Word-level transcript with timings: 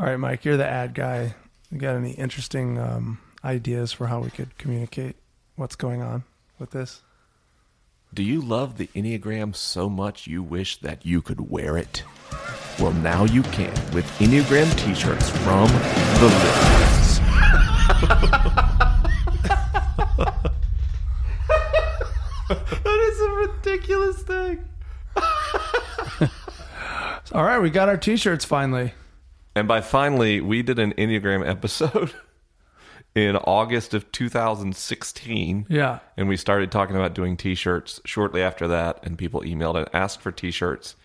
All 0.00 0.06
right, 0.06 0.16
Mike, 0.16 0.46
you're 0.46 0.56
the 0.56 0.66
ad 0.66 0.94
guy. 0.94 1.34
You 1.70 1.76
got 1.78 1.94
any 1.94 2.12
interesting 2.12 2.78
um, 2.78 3.18
ideas 3.44 3.92
for 3.92 4.06
how 4.06 4.20
we 4.20 4.30
could 4.30 4.56
communicate 4.56 5.16
what's 5.56 5.76
going 5.76 6.00
on 6.00 6.24
with 6.58 6.70
this? 6.70 7.02
Do 8.14 8.22
you 8.22 8.40
love 8.40 8.78
the 8.78 8.86
Enneagram 8.94 9.54
so 9.54 9.90
much 9.90 10.26
you 10.26 10.42
wish 10.42 10.78
that 10.80 11.04
you 11.04 11.20
could 11.20 11.50
wear 11.50 11.76
it? 11.76 12.02
Well, 12.78 12.92
now 12.92 13.24
you 13.24 13.42
can 13.42 13.74
with 13.92 14.06
Enneagram 14.20 14.74
t 14.78 14.94
shirts 14.94 15.28
from 15.28 15.68
The 15.68 16.30
Littles. 16.32 17.20
that 22.48 23.00
is 23.12 23.20
a 23.20 23.30
ridiculous 23.32 24.22
thing. 24.22 24.64
All 27.32 27.44
right, 27.44 27.58
we 27.58 27.68
got 27.68 27.90
our 27.90 27.98
t-shirts 27.98 28.46
finally. 28.46 28.94
And 29.54 29.66
by 29.66 29.80
finally, 29.80 30.40
we 30.40 30.62
did 30.62 30.78
an 30.78 30.92
Enneagram 30.94 31.46
episode 31.48 32.12
in 33.14 33.36
August 33.36 33.94
of 33.94 34.10
2016. 34.12 35.66
Yeah. 35.68 35.98
And 36.16 36.28
we 36.28 36.36
started 36.36 36.70
talking 36.70 36.96
about 36.96 37.14
doing 37.14 37.36
t 37.36 37.54
shirts 37.54 38.00
shortly 38.04 38.42
after 38.42 38.68
that. 38.68 39.00
And 39.02 39.18
people 39.18 39.40
emailed 39.42 39.76
and 39.76 39.88
asked 39.92 40.20
for 40.20 40.30
t 40.30 40.50
shirts. 40.50 40.96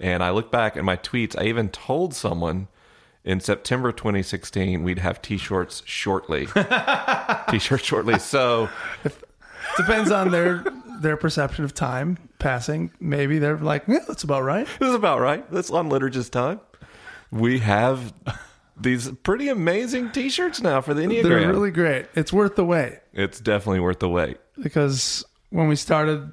And 0.00 0.22
I 0.22 0.30
look 0.30 0.50
back 0.50 0.76
at 0.76 0.84
my 0.84 0.96
tweets. 0.96 1.38
I 1.38 1.44
even 1.44 1.68
told 1.68 2.14
someone 2.14 2.68
in 3.24 3.38
September 3.38 3.92
2016 3.92 4.82
we'd 4.82 4.98
have 4.98 5.22
t 5.22 5.36
shirts 5.36 5.82
shortly. 5.84 6.46
t 7.50 7.58
shirts 7.58 7.84
shortly. 7.84 8.18
So 8.18 8.68
Depends 9.76 10.10
on 10.10 10.30
their 10.30 10.64
their 11.00 11.16
perception 11.16 11.64
of 11.64 11.74
time 11.74 12.18
passing. 12.38 12.90
Maybe 13.00 13.38
they're 13.38 13.58
like, 13.58 13.84
yeah, 13.88 14.00
that's 14.06 14.22
about 14.22 14.42
right. 14.42 14.66
this 14.78 14.88
is 14.88 14.94
about 14.94 15.20
right. 15.20 15.50
That's 15.50 15.70
on 15.70 15.88
Liturgist 15.90 16.30
time. 16.30 16.60
We 17.32 17.58
have 17.60 18.12
these 18.80 19.10
pretty 19.22 19.48
amazing 19.48 20.12
t 20.12 20.28
shirts 20.28 20.60
now 20.60 20.80
for 20.80 20.94
the 20.94 21.02
Enneagram. 21.02 21.22
They're 21.24 21.48
really 21.52 21.70
great. 21.70 22.06
It's 22.14 22.32
worth 22.32 22.54
the 22.56 22.64
wait 22.64 22.98
it's 23.14 23.40
definitely 23.40 23.80
worth 23.80 23.98
the 23.98 24.08
wait. 24.08 24.38
because 24.62 25.24
when 25.50 25.66
we 25.68 25.76
started, 25.76 26.32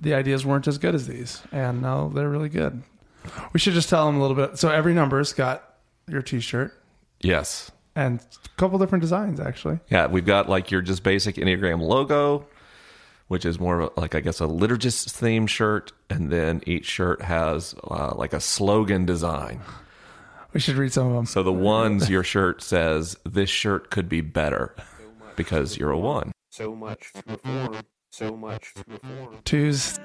the 0.00 0.14
ideas 0.14 0.44
weren't 0.46 0.68
as 0.68 0.78
good 0.78 0.94
as 0.94 1.06
these, 1.08 1.40
and 1.50 1.80
now 1.82 2.08
they're 2.08 2.28
really 2.28 2.48
good. 2.48 2.82
We 3.52 3.58
should 3.60 3.72
just 3.74 3.88
tell 3.88 4.06
them 4.06 4.16
a 4.16 4.20
little 4.20 4.36
bit. 4.36 4.58
So 4.58 4.68
every 4.68 4.92
number's 4.94 5.32
got 5.32 5.76
your 6.08 6.20
T-shirt 6.22 6.72
Yes. 7.20 7.70
and 7.96 8.20
a 8.20 8.48
couple 8.58 8.78
different 8.78 9.02
designs 9.02 9.40
actually. 9.40 9.80
Yeah, 9.88 10.06
we've 10.06 10.26
got 10.26 10.48
like 10.48 10.70
your 10.70 10.82
just 10.82 11.02
basic 11.02 11.36
Enneagram 11.36 11.80
logo, 11.80 12.46
which 13.28 13.44
is 13.44 13.58
more 13.58 13.80
of 13.80 13.92
a, 13.96 14.00
like 14.00 14.14
I 14.14 14.20
guess 14.20 14.40
a 14.40 14.44
liturgist 14.46 15.08
themed 15.20 15.48
shirt, 15.48 15.92
and 16.10 16.30
then 16.30 16.60
each 16.66 16.84
shirt 16.86 17.22
has 17.22 17.74
uh, 17.84 18.12
like 18.14 18.32
a 18.34 18.40
slogan 18.40 19.04
design. 19.06 19.60
We 20.54 20.60
should 20.60 20.76
read 20.76 20.92
some 20.92 21.08
of 21.08 21.14
them. 21.14 21.26
So 21.26 21.42
the 21.42 21.52
ones 21.52 22.08
your 22.08 22.22
shirt 22.22 22.62
says, 22.62 23.16
"This 23.24 23.50
shirt 23.50 23.90
could 23.90 24.08
be 24.08 24.20
better," 24.20 24.74
because 25.36 25.76
you're 25.76 25.90
a 25.90 25.98
one. 25.98 26.30
So 26.50 26.74
much 26.74 27.12
to 27.14 27.22
reform. 27.26 27.76
So 28.10 28.36
much 28.36 28.72
to 28.74 28.84
reform. 28.88 29.36
Twos 29.44 29.98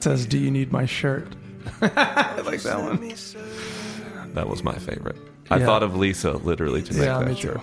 says, 0.00 0.26
"Do 0.26 0.38
you 0.38 0.50
need 0.50 0.72
my 0.72 0.86
shirt?" 0.86 1.28
I 1.82 2.40
like 2.44 2.62
that 2.62 2.80
one. 2.82 4.34
That 4.34 4.48
was 4.48 4.62
my 4.64 4.74
favorite. 4.76 5.16
I 5.50 5.58
Yeah. 5.58 5.66
thought 5.66 5.82
of 5.82 5.96
Lisa 5.96 6.32
literally 6.32 6.82
to 6.82 6.92
make 6.94 7.02
Yeah, 7.04 7.18
that 7.20 7.28
me 7.28 7.34
shirt. 7.36 7.60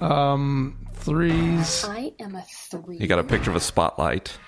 too. 0.00 0.04
Um, 0.04 0.76
threes. 0.94 1.84
I 1.88 2.12
am 2.18 2.34
a 2.34 2.44
three. 2.70 2.96
You 2.98 3.06
got 3.06 3.18
a 3.18 3.24
picture 3.24 3.50
of 3.50 3.56
a 3.56 3.60
spotlight. 3.60 4.38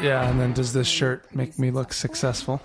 Yeah, 0.00 0.28
and 0.28 0.38
then 0.40 0.52
does 0.52 0.72
this 0.72 0.86
shirt 0.86 1.34
make 1.34 1.58
me 1.58 1.70
look 1.70 1.92
successful? 1.92 2.60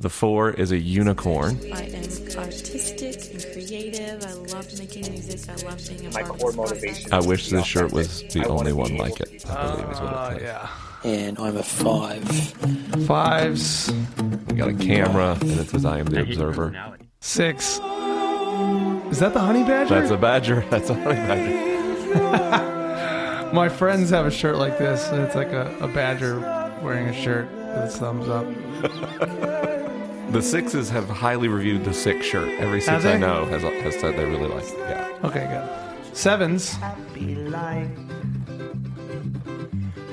The 0.00 0.08
four 0.08 0.50
is 0.50 0.72
a 0.72 0.78
unicorn. 0.78 1.60
I 1.74 1.82
am 1.82 2.02
artistic 2.38 3.34
and 3.34 3.42
creative. 3.52 4.24
I 4.24 4.32
love 4.54 4.66
making 4.78 5.12
music. 5.12 5.40
I 5.48 5.56
love 5.68 5.78
being 5.86 6.06
a 6.06 6.10
My 6.14 6.22
part 6.22 6.40
core 6.40 6.50
this 6.52 6.56
motivation. 6.56 7.12
I 7.12 7.20
wish 7.20 7.50
this 7.50 7.66
shirt 7.66 7.92
was 7.92 8.22
the 8.32 8.40
I 8.40 8.44
only 8.44 8.72
one 8.72 8.96
like 8.96 9.20
it. 9.20 9.40
to- 9.40 9.60
I 9.60 9.70
believe 9.76 9.90
is 9.90 10.00
what 10.00 10.12
it 10.12 10.16
ah, 10.16 10.30
says. 10.30 10.42
yeah. 10.42 10.68
and 11.10 11.38
I'm 11.38 11.56
a 11.58 11.62
five. 11.62 12.24
Fives, 13.06 13.92
We 14.48 14.56
got 14.56 14.70
a 14.70 14.74
camera, 14.74 15.36
and 15.40 15.50
it 15.60 15.68
says, 15.68 15.84
"I 15.84 15.98
am 15.98 16.06
the 16.06 16.22
observer." 16.22 16.74
six. 17.20 17.78
Is 19.10 19.18
that 19.18 19.34
the 19.34 19.40
honey 19.40 19.64
badger? 19.64 19.94
That's 20.00 20.10
a 20.10 20.16
badger. 20.16 20.64
That's 20.70 20.88
a 20.88 20.94
honey 20.94 21.16
badger. 21.16 22.70
My 23.54 23.68
friends 23.68 24.08
have 24.10 24.24
a 24.24 24.30
shirt 24.30 24.56
like 24.56 24.78
this. 24.78 25.10
It's 25.12 25.34
like 25.34 25.52
a, 25.52 25.76
a 25.80 25.88
badger 25.88 26.38
wearing 26.82 27.08
a 27.08 27.12
shirt 27.12 27.50
with 27.52 27.82
his 27.84 27.96
thumbs 27.98 28.28
up. 28.30 28.46
The 30.30 30.42
sixes 30.42 30.88
have 30.90 31.08
highly 31.08 31.48
reviewed 31.48 31.84
the 31.84 31.92
six 31.92 32.24
shirt. 32.24 32.48
Every 32.60 32.80
six 32.80 33.04
I 33.04 33.12
they? 33.12 33.18
know 33.18 33.44
has, 33.46 33.62
has 33.62 33.98
said 33.98 34.16
they 34.16 34.24
really 34.24 34.46
like 34.48 34.64
it. 34.64 34.78
Yeah. 34.78 35.18
Okay, 35.24 35.46
good. 35.48 36.16
Sevens, 36.16 36.72
happy 36.74 37.34
life. 37.34 37.88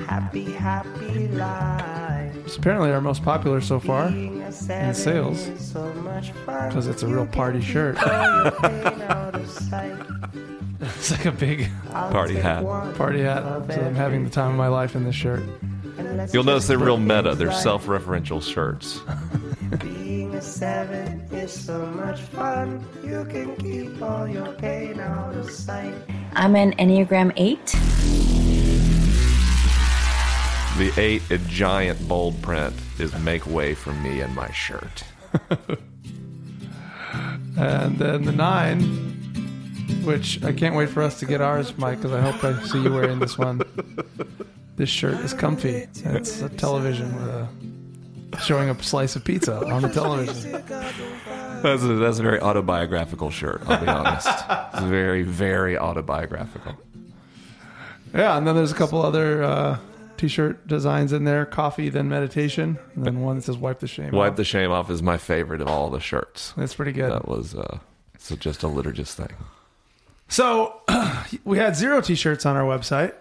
Happy, 0.07 0.51
happy 0.53 1.27
life. 1.29 2.35
it's 2.45 2.55
apparently 2.57 2.91
our 2.91 3.01
most 3.01 3.23
popular 3.23 3.61
so 3.61 3.79
far 3.79 4.07
in 4.07 4.51
sales. 4.93 5.47
is 5.47 5.71
so 5.71 5.91
because 6.45 6.87
it's 6.87 7.03
a 7.03 7.07
real 7.07 7.27
party 7.27 7.61
shirt. 7.61 7.97
All 8.01 8.43
your 8.43 8.51
pain 8.51 9.01
out 9.03 9.35
of 9.35 9.47
sight. 9.49 9.95
It's 10.79 11.11
like 11.11 11.25
a 11.25 11.31
big 11.31 11.69
Party 11.91 12.35
hat. 12.35 12.63
party 12.95 13.21
hat. 13.21 13.43
So 13.71 13.81
I'm 13.81 13.95
having 13.95 14.23
the 14.23 14.29
time 14.29 14.51
of 14.51 14.57
my 14.57 14.67
life 14.67 14.95
in 14.95 15.03
this 15.03 15.15
shirt. 15.15 15.43
You'll 16.31 16.43
notice 16.43 16.67
they're 16.67 16.77
real 16.77 16.97
meta. 16.97 17.35
They're 17.35 17.51
self-referential 17.51 18.41
shirts. 18.41 19.01
Being 20.37 20.49
seven 20.49 21.27
is 21.31 21.51
so 21.51 21.83
much 21.87 22.21
fun. 22.21 22.85
You 23.03 23.25
can 23.25 23.55
keep 23.55 23.99
all 23.99 24.27
your 24.27 24.53
pain 24.53 24.99
out 24.99 25.35
of 25.35 25.49
sight. 25.49 25.95
I'm 26.33 26.55
an 26.55 26.73
Enneagram 26.73 27.33
8. 27.35 27.65
The 30.77 30.93
eight, 31.01 31.31
a 31.31 31.39
giant 31.39 32.07
bold 32.07 32.39
print, 32.43 32.75
is 32.99 33.17
"Make 33.17 33.47
way 33.47 33.73
for 33.73 33.93
me 33.93 34.21
and 34.21 34.35
my 34.35 34.51
shirt." 34.51 35.03
And 37.57 37.97
then 37.97 38.23
the 38.23 38.31
nine, 38.31 38.81
which 40.03 40.43
I 40.43 40.53
can't 40.53 40.75
wait 40.75 40.89
for 40.89 41.01
us 41.01 41.19
to 41.21 41.25
get 41.25 41.41
ours, 41.41 41.75
Mike, 41.75 41.97
because 41.97 42.13
I 42.13 42.21
hope 42.21 42.43
I 42.43 42.61
see 42.67 42.83
you 42.83 42.93
wearing 42.93 43.17
this 43.17 43.39
one. 43.39 43.61
This 44.75 44.89
shirt 44.89 45.15
is 45.25 45.33
comfy. 45.33 45.87
It's 46.05 46.43
a 46.43 46.49
television 46.49 47.11
with 47.15 47.25
a 47.25 47.47
showing 48.43 48.69
a 48.69 48.83
slice 48.83 49.15
of 49.15 49.23
pizza 49.23 49.65
on 49.67 49.81
the 49.81 49.89
television. 49.89 50.51
That's 51.61 51.83
a, 51.83 51.95
that's 51.95 52.19
a 52.19 52.23
very 52.23 52.39
autobiographical 52.39 53.29
shirt. 53.31 53.61
I'll 53.65 53.81
be 53.83 53.87
honest. 53.87 54.27
It's 54.27 54.83
very, 54.83 55.23
very 55.23 55.77
autobiographical. 55.77 56.77
Yeah, 58.13 58.37
and 58.37 58.47
then 58.47 58.55
there's 58.55 58.71
a 58.71 58.75
couple 58.75 59.01
other 59.01 59.43
uh, 59.43 59.77
t-shirt 60.17 60.67
designs 60.67 61.13
in 61.13 61.23
there: 61.23 61.45
coffee, 61.45 61.89
then 61.89 62.09
meditation, 62.09 62.77
and 62.95 63.05
then 63.05 63.21
one 63.21 63.37
that 63.37 63.43
says 63.43 63.57
"wipe 63.57 63.79
the 63.79 63.87
shame." 63.87 64.11
Wipe 64.11 64.31
off. 64.31 64.37
the 64.37 64.43
shame 64.45 64.71
off 64.71 64.89
is 64.89 65.01
my 65.03 65.17
favorite 65.17 65.61
of 65.61 65.67
all 65.67 65.89
the 65.89 65.99
shirts. 65.99 66.53
That's 66.57 66.75
pretty 66.75 66.93
good. 66.93 67.11
That 67.11 67.27
was 67.27 67.55
uh, 67.55 67.79
so 68.17 68.35
just 68.35 68.63
a 68.63 68.67
liturgist 68.67 69.13
thing. 69.13 69.35
So 70.29 70.81
we 71.43 71.57
had 71.57 71.75
zero 71.75 72.01
t-shirts 72.01 72.45
on 72.45 72.55
our 72.55 72.63
website, 72.63 73.13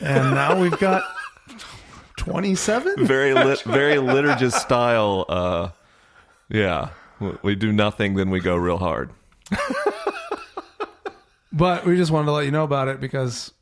and 0.00 0.34
now 0.34 0.60
we've 0.60 0.78
got 0.78 1.02
twenty-seven. 2.20 3.06
Very 3.06 3.32
lit, 3.34 3.60
very 3.64 3.96
liturgist 3.96 4.60
style. 4.60 5.24
Uh, 5.28 5.68
yeah, 6.48 6.90
We- 7.18 7.36
we 7.42 7.54
do 7.54 7.72
nothing, 7.72 8.14
then 8.14 8.30
we 8.30 8.40
go 8.40 8.56
real 8.56 8.78
hard. 8.78 9.10
But 11.52 11.84
we 11.84 11.96
just 11.96 12.12
wanted 12.12 12.26
to 12.26 12.32
let 12.32 12.44
you 12.44 12.52
know 12.52 12.62
about 12.62 12.86
it 12.88 13.00
because 13.00 13.52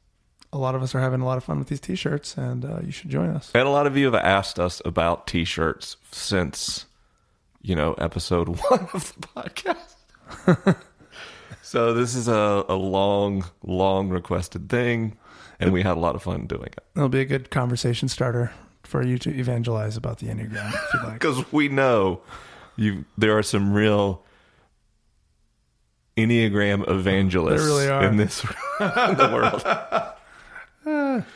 a 0.53 0.59
lot 0.59 0.75
of 0.75 0.83
us 0.83 0.95
are 0.95 1.01
having 1.01 1.21
a 1.23 1.25
lot 1.25 1.39
of 1.39 1.45
fun 1.45 1.59
with 1.59 1.69
these 1.69 1.81
t-shirts, 1.81 2.37
and 2.37 2.65
uh, 2.65 2.81
you 2.85 2.91
should 2.91 3.09
join 3.11 3.31
us. 3.31 3.51
And 3.55 3.67
a 3.67 3.71
lot 3.71 3.87
of 3.87 3.97
you 3.97 4.05
have 4.07 4.15
asked 4.15 4.59
us 4.61 4.83
about 4.85 5.27
T-shirts 5.27 5.97
since, 6.13 6.85
you 7.63 7.75
know, 7.75 7.95
episode 7.95 8.49
one 8.69 8.89
of 8.93 9.15
the 9.19 9.27
podcast. 9.29 10.77
so 11.63 11.95
this 11.95 12.15
is 12.15 12.29
a, 12.29 12.65
a 12.69 12.75
long, 12.77 13.45
long 13.63 14.11
requested 14.11 14.69
thing, 14.69 15.17
and 15.61 15.73
we 15.73 15.83
had 15.83 15.97
a 15.97 16.01
lot 16.01 16.15
of 16.15 16.23
fun 16.23 16.47
doing 16.47 16.67
it 16.77 16.85
It'll 16.97 17.09
be 17.09 17.21
a 17.21 17.25
good 17.25 17.51
conversation 17.51 18.09
starter 18.09 18.53
for 18.83 19.05
you 19.05 19.19
to 19.19 19.31
evangelize 19.31 19.97
about 19.97 20.19
the 20.19 20.29
Enneagram 20.29 20.73
if 20.73 20.95
you 20.95 21.01
like. 21.05 21.13
because 21.21 21.53
we 21.53 21.69
know 21.69 22.21
you. 22.77 23.05
There 23.19 23.37
are 23.37 23.43
some 23.43 23.73
real 23.75 24.25
Enneagram 26.17 26.89
evangelists 26.89 27.59
There 27.63 27.67
really 27.67 27.89
are. 27.89 28.05
in 28.05 28.17
this 28.17 28.43
in 28.81 29.17
the 29.17 29.31
world. 30.85 31.25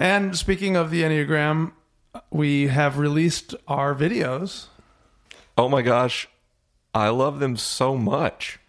And 0.00 0.36
speaking 0.38 0.76
of 0.76 0.90
the 0.92 1.02
Enneagram, 1.02 1.72
we 2.30 2.68
have 2.68 2.98
released 2.98 3.52
our 3.66 3.96
videos. 3.96 4.66
Oh 5.56 5.68
my 5.68 5.82
gosh, 5.82 6.28
I 6.94 7.08
love 7.08 7.40
them 7.40 7.56
so 7.56 7.96
much. 7.96 8.60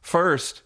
First, 0.00 0.62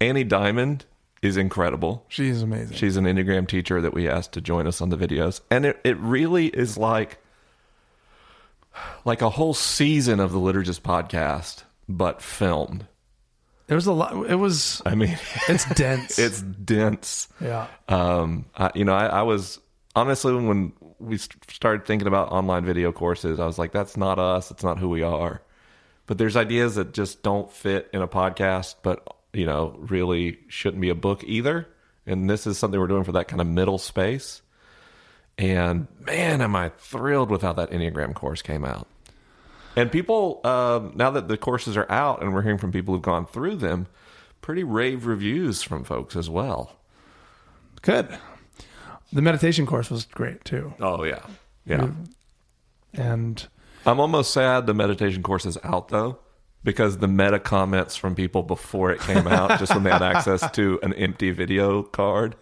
Annie 0.00 0.24
Diamond 0.24 0.86
is 1.22 1.36
incredible. 1.36 2.04
She's 2.08 2.42
amazing. 2.42 2.76
She's 2.76 2.96
an 2.96 3.04
Enneagram 3.04 3.48
teacher 3.48 3.80
that 3.80 3.92
we 3.94 4.08
asked 4.08 4.32
to 4.32 4.40
join 4.40 4.66
us 4.66 4.80
on 4.80 4.90
the 4.90 4.96
videos. 4.96 5.40
And 5.50 5.66
it, 5.66 5.80
it 5.84 5.96
really 5.98 6.46
is 6.46 6.76
like 6.78 7.18
like 9.04 9.22
a 9.22 9.30
whole 9.30 9.54
season 9.54 10.20
of 10.20 10.32
the 10.32 10.38
Liturgist 10.38 10.80
podcast 10.82 11.64
but 11.88 12.22
filmed. 12.22 12.86
There 13.66 13.74
was 13.74 13.86
a 13.86 13.92
lot. 13.92 14.30
It 14.30 14.36
was. 14.36 14.80
I 14.86 14.94
mean, 14.94 15.18
It's 15.48 15.64
dense. 15.74 16.18
it's 16.18 16.40
dense. 16.40 17.28
yeah. 17.40 17.66
Um, 17.88 18.46
I, 18.56 18.70
you 18.74 18.84
know, 18.84 18.94
I, 18.94 19.06
I 19.06 19.22
was 19.22 19.58
honestly 19.94 20.32
when 20.34 20.72
we 20.98 21.18
started 21.18 21.84
thinking 21.86 22.08
about 22.08 22.32
online 22.32 22.64
video 22.64 22.92
courses, 22.92 23.38
I 23.38 23.46
was 23.46 23.58
like, 23.58 23.72
that's 23.72 23.96
not 23.96 24.18
us. 24.18 24.50
It's 24.50 24.62
not 24.64 24.78
who 24.78 24.88
we 24.88 25.02
are. 25.02 25.42
But 26.06 26.16
there's 26.16 26.36
ideas 26.36 26.76
that 26.76 26.94
just 26.94 27.22
don't 27.22 27.52
fit 27.52 27.90
in 27.92 28.00
a 28.00 28.08
podcast, 28.08 28.76
but 28.82 29.06
you 29.32 29.46
know, 29.46 29.76
really 29.78 30.38
shouldn't 30.48 30.80
be 30.80 30.88
a 30.90 30.94
book 30.94 31.22
either. 31.24 31.68
And 32.06 32.28
this 32.28 32.46
is 32.46 32.58
something 32.58 32.78
we're 32.80 32.86
doing 32.86 33.04
for 33.04 33.12
that 33.12 33.28
kind 33.28 33.40
of 33.40 33.46
middle 33.46 33.78
space. 33.78 34.42
And 35.36 35.86
man, 36.00 36.40
am 36.40 36.56
I 36.56 36.70
thrilled 36.70 37.30
with 37.30 37.42
how 37.42 37.52
that 37.54 37.70
Enneagram 37.70 38.14
course 38.14 38.42
came 38.42 38.64
out. 38.64 38.88
And 39.76 39.92
people, 39.92 40.40
um, 40.44 40.92
now 40.96 41.10
that 41.10 41.28
the 41.28 41.36
courses 41.36 41.76
are 41.76 41.88
out 41.90 42.22
and 42.22 42.34
we're 42.34 42.42
hearing 42.42 42.58
from 42.58 42.72
people 42.72 42.94
who've 42.94 43.02
gone 43.02 43.26
through 43.26 43.56
them, 43.56 43.86
pretty 44.40 44.64
rave 44.64 45.06
reviews 45.06 45.62
from 45.62 45.84
folks 45.84 46.16
as 46.16 46.28
well. 46.28 46.76
Good. 47.82 48.18
The 49.12 49.22
meditation 49.22 49.66
course 49.66 49.90
was 49.90 50.04
great 50.06 50.44
too, 50.44 50.74
Oh 50.80 51.04
yeah, 51.04 51.24
yeah. 51.64 51.90
and 52.92 53.46
I'm 53.86 54.00
almost 54.00 54.32
sad 54.32 54.66
the 54.66 54.74
meditation 54.74 55.22
course 55.22 55.46
is 55.46 55.56
out 55.62 55.88
though, 55.88 56.18
because 56.68 56.98
the 56.98 57.08
meta 57.08 57.38
comments 57.38 57.96
from 57.96 58.14
people 58.14 58.42
before 58.42 58.90
it 58.90 59.00
came 59.00 59.26
out, 59.26 59.58
just 59.58 59.72
when 59.72 59.84
they 59.84 59.90
had 59.90 60.02
access 60.02 60.50
to 60.50 60.78
an 60.82 60.92
empty 60.92 61.30
video 61.30 61.82
card, 61.82 62.36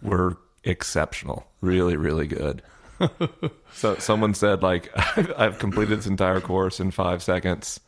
were 0.00 0.38
exceptional. 0.64 1.46
Really, 1.60 1.98
really 1.98 2.26
good. 2.26 2.62
so 3.74 3.96
someone 3.96 4.32
said 4.32 4.62
like, 4.62 4.88
I've 5.38 5.58
completed 5.58 5.98
this 5.98 6.06
entire 6.06 6.40
course 6.40 6.80
in 6.80 6.92
five 6.92 7.22
seconds, 7.22 7.78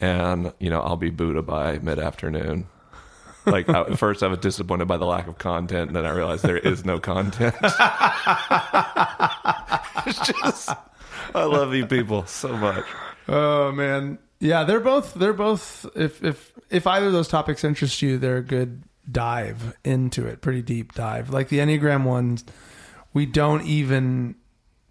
and 0.00 0.52
you 0.58 0.70
know 0.70 0.80
I'll 0.80 0.96
be 0.96 1.10
Buddha 1.10 1.42
by 1.42 1.78
mid 1.78 2.00
afternoon. 2.00 2.66
Like 3.44 3.68
I, 3.68 3.82
at 3.82 3.96
first, 4.00 4.24
I 4.24 4.26
was 4.26 4.40
disappointed 4.40 4.88
by 4.88 4.96
the 4.96 5.06
lack 5.06 5.28
of 5.28 5.38
content, 5.38 5.90
and 5.90 5.94
then 5.94 6.04
I 6.04 6.10
realized 6.10 6.42
there 6.42 6.58
is 6.58 6.84
no 6.84 6.98
content. 6.98 7.54
it's 10.04 10.18
just, 10.18 10.70
I 11.32 11.44
love 11.44 11.72
you 11.76 11.86
people 11.86 12.26
so 12.26 12.56
much. 12.56 12.84
oh 13.28 13.70
man, 13.70 14.18
yeah, 14.40 14.64
they're 14.64 14.80
both 14.80 15.14
they're 15.14 15.32
both. 15.32 15.86
If 15.94 16.22
if 16.22 16.52
if 16.70 16.86
either 16.86 17.06
of 17.06 17.12
those 17.12 17.28
topics 17.28 17.64
interest 17.64 18.02
you, 18.02 18.18
they're 18.18 18.38
a 18.38 18.42
good 18.42 18.82
dive 19.10 19.76
into 19.84 20.26
it, 20.26 20.40
pretty 20.40 20.62
deep 20.62 20.92
dive. 20.94 21.30
Like 21.30 21.48
the 21.48 21.58
Enneagram 21.58 22.04
ones, 22.04 22.44
we 23.12 23.24
don't 23.26 23.64
even 23.64 24.34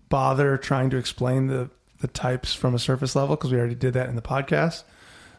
bother 0.09 0.57
trying 0.57 0.89
to 0.91 0.97
explain 0.97 1.47
the 1.47 1.69
the 1.99 2.07
types 2.07 2.53
from 2.53 2.75
a 2.75 2.79
surface 2.79 3.15
level 3.15 3.35
because 3.35 3.51
we 3.51 3.57
already 3.57 3.75
did 3.75 3.93
that 3.93 4.09
in 4.09 4.15
the 4.15 4.21
podcast. 4.21 4.83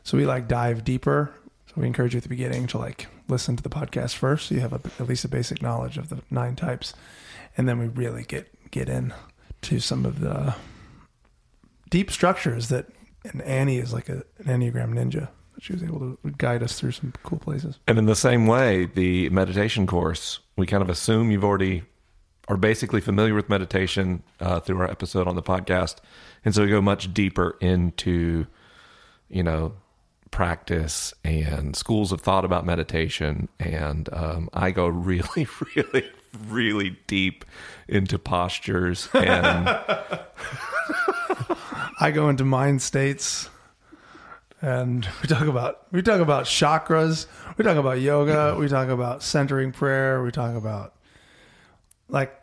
So 0.05 0.17
we 0.17 0.27
like 0.27 0.49
dive 0.49 0.85
deeper. 0.85 1.33
So 1.67 1.75
we 1.77 1.87
encourage 1.87 2.15
you 2.15 2.19
at 2.19 2.23
the 2.23 2.29
beginning 2.29 2.67
to 2.69 2.79
like 2.79 3.09
listen 3.29 3.57
to 3.57 3.63
the 3.63 3.69
podcast 3.69 4.15
first, 4.15 4.49
so 4.49 4.55
you 4.55 4.61
have 4.61 4.73
a, 4.73 4.81
at 5.01 5.09
least 5.09 5.25
a 5.25 5.29
basic 5.29 5.61
knowledge 5.63 5.99
of 5.99 6.11
the 6.11 6.23
nine 6.31 6.55
types, 6.55 6.95
and 7.57 7.69
then 7.69 7.79
we 7.79 7.89
really 7.89 8.23
get 8.23 8.49
get 8.71 8.89
in 8.89 9.13
to 9.63 9.81
some 9.81 10.07
of 10.07 10.21
the 10.21 10.55
deep 11.91 12.11
structures 12.11 12.69
that. 12.69 12.87
And 13.33 13.43
Annie 13.43 13.79
is 13.79 13.93
like 13.93 14.09
a, 14.09 14.25
an 14.39 14.47
Enneagram 14.47 14.95
ninja. 14.95 15.29
She 15.59 15.73
was 15.73 15.83
able 15.83 15.99
to 16.01 16.19
guide 16.37 16.63
us 16.63 16.79
through 16.79 16.93
some 16.93 17.13
cool 17.23 17.39
places. 17.39 17.79
And 17.89 17.99
in 17.99 18.07
the 18.07 18.17
same 18.17 18.47
way, 18.47 18.87
the 18.87 19.31
meditation 19.31 19.87
course, 19.87 20.41
we 20.57 20.67
kind 20.67 20.83
of 20.83 20.91
assume 20.91 21.31
you've 21.31 21.45
already 21.45 21.83
are 22.49 22.57
basically 22.57 23.01
familiar 23.01 23.35
with 23.35 23.49
meditation 23.49 24.23
uh, 24.41 24.61
through 24.61 24.79
our 24.79 24.91
episode 24.91 25.27
on 25.27 25.35
the 25.35 25.43
podcast, 25.43 25.97
and 26.45 26.55
so 26.55 26.63
we 26.63 26.69
go 26.69 26.81
much 26.81 27.13
deeper 27.13 27.57
into, 27.61 28.47
you 29.29 29.43
know, 29.43 29.73
practice 30.31 31.13
and 31.25 31.75
schools 31.75 32.13
of 32.13 32.21
thought 32.21 32.45
about 32.45 32.65
meditation, 32.65 33.49
and 33.59 34.09
um, 34.13 34.49
I 34.53 34.71
go 34.71 34.87
really, 34.87 35.49
really, 35.77 36.09
really 36.47 36.97
deep 37.07 37.45
into 37.89 38.19
postures 38.19 39.09
and 39.13 39.67
I 41.99 42.11
go 42.11 42.29
into 42.29 42.45
mind 42.45 42.83
states 42.83 43.49
and 44.61 45.07
we 45.23 45.29
talk 45.29 45.47
about 45.47 45.87
we 45.93 46.03
talk 46.03 46.21
about 46.21 46.45
chakras, 46.45 47.27
we 47.57 47.65
talk 47.65 47.77
about 47.77 48.01
yoga, 48.01 48.57
we 48.59 48.69
talk 48.69 48.89
about 48.89 49.23
centering 49.23 49.73
prayer, 49.73 50.23
we 50.23 50.31
talk 50.31 50.55
about 50.55 50.95
like 52.09 52.35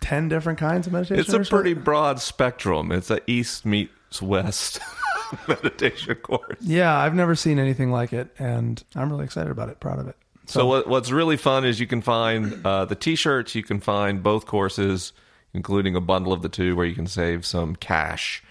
10 0.00 0.28
different 0.28 0.58
kinds 0.58 0.86
of 0.86 0.92
meditation. 0.92 1.20
it's 1.20 1.28
a 1.28 1.32
something. 1.32 1.50
pretty 1.50 1.74
broad 1.74 2.20
spectrum. 2.20 2.90
It's 2.90 3.10
a 3.10 3.20
east 3.30 3.66
meets 3.66 4.22
west 4.22 4.80
meditation 5.48 6.14
course. 6.16 6.56
Yeah, 6.60 6.96
I've 6.96 7.14
never 7.14 7.34
seen 7.34 7.58
anything 7.58 7.90
like 7.90 8.12
it 8.12 8.34
and 8.38 8.82
I'm 8.94 9.10
really 9.10 9.24
excited 9.24 9.50
about 9.50 9.68
it, 9.68 9.78
proud 9.80 9.98
of 9.98 10.08
it. 10.08 10.16
So 10.46 10.66
what, 10.66 10.88
what's 10.88 11.12
really 11.12 11.36
fun 11.36 11.64
is 11.64 11.78
you 11.78 11.86
can 11.86 12.00
find 12.00 12.66
uh, 12.66 12.84
the 12.84 12.96
T-shirts. 12.96 13.54
You 13.54 13.62
can 13.62 13.78
find 13.78 14.20
both 14.20 14.46
courses, 14.46 15.12
including 15.54 15.94
a 15.94 16.00
bundle 16.00 16.32
of 16.32 16.42
the 16.42 16.48
two, 16.48 16.74
where 16.74 16.86
you 16.86 16.94
can 16.96 17.06
save 17.06 17.46
some 17.46 17.76
cash 17.76 18.42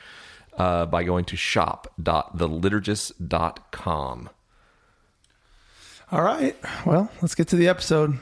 uh, 0.60 0.86
by 0.86 1.04
going 1.04 1.26
to 1.26 1.36
shop.theliturgist.com. 1.36 4.30
All 6.12 6.22
right. 6.22 6.56
Well, 6.86 7.12
let's 7.22 7.34
get 7.36 7.48
to 7.50 7.56
the 7.56 7.68
episode. 7.68 8.18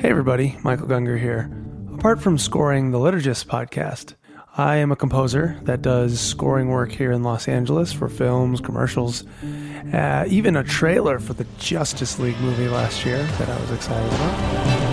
Hey, 0.00 0.10
everybody. 0.10 0.56
Michael 0.62 0.86
Gungor 0.86 1.18
here. 1.18 1.50
Apart 1.94 2.20
from 2.20 2.36
scoring 2.36 2.90
the 2.90 2.98
Liturgist 2.98 3.46
podcast, 3.46 4.14
I 4.56 4.76
am 4.76 4.92
a 4.92 4.96
composer 4.96 5.58
that 5.62 5.82
does 5.82 6.20
scoring 6.20 6.68
work 6.68 6.92
here 6.92 7.10
in 7.10 7.22
Los 7.22 7.48
Angeles 7.48 7.92
for 7.92 8.08
films, 8.08 8.60
commercials, 8.60 9.24
uh, 9.92 10.24
even 10.28 10.56
a 10.56 10.64
trailer 10.64 11.18
for 11.18 11.32
the 11.34 11.46
Justice 11.58 12.18
League 12.18 12.38
movie 12.40 12.68
last 12.68 13.04
year 13.04 13.22
that 13.22 13.48
I 13.48 13.60
was 13.60 13.70
excited 13.70 14.12
about. 14.12 14.83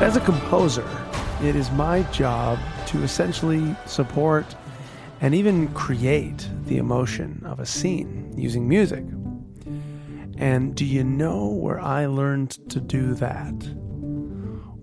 As 0.00 0.16
a 0.16 0.20
composer, 0.20 0.86
it 1.40 1.54
is 1.54 1.70
my 1.70 2.02
job 2.10 2.58
to 2.86 3.04
essentially 3.04 3.76
support 3.86 4.44
and 5.20 5.36
even 5.36 5.72
create 5.72 6.48
the 6.64 6.78
emotion 6.78 7.40
of 7.46 7.60
a 7.60 7.64
scene 7.64 8.34
using 8.36 8.68
music. 8.68 9.04
And 10.36 10.74
do 10.74 10.84
you 10.84 11.04
know 11.04 11.46
where 11.46 11.80
I 11.80 12.06
learned 12.06 12.50
to 12.70 12.80
do 12.80 13.14
that? 13.14 13.54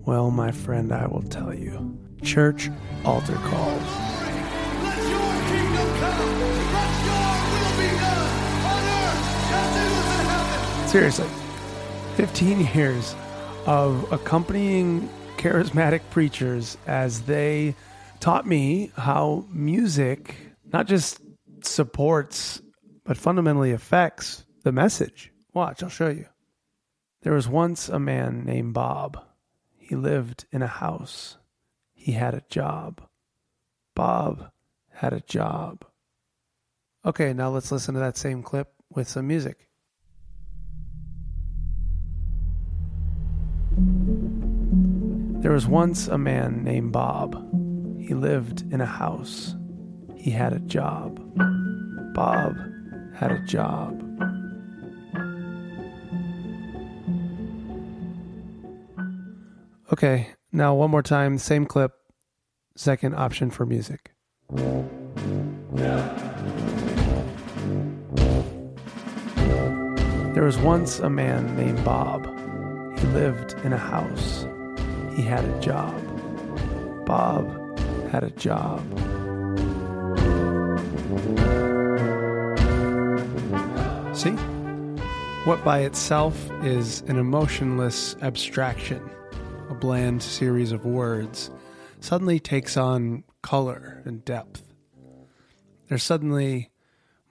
Well, 0.06 0.30
my 0.30 0.50
friend, 0.50 0.92
I 0.92 1.06
will 1.06 1.22
tell 1.22 1.54
you. 1.54 1.98
Church 2.22 2.70
altar 3.04 3.34
calls. 3.34 3.82
Seriously, 10.90 11.28
15 12.16 12.60
years 12.74 13.14
of 13.66 14.12
accompanying 14.12 15.08
charismatic 15.36 16.00
preachers 16.10 16.76
as 16.86 17.22
they 17.22 17.74
taught 18.20 18.46
me 18.46 18.92
how 18.96 19.44
music 19.50 20.36
not 20.72 20.86
just 20.86 21.20
supports, 21.62 22.62
but 23.04 23.16
fundamentally 23.16 23.72
affects 23.72 24.44
the 24.62 24.72
message. 24.72 25.32
Watch, 25.52 25.82
I'll 25.82 25.88
show 25.88 26.08
you. 26.08 26.26
There 27.22 27.34
was 27.34 27.48
once 27.48 27.88
a 27.88 27.98
man 27.98 28.44
named 28.44 28.74
Bob. 28.74 29.22
He 29.76 29.94
lived 29.94 30.46
in 30.50 30.62
a 30.62 30.66
house. 30.66 31.36
He 31.92 32.12
had 32.12 32.34
a 32.34 32.44
job. 32.48 33.02
Bob 33.94 34.50
had 34.90 35.12
a 35.12 35.20
job. 35.20 35.84
Okay, 37.04 37.32
now 37.32 37.50
let's 37.50 37.70
listen 37.72 37.94
to 37.94 38.00
that 38.00 38.16
same 38.16 38.42
clip 38.42 38.72
with 38.90 39.08
some 39.08 39.26
music. 39.26 39.68
There 45.42 45.52
was 45.52 45.66
once 45.66 46.08
a 46.08 46.18
man 46.18 46.62
named 46.62 46.92
Bob. 46.92 47.34
He 47.98 48.14
lived 48.14 48.62
in 48.72 48.80
a 48.80 48.86
house. 48.86 49.54
He 50.16 50.30
had 50.30 50.52
a 50.52 50.60
job. 50.60 51.20
Bob 52.14 52.56
had 53.14 53.32
a 53.32 53.38
job. 53.40 54.00
Okay, 59.92 60.28
now 60.52 60.74
one 60.74 60.90
more 60.90 61.02
time, 61.02 61.36
same 61.38 61.66
clip, 61.66 61.92
second 62.76 63.14
option 63.14 63.50
for 63.50 63.66
music. 63.66 64.12
There 70.34 70.44
was 70.44 70.56
once 70.56 70.98
a 70.98 71.10
man 71.10 71.54
named 71.56 71.84
Bob. 71.84 72.31
He 73.02 73.08
lived 73.08 73.54
in 73.64 73.72
a 73.72 73.78
house. 73.78 74.46
He 75.14 75.22
had 75.22 75.44
a 75.44 75.60
job. 75.60 75.94
Bob 77.04 77.78
had 78.08 78.24
a 78.24 78.30
job. 78.30 78.80
See? 84.16 84.30
What 85.44 85.64
by 85.64 85.80
itself 85.80 86.50
is 86.62 87.02
an 87.08 87.18
emotionless 87.18 88.14
abstraction 88.22 89.10
a 89.68 89.74
bland 89.74 90.22
series 90.22 90.70
of 90.70 90.84
words, 90.84 91.50
suddenly 91.98 92.38
takes 92.38 92.76
on 92.76 93.24
color 93.42 94.02
and 94.04 94.22
depth. 94.24 94.62
There's 95.88 96.02
suddenly 96.02 96.70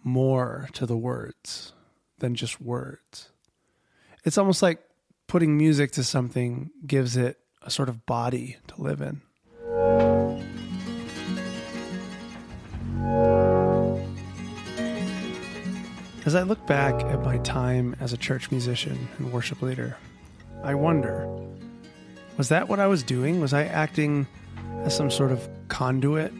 more 0.04 0.68
to 0.74 0.86
the 0.88 0.98
words 0.98 1.74
than 2.18 2.34
just 2.34 2.60
words. 2.60 3.30
It's 4.25 4.40
almost 4.40 4.63
like 4.63 4.80
putting 5.31 5.57
music 5.57 5.93
to 5.93 6.03
something 6.03 6.69
gives 6.85 7.15
it 7.15 7.39
a 7.61 7.71
sort 7.71 7.88
of 7.88 8.05
body 8.05 8.57
to 8.67 8.81
live 8.81 9.00
in. 9.00 9.21
As 16.25 16.35
I 16.35 16.41
look 16.41 16.67
back 16.67 17.01
at 17.05 17.23
my 17.23 17.38
time 17.38 17.95
as 18.01 18.11
a 18.11 18.17
church 18.17 18.51
musician 18.51 19.07
and 19.17 19.31
worship 19.31 19.61
leader, 19.61 19.95
I 20.65 20.75
wonder 20.75 21.25
was 22.35 22.50
that 22.50 22.67
what 22.67 22.81
I 22.81 22.88
was 22.88 23.01
doing? 23.01 23.39
Was 23.39 23.53
I 23.53 23.63
acting 23.63 24.27
as 24.83 24.93
some 24.93 25.09
sort 25.09 25.31
of 25.31 25.47
conduit 25.69 26.33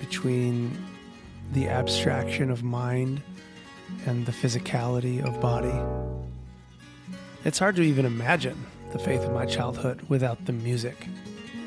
between 0.00 0.74
the 1.52 1.68
abstraction 1.68 2.50
of 2.50 2.62
mind 2.62 3.20
and 4.06 4.24
the 4.24 4.32
physicality 4.32 5.22
of 5.22 5.38
body? 5.38 6.17
It's 7.44 7.60
hard 7.60 7.76
to 7.76 7.82
even 7.82 8.04
imagine 8.04 8.66
the 8.90 8.98
faith 8.98 9.20
of 9.22 9.32
my 9.32 9.46
childhood 9.46 10.02
without 10.08 10.44
the 10.44 10.52
music. 10.52 11.06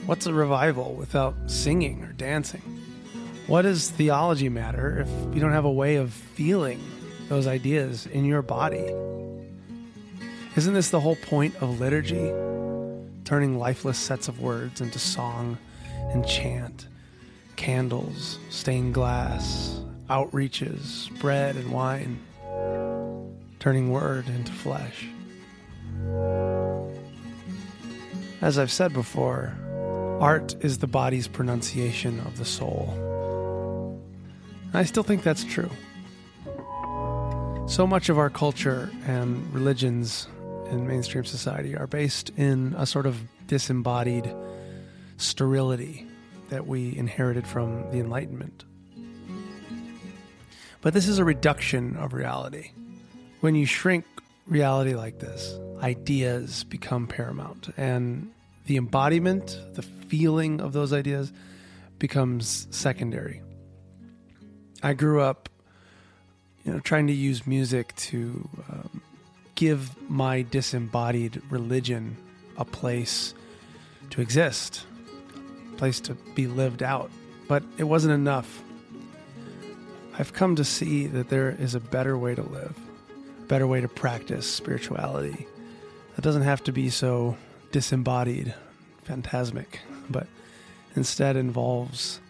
What's 0.05 0.25
a 0.25 0.33
revival 0.33 0.93
without 0.95 1.33
singing 1.47 2.03
or 2.03 2.11
dancing? 2.11 2.61
What 3.47 3.61
does 3.61 3.89
theology 3.89 4.49
matter 4.49 4.99
if 4.99 5.33
you 5.33 5.39
don't 5.39 5.53
have 5.53 5.63
a 5.63 5.71
way 5.71 5.95
of 5.95 6.11
feeling 6.11 6.81
those 7.29 7.47
ideas 7.47 8.05
in 8.07 8.25
your 8.25 8.41
body? 8.41 8.93
Isn't 10.57 10.73
this 10.73 10.89
the 10.89 10.99
whole 10.99 11.15
point 11.15 11.55
of 11.61 11.79
liturgy? 11.79 12.33
Turning 13.23 13.57
lifeless 13.57 13.97
sets 13.97 14.27
of 14.27 14.41
words 14.41 14.81
into 14.81 14.99
song 14.99 15.57
and 16.11 16.27
chant, 16.27 16.87
candles, 17.55 18.39
stained 18.49 18.93
glass, 18.93 19.79
outreaches, 20.09 21.17
bread 21.21 21.55
and 21.55 21.71
wine, 21.71 22.19
turning 23.59 23.89
word 23.89 24.27
into 24.27 24.51
flesh. 24.51 25.07
As 28.41 28.57
I've 28.57 28.71
said 28.71 28.93
before, 28.93 29.53
art 30.19 30.55
is 30.61 30.79
the 30.79 30.87
body's 30.87 31.27
pronunciation 31.27 32.19
of 32.21 32.37
the 32.37 32.45
soul. 32.45 33.99
I 34.73 34.83
still 34.83 35.03
think 35.03 35.23
that's 35.23 35.43
true. 35.43 35.69
So 37.67 37.85
much 37.87 38.09
of 38.09 38.17
our 38.17 38.29
culture 38.29 38.89
and 39.05 39.53
religions 39.53 40.27
in 40.71 40.87
mainstream 40.87 41.23
society 41.23 41.75
are 41.75 41.87
based 41.87 42.31
in 42.37 42.73
a 42.77 42.85
sort 42.85 43.05
of 43.05 43.21
disembodied 43.47 44.33
sterility 45.17 46.07
that 46.49 46.67
we 46.67 46.97
inherited 46.97 47.45
from 47.45 47.89
the 47.91 47.99
Enlightenment. 47.99 48.65
But 50.81 50.93
this 50.93 51.07
is 51.07 51.19
a 51.19 51.23
reduction 51.23 51.95
of 51.97 52.13
reality. 52.13 52.71
When 53.41 53.55
you 53.55 53.65
shrink 53.65 54.05
reality 54.51 54.95
like 54.95 55.17
this, 55.17 55.57
ideas 55.81 56.65
become 56.65 57.07
paramount, 57.07 57.69
and 57.77 58.29
the 58.65 58.75
embodiment, 58.75 59.57
the 59.73 59.81
feeling 59.81 60.59
of 60.59 60.73
those 60.73 60.91
ideas 60.91 61.31
becomes 61.97 62.67
secondary. 62.69 63.41
I 64.83 64.93
grew 64.93 65.21
up, 65.21 65.47
you 66.65 66.73
know, 66.73 66.79
trying 66.79 67.07
to 67.07 67.13
use 67.13 67.47
music 67.47 67.95
to 67.95 68.49
um, 68.69 69.01
give 69.55 69.95
my 70.09 70.41
disembodied 70.41 71.41
religion 71.49 72.17
a 72.57 72.65
place 72.65 73.33
to 74.09 74.19
exist, 74.19 74.85
a 75.71 75.77
place 75.77 76.01
to 76.01 76.15
be 76.35 76.47
lived 76.47 76.83
out. 76.83 77.09
But 77.47 77.63
it 77.77 77.85
wasn't 77.85 78.13
enough. 78.13 78.63
I've 80.19 80.33
come 80.33 80.57
to 80.57 80.65
see 80.65 81.07
that 81.07 81.29
there 81.29 81.51
is 81.51 81.73
a 81.73 81.79
better 81.79 82.17
way 82.17 82.35
to 82.35 82.41
live, 82.41 82.75
better 83.51 83.67
way 83.67 83.81
to 83.81 83.87
practice 83.89 84.49
spirituality. 84.49 85.45
That 86.15 86.21
doesn't 86.21 86.43
have 86.43 86.63
to 86.63 86.71
be 86.71 86.89
so 86.89 87.35
disembodied, 87.73 88.55
phantasmic, 89.03 89.81
but 90.09 90.25
instead 90.95 91.35
involves 91.35 92.21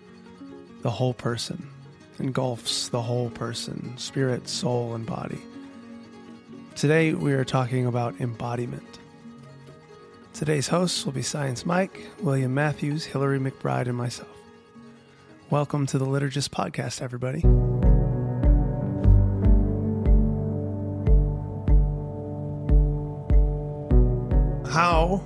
the 0.81 0.89
whole 0.89 1.13
person, 1.13 1.69
engulfs 2.17 2.89
the 2.89 3.03
whole 3.03 3.29
person, 3.29 3.95
spirit, 3.99 4.49
soul, 4.49 4.95
and 4.95 5.05
body. 5.05 5.37
Today 6.73 7.13
we 7.13 7.33
are 7.33 7.45
talking 7.45 7.85
about 7.85 8.19
embodiment. 8.19 8.97
Today's 10.33 10.69
hosts 10.69 11.05
will 11.05 11.13
be 11.13 11.21
Science 11.21 11.67
Mike, 11.67 12.07
William 12.21 12.55
Matthews, 12.55 13.05
Hillary 13.05 13.37
McBride, 13.37 13.85
and 13.85 13.95
myself. 13.95 14.35
Welcome 15.51 15.85
to 15.85 15.99
the 15.99 16.05
Liturgist 16.07 16.49
Podcast, 16.49 16.99
everybody. 16.99 17.43
How 24.71 25.21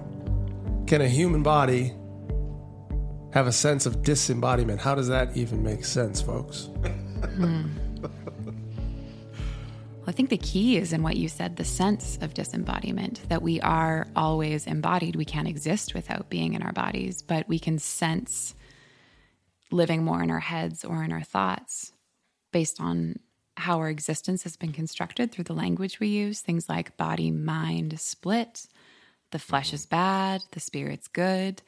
can 0.88 1.02
a 1.02 1.08
human 1.08 1.44
body 1.44 1.94
have 3.32 3.46
a 3.46 3.52
sense 3.52 3.86
of 3.86 4.02
disembodiment? 4.02 4.82
How 4.82 4.96
does 4.96 5.08
that 5.10 5.38
even 5.38 5.62
make 5.62 5.86
sense, 5.86 6.20
folks? 6.20 6.70
Hmm. 7.36 7.68
Well, 8.02 8.12
I 10.08 10.12
think 10.14 10.32
the 10.32 10.38
key 10.38 10.78
is 10.78 10.94
in 10.94 11.04
what 11.04 11.16
you 11.16 11.28
said 11.28 11.58
the 11.58 11.64
sense 11.64 12.18
of 12.22 12.34
disembodiment, 12.34 13.22
that 13.30 13.44
we 13.44 13.62
are 13.62 14.08
always 14.16 14.66
embodied. 14.66 15.16
We 15.16 15.26
can't 15.26 15.48
exist 15.48 15.94
without 15.94 16.30
being 16.30 16.54
in 16.54 16.64
our 16.64 16.74
bodies, 16.74 17.22
but 17.22 17.48
we 17.48 17.60
can 17.60 17.78
sense 17.78 18.56
living 19.72 20.04
more 20.04 20.24
in 20.24 20.32
our 20.32 20.40
heads 20.40 20.84
or 20.84 21.04
in 21.04 21.12
our 21.12 21.24
thoughts 21.24 21.92
based 22.52 22.82
on 22.82 23.20
how 23.58 23.78
our 23.78 23.90
existence 23.90 24.44
has 24.44 24.58
been 24.58 24.72
constructed 24.72 25.32
through 25.32 25.44
the 25.44 25.54
language 25.54 26.00
we 26.00 26.08
use. 26.08 26.42
Things 26.42 26.68
like 26.68 26.98
body 26.98 27.30
mind 27.30 28.00
split, 28.00 28.66
the 29.36 29.40
flesh 29.40 29.74
is 29.74 29.86
bad, 29.86 30.42
the 30.52 30.62
spirit's 30.62 31.10
good. 31.10 31.62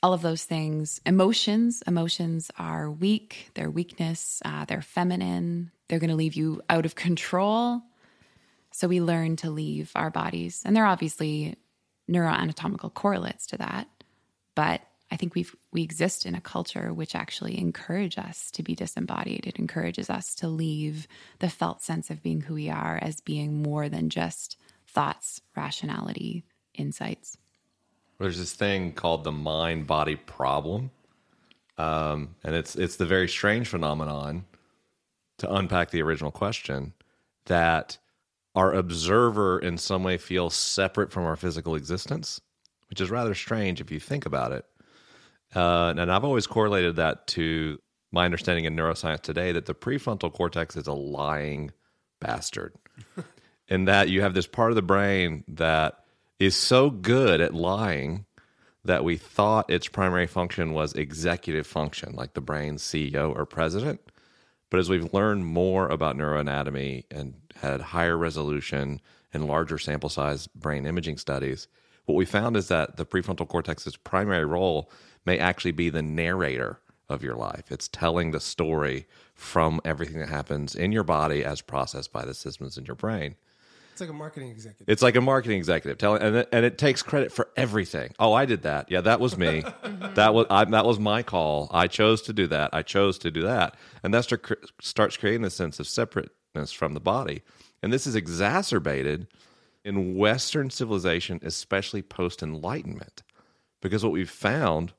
All 0.00 0.12
of 0.12 0.22
those 0.22 0.44
things. 0.44 1.00
Emotions, 1.04 1.82
emotions 1.84 2.52
are 2.56 2.88
weak, 2.88 3.50
they're 3.54 3.68
weakness, 3.68 4.40
uh, 4.44 4.64
they're 4.64 4.80
feminine, 4.80 5.72
they're 5.88 5.98
going 5.98 6.10
to 6.10 6.16
leave 6.16 6.34
you 6.34 6.62
out 6.70 6.86
of 6.86 6.94
control. 7.06 7.82
So 8.70 8.86
we 8.86 9.00
learn 9.00 9.34
to 9.38 9.50
leave 9.50 9.90
our 9.96 10.10
bodies. 10.10 10.62
And 10.64 10.76
there 10.76 10.84
are 10.84 10.92
obviously 10.92 11.56
neuroanatomical 12.08 12.94
correlates 12.94 13.48
to 13.48 13.58
that. 13.58 13.88
But 14.54 14.80
I 15.10 15.16
think 15.16 15.34
we 15.34 15.46
we 15.72 15.82
exist 15.82 16.26
in 16.26 16.36
a 16.36 16.40
culture 16.40 16.94
which 16.94 17.16
actually 17.16 17.58
encourages 17.58 18.18
us 18.18 18.52
to 18.52 18.62
be 18.62 18.76
disembodied. 18.76 19.48
It 19.48 19.58
encourages 19.58 20.10
us 20.10 20.36
to 20.36 20.46
leave 20.46 21.08
the 21.40 21.50
felt 21.50 21.82
sense 21.82 22.08
of 22.08 22.22
being 22.22 22.42
who 22.42 22.54
we 22.54 22.70
are 22.70 23.00
as 23.02 23.20
being 23.20 23.64
more 23.64 23.88
than 23.88 24.10
just 24.10 24.56
thoughts, 24.86 25.40
rationality, 25.56 26.44
insights. 26.80 27.38
There's 28.18 28.38
this 28.38 28.52
thing 28.52 28.92
called 28.92 29.24
the 29.24 29.32
mind 29.32 29.86
body 29.86 30.16
problem. 30.16 30.90
Um, 31.78 32.34
and 32.44 32.54
it's 32.54 32.76
it's 32.76 32.96
the 32.96 33.06
very 33.06 33.28
strange 33.28 33.68
phenomenon 33.68 34.44
to 35.38 35.50
unpack 35.52 35.90
the 35.90 36.02
original 36.02 36.30
question 36.30 36.92
that 37.46 37.96
our 38.54 38.74
observer 38.74 39.58
in 39.58 39.78
some 39.78 40.02
way 40.02 40.18
feels 40.18 40.54
separate 40.54 41.10
from 41.10 41.24
our 41.24 41.36
physical 41.36 41.74
existence, 41.74 42.40
which 42.90 43.00
is 43.00 43.10
rather 43.10 43.34
strange 43.34 43.80
if 43.80 43.90
you 43.90 43.98
think 43.98 44.26
about 44.26 44.52
it. 44.52 44.66
Uh, 45.54 45.94
and 45.96 46.12
I've 46.12 46.24
always 46.24 46.46
correlated 46.46 46.96
that 46.96 47.26
to 47.28 47.78
my 48.12 48.24
understanding 48.24 48.66
in 48.66 48.76
neuroscience 48.76 49.22
today 49.22 49.52
that 49.52 49.66
the 49.66 49.74
prefrontal 49.74 50.32
cortex 50.32 50.76
is 50.76 50.86
a 50.86 50.92
lying 50.92 51.70
bastard. 52.20 52.74
in 53.70 53.84
that 53.86 54.08
you 54.08 54.20
have 54.20 54.34
this 54.34 54.46
part 54.46 54.72
of 54.72 54.76
the 54.76 54.82
brain 54.82 55.44
that 55.48 55.99
is 56.40 56.56
so 56.56 56.88
good 56.88 57.40
at 57.40 57.54
lying 57.54 58.24
that 58.82 59.04
we 59.04 59.16
thought 59.18 59.70
its 59.70 59.88
primary 59.88 60.26
function 60.26 60.72
was 60.72 60.94
executive 60.94 61.66
function, 61.66 62.14
like 62.14 62.32
the 62.32 62.40
brain's 62.40 62.82
CEO 62.82 63.36
or 63.36 63.44
president. 63.44 64.00
But 64.70 64.80
as 64.80 64.88
we've 64.88 65.12
learned 65.12 65.44
more 65.44 65.88
about 65.88 66.16
neuroanatomy 66.16 67.04
and 67.10 67.34
had 67.56 67.82
higher 67.82 68.16
resolution 68.16 69.02
and 69.34 69.46
larger 69.46 69.76
sample 69.76 70.08
size 70.08 70.46
brain 70.46 70.86
imaging 70.86 71.18
studies, 71.18 71.68
what 72.06 72.14
we 72.14 72.24
found 72.24 72.56
is 72.56 72.68
that 72.68 72.96
the 72.96 73.04
prefrontal 73.04 73.46
cortex's 73.46 73.98
primary 73.98 74.46
role 74.46 74.90
may 75.26 75.38
actually 75.38 75.72
be 75.72 75.90
the 75.90 76.02
narrator 76.02 76.80
of 77.10 77.22
your 77.22 77.34
life. 77.34 77.70
It's 77.70 77.88
telling 77.88 78.30
the 78.30 78.40
story 78.40 79.06
from 79.34 79.80
everything 79.84 80.20
that 80.20 80.30
happens 80.30 80.74
in 80.74 80.90
your 80.90 81.04
body 81.04 81.44
as 81.44 81.60
processed 81.60 82.12
by 82.12 82.24
the 82.24 82.34
systems 82.34 82.78
in 82.78 82.86
your 82.86 82.96
brain. 82.96 83.36
It's 83.92 84.00
like 84.00 84.10
a 84.10 84.14
marketing 84.14 84.50
executive. 84.50 84.88
It's 84.88 85.02
like 85.02 85.16
a 85.16 85.20
marketing 85.20 85.58
executive 85.58 85.98
telling, 85.98 86.22
and 86.22 86.36
it, 86.36 86.48
and 86.52 86.64
it 86.64 86.78
takes 86.78 87.02
credit 87.02 87.32
for 87.32 87.48
everything. 87.56 88.14
Oh, 88.18 88.32
I 88.32 88.44
did 88.44 88.62
that. 88.62 88.90
Yeah, 88.90 89.00
that 89.02 89.20
was 89.20 89.36
me. 89.36 89.62
Mm-hmm. 89.80 90.14
that 90.14 90.34
was 90.34 90.46
I, 90.50 90.64
that 90.64 90.84
was 90.84 90.98
my 90.98 91.22
call. 91.22 91.68
I 91.72 91.86
chose 91.86 92.22
to 92.22 92.32
do 92.32 92.46
that. 92.48 92.70
I 92.72 92.82
chose 92.82 93.18
to 93.18 93.30
do 93.30 93.42
that, 93.42 93.76
and 94.02 94.12
that 94.14 94.24
start, 94.24 94.70
starts 94.80 95.16
creating 95.16 95.44
a 95.44 95.50
sense 95.50 95.80
of 95.80 95.86
separateness 95.86 96.72
from 96.72 96.94
the 96.94 97.00
body. 97.00 97.42
And 97.82 97.92
this 97.92 98.06
is 98.06 98.14
exacerbated 98.14 99.26
in 99.84 100.16
Western 100.16 100.70
civilization, 100.70 101.40
especially 101.42 102.02
post 102.02 102.42
Enlightenment, 102.42 103.22
because 103.80 104.02
what 104.02 104.12
we've 104.12 104.30
found 104.30 104.92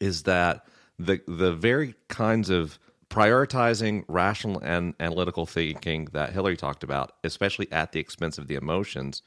is 0.00 0.22
that 0.24 0.64
the 0.98 1.20
the 1.26 1.52
very 1.52 1.94
kinds 2.08 2.50
of 2.50 2.78
prioritizing 3.10 4.04
rational 4.08 4.60
and 4.60 4.94
analytical 5.00 5.44
thinking 5.44 6.06
that 6.12 6.32
Hillary 6.32 6.56
talked 6.56 6.84
about, 6.84 7.12
especially 7.24 7.70
at 7.72 7.92
the 7.92 8.00
expense 8.00 8.38
of 8.38 8.46
the 8.46 8.54
emotions, 8.54 9.22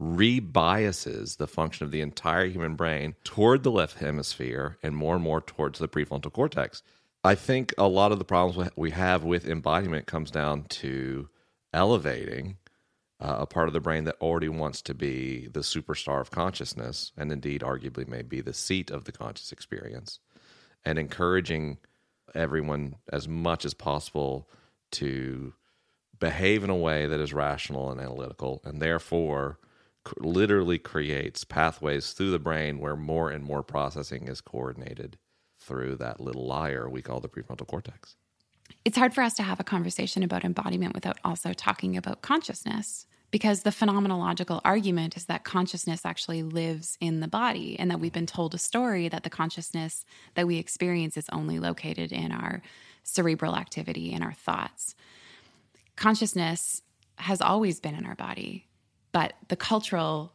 rebiases 0.00 1.36
the 1.38 1.46
function 1.46 1.84
of 1.84 1.90
the 1.90 2.00
entire 2.00 2.46
human 2.46 2.74
brain 2.74 3.14
toward 3.24 3.62
the 3.62 3.70
left 3.70 3.98
hemisphere 3.98 4.76
and 4.82 4.96
more 4.96 5.14
and 5.14 5.24
more 5.24 5.40
towards 5.40 5.78
the 5.78 5.88
prefrontal 5.88 6.32
cortex. 6.32 6.82
I 7.24 7.34
think 7.34 7.74
a 7.78 7.88
lot 7.88 8.12
of 8.12 8.18
the 8.18 8.24
problems 8.24 8.70
we 8.76 8.90
have 8.92 9.24
with 9.24 9.48
embodiment 9.48 10.06
comes 10.06 10.30
down 10.30 10.64
to 10.64 11.28
elevating 11.72 12.58
uh, 13.20 13.38
a 13.40 13.46
part 13.46 13.66
of 13.66 13.74
the 13.74 13.80
brain 13.80 14.04
that 14.04 14.16
already 14.20 14.48
wants 14.48 14.80
to 14.82 14.94
be 14.94 15.48
the 15.48 15.60
superstar 15.60 16.20
of 16.20 16.30
consciousness, 16.30 17.12
and 17.16 17.32
indeed, 17.32 17.62
arguably, 17.62 18.06
may 18.06 18.22
be 18.22 18.40
the 18.40 18.54
seat 18.54 18.90
of 18.90 19.04
the 19.04 19.12
conscious 19.12 19.50
experience, 19.50 20.20
and 20.84 20.98
encouraging 20.98 21.78
everyone 22.34 22.96
as 23.12 23.28
much 23.28 23.64
as 23.64 23.74
possible 23.74 24.48
to 24.92 25.54
behave 26.18 26.64
in 26.64 26.70
a 26.70 26.76
way 26.76 27.06
that 27.06 27.20
is 27.20 27.32
rational 27.32 27.90
and 27.90 28.00
analytical, 28.00 28.60
and 28.64 28.80
therefore 28.80 29.58
literally 30.18 30.78
creates 30.78 31.44
pathways 31.44 32.12
through 32.12 32.30
the 32.30 32.38
brain 32.38 32.78
where 32.78 32.96
more 32.96 33.30
and 33.30 33.44
more 33.44 33.62
processing 33.62 34.26
is 34.26 34.40
coordinated 34.40 35.18
through 35.58 35.96
that 35.96 36.20
little 36.20 36.46
liar 36.46 36.88
we 36.88 37.02
call 37.02 37.20
the 37.20 37.28
prefrontal 37.28 37.66
cortex. 37.66 38.16
It's 38.84 38.96
hard 38.96 39.12
for 39.14 39.22
us 39.22 39.34
to 39.34 39.42
have 39.42 39.60
a 39.60 39.64
conversation 39.64 40.22
about 40.22 40.44
embodiment 40.44 40.94
without 40.94 41.18
also 41.24 41.52
talking 41.52 41.96
about 41.96 42.22
consciousness 42.22 43.06
because 43.30 43.62
the 43.62 43.70
phenomenological 43.70 44.60
argument 44.64 45.16
is 45.16 45.26
that 45.26 45.44
consciousness 45.44 46.06
actually 46.06 46.42
lives 46.42 46.96
in 47.00 47.20
the 47.20 47.28
body 47.28 47.78
and 47.78 47.90
that 47.90 48.00
we've 48.00 48.12
been 48.12 48.26
told 48.26 48.54
a 48.54 48.58
story 48.58 49.08
that 49.08 49.22
the 49.22 49.30
consciousness 49.30 50.04
that 50.34 50.46
we 50.46 50.56
experience 50.56 51.16
is 51.16 51.28
only 51.30 51.58
located 51.58 52.12
in 52.12 52.32
our 52.32 52.62
cerebral 53.02 53.56
activity 53.56 54.12
in 54.12 54.22
our 54.22 54.32
thoughts. 54.32 54.94
Consciousness 55.96 56.82
has 57.16 57.40
always 57.40 57.80
been 57.80 57.94
in 57.94 58.06
our 58.06 58.14
body 58.14 58.68
but 59.12 59.34
the 59.48 59.56
cultural 59.56 60.32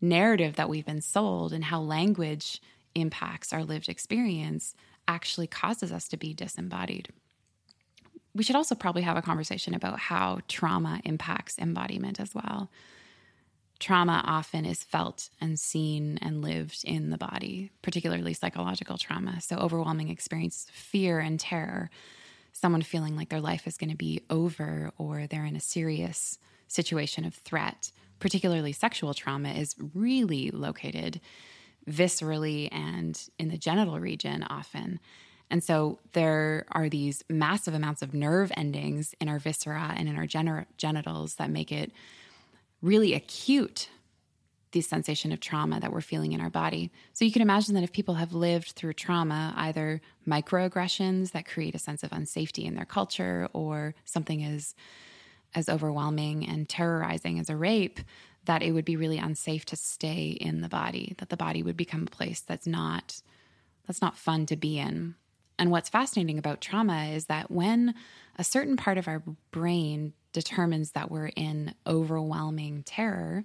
narrative 0.00 0.56
that 0.56 0.68
we've 0.68 0.86
been 0.86 1.00
sold 1.00 1.52
and 1.52 1.64
how 1.64 1.80
language 1.80 2.60
impacts 2.94 3.52
our 3.52 3.64
lived 3.64 3.88
experience 3.88 4.74
actually 5.06 5.46
causes 5.46 5.92
us 5.92 6.08
to 6.08 6.16
be 6.16 6.32
disembodied 6.32 7.08
we 8.34 8.42
should 8.42 8.56
also 8.56 8.74
probably 8.74 9.02
have 9.02 9.16
a 9.16 9.22
conversation 9.22 9.74
about 9.74 9.98
how 9.98 10.40
trauma 10.48 11.00
impacts 11.04 11.58
embodiment 11.58 12.20
as 12.20 12.34
well. 12.34 12.70
Trauma 13.80 14.22
often 14.26 14.66
is 14.66 14.84
felt 14.84 15.30
and 15.40 15.58
seen 15.58 16.18
and 16.20 16.42
lived 16.42 16.84
in 16.84 17.10
the 17.10 17.16
body, 17.16 17.70
particularly 17.80 18.34
psychological 18.34 18.98
trauma. 18.98 19.40
So, 19.40 19.56
overwhelming 19.56 20.10
experience, 20.10 20.66
fear 20.70 21.18
and 21.18 21.40
terror, 21.40 21.90
someone 22.52 22.82
feeling 22.82 23.16
like 23.16 23.30
their 23.30 23.40
life 23.40 23.66
is 23.66 23.78
going 23.78 23.90
to 23.90 23.96
be 23.96 24.22
over 24.28 24.92
or 24.98 25.26
they're 25.26 25.46
in 25.46 25.56
a 25.56 25.60
serious 25.60 26.38
situation 26.68 27.24
of 27.24 27.34
threat, 27.34 27.90
particularly 28.18 28.72
sexual 28.72 29.14
trauma, 29.14 29.48
is 29.48 29.74
really 29.94 30.50
located 30.50 31.20
viscerally 31.88 32.68
and 32.70 33.30
in 33.38 33.48
the 33.48 33.58
genital 33.58 33.98
region 33.98 34.42
often. 34.44 35.00
And 35.50 35.62
so 35.64 35.98
there 36.12 36.64
are 36.70 36.88
these 36.88 37.24
massive 37.28 37.74
amounts 37.74 38.02
of 38.02 38.14
nerve 38.14 38.52
endings 38.56 39.14
in 39.20 39.28
our 39.28 39.38
viscera 39.38 39.94
and 39.96 40.08
in 40.08 40.16
our 40.16 40.26
gen- 40.26 40.66
genitals 40.76 41.34
that 41.36 41.50
make 41.50 41.72
it 41.72 41.90
really 42.80 43.14
acute, 43.14 43.88
the 44.72 44.80
sensation 44.80 45.32
of 45.32 45.40
trauma 45.40 45.80
that 45.80 45.92
we're 45.92 46.00
feeling 46.00 46.32
in 46.32 46.40
our 46.40 46.50
body. 46.50 46.90
So 47.12 47.24
you 47.24 47.32
can 47.32 47.42
imagine 47.42 47.74
that 47.74 47.82
if 47.82 47.92
people 47.92 48.14
have 48.14 48.32
lived 48.32 48.70
through 48.70 48.92
trauma, 48.92 49.52
either 49.56 50.00
microaggressions 50.26 51.32
that 51.32 51.46
create 51.46 51.74
a 51.74 51.78
sense 51.80 52.04
of 52.04 52.10
unsafety 52.10 52.64
in 52.64 52.76
their 52.76 52.84
culture 52.84 53.48
or 53.52 53.94
something 54.04 54.44
as 54.44 54.74
as 55.52 55.68
overwhelming 55.68 56.48
and 56.48 56.68
terrorizing 56.68 57.40
as 57.40 57.50
a 57.50 57.56
rape, 57.56 57.98
that 58.44 58.62
it 58.62 58.70
would 58.70 58.84
be 58.84 58.94
really 58.94 59.18
unsafe 59.18 59.64
to 59.64 59.74
stay 59.74 60.28
in 60.28 60.60
the 60.60 60.68
body, 60.68 61.14
that 61.18 61.28
the 61.28 61.36
body 61.36 61.60
would 61.60 61.76
become 61.76 62.04
a 62.04 62.16
place 62.16 62.40
that's 62.40 62.68
not 62.68 63.20
that's 63.86 64.00
not 64.00 64.16
fun 64.16 64.46
to 64.46 64.56
be 64.56 64.78
in. 64.78 65.16
And 65.60 65.70
what's 65.70 65.90
fascinating 65.90 66.38
about 66.38 66.62
trauma 66.62 67.08
is 67.08 67.26
that 67.26 67.50
when 67.50 67.94
a 68.36 68.42
certain 68.42 68.78
part 68.78 68.96
of 68.96 69.06
our 69.06 69.22
brain 69.50 70.14
determines 70.32 70.92
that 70.92 71.10
we're 71.10 71.30
in 71.36 71.74
overwhelming 71.86 72.82
terror, 72.84 73.44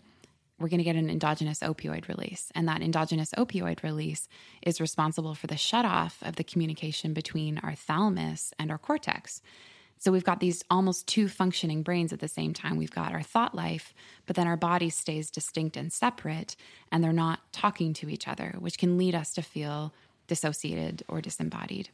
we're 0.58 0.70
going 0.70 0.78
to 0.78 0.86
get 0.86 0.96
an 0.96 1.10
endogenous 1.10 1.60
opioid 1.60 2.08
release. 2.08 2.54
And 2.56 2.70
that 2.70 2.82
endogenous 2.82 3.32
opioid 3.38 3.84
release 3.84 4.30
is 4.62 4.80
responsible 4.80 5.36
for 5.36 5.48
the 5.48 5.56
shutoff 5.56 6.26
of 6.26 6.38
the 6.38 6.46
communication 6.46 7.14
between 7.14 7.58
our 7.58 7.76
thalamus 7.76 8.54
and 8.58 8.72
our 8.72 8.78
cortex. 8.78 9.42
So 9.98 10.10
we've 10.10 10.24
got 10.24 10.40
these 10.40 10.64
almost 10.70 11.08
two 11.08 11.28
functioning 11.28 11.84
brains 11.84 12.14
at 12.14 12.22
the 12.22 12.30
same 12.30 12.54
time. 12.54 12.78
We've 12.78 12.90
got 12.90 13.12
our 13.12 13.24
thought 13.24 13.56
life, 13.56 13.94
but 14.26 14.38
then 14.38 14.48
our 14.48 14.56
body 14.56 14.90
stays 14.90 15.30
distinct 15.30 15.76
and 15.76 15.92
separate, 15.92 16.56
and 16.94 17.04
they're 17.04 17.12
not 17.12 17.42
talking 17.52 17.94
to 17.96 18.10
each 18.10 18.26
other, 18.26 18.56
which 18.60 18.78
can 18.78 18.98
lead 18.98 19.16
us 19.16 19.34
to 19.34 19.42
feel 19.42 19.94
dissociated 20.28 21.04
or 21.10 21.20
disembodied. 21.20 21.90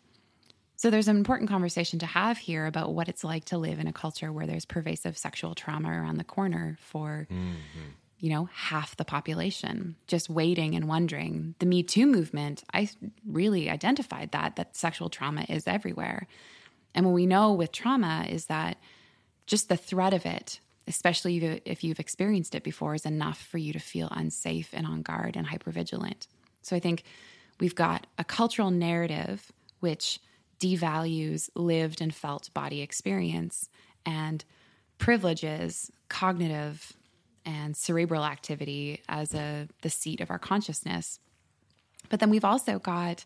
So 0.81 0.89
there's 0.89 1.07
an 1.07 1.15
important 1.15 1.47
conversation 1.47 1.99
to 1.99 2.07
have 2.07 2.39
here 2.39 2.65
about 2.65 2.95
what 2.95 3.07
it's 3.07 3.23
like 3.23 3.45
to 3.45 3.59
live 3.59 3.77
in 3.77 3.85
a 3.85 3.93
culture 3.93 4.31
where 4.31 4.47
there's 4.47 4.65
pervasive 4.65 5.15
sexual 5.15 5.53
trauma 5.53 5.89
around 5.89 6.17
the 6.17 6.23
corner 6.23 6.75
for 6.81 7.27
mm-hmm. 7.31 7.89
you 8.17 8.31
know 8.31 8.49
half 8.51 8.97
the 8.97 9.05
population 9.05 9.95
just 10.07 10.27
waiting 10.27 10.73
and 10.73 10.87
wondering. 10.87 11.53
The 11.59 11.67
Me 11.67 11.83
Too 11.83 12.07
movement, 12.07 12.63
I 12.73 12.89
really 13.27 13.69
identified 13.69 14.31
that 14.31 14.55
that 14.55 14.75
sexual 14.75 15.11
trauma 15.11 15.45
is 15.47 15.67
everywhere. 15.67 16.25
And 16.95 17.05
what 17.05 17.13
we 17.13 17.27
know 17.27 17.53
with 17.53 17.71
trauma 17.71 18.25
is 18.27 18.47
that 18.47 18.77
just 19.45 19.69
the 19.69 19.77
threat 19.77 20.15
of 20.15 20.25
it, 20.25 20.61
especially 20.87 21.61
if 21.63 21.83
you've 21.83 21.99
experienced 21.99 22.55
it 22.55 22.63
before, 22.63 22.95
is 22.95 23.05
enough 23.05 23.39
for 23.39 23.59
you 23.59 23.71
to 23.71 23.79
feel 23.79 24.07
unsafe 24.09 24.71
and 24.73 24.87
on 24.87 25.03
guard 25.03 25.35
and 25.35 25.45
hypervigilant. 25.45 26.25
So 26.63 26.75
I 26.75 26.79
think 26.79 27.03
we've 27.59 27.75
got 27.75 28.07
a 28.17 28.23
cultural 28.23 28.71
narrative 28.71 29.51
which 29.79 30.19
devalues 30.61 31.49
lived 31.55 32.01
and 32.01 32.13
felt 32.13 32.53
body 32.53 32.81
experience 32.81 33.69
and 34.05 34.45
privileges 34.97 35.91
cognitive 36.09 36.93
and 37.45 37.75
cerebral 37.75 38.23
activity 38.23 39.01
as 39.09 39.33
a 39.33 39.67
the 39.81 39.89
seat 39.89 40.21
of 40.21 40.29
our 40.29 40.39
consciousness. 40.39 41.19
But 42.09 42.19
then 42.19 42.29
we've 42.29 42.45
also 42.45 42.79
got 42.79 43.25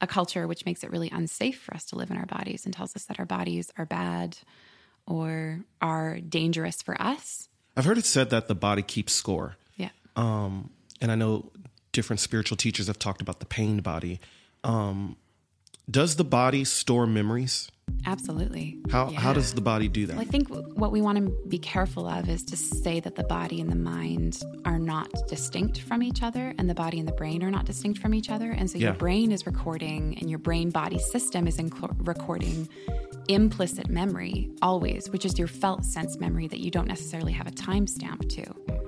a 0.00 0.06
culture 0.06 0.46
which 0.46 0.64
makes 0.66 0.84
it 0.84 0.90
really 0.90 1.10
unsafe 1.10 1.60
for 1.60 1.74
us 1.74 1.84
to 1.86 1.96
live 1.96 2.10
in 2.10 2.16
our 2.16 2.26
bodies 2.26 2.64
and 2.64 2.74
tells 2.74 2.94
us 2.94 3.04
that 3.04 3.18
our 3.18 3.24
bodies 3.24 3.72
are 3.76 3.86
bad 3.86 4.38
or 5.06 5.64
are 5.80 6.18
dangerous 6.20 6.82
for 6.82 7.00
us. 7.00 7.48
I've 7.76 7.84
heard 7.84 7.98
it 7.98 8.04
said 8.04 8.30
that 8.30 8.46
the 8.46 8.54
body 8.54 8.82
keeps 8.82 9.12
score. 9.12 9.56
Yeah. 9.76 9.90
Um, 10.14 10.70
and 11.00 11.10
I 11.10 11.14
know 11.14 11.50
different 11.92 12.20
spiritual 12.20 12.56
teachers 12.56 12.88
have 12.88 12.98
talked 12.98 13.20
about 13.20 13.40
the 13.40 13.46
pained 13.46 13.82
body. 13.82 14.20
Um, 14.64 15.16
does 15.90 16.16
the 16.16 16.24
body 16.24 16.64
store 16.64 17.06
memories? 17.06 17.70
Absolutely. 18.04 18.78
How 18.90 19.10
yeah. 19.10 19.20
how 19.20 19.32
does 19.32 19.54
the 19.54 19.60
body 19.60 19.88
do 19.88 20.06
that? 20.06 20.16
Well, 20.16 20.22
I 20.22 20.28
think 20.28 20.48
what 20.48 20.90
we 20.90 21.00
want 21.00 21.18
to 21.18 21.48
be 21.48 21.58
careful 21.58 22.08
of 22.08 22.28
is 22.28 22.42
to 22.44 22.56
say 22.56 23.00
that 23.00 23.14
the 23.14 23.24
body 23.24 23.60
and 23.60 23.70
the 23.70 23.76
mind 23.76 24.42
are 24.64 24.78
not 24.78 25.08
distinct 25.28 25.80
from 25.80 26.02
each 26.02 26.22
other 26.22 26.52
and 26.58 26.68
the 26.68 26.74
body 26.74 26.98
and 26.98 27.06
the 27.06 27.12
brain 27.12 27.42
are 27.42 27.50
not 27.50 27.64
distinct 27.64 28.00
from 28.00 28.14
each 28.14 28.30
other. 28.30 28.50
And 28.50 28.70
so 28.70 28.78
yeah. 28.78 28.86
your 28.86 28.94
brain 28.94 29.30
is 29.30 29.46
recording 29.46 30.18
and 30.18 30.28
your 30.28 30.38
brain 30.38 30.70
body 30.70 30.98
system 30.98 31.46
is 31.46 31.58
inc- 31.58 32.06
recording 32.06 32.68
implicit 33.28 33.88
memory 33.88 34.50
always, 34.62 35.10
which 35.10 35.24
is 35.24 35.38
your 35.38 35.48
felt 35.48 35.84
sense 35.84 36.18
memory 36.18 36.48
that 36.48 36.60
you 36.60 36.70
don't 36.70 36.88
necessarily 36.88 37.32
have 37.32 37.46
a 37.46 37.52
timestamp 37.52 38.28
to. 38.30 38.85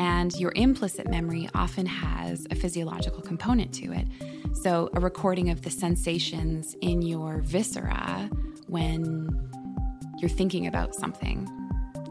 And 0.00 0.34
your 0.40 0.50
implicit 0.56 1.10
memory 1.10 1.46
often 1.54 1.84
has 1.84 2.46
a 2.50 2.54
physiological 2.54 3.20
component 3.20 3.70
to 3.74 3.92
it. 3.92 4.06
So, 4.54 4.88
a 4.94 5.00
recording 5.00 5.50
of 5.50 5.60
the 5.60 5.68
sensations 5.68 6.74
in 6.80 7.02
your 7.02 7.42
viscera 7.42 8.30
when 8.66 9.28
you're 10.16 10.30
thinking 10.30 10.66
about 10.66 10.94
something. 10.94 11.46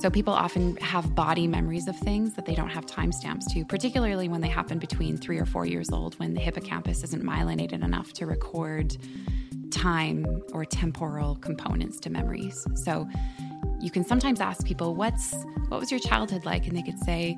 So, 0.01 0.11
people 0.11 0.33
often 0.35 0.75
have 0.77 1.15
body 1.15 1.47
memories 1.47 1.87
of 1.87 1.97
things 1.97 2.35
that 2.35 2.45
they 2.45 2.53
don't 2.53 2.69
have 2.69 2.85
timestamps 2.85 3.51
to, 3.53 3.65
particularly 3.65 4.29
when 4.29 4.41
they 4.41 4.49
happen 4.49 4.77
between 4.77 5.17
three 5.17 5.39
or 5.39 5.47
four 5.47 5.65
years 5.65 5.89
old 5.89 6.13
when 6.19 6.35
the 6.35 6.41
hippocampus 6.41 7.03
isn't 7.03 7.23
myelinated 7.23 7.83
enough 7.83 8.13
to 8.13 8.27
record 8.27 8.97
time 9.71 10.43
or 10.53 10.63
temporal 10.63 11.37
components 11.37 11.99
to 12.01 12.11
memories. 12.11 12.67
So, 12.75 13.09
you 13.81 13.89
can 13.89 14.03
sometimes 14.03 14.41
ask 14.41 14.63
people, 14.63 14.93
"What's 14.93 15.33
what 15.69 15.79
was 15.79 15.89
your 15.89 15.99
childhood 15.99 16.45
like?" 16.45 16.67
and 16.67 16.77
they 16.77 16.83
could 16.83 16.99
say, 16.99 17.35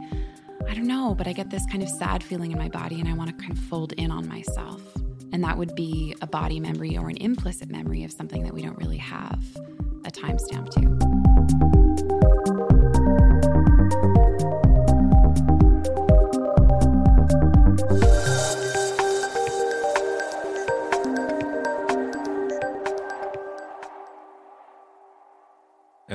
"I 0.69 0.73
don't 0.73 0.87
know, 0.87 1.15
but 1.15 1.27
I 1.27 1.33
get 1.33 1.49
this 1.49 1.65
kind 1.71 1.83
of 1.83 1.89
sad 1.89 2.23
feeling 2.23 2.51
in 2.51 2.57
my 2.57 2.69
body 2.69 2.99
and 2.99 3.09
I 3.09 3.13
want 3.13 3.29
to 3.29 3.35
kind 3.35 3.51
of 3.51 3.59
fold 3.65 3.93
in 3.93 4.11
on 4.11 4.27
myself." 4.27 4.81
And 5.33 5.43
that 5.43 5.57
would 5.57 5.75
be 5.75 6.15
a 6.21 6.27
body 6.27 6.59
memory 6.59 6.97
or 6.97 7.09
an 7.09 7.17
implicit 7.17 7.69
memory 7.69 8.03
of 8.03 8.11
something 8.11 8.43
that 8.43 8.53
we 8.53 8.61
don't 8.61 8.77
really 8.77 8.97
have 8.97 9.43
a 10.05 10.11
timestamp 10.11 10.69
to. 10.71 11.80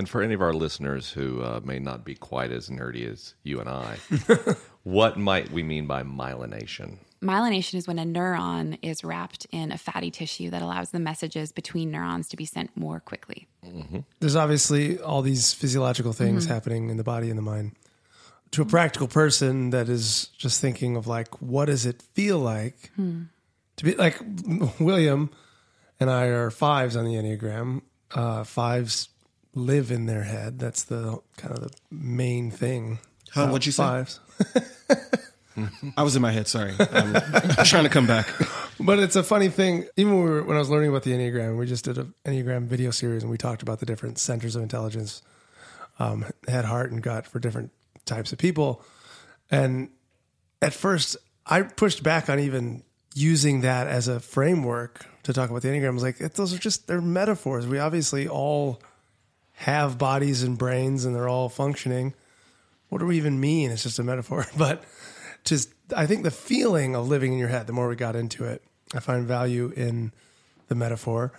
And 0.06 0.10
for 0.12 0.22
any 0.22 0.34
of 0.34 0.40
our 0.40 0.52
listeners 0.52 1.10
who 1.10 1.42
uh, 1.42 1.60
may 1.64 1.80
not 1.80 2.04
be 2.04 2.14
quite 2.14 2.52
as 2.52 2.70
nerdy 2.70 3.10
as 3.10 3.34
you 3.42 3.58
and 3.60 3.68
I, 3.68 3.96
what 4.84 5.16
might 5.18 5.50
we 5.50 5.62
mean 5.64 5.86
by 5.88 6.02
myelination? 6.04 6.98
Myelination 7.20 7.74
is 7.74 7.88
when 7.88 7.98
a 7.98 8.04
neuron 8.04 8.78
is 8.82 9.02
wrapped 9.02 9.46
in 9.50 9.72
a 9.72 9.78
fatty 9.78 10.10
tissue 10.12 10.50
that 10.50 10.62
allows 10.62 10.90
the 10.90 11.00
messages 11.00 11.50
between 11.50 11.90
neurons 11.90 12.28
to 12.28 12.36
be 12.36 12.44
sent 12.44 12.76
more 12.76 13.00
quickly. 13.00 13.48
There's 14.20 14.36
obviously 14.36 15.00
all 15.00 15.22
these 15.22 15.52
physiological 15.52 16.12
things 16.12 16.44
Mm-hmm. 16.44 16.54
happening 16.54 16.90
in 16.90 16.98
the 16.98 17.04
body 17.04 17.28
and 17.30 17.38
the 17.38 17.42
mind. 17.42 17.72
To 18.52 18.62
a 18.62 18.66
practical 18.66 19.08
person 19.08 19.70
that 19.70 19.88
is 19.88 20.26
just 20.38 20.60
thinking 20.60 20.94
of 20.96 21.06
like, 21.08 21.42
what 21.42 21.64
does 21.64 21.84
it 21.84 22.00
feel 22.12 22.38
like 22.38 22.90
Hmm. 22.94 23.22
to 23.76 23.84
be 23.84 23.94
like 23.96 24.20
William 24.78 25.30
and 25.98 26.10
I 26.10 26.26
are 26.26 26.50
fives 26.50 26.94
on 26.94 27.04
the 27.06 27.14
Enneagram. 27.14 27.80
Uh, 28.14 28.44
fives 28.44 29.08
live 29.56 29.90
in 29.90 30.06
their 30.06 30.22
head. 30.22 30.60
That's 30.60 30.84
the 30.84 31.18
kind 31.36 31.52
of 31.56 31.62
the 31.62 31.70
main 31.90 32.50
thing. 32.52 33.00
Huh, 33.30 33.48
what'd 33.48 33.66
you 33.66 33.72
say? 33.72 34.04
I 35.96 36.02
was 36.02 36.14
in 36.14 36.22
my 36.22 36.30
head. 36.30 36.46
Sorry, 36.46 36.74
I'm 36.78 37.64
trying 37.64 37.84
to 37.84 37.90
come 37.90 38.06
back. 38.06 38.28
But 38.78 38.98
it's 38.98 39.16
a 39.16 39.22
funny 39.22 39.48
thing. 39.48 39.86
Even 39.96 40.16
when, 40.16 40.24
we 40.24 40.30
were, 40.30 40.42
when 40.42 40.54
I 40.54 40.60
was 40.60 40.68
learning 40.68 40.90
about 40.90 41.02
the 41.02 41.12
Enneagram, 41.12 41.56
we 41.56 41.64
just 41.64 41.86
did 41.86 41.96
an 41.96 42.12
Enneagram 42.26 42.64
video 42.64 42.90
series 42.90 43.22
and 43.22 43.30
we 43.30 43.38
talked 43.38 43.62
about 43.62 43.80
the 43.80 43.86
different 43.86 44.18
centers 44.18 44.54
of 44.54 44.62
intelligence, 44.62 45.22
um, 45.98 46.26
head, 46.46 46.66
heart, 46.66 46.92
and 46.92 47.02
gut 47.02 47.26
for 47.26 47.38
different 47.38 47.72
types 48.04 48.32
of 48.32 48.38
people. 48.38 48.84
And 49.50 49.88
at 50.60 50.74
first, 50.74 51.16
I 51.46 51.62
pushed 51.62 52.02
back 52.02 52.28
on 52.28 52.38
even 52.38 52.82
using 53.14 53.62
that 53.62 53.86
as 53.86 54.08
a 54.08 54.20
framework 54.20 55.06
to 55.22 55.32
talk 55.32 55.48
about 55.48 55.62
the 55.62 55.68
Enneagram. 55.68 55.88
I 55.88 55.90
was 55.92 56.02
like, 56.02 56.18
those 56.18 56.52
are 56.52 56.58
just, 56.58 56.86
they're 56.86 57.00
metaphors. 57.00 57.66
We 57.66 57.78
obviously 57.78 58.28
all 58.28 58.82
have 59.56 59.98
bodies 59.98 60.42
and 60.42 60.56
brains 60.56 61.04
and 61.04 61.14
they're 61.14 61.28
all 61.28 61.48
functioning. 61.48 62.14
What 62.88 62.98
do 62.98 63.06
we 63.06 63.16
even 63.16 63.40
mean? 63.40 63.70
It's 63.70 63.82
just 63.82 63.98
a 63.98 64.04
metaphor. 64.04 64.46
But 64.56 64.84
just, 65.44 65.72
I 65.94 66.06
think 66.06 66.22
the 66.22 66.30
feeling 66.30 66.94
of 66.94 67.08
living 67.08 67.32
in 67.32 67.38
your 67.38 67.48
head, 67.48 67.66
the 67.66 67.72
more 67.72 67.88
we 67.88 67.96
got 67.96 68.16
into 68.16 68.44
it, 68.44 68.62
I 68.94 69.00
find 69.00 69.26
value 69.26 69.72
in 69.76 70.12
the 70.68 70.74
metaphor. 70.74 71.32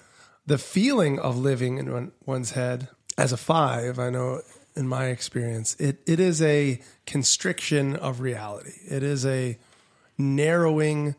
The 0.46 0.58
feeling 0.58 1.20
of 1.20 1.38
living 1.38 1.78
in 1.78 1.92
one, 1.92 2.12
one's 2.26 2.52
head 2.52 2.88
as 3.18 3.32
a 3.32 3.38
five, 3.38 4.00
I 4.00 4.10
know 4.10 4.42
in 4.76 4.88
my 4.88 5.08
experience, 5.08 5.76
it, 5.80 6.00
it 6.06 6.20
is 6.20 6.42
a 6.42 6.80
constriction 7.06 7.96
of 7.96 8.22
reality. 8.22 8.74
It 8.88 9.04
is 9.04 9.26
a 9.26 9.58
narrowing 10.18 11.16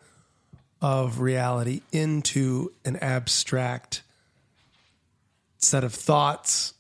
of 0.81 1.21
reality 1.21 1.83
into 1.93 2.73
an 2.85 2.97
abstract 2.97 4.03
set 5.59 5.83
of 5.83 5.93
thoughts, 5.93 6.75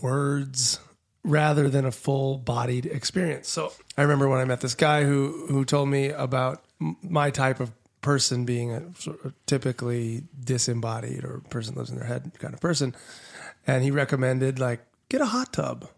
words, 0.00 0.78
rather 1.24 1.68
than 1.68 1.84
a 1.84 1.92
full 1.92 2.38
bodied 2.38 2.86
experience. 2.86 3.48
So 3.48 3.72
I 3.96 4.02
remember 4.02 4.28
when 4.28 4.40
I 4.40 4.44
met 4.44 4.60
this 4.60 4.74
guy 4.74 5.04
who 5.04 5.46
who 5.48 5.64
told 5.64 5.88
me 5.88 6.08
about 6.08 6.64
my 6.78 7.30
type 7.30 7.60
of 7.60 7.72
person 8.00 8.44
being 8.44 8.70
a 8.70 8.82
sort 8.98 9.24
of 9.24 9.32
typically 9.46 10.24
disembodied 10.38 11.24
or 11.24 11.40
person 11.48 11.74
lives 11.74 11.90
in 11.90 11.96
their 11.96 12.06
head 12.06 12.32
kind 12.38 12.54
of 12.54 12.60
person, 12.60 12.94
and 13.66 13.82
he 13.82 13.90
recommended 13.90 14.58
like 14.58 14.84
get 15.08 15.20
a 15.20 15.26
hot 15.26 15.52
tub, 15.52 15.88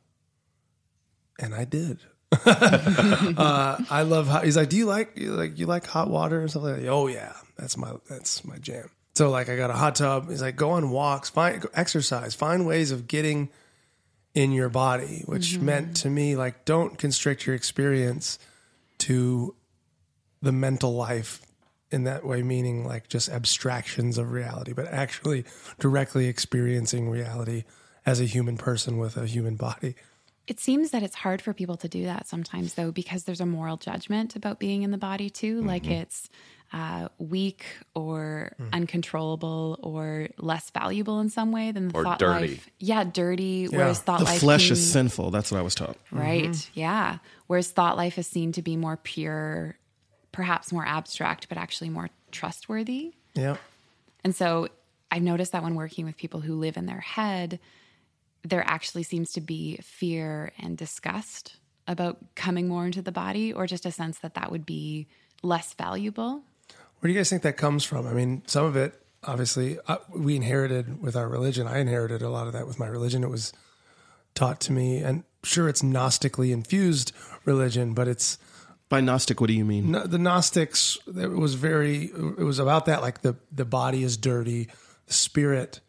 and 1.39 1.55
I 1.55 1.65
did. 1.65 1.99
uh, 2.45 3.79
I 3.89 4.03
love 4.03 4.27
hot. 4.27 4.45
He's 4.45 4.57
like, 4.57 4.69
do 4.69 4.77
you 4.77 4.87
like 4.87 5.17
you 5.17 5.33
like 5.33 5.59
you 5.59 5.67
like 5.67 5.87
hot 5.87 6.11
water 6.11 6.41
and 6.41 6.51
stuff 6.51 6.65
like 6.65 6.81
that? 6.81 6.89
Oh 6.89 7.07
yeah, 7.07 7.33
that's 7.57 7.77
my 7.77 7.93
that's 8.09 8.45
my 8.45 8.59
jam. 8.59 8.91
So 9.15 9.31
like, 9.31 9.49
I 9.49 9.57
got 9.57 9.71
a 9.71 9.75
hot 9.75 9.95
tub. 9.95 10.29
He's 10.29 10.43
like, 10.43 10.57
go 10.57 10.73
on 10.73 10.91
walks, 10.91 11.31
find 11.31 11.65
exercise, 11.73 12.35
find 12.35 12.67
ways 12.67 12.91
of 12.91 13.09
getting 13.09 13.49
in 14.37 14.53
your 14.53 14.69
body, 14.69 15.23
which 15.25 15.55
mm-hmm. 15.55 15.65
meant 15.65 15.97
to 15.97 16.11
me 16.11 16.37
like, 16.37 16.67
don't 16.67 16.99
constrict 16.99 17.47
your 17.47 17.57
experience 17.57 18.39
to 18.99 19.57
the 20.43 20.53
mental 20.53 20.95
life 20.95 21.41
in 21.91 22.05
that 22.05 22.25
way, 22.25 22.43
meaning 22.43 22.87
like 22.87 23.09
just 23.09 23.31
abstractions 23.31 24.19
of 24.19 24.31
reality, 24.31 24.75
but 24.75 24.87
actually 24.89 25.45
directly 25.81 26.27
experiencing 26.27 27.09
reality 27.09 27.65
as 28.05 28.21
a 28.21 28.25
human 28.25 28.59
person 28.59 28.99
with 28.99 29.17
a 29.17 29.27
human 29.27 29.57
body. 29.57 29.95
It 30.47 30.61
seems 30.61 30.91
that 30.91 31.03
it's 31.03 31.15
hard 31.17 31.41
for 31.41 31.55
people 31.55 31.79
to 31.79 31.89
do 31.89 32.05
that 32.05 32.29
sometimes, 32.29 32.75
though, 32.75 32.93
because 32.93 33.25
there's 33.25 33.41
a 33.41 33.47
moral 33.47 33.79
judgment 33.79 34.37
about 34.37 34.61
being 34.61 34.83
in 34.83 34.91
the 34.91 34.99
body, 34.99 35.31
too. 35.31 35.63
Like 35.63 35.85
mm-hmm. 35.85 36.03
it's 36.03 36.29
uh, 36.73 37.09
weak 37.19 37.65
or 37.95 38.53
uncontrollable 38.73 39.79
or 39.83 40.29
less 40.39 40.71
valuable 40.71 41.21
in 41.21 41.29
some 41.31 41.53
way 41.53 41.71
than 41.73 41.89
the 41.89 41.95
Or 41.99 42.03
thought 42.05 42.19
dirty. 42.19 42.49
life. 42.49 42.71
Yeah, 42.79 43.05
dirty. 43.05 43.67
Whereas 43.69 44.01
thought 44.01 44.21
life 44.21 44.27
The 44.27 44.33
life. 44.33 44.41
flesh 44.41 44.65
can- 44.67 44.73
is 44.73 44.93
sinful. 44.93 45.31
That's 45.31 45.51
what 45.53 45.59
I 45.59 45.63
was 45.63 45.75
taught. 45.75 45.97
Right. 46.11 46.69
Yeah. 46.75 47.19
Whereas 47.47 47.71
thought 47.71 47.97
life 47.97 48.19
is 48.19 48.27
seen 48.27 48.53
to 48.53 48.63
be 48.63 48.77
more 48.77 48.97
pure, 48.97 49.77
perhaps 50.33 50.73
more 50.73 50.85
abstract, 50.87 51.49
but 51.49 51.57
actually 51.59 51.91
more 51.91 52.11
trustworthy. 52.33 53.15
Yeah. 53.35 53.57
And 54.25 54.35
so 54.35 54.69
I've 55.11 55.23
noticed 55.23 55.53
that 55.53 55.63
when 55.63 55.77
working 55.77 56.05
with 56.05 56.17
people 56.17 56.41
who 56.41 56.57
live 56.57 56.77
in 56.77 56.87
their 56.87 57.01
head, 57.01 57.61
there 58.43 58.65
actually 58.67 59.05
seems 59.05 59.31
to 59.33 59.41
be 59.41 59.77
fear 59.83 60.53
and 60.59 60.77
disgust 60.77 61.57
about 61.89 62.19
coming 62.35 62.67
more 62.67 62.85
into 62.87 63.03
the 63.03 63.13
body, 63.13 63.53
or 63.53 63.67
just 63.67 63.87
a 63.87 63.93
sense 63.93 64.19
that 64.19 64.35
that 64.35 64.51
would 64.51 64.67
be 64.67 65.07
less 65.43 65.73
valuable. 65.75 66.43
Where 67.01 67.09
do 67.09 67.13
you 67.13 67.19
guys 67.19 67.31
think 67.31 67.43
that 67.43 67.57
comes 67.57 67.85
from? 67.85 68.07
I 68.07 68.13
mean, 68.13 68.43
some 68.47 68.65
of 68.65 68.77
it, 68.77 68.95
obviously, 69.25 69.79
uh, 69.87 69.99
we 70.15 70.37
inherited 70.37 71.03
with 71.03 71.15
our 71.17 71.29
religion. 71.29 71.67
I 71.67 71.79
inherited 71.79 72.23
a 72.23 72.31
lot 72.31 72.47
of 72.47 72.53
that 72.55 72.67
with 72.67 72.79
my 72.79 72.87
religion. 72.87 73.23
It 73.23 73.31
was 73.31 73.53
taught 74.35 74.61
to 74.63 74.73
me, 74.73 74.99
and 74.99 75.25
sure, 75.43 75.69
it's 75.69 75.83
Gnostically 75.83 76.53
infused 76.53 77.13
religion, 77.45 77.95
but 77.95 78.09
it's 78.09 78.39
By 78.89 79.01
Gnostic, 79.01 79.41
what 79.41 79.49
do 79.49 79.55
you 79.55 79.65
mean? 79.65 79.91
no, 79.93 80.07
the 80.07 80.19
Gnostics. 80.19 80.99
It 81.07 81.31
was 81.31 81.55
very. 81.55 82.05
It 82.05 82.45
was 82.45 82.59
about 82.59 82.87
that. 82.87 83.03
Like 83.03 83.23
the 83.23 83.37
the 83.53 83.65
body 83.65 84.03
is 84.03 84.17
dirty, 84.17 84.69
the 85.07 85.13
spirit 85.15 85.81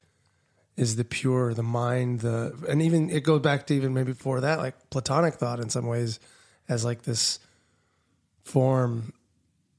is 0.75 0.95
the 0.95 1.03
pure, 1.03 1.53
the 1.53 1.63
mind, 1.63 2.19
the 2.21 2.53
and 2.69 2.81
even 2.81 3.09
it 3.09 3.23
goes 3.23 3.41
back 3.41 3.65
to 3.67 3.73
even 3.73 3.93
maybe 3.93 4.11
before 4.13 4.41
that, 4.41 4.59
like 4.59 4.89
Platonic 4.89 5.35
thought 5.35 5.59
in 5.59 5.69
some 5.69 5.87
ways, 5.87 6.19
as 6.69 6.83
like 6.85 7.03
this 7.03 7.39
form 8.43 9.13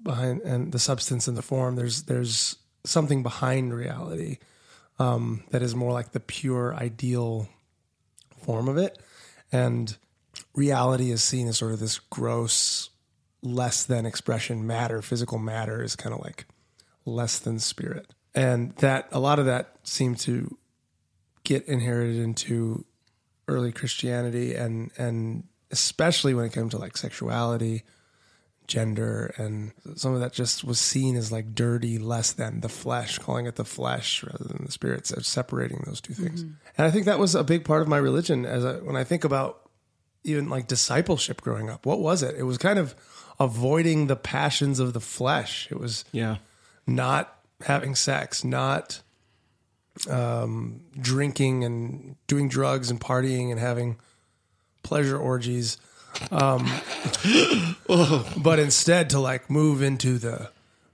behind 0.08 0.40
and 0.40 0.72
the 0.72 0.78
substance 0.78 1.28
and 1.28 1.36
the 1.36 1.42
form. 1.42 1.76
There's 1.76 2.04
there's 2.04 2.56
something 2.84 3.22
behind 3.22 3.74
reality 3.74 4.38
um, 4.98 5.44
that 5.50 5.62
is 5.62 5.74
more 5.74 5.92
like 5.92 6.12
the 6.12 6.20
pure 6.20 6.74
ideal 6.74 7.48
form 8.42 8.68
of 8.68 8.78
it, 8.78 8.98
and 9.52 9.96
reality 10.54 11.10
is 11.10 11.22
seen 11.22 11.46
as 11.46 11.58
sort 11.58 11.72
of 11.72 11.78
this 11.78 11.98
gross, 11.98 12.90
less 13.42 13.84
than 13.84 14.06
expression 14.06 14.66
matter. 14.66 15.02
Physical 15.02 15.38
matter 15.38 15.82
is 15.82 15.94
kind 15.94 16.14
of 16.14 16.20
like 16.20 16.46
less 17.04 17.38
than 17.38 17.58
spirit, 17.58 18.14
and 18.34 18.74
that 18.76 19.08
a 19.12 19.20
lot 19.20 19.38
of 19.38 19.46
that 19.46 19.76
seemed 19.84 20.18
to 20.20 20.56
get 21.44 21.66
inherited 21.66 22.16
into 22.16 22.84
early 23.46 23.72
Christianity 23.72 24.54
and 24.54 24.90
and 24.98 25.44
especially 25.70 26.34
when 26.34 26.46
it 26.46 26.52
came 26.52 26.68
to 26.70 26.78
like 26.78 26.96
sexuality, 26.96 27.84
gender, 28.68 29.34
and 29.38 29.72
some 29.96 30.14
of 30.14 30.20
that 30.20 30.32
just 30.32 30.62
was 30.62 30.78
seen 30.78 31.16
as 31.16 31.32
like 31.32 31.54
dirty, 31.54 31.98
less 31.98 32.32
than 32.32 32.60
the 32.60 32.68
flesh, 32.68 33.18
calling 33.18 33.46
it 33.46 33.56
the 33.56 33.64
flesh 33.64 34.22
rather 34.22 34.44
than 34.44 34.64
the 34.66 34.70
spirit, 34.72 35.06
so 35.06 35.18
separating 35.20 35.82
those 35.86 36.00
two 36.00 36.14
things. 36.14 36.42
And 36.42 36.86
I 36.86 36.90
think 36.90 37.06
that 37.06 37.18
was 37.18 37.34
a 37.34 37.42
big 37.42 37.64
part 37.64 37.82
of 37.82 37.88
my 37.88 37.96
religion. 37.96 38.44
As 38.46 38.64
I, 38.64 38.74
when 38.74 38.94
I 38.94 39.02
think 39.04 39.24
about 39.24 39.68
even 40.22 40.48
like 40.48 40.66
discipleship 40.68 41.40
growing 41.40 41.68
up, 41.70 41.86
what 41.86 41.98
was 42.00 42.22
it? 42.22 42.36
It 42.36 42.42
was 42.44 42.58
kind 42.58 42.78
of 42.78 42.94
avoiding 43.40 44.06
the 44.06 44.16
passions 44.16 44.78
of 44.78 44.92
the 44.92 45.00
flesh. 45.00 45.66
It 45.70 45.80
was 45.80 46.04
Yeah. 46.12 46.36
not 46.86 47.34
having 47.64 47.94
sex, 47.94 48.44
not 48.44 49.00
um, 50.08 50.80
drinking 51.00 51.64
and 51.64 52.16
doing 52.26 52.48
drugs 52.48 52.90
and 52.90 53.00
partying 53.00 53.50
and 53.50 53.58
having 53.58 53.96
pleasure 54.82 55.18
orgies, 55.18 55.76
um, 56.30 56.70
but 58.36 58.58
instead 58.58 59.10
to 59.10 59.20
like 59.20 59.48
move 59.50 59.82
into 59.82 60.18
the 60.18 60.50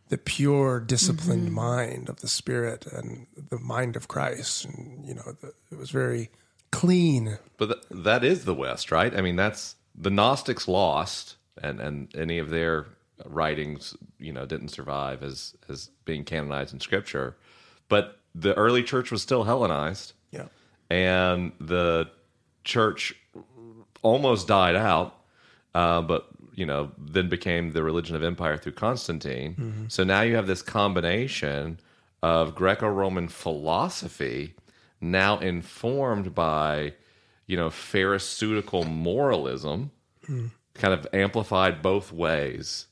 the 0.08 0.18
pure, 0.18 0.80
disciplined 0.80 1.52
mind 1.52 2.08
of 2.08 2.20
the 2.20 2.28
spirit 2.28 2.86
and 2.86 3.26
the 3.50 3.58
mind 3.58 3.96
of 3.96 4.06
Christ, 4.06 4.64
and 4.64 5.04
you 5.04 5.14
know, 5.14 5.34
the, 5.40 5.52
it 5.72 5.78
was 5.78 5.90
very 5.90 6.30
clean. 6.70 7.38
But 7.56 7.66
th- 7.66 8.02
that 8.04 8.22
is 8.22 8.44
the 8.44 8.54
West, 8.54 8.92
right? 8.92 9.16
I 9.16 9.22
mean, 9.22 9.36
that's 9.36 9.76
the 9.94 10.10
Gnostics 10.10 10.68
lost, 10.68 11.36
and 11.60 11.80
and 11.80 12.14
any 12.14 12.38
of 12.38 12.50
their 12.50 12.86
writings, 13.24 13.96
you 14.18 14.32
know, 14.32 14.44
didn't 14.44 14.68
survive 14.68 15.22
as 15.22 15.54
as 15.68 15.90
being 16.04 16.24
canonized 16.24 16.74
in 16.74 16.80
Scripture. 16.80 17.36
But 17.88 18.18
the 18.34 18.54
early 18.54 18.82
church 18.82 19.10
was 19.10 19.22
still 19.22 19.44
Hellenized, 19.44 20.12
Yeah, 20.30 20.46
and 20.90 21.52
the 21.58 22.10
church 22.62 23.14
almost 24.04 24.46
died 24.46 24.76
out, 24.76 25.16
uh, 25.74 26.00
but 26.02 26.28
you 26.54 26.64
know, 26.64 26.92
then 26.96 27.28
became 27.28 27.72
the 27.72 27.82
religion 27.82 28.14
of 28.14 28.22
empire 28.22 28.56
through 28.56 28.72
Constantine. 28.72 29.56
So 29.88 30.04
now 30.04 30.20
you 30.20 30.36
have 30.36 30.46
this 30.46 30.62
combination 30.62 31.80
of 32.22 32.54
Greco-Roman 32.54 33.26
philosophy, 33.26 34.54
now 35.00 35.38
informed 35.40 36.32
by 36.32 36.94
you 37.46 37.56
know, 37.56 37.68
pharisaical 37.70 38.84
moralism, 38.86 39.90
kind 40.74 40.94
of 40.94 41.06
amplified 41.12 41.82
both 41.82 42.12
ways, 42.12 42.86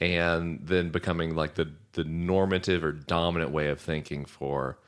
and 0.00 0.60
then 0.62 0.90
becoming 0.90 1.34
like 1.34 1.54
the 1.54 1.72
the 1.94 2.04
normative 2.04 2.84
or 2.84 2.92
dominant 2.92 3.50
way 3.50 3.68
of 3.68 3.80
thinking 3.80 4.24
for 4.24 4.78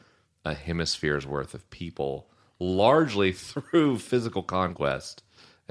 a 0.45 0.55
hemisphere's 0.55 1.27
worth 1.27 1.53
of 1.55 1.69
people, 1.71 2.29
largely 2.61 3.33
through 3.47 3.99
physical 3.99 4.43
conquest 4.45 5.23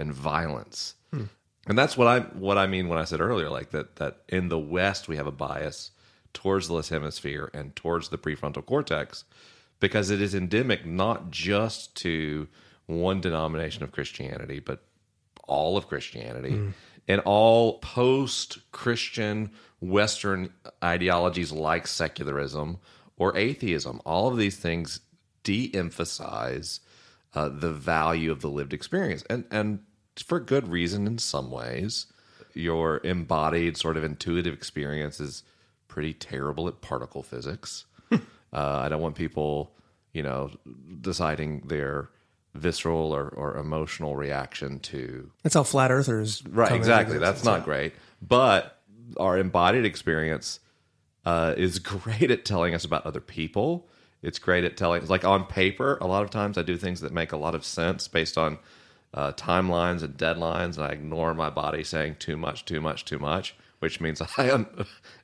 and 0.02 0.12
violence. 0.14 0.96
And 1.68 1.78
that's 1.78 1.96
what 1.96 2.08
I 2.08 2.20
what 2.48 2.58
I 2.58 2.68
mean 2.68 2.88
when 2.90 2.98
I 2.98 3.06
said 3.06 3.22
earlier, 3.22 3.50
like 3.50 3.70
that 3.70 3.96
that 3.98 4.18
in 4.28 4.50
the 4.50 4.60
West 4.60 5.08
we 5.08 5.16
have 5.18 5.28
a 5.28 5.32
bias 5.32 5.92
towards 6.34 6.68
the 6.68 6.74
left 6.74 6.90
hemisphere 6.90 7.50
and 7.54 7.76
towards 7.76 8.10
the 8.10 8.18
prefrontal 8.18 8.66
cortex 8.66 9.26
because 9.80 10.10
it 10.10 10.22
is 10.22 10.34
endemic 10.34 10.86
not 10.86 11.30
just 11.30 11.96
to 11.98 12.48
one 12.88 13.22
denomination 13.22 13.84
of 13.84 13.92
Christianity, 13.92 14.60
but 14.60 14.84
all 15.48 15.78
of 15.78 15.88
Christianity 15.88 16.74
and 17.08 17.22
all 17.26 17.80
post 17.80 18.60
Christian 18.72 19.52
Western 19.82 20.54
ideologies 20.84 21.52
like 21.52 21.88
secularism 21.88 22.78
or 23.18 23.36
atheism. 23.38 24.02
All 24.06 24.28
of 24.30 24.38
these 24.38 24.58
things 24.58 25.02
de 25.44 25.72
emphasize 25.74 26.80
uh, 27.34 27.50
the 27.50 27.72
value 27.72 28.32
of 28.32 28.42
the 28.42 28.50
lived 28.50 28.74
experience. 28.74 29.24
And, 29.30 29.46
and 29.52 29.80
for 30.18 30.40
good 30.40 30.68
reason 30.68 31.08
in 31.08 31.18
some 31.18 31.52
ways. 31.52 32.08
Your 32.54 33.00
embodied, 33.04 33.78
sort 33.78 33.98
of 33.98 34.04
intuitive 34.04 34.54
experience 34.54 35.20
is 35.20 35.44
pretty 35.88 36.14
terrible 36.14 36.68
at 36.68 36.82
particle 36.82 37.24
physics. 37.24 37.86
uh, 38.12 38.20
I 38.52 38.90
don't 38.90 39.02
want 39.02 39.16
people, 39.16 39.72
you 40.14 40.24
know, 40.24 40.52
deciding 41.00 41.62
their 41.68 42.10
visceral 42.54 43.14
or, 43.14 43.30
or 43.30 43.58
emotional 43.58 44.16
reaction 44.16 44.80
to 44.80 45.32
That's 45.44 45.56
how 45.56 45.64
flat 45.64 45.92
earthers. 45.92 46.44
Right, 46.46 46.72
exactly. 46.72 47.18
That's 47.18 47.44
not 47.44 47.64
great. 47.64 47.94
But 48.22 48.78
our 49.18 49.38
embodied 49.38 49.86
experience 49.86 50.60
uh, 51.26 51.54
is 51.58 51.80
great 51.80 52.32
at 52.32 52.46
telling 52.46 52.74
us 52.74 52.84
about 52.84 53.06
other 53.06 53.22
people. 53.22 53.88
It's 54.22 54.40
great 54.40 54.64
at 54.64 54.78
telling, 54.78 55.06
like 55.08 55.26
on 55.26 55.46
paper, 55.46 55.98
a 56.00 56.08
lot 56.08 56.24
of 56.24 56.30
times 56.30 56.58
I 56.58 56.62
do 56.62 56.78
things 56.78 57.02
that 57.02 57.12
make 57.12 57.32
a 57.32 57.38
lot 57.38 57.56
of 57.56 57.66
sense 57.66 58.08
based 58.08 58.38
on 58.38 58.60
uh, 59.14 59.32
timelines 59.34 60.04
and 60.04 60.18
deadlines, 60.18 60.78
and 60.78 60.86
I 60.86 60.90
ignore 60.90 61.34
my 61.34 61.50
body 61.50 61.84
saying 61.84 62.18
too 62.20 62.38
much, 62.38 62.66
too 62.66 62.80
much, 62.82 63.06
too 63.06 63.20
much, 63.20 63.56
which 63.80 64.00
means 64.00 64.22
I 64.38 64.50
am, 64.50 64.68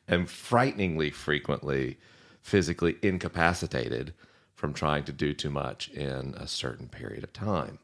am 0.07 0.25
frighteningly 0.25 1.11
frequently 1.11 1.97
physically 2.41 2.95
incapacitated 3.01 4.13
from 4.55 4.73
trying 4.73 5.03
to 5.03 5.11
do 5.11 5.33
too 5.33 5.49
much 5.49 5.89
in 5.89 6.33
a 6.37 6.47
certain 6.47 6.87
period 6.87 7.21
of 7.23 7.33
time. 7.33 7.77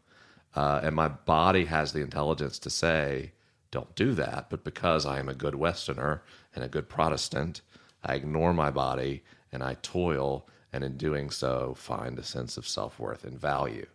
Uh, 0.56 0.80
and 0.84 0.96
my 0.96 1.10
body 1.10 1.66
has 1.66 1.92
the 1.92 2.00
intelligence 2.00 2.60
to 2.60 2.70
say, 2.70 3.34
don't 3.72 3.94
do 3.96 4.14
that. 4.14 4.50
But 4.50 4.64
because 4.64 5.06
I 5.06 5.20
am 5.20 5.28
a 5.28 5.34
good 5.34 5.56
Westerner 5.56 6.24
and 6.56 6.64
a 6.64 6.70
good 6.70 6.88
Protestant, 6.88 7.62
I 8.04 8.16
ignore 8.16 8.54
my 8.54 8.72
body 8.72 9.24
and 9.52 9.62
I 9.64 9.76
toil, 9.82 10.48
and 10.72 10.84
in 10.84 10.96
doing 10.96 11.30
so, 11.30 11.74
find 11.76 12.18
a 12.18 12.24
sense 12.24 12.56
of 12.58 12.68
self 12.68 13.00
worth 13.00 13.26
and 13.26 13.40
value. 13.40 13.88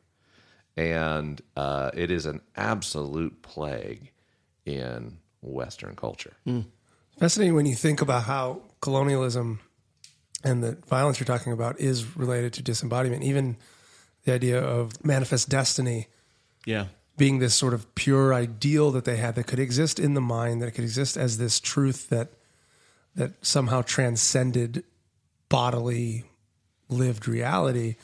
And 0.79 1.43
uh, 1.57 1.91
it 1.93 2.09
is 2.13 2.25
an 2.25 2.41
absolute 2.57 3.43
plague 3.43 4.13
in 4.65 5.19
Western 5.43 5.97
culture. 5.97 6.35
Fascinating 7.19 7.57
when 7.57 7.67
you 7.67 7.75
think 7.75 8.01
about 8.01 8.23
how 8.23 8.63
colonialism 8.81 9.59
and 10.45 10.63
the 10.63 10.79
violence 10.87 11.19
you're 11.19 11.27
talking 11.27 11.53
about 11.53 11.81
is 11.81 12.17
related 12.17 12.53
to 12.53 12.63
disembodiment. 12.63 13.25
Even 13.25 13.57
the 14.25 14.33
idea 14.33 14.63
of 14.63 15.05
manifest 15.05 15.49
destiny 15.49 16.07
Yeah. 16.65 16.87
being 17.17 17.41
this 17.41 17.57
sort 17.57 17.75
of 17.75 17.93
pure 17.97 18.33
ideal 18.33 18.93
that 18.93 19.05
they 19.05 19.17
had 19.17 19.35
that 19.35 19.49
could 19.49 19.59
exist 19.59 19.99
in 19.99 20.15
the 20.15 20.21
mind, 20.21 20.63
that 20.63 20.71
could 20.75 20.85
exist 20.85 21.17
as 21.17 21.39
this 21.39 21.59
truth 21.59 22.09
that 22.11 22.29
that 23.17 23.33
somehow 23.45 23.83
transcended 23.83 24.85
bodily 25.49 26.23
lived 26.89 27.27
reality, 27.27 27.97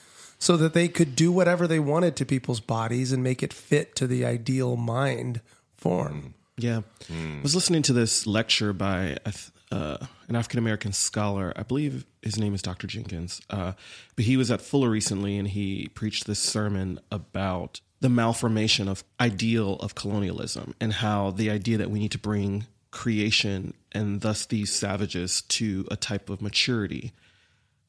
so 0.44 0.58
that 0.58 0.74
they 0.74 0.88
could 0.88 1.16
do 1.16 1.32
whatever 1.32 1.66
they 1.66 1.78
wanted 1.78 2.14
to 2.16 2.26
people's 2.26 2.60
bodies 2.60 3.12
and 3.12 3.22
make 3.22 3.42
it 3.42 3.50
fit 3.50 3.96
to 3.96 4.06
the 4.06 4.26
ideal 4.26 4.76
mind 4.76 5.40
form. 5.74 6.34
Yeah. 6.58 6.82
I 7.10 7.40
was 7.42 7.54
listening 7.54 7.80
to 7.84 7.94
this 7.94 8.26
lecture 8.26 8.74
by 8.74 9.16
a 9.24 9.32
th- 9.32 9.50
uh, 9.72 9.96
an 10.28 10.36
African 10.36 10.58
American 10.58 10.92
scholar. 10.92 11.54
I 11.56 11.62
believe 11.62 12.04
his 12.20 12.38
name 12.38 12.54
is 12.54 12.60
Dr. 12.60 12.86
Jenkins. 12.86 13.40
Uh, 13.48 13.72
but 14.16 14.26
he 14.26 14.36
was 14.36 14.50
at 14.50 14.60
Fuller 14.60 14.90
recently 14.90 15.38
and 15.38 15.48
he 15.48 15.88
preached 15.94 16.26
this 16.26 16.40
sermon 16.40 17.00
about 17.10 17.80
the 18.00 18.10
malformation 18.10 18.86
of 18.86 19.02
ideal 19.18 19.76
of 19.76 19.94
colonialism 19.94 20.74
and 20.78 20.92
how 20.92 21.30
the 21.30 21.48
idea 21.48 21.78
that 21.78 21.90
we 21.90 21.98
need 21.98 22.12
to 22.12 22.18
bring 22.18 22.66
creation 22.90 23.72
and 23.92 24.20
thus 24.20 24.44
these 24.44 24.70
savages 24.70 25.40
to 25.40 25.88
a 25.90 25.96
type 25.96 26.28
of 26.28 26.42
maturity 26.42 27.14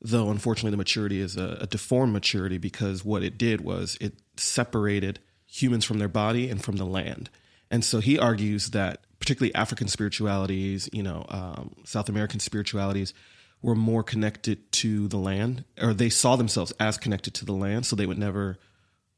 though 0.05 0.29
unfortunately 0.29 0.71
the 0.71 0.77
maturity 0.77 1.19
is 1.19 1.35
a, 1.37 1.57
a 1.61 1.67
deformed 1.67 2.13
maturity 2.13 2.57
because 2.57 3.03
what 3.03 3.23
it 3.23 3.37
did 3.37 3.61
was 3.61 3.97
it 3.99 4.13
separated 4.37 5.19
humans 5.45 5.85
from 5.85 5.99
their 5.99 6.07
body 6.07 6.49
and 6.49 6.63
from 6.63 6.75
the 6.77 6.85
land. 6.85 7.29
And 7.71 7.83
so 7.83 7.99
he 7.99 8.19
argues 8.19 8.71
that 8.71 9.01
particularly 9.19 9.55
african 9.55 9.87
spiritualities 9.87 10.89
you 10.91 11.01
know 11.01 11.25
um, 11.29 11.73
south 11.83 12.09
american 12.09 12.39
spiritualities 12.39 13.13
were 13.61 13.73
more 13.73 14.03
connected 14.03 14.71
to 14.71 15.07
the 15.07 15.17
land 15.17 15.63
or 15.81 15.93
they 15.93 16.09
saw 16.09 16.35
themselves 16.35 16.71
as 16.79 16.97
connected 16.97 17.33
to 17.33 17.45
the 17.45 17.53
land 17.53 17.85
so 17.85 17.95
they 17.95 18.05
would 18.05 18.19
never 18.19 18.59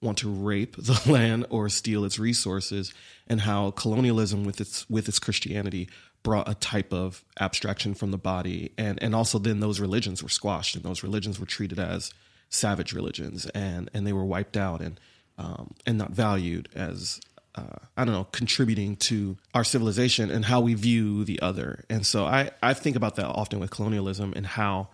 want 0.02 0.18
to 0.20 0.30
rape 0.30 0.76
the 0.78 1.02
land 1.12 1.46
or 1.50 1.70
steal 1.70 2.06
its 2.06 2.20
resources 2.20 2.94
and 3.28 3.42
how 3.42 3.72
colonialism 3.72 4.44
with 4.44 4.62
its 4.62 4.90
with 4.90 5.08
its 5.08 5.20
Christianity 5.20 5.90
brought 6.24 6.50
a 6.50 6.56
type 6.56 6.94
of 6.94 7.24
abstraction 7.40 7.94
from 7.94 8.12
the 8.12 8.18
body 8.18 8.72
and 8.78 9.02
and 9.02 9.16
also 9.16 9.40
then 9.40 9.60
those 9.60 9.80
religions 9.80 10.22
were 10.22 10.30
squashed 10.30 10.76
and 10.76 10.84
those 10.84 11.04
religions 11.04 11.40
were 11.40 11.46
treated 11.46 11.80
as 11.80 12.14
savage 12.50 12.94
religions 12.94 13.46
and 13.48 13.90
and 13.94 14.06
they 14.06 14.14
were 14.14 14.26
wiped 14.26 14.58
out 14.58 14.82
and 14.82 15.00
um, 15.38 15.74
and 15.86 15.98
not 15.98 16.12
valued 16.12 16.68
as 16.76 17.22
uh, 17.56 17.78
I 17.96 18.06
don't 18.06 18.14
know 18.14 18.28
contributing 18.32 18.96
to 18.98 19.38
our 19.54 19.64
civilization 19.64 20.30
and 20.30 20.46
how 20.46 20.62
we 20.62 20.74
view 20.74 21.24
the 21.24 21.40
other 21.42 21.86
and 21.90 22.06
so 22.06 22.26
I 22.26 22.52
I 22.62 22.74
think 22.74 22.96
about 22.96 23.16
that 23.16 23.28
often 23.28 23.60
with 23.60 23.70
colonialism 23.70 24.34
and 24.36 24.46
how 24.46 24.90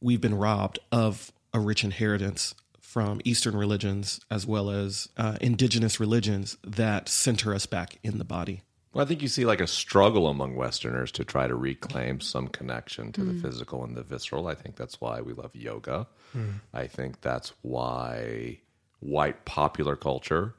we've 0.00 0.20
been 0.20 0.36
robbed 0.36 0.78
of 0.90 1.32
a 1.52 1.60
rich 1.60 1.84
inheritance 1.84 2.54
from 2.90 3.20
Eastern 3.24 3.56
religions 3.56 4.20
as 4.30 4.46
well 4.46 4.68
as 4.68 5.08
uh, 5.16 5.36
indigenous 5.40 6.00
religions 6.00 6.56
that 6.64 7.08
center 7.08 7.54
us 7.54 7.64
back 7.64 7.98
in 8.02 8.18
the 8.18 8.24
body. 8.24 8.62
Well, 8.92 9.04
I 9.04 9.08
think 9.08 9.22
you 9.22 9.28
see 9.28 9.44
like 9.44 9.60
a 9.60 9.66
struggle 9.66 10.26
among 10.26 10.56
Westerners 10.56 11.12
to 11.12 11.24
try 11.24 11.46
to 11.46 11.54
reclaim 11.54 12.20
some 12.20 12.48
connection 12.48 13.12
to 13.12 13.24
the 13.24 13.32
mm. 13.32 13.42
physical 13.42 13.84
and 13.84 13.96
the 13.96 14.02
visceral. 14.02 14.48
I 14.48 14.54
think 14.54 14.76
that's 14.76 15.00
why 15.00 15.20
we 15.20 15.32
love 15.32 15.54
yoga. 15.54 16.08
Mm. 16.36 16.54
I 16.74 16.86
think 16.88 17.20
that's 17.20 17.52
why 17.62 18.58
white 18.98 19.44
popular 19.44 19.94
culture 19.94 20.54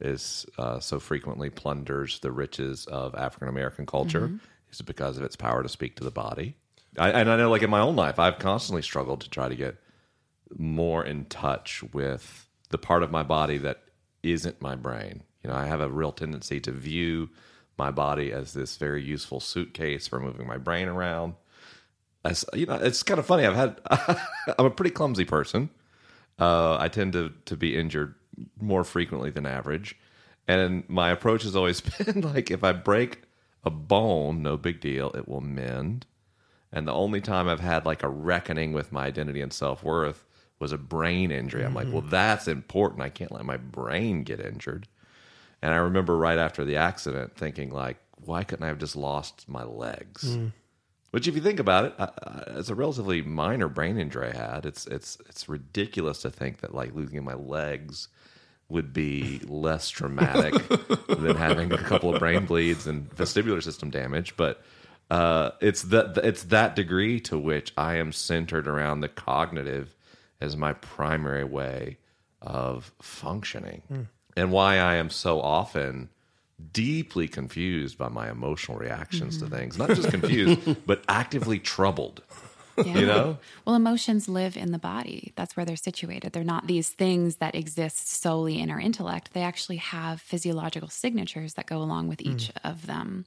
is 0.00 0.46
uh, 0.58 0.80
so 0.80 0.98
frequently 0.98 1.48
plunders 1.48 2.18
the 2.18 2.32
riches 2.32 2.86
of 2.86 3.14
African 3.14 3.48
American 3.48 3.86
culture. 3.86 4.28
Mm-hmm. 4.28 4.36
Is 4.72 4.82
because 4.82 5.16
of 5.16 5.22
its 5.22 5.36
power 5.36 5.62
to 5.62 5.68
speak 5.68 5.94
to 5.96 6.04
the 6.04 6.10
body. 6.10 6.56
I, 6.98 7.10
and 7.10 7.30
I 7.30 7.36
know, 7.36 7.50
like 7.50 7.62
in 7.62 7.70
my 7.70 7.80
own 7.80 7.94
life, 7.94 8.18
I've 8.18 8.40
constantly 8.40 8.82
struggled 8.82 9.20
to 9.20 9.30
try 9.30 9.48
to 9.48 9.54
get 9.54 9.76
more 10.58 11.04
in 11.04 11.26
touch 11.26 11.84
with 11.92 12.48
the 12.70 12.78
part 12.78 13.04
of 13.04 13.12
my 13.12 13.22
body 13.22 13.58
that 13.58 13.82
isn't 14.24 14.60
my 14.60 14.74
brain. 14.74 15.22
You 15.42 15.50
know, 15.50 15.56
I 15.56 15.66
have 15.66 15.80
a 15.80 15.88
real 15.88 16.12
tendency 16.12 16.58
to 16.60 16.72
view 16.72 17.30
my 17.78 17.90
body 17.90 18.32
as 18.32 18.52
this 18.52 18.76
very 18.76 19.02
useful 19.02 19.40
suitcase 19.40 20.06
for 20.06 20.20
moving 20.20 20.46
my 20.46 20.58
brain 20.58 20.88
around. 20.88 21.34
As 22.24 22.44
you 22.54 22.66
know, 22.66 22.74
it's 22.74 23.02
kind 23.02 23.20
of 23.20 23.26
funny. 23.26 23.46
I've 23.46 23.54
had 23.54 23.80
I'm 24.58 24.66
a 24.66 24.70
pretty 24.70 24.90
clumsy 24.90 25.24
person. 25.24 25.70
Uh, 26.38 26.76
I 26.78 26.88
tend 26.88 27.12
to 27.14 27.32
to 27.46 27.56
be 27.56 27.76
injured 27.76 28.14
more 28.60 28.84
frequently 28.84 29.30
than 29.30 29.46
average, 29.46 29.96
and 30.48 30.88
my 30.88 31.10
approach 31.10 31.42
has 31.42 31.56
always 31.56 31.80
been 31.98 32.20
like, 32.20 32.50
if 32.50 32.64
I 32.64 32.72
break 32.72 33.22
a 33.64 33.70
bone, 33.70 34.42
no 34.42 34.56
big 34.56 34.80
deal, 34.80 35.10
it 35.14 35.28
will 35.28 35.40
mend. 35.40 36.06
And 36.72 36.86
the 36.86 36.92
only 36.92 37.20
time 37.20 37.48
I've 37.48 37.60
had 37.60 37.86
like 37.86 38.02
a 38.02 38.08
reckoning 38.08 38.72
with 38.72 38.92
my 38.92 39.06
identity 39.06 39.40
and 39.40 39.52
self 39.52 39.82
worth 39.82 40.24
was 40.58 40.72
a 40.72 40.78
brain 40.78 41.30
injury. 41.30 41.64
I'm 41.64 41.74
like, 41.74 41.88
well, 41.92 42.02
that's 42.02 42.48
important. 42.48 43.02
I 43.02 43.08
can't 43.08 43.32
let 43.32 43.44
my 43.44 43.56
brain 43.56 44.22
get 44.22 44.40
injured. 44.40 44.88
And 45.62 45.72
I 45.72 45.78
remember 45.78 46.16
right 46.16 46.38
after 46.38 46.64
the 46.64 46.76
accident 46.76 47.36
thinking, 47.36 47.70
like, 47.70 47.96
why 48.24 48.44
couldn't 48.44 48.64
I 48.64 48.68
have 48.68 48.78
just 48.78 48.96
lost 48.96 49.48
my 49.48 49.64
legs? 49.64 50.36
Which, 51.12 51.28
if 51.28 51.34
you 51.34 51.40
think 51.40 51.60
about 51.60 51.86
it, 51.86 51.94
I, 51.98 52.04
I, 52.04 52.42
it's 52.58 52.68
a 52.68 52.74
relatively 52.74 53.22
minor 53.22 53.68
brain 53.68 53.96
injury 53.98 54.32
I 54.32 54.36
had. 54.36 54.66
It's 54.66 54.86
it's 54.86 55.16
it's 55.28 55.48
ridiculous 55.48 56.20
to 56.22 56.30
think 56.30 56.60
that 56.60 56.74
like 56.74 56.94
losing 56.94 57.24
my 57.24 57.34
legs 57.34 58.08
would 58.68 58.92
be 58.92 59.40
less 59.46 59.88
traumatic 59.88 60.52
than 61.08 61.36
having 61.36 61.72
a 61.72 61.78
couple 61.78 62.12
of 62.12 62.18
brain 62.18 62.44
bleeds 62.46 62.86
and 62.86 63.08
vestibular 63.14 63.62
system 63.62 63.90
damage. 63.90 64.36
But 64.36 64.60
uh, 65.10 65.50
it's 65.60 65.82
that 65.84 66.18
it's 66.18 66.42
that 66.44 66.74
degree 66.74 67.20
to 67.20 67.38
which 67.38 67.72
I 67.78 67.94
am 67.96 68.12
centered 68.12 68.66
around 68.66 69.00
the 69.00 69.08
cognitive 69.08 69.94
as 70.40 70.56
my 70.56 70.72
primary 70.74 71.44
way 71.44 71.98
of 72.42 72.92
functioning. 73.00 74.08
And 74.36 74.52
why 74.52 74.78
I 74.78 74.96
am 74.96 75.10
so 75.10 75.40
often 75.40 76.10
deeply 76.72 77.28
confused 77.28 77.98
by 77.98 78.08
my 78.08 78.30
emotional 78.30 78.78
reactions 78.78 79.38
to 79.38 79.44
mm-hmm. 79.44 79.54
things. 79.54 79.78
Not 79.78 79.90
just 79.90 80.10
confused, 80.10 80.76
but 80.86 81.02
actively 81.08 81.58
troubled. 81.58 82.22
Yeah. 82.78 82.98
You 82.98 83.06
know? 83.06 83.38
Well, 83.64 83.74
emotions 83.74 84.28
live 84.28 84.56
in 84.56 84.72
the 84.72 84.78
body. 84.78 85.32
That's 85.36 85.56
where 85.56 85.64
they're 85.64 85.76
situated. 85.76 86.32
They're 86.32 86.44
not 86.44 86.66
these 86.66 86.90
things 86.90 87.36
that 87.36 87.54
exist 87.54 88.08
solely 88.08 88.60
in 88.60 88.70
our 88.70 88.80
intellect. 88.80 89.32
They 89.32 89.42
actually 89.42 89.76
have 89.78 90.20
physiological 90.20 90.88
signatures 90.88 91.54
that 91.54 91.66
go 91.66 91.78
along 91.78 92.08
with 92.08 92.20
hmm. 92.20 92.32
each 92.32 92.52
of 92.64 92.86
them. 92.86 93.24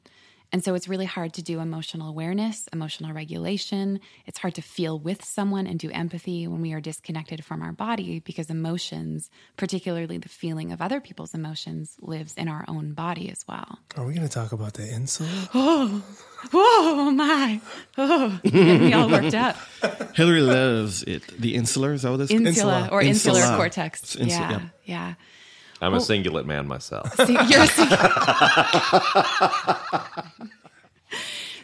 And 0.52 0.64
so 0.64 0.74
it's 0.74 0.88
really 0.88 1.06
hard 1.06 1.34
to 1.34 1.44
do 1.44 1.60
emotional 1.60 2.10
awareness, 2.10 2.68
emotional 2.74 3.14
regulation. 3.14 4.00
It's 4.26 4.40
hard 4.40 4.56
to 4.56 4.62
feel 4.62 4.98
with 4.98 5.24
someone 5.24 5.68
and 5.68 5.80
do 5.80 5.92
empathy 5.92 6.48
when 6.48 6.62
we 6.62 6.74
are 6.74 6.82
disconnected 6.82 7.46
from 7.46 7.62
our 7.62 7.72
body 7.72 8.20
because 8.20 8.50
emotions, 8.50 9.30
particularly 9.58 10.18
the 10.18 10.30
feeling 10.30 10.72
of 10.72 10.82
other 10.82 11.00
people's 11.00 11.36
emotions, 11.36 11.96
lives 12.00 12.34
in 12.36 12.48
our 12.48 12.66
own 12.68 12.94
body 12.94 13.30
as 13.30 13.46
well. 13.48 13.80
Are 13.96 14.06
we 14.06 14.14
going 14.14 14.28
to 14.28 14.34
talk 14.34 14.52
about 14.52 14.74
the 14.74 14.88
insula? 14.88 15.50
Oh, 15.54 16.04
whoa, 16.52 16.52
oh 16.54 17.12
my. 17.12 17.62
Oh, 17.98 18.40
getting 18.44 18.86
me 18.86 18.94
all 18.94 19.10
worked 19.10 19.36
up. 19.36 19.56
Hillary 20.16 20.42
loves 20.42 21.04
it. 21.04 21.28
The 21.40 21.56
insular, 21.56 21.94
is 21.94 22.02
that 22.02 22.12
what 22.12 22.18
this 22.18 22.32
Insula, 22.32 22.90
or 22.92 23.02
insular 23.02 23.40
Insula. 23.40 23.58
cortex. 23.58 24.16
It's 24.16 24.32
yeah, 24.32 24.52
yeah. 24.52 24.62
yeah. 24.86 25.14
I'm 25.82 25.94
Well- 25.94 26.02
a 26.02 26.04
cingulate 26.04 26.46
man 26.46 26.68
myself. 26.68 27.16
See, 27.26 27.38
you're 27.48 27.66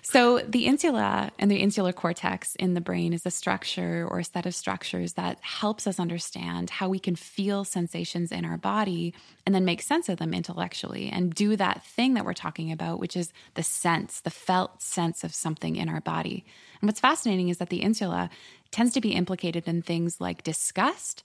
so 0.02 0.40
the 0.48 0.66
insula 0.66 1.32
and 1.38 1.52
the 1.52 1.58
insular 1.58 1.92
cortex 1.92 2.56
in 2.56 2.74
the 2.74 2.82
brain 2.82 3.12
is 3.12 3.26
a 3.26 3.32
structure 3.32 4.08
or 4.10 4.20
a 4.20 4.24
set 4.24 4.46
of 4.46 4.56
structures 4.56 5.14
that 5.14 5.40
helps 5.42 5.88
us 5.88 6.00
understand 6.00 6.70
how 6.70 6.88
we 6.88 7.00
can 7.00 7.16
feel 7.16 7.66
sensations 7.66 8.32
in 8.32 8.46
our 8.46 8.58
body 8.58 9.14
and 9.46 9.54
then 9.54 9.66
make 9.66 9.82
sense 9.82 10.08
of 10.08 10.18
them 10.18 10.34
intellectually 10.34 11.10
and 11.10 11.36
do 11.36 11.56
that 11.58 11.84
thing 11.84 12.14
that 12.14 12.24
we're 12.26 12.34
talking 12.34 12.72
about, 12.72 13.00
which 13.00 13.18
is 13.18 13.34
the 13.56 13.64
sense, 13.64 14.22
the 14.22 14.30
felt 14.30 14.82
sense 14.82 15.24
of 15.24 15.36
something 15.36 15.76
in 15.76 15.90
our 15.90 16.02
body. 16.02 16.46
And 16.82 16.88
what's 16.88 17.00
fascinating 17.02 17.50
is 17.50 17.58
that 17.58 17.70
the 17.70 17.82
insula 17.82 18.30
tends 18.72 18.94
to 18.94 19.02
be 19.02 19.12
implicated 19.12 19.68
in 19.68 19.82
things 19.82 20.22
like 20.22 20.44
disgust. 20.44 21.24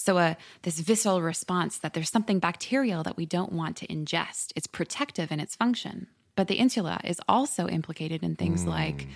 So, 0.00 0.18
uh, 0.18 0.34
this 0.62 0.80
visceral 0.80 1.20
response 1.20 1.78
that 1.78 1.92
there's 1.92 2.10
something 2.10 2.38
bacterial 2.38 3.02
that 3.02 3.16
we 3.16 3.26
don't 3.26 3.52
want 3.52 3.76
to 3.78 3.86
ingest. 3.88 4.52
It's 4.56 4.66
protective 4.66 5.30
in 5.30 5.40
its 5.40 5.56
function. 5.56 6.06
But 6.36 6.48
the 6.48 6.54
insula 6.54 7.00
is 7.04 7.20
also 7.28 7.68
implicated 7.68 8.22
in 8.22 8.34
things 8.34 8.64
like 8.64 9.08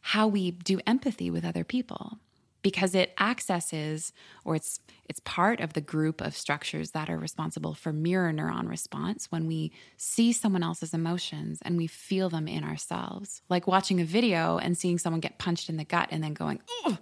how 0.00 0.26
we 0.26 0.50
do 0.50 0.80
empathy 0.86 1.30
with 1.30 1.44
other 1.44 1.64
people 1.64 2.18
because 2.62 2.94
it 2.94 3.12
accesses 3.20 4.12
or 4.44 4.56
it's 4.56 4.80
it's 5.08 5.20
part 5.20 5.60
of 5.60 5.74
the 5.74 5.80
group 5.80 6.20
of 6.20 6.36
structures 6.36 6.92
that 6.92 7.10
are 7.10 7.18
responsible 7.18 7.74
for 7.74 7.92
mirror 7.92 8.32
neuron 8.32 8.68
response 8.68 9.30
when 9.30 9.46
we 9.46 9.70
see 9.96 10.32
someone 10.32 10.62
else's 10.62 10.94
emotions 10.94 11.60
and 11.62 11.76
we 11.76 11.86
feel 11.86 12.30
them 12.30 12.48
in 12.48 12.64
ourselves 12.64 13.42
like 13.48 13.66
watching 13.66 14.00
a 14.00 14.04
video 14.04 14.58
and 14.58 14.78
seeing 14.78 14.98
someone 14.98 15.20
get 15.20 15.38
punched 15.38 15.68
in 15.68 15.76
the 15.76 15.84
gut 15.84 16.08
and 16.10 16.22
then 16.22 16.32
going 16.32 16.60
oh 16.84 16.98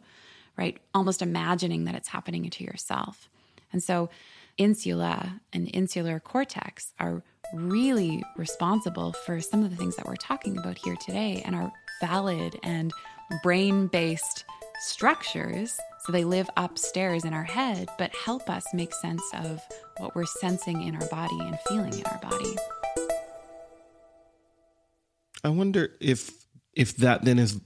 right? 0.60 0.78
Almost 0.94 1.22
imagining 1.22 1.86
that 1.86 1.94
it's 1.94 2.08
happening 2.08 2.48
to 2.48 2.64
yourself. 2.64 3.30
And 3.72 3.82
so, 3.82 4.10
insula 4.58 5.40
and 5.54 5.70
insular 5.72 6.20
cortex 6.20 6.92
are 7.00 7.22
really 7.54 8.22
responsible 8.36 9.12
for 9.12 9.40
some 9.40 9.64
of 9.64 9.70
the 9.70 9.76
things 9.76 9.96
that 9.96 10.06
we're 10.06 10.16
talking 10.16 10.58
about 10.58 10.76
here 10.76 10.96
today 10.96 11.42
and 11.46 11.56
are 11.56 11.72
valid 12.02 12.60
and 12.62 12.92
brain 13.42 13.86
based 13.86 14.44
structures. 14.80 15.78
So, 16.04 16.12
they 16.12 16.24
live 16.24 16.50
upstairs 16.58 17.24
in 17.24 17.32
our 17.32 17.44
head, 17.44 17.88
but 17.96 18.14
help 18.14 18.50
us 18.50 18.66
make 18.74 18.92
sense 18.92 19.22
of 19.32 19.62
what 19.96 20.14
we're 20.14 20.26
sensing 20.26 20.82
in 20.82 20.94
our 20.94 21.08
body 21.08 21.38
and 21.40 21.58
feeling 21.68 21.94
in 21.94 22.04
our 22.04 22.18
body. 22.18 22.56
I 25.42 25.48
wonder 25.48 25.92
if 26.00 26.30
if 26.74 26.96
that 26.98 27.24
then 27.24 27.38
is 27.38 27.58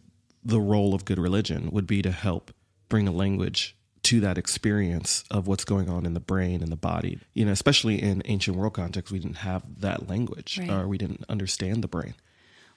the 0.44 0.60
role 0.60 0.94
of 0.94 1.04
good 1.04 1.18
religion 1.18 1.70
would 1.72 1.88
be 1.88 2.02
to 2.02 2.12
help 2.12 2.52
bring 2.88 3.08
a 3.08 3.12
language 3.12 3.76
to 4.04 4.20
that 4.20 4.36
experience 4.36 5.24
of 5.30 5.46
what's 5.46 5.64
going 5.64 5.88
on 5.88 6.04
in 6.04 6.12
the 6.12 6.20
brain 6.20 6.62
and 6.62 6.70
the 6.70 6.76
body. 6.76 7.18
You 7.32 7.46
know, 7.46 7.52
especially 7.52 8.02
in 8.02 8.22
ancient 8.26 8.56
world 8.56 8.74
context, 8.74 9.10
we 9.10 9.18
didn't 9.18 9.38
have 9.38 9.62
that 9.80 10.08
language 10.08 10.58
Right. 10.58 10.70
or 10.70 10.86
we 10.86 10.98
didn't 10.98 11.24
understand 11.28 11.82
the 11.82 11.88
brain. 11.88 12.14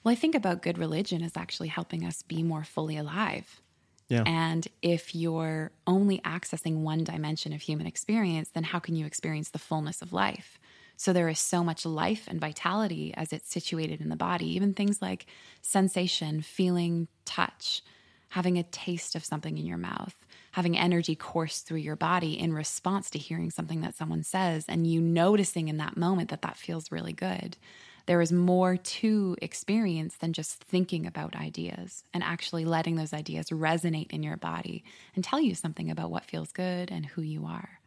Well, 0.02 0.12
I 0.12 0.14
think 0.14 0.34
about 0.34 0.62
good 0.62 0.78
religion 0.78 1.22
as 1.22 1.36
actually 1.36 1.68
helping 1.68 2.04
us 2.04 2.22
be 2.22 2.42
more 2.42 2.64
fully 2.64 2.96
alive. 2.96 3.60
Yeah. 4.08 4.22
And 4.24 4.66
if 4.80 5.14
you're 5.14 5.70
only 5.86 6.18
accessing 6.20 6.76
one 6.76 7.04
dimension 7.04 7.52
of 7.52 7.60
human 7.60 7.86
experience, 7.86 8.48
then 8.54 8.64
how 8.64 8.78
can 8.78 8.96
you 8.96 9.04
experience 9.04 9.50
the 9.50 9.58
fullness 9.58 10.00
of 10.00 10.14
life? 10.14 10.58
So 10.96 11.12
there 11.12 11.28
is 11.28 11.38
so 11.38 11.62
much 11.62 11.84
life 11.84 12.26
and 12.26 12.40
vitality 12.40 13.12
as 13.14 13.34
it's 13.34 13.50
situated 13.50 14.00
in 14.00 14.08
the 14.08 14.16
body, 14.16 14.46
even 14.54 14.72
things 14.72 15.02
like 15.02 15.26
sensation, 15.60 16.40
feeling, 16.40 17.08
touch, 17.26 17.82
having 18.30 18.58
a 18.58 18.62
taste 18.62 19.14
of 19.14 19.24
something 19.24 19.56
in 19.58 19.66
your 19.66 19.78
mouth, 19.78 20.14
having 20.52 20.76
energy 20.76 21.14
course 21.14 21.60
through 21.60 21.78
your 21.78 21.96
body 21.96 22.38
in 22.38 22.52
response 22.52 23.10
to 23.10 23.18
hearing 23.18 23.50
something 23.50 23.80
that 23.80 23.94
someone 23.96 24.22
says, 24.22 24.64
and 24.68 24.86
you 24.86 25.00
noticing 25.00 25.68
in 25.68 25.78
that 25.78 25.96
moment 25.96 26.30
that 26.30 26.42
that 26.42 26.56
feels 26.56 26.92
really 26.92 27.12
good. 27.12 27.56
There 28.06 28.20
is 28.22 28.32
more 28.32 28.76
to 28.78 29.36
experience 29.42 30.16
than 30.16 30.32
just 30.32 30.64
thinking 30.64 31.06
about 31.06 31.36
ideas 31.36 32.04
and 32.14 32.22
actually 32.22 32.64
letting 32.64 32.96
those 32.96 33.12
ideas 33.12 33.50
resonate 33.50 34.12
in 34.12 34.22
your 34.22 34.38
body 34.38 34.82
and 35.14 35.22
tell 35.22 35.40
you 35.40 35.54
something 35.54 35.90
about 35.90 36.10
what 36.10 36.24
feels 36.24 36.50
good 36.52 36.90
and 36.90 37.04
who 37.04 37.20
you 37.20 37.44
are. 37.44 37.80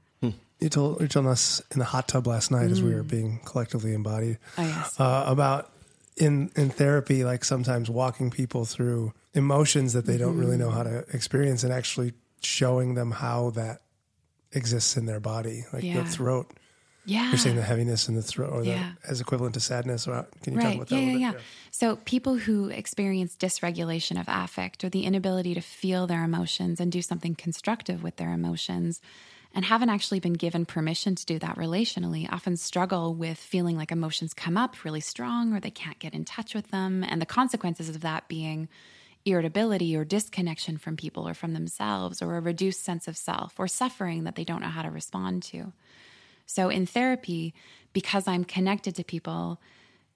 You 0.59 0.69
told 0.69 1.01
you 1.01 1.07
told 1.07 1.25
us 1.25 1.59
in 1.71 1.79
the 1.79 1.85
hot 1.85 2.07
tub 2.07 2.27
last 2.27 2.51
night 2.51 2.69
as 2.69 2.83
we 2.83 2.93
were 2.93 3.01
being 3.01 3.39
collectively 3.45 3.95
embodied 3.95 4.37
Oh, 4.59 4.61
yes. 4.61 4.99
uh, 4.99 5.23
about 5.25 5.71
in 6.17 6.51
in 6.55 6.69
therapy, 6.69 7.23
like 7.23 7.43
sometimes 7.43 7.89
walking 7.89 8.29
people 8.29 8.65
through 8.65 9.11
emotions 9.33 9.93
that 9.93 10.05
they 10.05 10.17
don't 10.17 10.37
really 10.37 10.57
mm-hmm. 10.57 10.61
know 10.61 10.69
how 10.71 10.83
to 10.83 11.05
experience, 11.13 11.63
and 11.63 11.71
actually 11.73 12.13
showing 12.41 12.95
them 12.95 13.11
how 13.11 13.51
that 13.51 13.81
exists 14.51 14.97
in 14.97 15.05
their 15.05 15.19
body, 15.19 15.65
like 15.71 15.83
Yeah. 15.83 16.01
the 16.01 16.09
throat. 16.09 16.51
Yeah. 17.05 17.29
You're 17.29 17.37
saying 17.37 17.55
the 17.55 17.63
heaviness 17.63 18.07
in 18.07 18.15
the 18.15 18.21
throat, 18.21 18.51
or 18.51 18.63
Yeah. 18.63 18.93
the, 19.01 19.09
as 19.09 19.21
equivalent 19.21 19.55
to 19.55 19.59
sadness. 19.59 20.07
Or 20.07 20.27
can 20.43 20.53
you 20.53 20.59
talk 20.59 20.65
right. 20.65 20.75
about 20.75 20.89
that? 20.89 20.95
yeah, 20.95 21.01
a 21.01 21.05
yeah, 21.05 21.17
yeah. 21.17 21.31
bit? 21.31 21.41
So 21.71 21.95
people 21.95 22.37
who 22.37 22.67
experience 22.69 23.35
dysregulation 23.35 24.19
of 24.19 24.25
affect 24.27 24.83
or 24.83 24.89
the 24.89 25.05
inability 25.05 25.53
to 25.53 25.61
feel 25.61 26.05
their 26.05 26.23
emotions 26.23 26.79
and 26.79 26.91
do 26.91 27.01
something 27.01 27.33
constructive 27.33 28.03
with 28.03 28.17
their 28.17 28.33
emotions 28.33 29.01
and 29.53 29.65
haven't 29.65 29.89
actually 29.89 30.19
been 30.19 30.33
given 30.33 30.65
permission 30.65 31.15
to 31.15 31.25
do 31.25 31.39
that 31.39 31.57
relationally 31.57 32.31
often 32.31 32.55
struggle 32.55 33.15
with 33.15 33.37
feeling 33.37 33.75
like 33.75 33.91
emotions 33.91 34.33
come 34.33 34.57
up 34.57 34.83
really 34.85 35.01
strong 35.01 35.53
or 35.53 35.59
they 35.59 35.71
can't 35.71 35.99
get 35.99 36.13
in 36.13 36.23
touch 36.23 36.53
with 36.53 36.69
them 36.71 37.03
and 37.03 37.21
the 37.21 37.25
consequences 37.25 37.89
of 37.89 38.01
that 38.01 38.27
being 38.27 38.69
irritability 39.25 39.95
or 39.95 40.03
disconnection 40.03 40.77
from 40.77 40.97
people 40.97 41.27
or 41.27 41.33
from 41.33 41.53
themselves 41.53 42.21
or 42.21 42.37
a 42.37 42.41
reduced 42.41 42.83
sense 42.83 43.07
of 43.07 43.17
self 43.17 43.59
or 43.59 43.67
suffering 43.67 44.23
that 44.23 44.35
they 44.35 44.43
don't 44.43 44.61
know 44.61 44.67
how 44.67 44.81
to 44.81 44.89
respond 44.89 45.43
to. 45.43 45.73
So 46.45 46.69
in 46.69 46.85
therapy, 46.85 47.53
because 47.93 48.27
I'm 48.27 48.43
connected 48.43 48.95
to 48.95 49.03
people, 49.03 49.61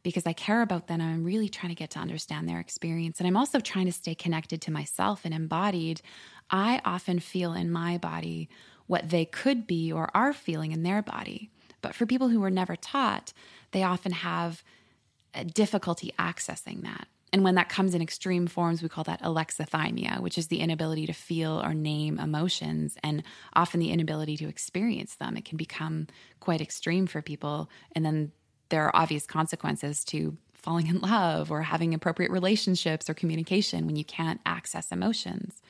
because 0.04 0.26
I 0.26 0.34
care 0.34 0.62
about 0.62 0.88
them, 0.88 1.02
I'm 1.02 1.24
really 1.24 1.50
trying 1.50 1.70
to 1.70 1.76
get 1.76 1.91
to 1.91 2.00
understand 2.00 2.48
their 2.48 2.60
experience. 2.60 3.20
And 3.20 3.28
I'm 3.28 3.38
also 3.38 3.60
trying 3.60 3.86
to 3.86 3.91
stay 3.91 4.15
connected 4.15 4.62
to 4.62 4.72
myself 4.72 5.22
and 5.24 5.34
embodied. 5.34 6.02
I 6.50 6.82
often 6.84 7.20
feel 7.20 7.54
in 7.54 7.72
my 7.72 7.98
body 7.98 8.50
what 8.88 9.10
they 9.10 9.26
could 9.26 9.65
be 9.65 9.91
or 9.91 10.10
are 10.13 10.34
feeling 10.34 10.72
in 10.72 10.84
their 10.84 11.02
body. 11.02 11.50
But 11.82 11.96
for 11.96 12.06
people 12.06 12.30
who 12.30 12.39
were 12.39 12.52
never 12.52 12.76
taught, 12.76 13.34
they 13.72 13.84
often 13.84 14.12
have 14.12 14.64
difficulty 15.53 16.14
accessing 16.20 16.84
that. 16.84 17.08
And 17.34 17.43
when 17.43 17.55
that 17.55 17.69
comes 17.69 17.93
in 17.93 18.01
extreme 18.01 18.47
forms, 18.47 18.82
we 18.82 18.89
call 18.89 19.03
that 19.05 19.21
alexithymia, 19.21 20.19
which 20.19 20.38
is 20.38 20.47
the 20.47 20.59
inability 20.59 21.05
to 21.07 21.13
feel 21.13 21.61
or 21.61 21.73
name 21.73 22.19
emotions 22.19 22.97
and 23.03 23.23
often 23.53 23.80
the 23.80 23.91
inability 23.91 24.38
to 24.38 24.47
experience 24.47 25.15
them. 25.15 25.36
It 25.36 25.45
can 25.45 25.57
become 25.57 26.07
quite 26.39 26.61
extreme 26.61 27.07
for 27.07 27.21
people. 27.21 27.69
And 27.93 28.05
then 28.05 28.32
there 28.69 28.84
are 28.86 28.95
obvious 28.95 29.26
consequences 29.26 30.03
to 30.05 30.38
falling 30.53 30.88
in 30.88 30.99
love 30.99 31.51
or 31.51 31.61
having 31.61 31.93
appropriate 31.93 32.32
relationships 32.32 33.09
or 33.09 33.13
communication 33.13 33.86
when 33.86 33.95
you 33.95 34.05
can't 34.05 34.41
access 34.45 34.91
emotions. 34.91 35.61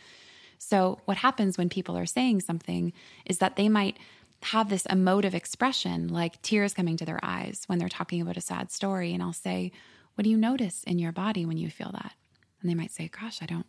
So, 0.58 1.00
what 1.06 1.18
happens 1.18 1.58
when 1.58 1.70
people 1.70 1.98
are 1.98 2.06
saying 2.06 2.42
something 2.42 2.94
is 3.26 3.40
that 3.40 3.58
they 3.58 3.68
might 3.68 3.98
have 4.42 4.70
this 4.70 4.86
emotive 4.86 5.36
expression, 5.36 6.08
like 6.08 6.42
tears 6.42 6.74
coming 6.74 6.96
to 6.98 7.06
their 7.06 7.20
eyes 7.24 7.64
when 7.68 7.78
they're 7.80 7.90
talking 7.90 8.22
about 8.22 8.38
a 8.38 8.42
sad 8.42 8.72
story. 8.72 9.14
And 9.14 9.22
I'll 9.22 9.34
say, 9.34 9.72
What 10.16 10.24
do 10.24 10.30
you 10.30 10.38
notice 10.38 10.84
in 10.84 11.00
your 11.00 11.12
body 11.12 11.46
when 11.46 11.58
you 11.58 11.70
feel 11.70 11.92
that? 11.92 12.14
And 12.62 12.70
they 12.70 12.76
might 12.76 12.92
say, 12.92 13.10
Gosh, 13.10 13.42
I 13.42 13.46
don't, 13.46 13.66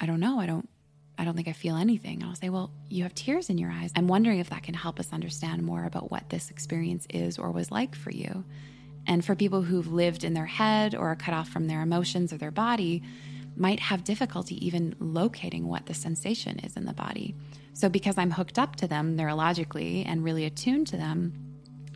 I 0.00 0.06
don't 0.06 0.20
know. 0.20 0.40
I 0.40 0.46
don't, 0.46 0.68
I 1.18 1.24
don't 1.24 1.34
think 1.34 1.48
I 1.48 1.52
feel 1.52 1.76
anything. 1.76 2.22
And 2.22 2.30
I'll 2.30 2.36
say, 2.36 2.48
Well, 2.48 2.70
you 2.88 3.02
have 3.02 3.14
tears 3.14 3.50
in 3.50 3.58
your 3.58 3.70
eyes. 3.70 3.92
I'm 3.94 4.08
wondering 4.08 4.38
if 4.38 4.50
that 4.50 4.62
can 4.62 4.74
help 4.74 4.98
us 4.98 5.12
understand 5.12 5.62
more 5.62 5.84
about 5.84 6.10
what 6.10 6.30
this 6.30 6.50
experience 6.50 7.06
is 7.10 7.38
or 7.38 7.50
was 7.50 7.70
like 7.70 7.94
for 7.94 8.10
you. 8.10 8.44
And 9.06 9.24
for 9.24 9.34
people 9.34 9.62
who've 9.62 9.92
lived 9.92 10.24
in 10.24 10.34
their 10.34 10.46
head 10.46 10.94
or 10.94 11.08
are 11.08 11.16
cut 11.16 11.34
off 11.34 11.48
from 11.48 11.66
their 11.66 11.82
emotions 11.82 12.32
or 12.32 12.38
their 12.38 12.50
body, 12.50 13.02
might 13.56 13.80
have 13.80 14.04
difficulty 14.04 14.64
even 14.64 14.94
locating 15.00 15.66
what 15.66 15.86
the 15.86 15.94
sensation 15.94 16.58
is 16.60 16.76
in 16.76 16.84
the 16.84 16.92
body. 16.92 17.34
So, 17.72 17.88
because 17.88 18.16
I'm 18.16 18.30
hooked 18.30 18.58
up 18.58 18.76
to 18.76 18.86
them 18.86 19.16
neurologically 19.16 20.04
and 20.06 20.24
really 20.24 20.44
attuned 20.44 20.86
to 20.88 20.96
them, 20.96 21.32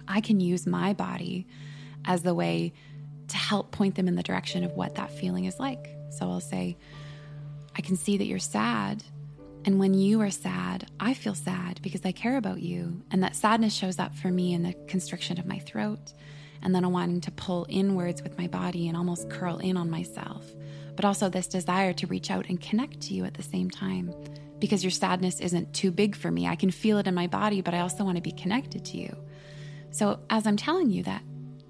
I 0.09 0.20
can 0.20 0.41
use 0.41 0.66
my 0.66 0.93
body 0.93 1.47
as 2.05 2.23
the 2.23 2.35
way 2.35 2.73
to 3.29 3.37
help 3.37 3.70
point 3.70 3.95
them 3.95 4.09
in 4.09 4.14
the 4.14 4.23
direction 4.23 4.64
of 4.64 4.73
what 4.73 4.95
that 4.97 5.11
feeling 5.11 5.47
is 5.47 5.59
like. 5.59 5.89
So 6.11 6.31
I'll 6.31 6.41
say, 6.41 6.77
I 7.77 7.81
can 7.81 7.97
see 7.97 8.18
that 8.18 8.27
you're 8.27 8.39
sad. 8.39 9.03
And 9.64 9.79
when 9.79 9.95
you 9.95 10.20
are 10.20 10.31
sad, 10.31 10.89
I 10.99 11.14
feel 11.14 11.35
sad 11.35 11.81
because 11.83 12.05
I 12.05 12.12
care 12.12 12.37
about 12.37 12.61
you. 12.61 13.03
And 13.11 13.23
that 13.23 13.37
sadness 13.37 13.75
shows 13.75 13.99
up 13.99 14.14
for 14.14 14.29
me 14.29 14.53
in 14.53 14.62
the 14.62 14.75
constriction 14.89 15.39
of 15.39 15.47
my 15.47 15.59
throat. 15.61 16.12
And 16.62 16.75
then 16.75 16.85
I'm 16.85 16.93
wanting 16.93 17.20
to 17.23 17.31
pull 17.31 17.66
inwards 17.68 18.23
with 18.23 18.39
my 18.39 18.47
body 18.47 18.89
and 18.89 18.97
almost 18.97 19.31
curl 19.31 19.59
in 19.59 19.77
on 19.77 19.91
myself. 19.91 20.45
But 20.95 21.05
also 21.05 21.29
this 21.29 21.47
desire 21.47 21.93
to 21.95 22.07
reach 22.07 22.31
out 22.31 22.49
and 22.49 22.61
connect 22.61 23.01
to 23.03 23.14
you 23.14 23.25
at 23.25 23.35
the 23.35 23.43
same 23.43 23.70
time 23.70 24.14
because 24.59 24.85
your 24.85 24.91
sadness 24.93 25.41
isn't 25.41 25.75
too 25.75 25.91
big 25.91 26.14
for 26.14 26.31
me. 26.31 26.47
I 26.47 26.55
can 26.55 26.70
feel 26.70 26.99
it 26.99 27.09
in 27.09 27.14
my 27.14 27.27
body, 27.27 27.62
but 27.62 27.75
I 27.75 27.81
also 27.81 28.05
want 28.05 28.16
to 28.16 28.23
be 28.23 28.31
connected 28.31 28.85
to 28.87 28.97
you. 28.97 29.16
So 29.91 30.20
as 30.31 30.47
I'm 30.47 30.57
telling 30.57 30.91
you 30.91 31.03
that, 31.03 31.23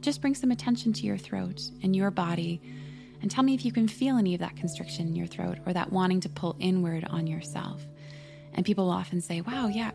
just 0.02 0.20
bring 0.20 0.34
some 0.34 0.50
attention 0.50 0.92
to 0.94 1.06
your 1.06 1.16
throat 1.16 1.62
and 1.82 1.94
your 1.94 2.10
body 2.10 2.60
and 3.22 3.30
tell 3.30 3.44
me 3.44 3.54
if 3.54 3.64
you 3.64 3.72
can 3.72 3.88
feel 3.88 4.18
any 4.18 4.34
of 4.34 4.40
that 4.40 4.56
constriction 4.56 5.06
in 5.06 5.16
your 5.16 5.28
throat 5.28 5.58
or 5.64 5.72
that 5.72 5.92
wanting 5.92 6.20
to 6.20 6.28
pull 6.28 6.56
inward 6.58 7.06
on 7.08 7.26
yourself. 7.26 7.80
And 8.52 8.66
people 8.66 8.86
will 8.86 8.92
often 8.92 9.20
say, 9.20 9.40
wow, 9.40 9.68
yeah, 9.68 9.92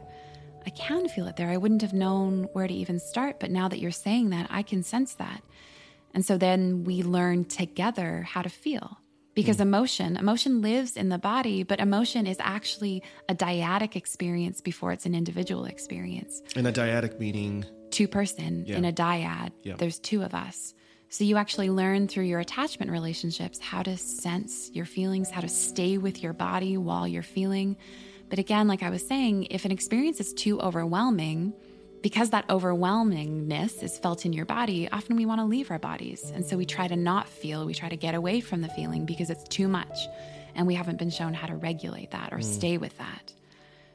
I 0.66 0.70
can 0.72 1.08
feel 1.10 1.28
it 1.28 1.36
there. 1.36 1.50
I 1.50 1.58
wouldn't 1.58 1.82
have 1.82 1.94
known 1.94 2.44
where 2.54 2.68
to 2.68 2.74
even 2.74 3.00
start, 3.00 3.40
but 3.40 3.52
now 3.52 3.68
that 3.68 3.80
you're 3.80 3.92
saying 3.92 4.32
that, 4.32 4.48
I 4.50 4.64
can 4.64 4.82
sense 4.82 5.14
that. 5.16 5.44
And 6.14 6.26
so 6.26 6.38
then 6.38 6.84
we 6.84 7.04
learn 7.04 7.46
together 7.46 8.24
how 8.24 8.42
to 8.42 8.50
feel. 8.50 8.98
Because 9.36 9.58
hmm. 9.58 9.64
emotion, 9.64 10.18
emotion 10.18 10.62
lives 10.62 10.98
in 10.98 11.10
the 11.10 11.20
body, 11.20 11.64
but 11.64 11.80
emotion 11.80 12.26
is 12.26 12.38
actually 12.40 13.04
a 13.30 13.36
dyadic 13.36 13.96
experience 13.96 14.62
before 14.62 14.94
it's 14.94 15.06
an 15.06 15.14
individual 15.14 15.66
experience 15.66 16.42
And 16.56 16.66
a 16.66 16.72
dyadic 16.72 17.20
meaning. 17.20 17.66
Two 17.98 18.08
person 18.08 18.66
Yeah. 18.68 18.78
in 18.78 18.86
a 18.86 18.94
dyad. 18.94 19.52
Yeah. 19.64 19.76
There's 19.78 19.98
two 20.00 20.22
of 20.22 20.36
us. 20.36 20.76
So 21.10 21.24
you 21.24 21.38
actually 21.38 21.70
learn 21.70 22.08
through 22.08 22.26
your 22.26 22.40
attachment 22.40 22.92
relationships 22.92 23.60
how 23.60 23.82
to 23.82 23.98
sense 23.98 24.70
your 24.74 24.86
feelings, 24.86 25.32
how 25.32 25.42
to 25.42 25.48
stay 25.48 25.98
with 25.98 26.22
your 26.22 26.34
body 26.34 26.78
while 26.78 27.08
you're 27.08 27.24
feeling. 27.24 27.76
But 28.30 28.40
again, 28.40 28.68
like 28.68 28.84
I 28.84 28.90
was 28.90 29.08
saying, 29.08 29.48
if 29.50 29.66
an 29.66 29.72
experience 29.72 30.20
is 30.20 30.34
too 30.34 30.60
overwhelming, 30.62 31.54
because 32.04 32.30
that 32.30 32.48
overwhelmingness 32.50 33.82
is 33.82 33.98
felt 33.98 34.26
in 34.26 34.34
your 34.34 34.46
body, 34.46 34.88
often 34.92 35.16
we 35.16 35.26
want 35.26 35.42
to 35.42 35.46
leave 35.46 35.72
our 35.72 35.80
bodies. 35.80 36.32
And 36.36 36.46
so 36.46 36.56
we 36.56 36.66
try 36.66 36.88
to 36.88 36.96
not 36.96 37.28
feel, 37.28 37.66
we 37.66 37.74
try 37.74 37.90
to 37.90 37.98
get 37.98 38.14
away 38.14 38.42
from 38.42 38.62
the 38.62 38.70
feeling 38.70 39.06
because 39.06 39.30
it's 39.30 39.48
too 39.48 39.68
much. 39.68 39.98
And 40.56 40.68
we 40.68 40.76
haven't 40.76 41.00
been 41.00 41.10
shown 41.10 41.34
how 41.34 41.48
to 41.48 41.56
regulate 41.56 42.12
that 42.12 42.32
or 42.32 42.40
mm. 42.40 42.44
stay 42.44 42.78
with 42.78 42.96
that. 43.00 43.34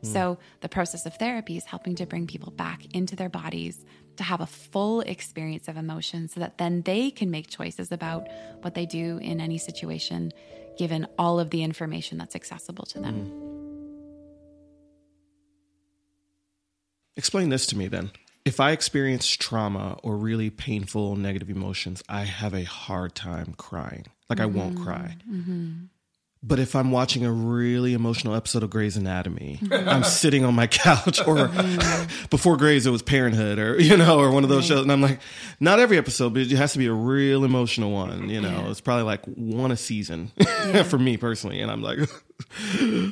So, 0.04 0.38
the 0.60 0.68
process 0.68 1.06
of 1.06 1.14
therapy 1.14 1.56
is 1.56 1.64
helping 1.64 1.94
to 1.96 2.06
bring 2.06 2.26
people 2.26 2.50
back 2.50 2.86
into 2.92 3.14
their 3.14 3.28
bodies 3.28 3.84
to 4.16 4.24
have 4.24 4.40
a 4.40 4.46
full 4.46 5.00
experience 5.00 5.68
of 5.68 5.76
emotion 5.76 6.28
so 6.28 6.40
that 6.40 6.58
then 6.58 6.82
they 6.82 7.10
can 7.10 7.30
make 7.30 7.48
choices 7.48 7.92
about 7.92 8.26
what 8.62 8.74
they 8.74 8.84
do 8.84 9.18
in 9.18 9.40
any 9.40 9.58
situation, 9.58 10.32
given 10.76 11.06
all 11.18 11.38
of 11.38 11.50
the 11.50 11.62
information 11.62 12.18
that's 12.18 12.34
accessible 12.34 12.84
to 12.86 12.98
them. 12.98 13.30
Explain 17.16 17.50
this 17.50 17.66
to 17.66 17.76
me 17.76 17.88
then. 17.88 18.10
If 18.44 18.58
I 18.58 18.72
experience 18.72 19.28
trauma 19.28 19.98
or 20.02 20.16
really 20.16 20.50
painful 20.50 21.14
negative 21.14 21.48
emotions, 21.48 22.02
I 22.08 22.22
have 22.22 22.54
a 22.54 22.64
hard 22.64 23.14
time 23.14 23.54
crying. 23.56 24.06
Like 24.28 24.40
I 24.40 24.46
won't 24.46 24.74
mm-hmm. 24.74 24.84
cry. 24.84 25.16
Mm-hmm. 25.30 25.72
But 26.44 26.58
if 26.58 26.74
I'm 26.74 26.90
watching 26.90 27.24
a 27.24 27.30
really 27.30 27.94
emotional 27.94 28.34
episode 28.34 28.64
of 28.64 28.70
Grey's 28.70 28.96
Anatomy, 28.96 29.60
I'm 29.72 30.02
sitting 30.02 30.44
on 30.44 30.54
my 30.54 30.66
couch, 30.66 31.20
or 31.20 31.48
mm-hmm. 31.48 32.26
before 32.30 32.56
Grey's, 32.56 32.84
it 32.84 32.90
was 32.90 33.02
Parenthood, 33.02 33.58
or 33.60 33.80
you 33.80 33.96
know, 33.96 34.18
or 34.18 34.30
one 34.32 34.42
of 34.42 34.50
those 34.50 34.66
shows, 34.66 34.82
and 34.82 34.90
I'm 34.90 35.00
like, 35.00 35.20
not 35.60 35.78
every 35.78 35.98
episode, 35.98 36.34
but 36.34 36.42
it 36.42 36.50
has 36.50 36.72
to 36.72 36.78
be 36.78 36.86
a 36.86 36.92
real 36.92 37.44
emotional 37.44 37.92
one. 37.92 38.28
You 38.28 38.40
know, 38.40 38.66
it's 38.70 38.80
probably 38.80 39.04
like 39.04 39.24
one 39.26 39.70
a 39.70 39.76
season 39.76 40.32
for 40.86 40.98
me 40.98 41.16
personally, 41.16 41.60
and 41.60 41.70
I'm 41.70 41.80
like, 41.80 42.00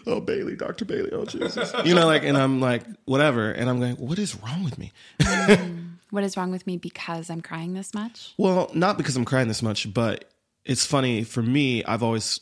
oh 0.07 0.21
Bailey, 0.21 0.57
Doctor 0.57 0.85
Bailey, 0.85 1.11
oh 1.13 1.25
Jesus, 1.25 1.73
you 1.85 1.95
know, 1.95 2.07
like, 2.07 2.25
and 2.25 2.37
I'm 2.37 2.61
like, 2.61 2.83
whatever, 3.05 3.53
and 3.53 3.71
I'm 3.71 3.79
going, 3.79 3.95
what 3.97 4.19
is 4.19 4.35
wrong 4.43 4.65
with 4.65 4.77
me? 4.77 4.93
Mm. 5.21 5.91
What 6.11 6.25
is 6.25 6.37
wrong 6.37 6.51
with 6.51 6.67
me 6.67 6.77
because 6.77 7.31
I'm 7.31 7.41
crying 7.41 7.75
this 7.75 7.95
much? 7.95 8.35
Well, 8.37 8.71
not 8.75 8.97
because 8.97 9.17
I'm 9.17 9.25
crying 9.25 9.49
this 9.49 9.63
much, 9.63 9.93
but 9.93 10.25
it's 10.65 10.85
funny 10.85 11.23
for 11.23 11.43
me. 11.43 11.85
I've 11.85 12.03
always, 12.03 12.41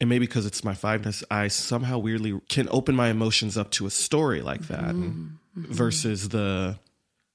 and 0.00 0.08
maybe 0.08 0.26
because 0.26 0.46
it's 0.46 0.64
my 0.64 0.74
fiveness, 0.74 1.22
I 1.30 1.48
somehow 1.48 1.98
weirdly 1.98 2.40
can 2.48 2.68
open 2.70 2.94
my 2.94 3.08
emotions 3.08 3.56
up 3.58 3.70
to 3.72 3.86
a 3.86 3.90
story 3.90 4.42
like 4.42 4.68
that, 4.68 4.80
mm-hmm. 4.80 5.02
and- 5.02 5.38
mm-hmm. 5.56 5.72
versus 5.72 6.28
the 6.30 6.78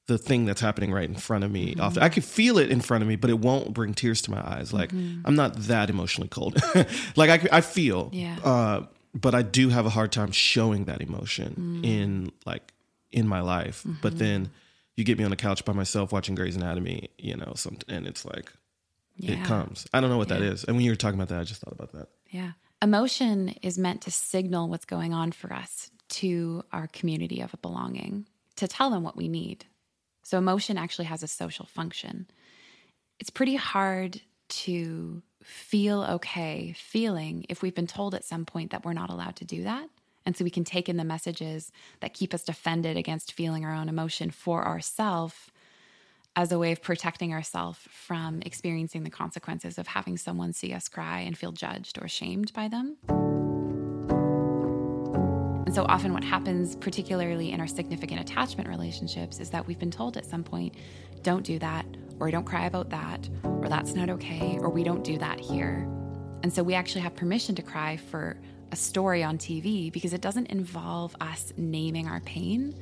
the 0.07 0.17
thing 0.19 0.45
that's 0.45 0.61
happening 0.61 0.91
right 0.91 1.09
in 1.09 1.15
front 1.15 1.43
of 1.43 1.51
me. 1.51 1.71
Mm-hmm. 1.71 1.81
Often, 1.81 2.03
I 2.03 2.09
can 2.09 2.21
feel 2.21 2.59
it 2.59 2.69
in 2.69 2.79
front 2.79 3.01
of 3.01 3.07
me, 3.07 3.15
but 3.15 3.31
it 3.31 3.39
won't 3.39 3.73
bring 3.73 3.95
tears 3.95 4.21
to 4.23 4.31
my 4.31 4.39
eyes. 4.39 4.71
Like 4.71 4.91
I'm 4.91 5.35
not 5.35 5.55
that 5.63 5.89
emotionally 5.89 6.27
cold. 6.27 6.61
like 7.15 7.29
I, 7.29 7.57
I 7.57 7.61
feel, 7.61 8.09
Yeah. 8.13 8.37
uh, 8.43 8.85
but 9.13 9.33
I 9.33 9.41
do 9.41 9.69
have 9.69 9.85
a 9.85 9.89
hard 9.89 10.11
time 10.11 10.31
showing 10.31 10.85
that 10.85 11.01
emotion 11.01 11.81
mm. 11.81 11.85
in 11.85 12.31
like 12.45 12.73
in 13.11 13.27
my 13.27 13.41
life. 13.41 13.85
But 14.01 14.19
then 14.19 14.51
you 14.95 15.03
get 15.03 15.17
me 15.17 15.23
on 15.23 15.31
the 15.31 15.35
couch 15.37 15.65
by 15.65 15.73
myself 15.73 16.11
watching 16.11 16.35
Grey's 16.35 16.55
Anatomy, 16.55 17.09
you 17.17 17.35
know, 17.35 17.53
some, 17.55 17.77
and 17.87 18.05
it's 18.05 18.25
like 18.25 18.51
Yeah. 19.17 19.33
it 19.41 19.45
comes. 19.45 19.87
I 19.93 20.01
don't 20.01 20.09
know 20.09 20.17
what 20.17 20.29
that 20.29 20.41
Yeah. 20.41 20.49
is. 20.51 20.63
And 20.65 20.75
when 20.75 20.85
you 20.85 20.91
were 20.91 20.95
talking 20.95 21.19
about 21.19 21.29
that, 21.29 21.39
I 21.39 21.43
just 21.43 21.61
thought 21.61 21.73
about 21.73 21.93
that. 21.93 22.09
Yeah. 22.29 22.51
Emotion 22.81 23.49
is 23.61 23.77
meant 23.77 24.01
to 24.03 24.11
signal 24.11 24.67
what's 24.69 24.85
going 24.85 25.13
on 25.13 25.31
for 25.31 25.53
us 25.53 25.89
to 26.09 26.63
our 26.71 26.87
community 26.87 27.41
of 27.41 27.55
belonging, 27.61 28.27
to 28.57 28.67
tell 28.67 28.89
them 28.89 29.03
what 29.03 29.15
we 29.15 29.27
need. 29.27 29.65
So, 30.23 30.37
emotion 30.37 30.77
actually 30.77 31.05
has 31.05 31.23
a 31.23 31.27
social 31.27 31.65
function. 31.65 32.27
It's 33.19 33.29
pretty 33.29 33.55
hard 33.55 34.21
to 34.47 35.21
feel 35.43 36.03
okay 36.03 36.73
feeling 36.75 37.45
if 37.49 37.61
we've 37.61 37.75
been 37.75 37.87
told 37.87 38.13
at 38.15 38.25
some 38.25 38.45
point 38.45 38.71
that 38.71 38.83
we're 38.83 38.93
not 38.93 39.09
allowed 39.09 39.35
to 39.37 39.45
do 39.45 39.63
that. 39.63 39.87
And 40.25 40.35
so 40.35 40.43
we 40.43 40.49
can 40.49 40.63
take 40.63 40.89
in 40.89 40.97
the 40.97 41.03
messages 41.03 41.71
that 41.99 42.13
keep 42.15 42.33
us 42.33 42.43
defended 42.43 42.97
against 42.97 43.31
feeling 43.33 43.63
our 43.63 43.73
own 43.73 43.87
emotion 43.89 44.31
for 44.31 44.65
ourselves 44.65 45.35
as 46.35 46.51
a 46.51 46.59
way 46.59 46.71
of 46.71 46.81
protecting 46.81 47.33
ourselves 47.33 47.79
from 47.89 48.41
experiencing 48.45 49.03
the 49.03 49.09
consequences 49.09 49.77
of 49.77 49.87
having 49.87 50.17
someone 50.17 50.51
see 50.51 50.73
us 50.73 50.89
cry 50.89 51.21
and 51.21 51.37
feel 51.37 51.51
judged 51.51 51.97
or 52.01 52.07
shamed 52.07 52.51
by 52.53 52.67
them. 52.67 52.97
And 55.65 55.73
so 55.73 55.85
often, 55.87 56.13
what 56.13 56.23
happens, 56.23 56.75
particularly 56.75 57.51
in 57.51 57.59
our 57.59 57.67
significant 57.67 58.21
attachment 58.21 58.69
relationships, 58.69 59.39
is 59.39 59.49
that 59.49 59.65
we've 59.65 59.79
been 59.79 59.91
told 59.91 60.17
at 60.17 60.25
some 60.25 60.43
point, 60.43 60.75
don't 61.23 61.43
do 61.43 61.57
that, 61.59 61.85
or 62.19 62.29
don't 62.29 62.45
cry 62.45 62.65
about 62.65 62.89
that, 62.89 63.29
or 63.43 63.67
that's 63.67 63.93
not 63.93 64.09
okay, 64.09 64.57
or 64.59 64.69
we 64.69 64.83
don't 64.83 65.03
do 65.03 65.17
that 65.17 65.39
here. 65.39 65.87
And 66.43 66.53
so 66.53 66.61
we 66.61 66.75
actually 66.75 67.01
have 67.01 67.15
permission 67.15 67.55
to 67.55 67.63
cry 67.63 67.97
for 67.97 68.37
a 68.71 68.75
story 68.75 69.23
on 69.23 69.37
TV 69.37 69.91
because 69.91 70.13
it 70.13 70.21
doesn't 70.21 70.47
involve 70.47 71.15
us 71.21 71.53
naming 71.57 72.07
our 72.07 72.19
pain 72.21 72.75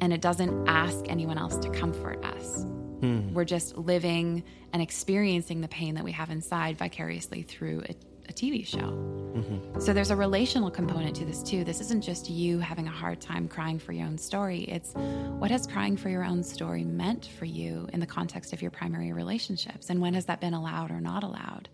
and 0.00 0.12
it 0.12 0.20
doesn't 0.20 0.68
ask 0.68 1.04
anyone 1.08 1.38
else 1.38 1.56
to 1.56 1.70
comfort 1.70 2.24
us. 2.24 2.64
Hmm. 3.00 3.32
We're 3.32 3.44
just 3.44 3.76
living 3.76 4.42
and 4.72 4.82
experiencing 4.82 5.60
the 5.60 5.68
pain 5.68 5.94
that 5.94 6.04
we 6.04 6.12
have 6.12 6.30
inside 6.30 6.76
vicariously 6.76 7.42
through 7.42 7.82
a, 7.88 7.94
a 8.28 8.32
TV 8.32 8.66
show. 8.66 8.78
Mm-hmm. 8.78 9.80
So 9.80 9.92
there's 9.92 10.10
a 10.10 10.16
relational 10.16 10.70
component 10.70 11.14
to 11.16 11.24
this 11.24 11.42
too. 11.42 11.64
This 11.64 11.80
isn't 11.80 12.02
just 12.02 12.28
you 12.28 12.58
having 12.58 12.86
a 12.86 12.90
hard 12.90 13.20
time 13.20 13.48
crying 13.48 13.78
for 13.78 13.92
your 13.92 14.06
own 14.06 14.18
story. 14.18 14.60
It's 14.62 14.94
what 14.94 15.50
has 15.50 15.66
crying 15.66 15.96
for 15.96 16.08
your 16.08 16.24
own 16.24 16.42
story 16.42 16.84
meant 16.84 17.26
for 17.38 17.44
you 17.44 17.88
in 17.92 18.00
the 18.00 18.06
context 18.06 18.52
of 18.52 18.60
your 18.60 18.70
primary 18.70 19.12
relationships 19.12 19.90
and 19.90 20.00
when 20.00 20.14
has 20.14 20.26
that 20.26 20.40
been 20.40 20.54
allowed 20.54 20.90
or 20.90 21.00
not 21.00 21.22
allowed? 21.22 21.68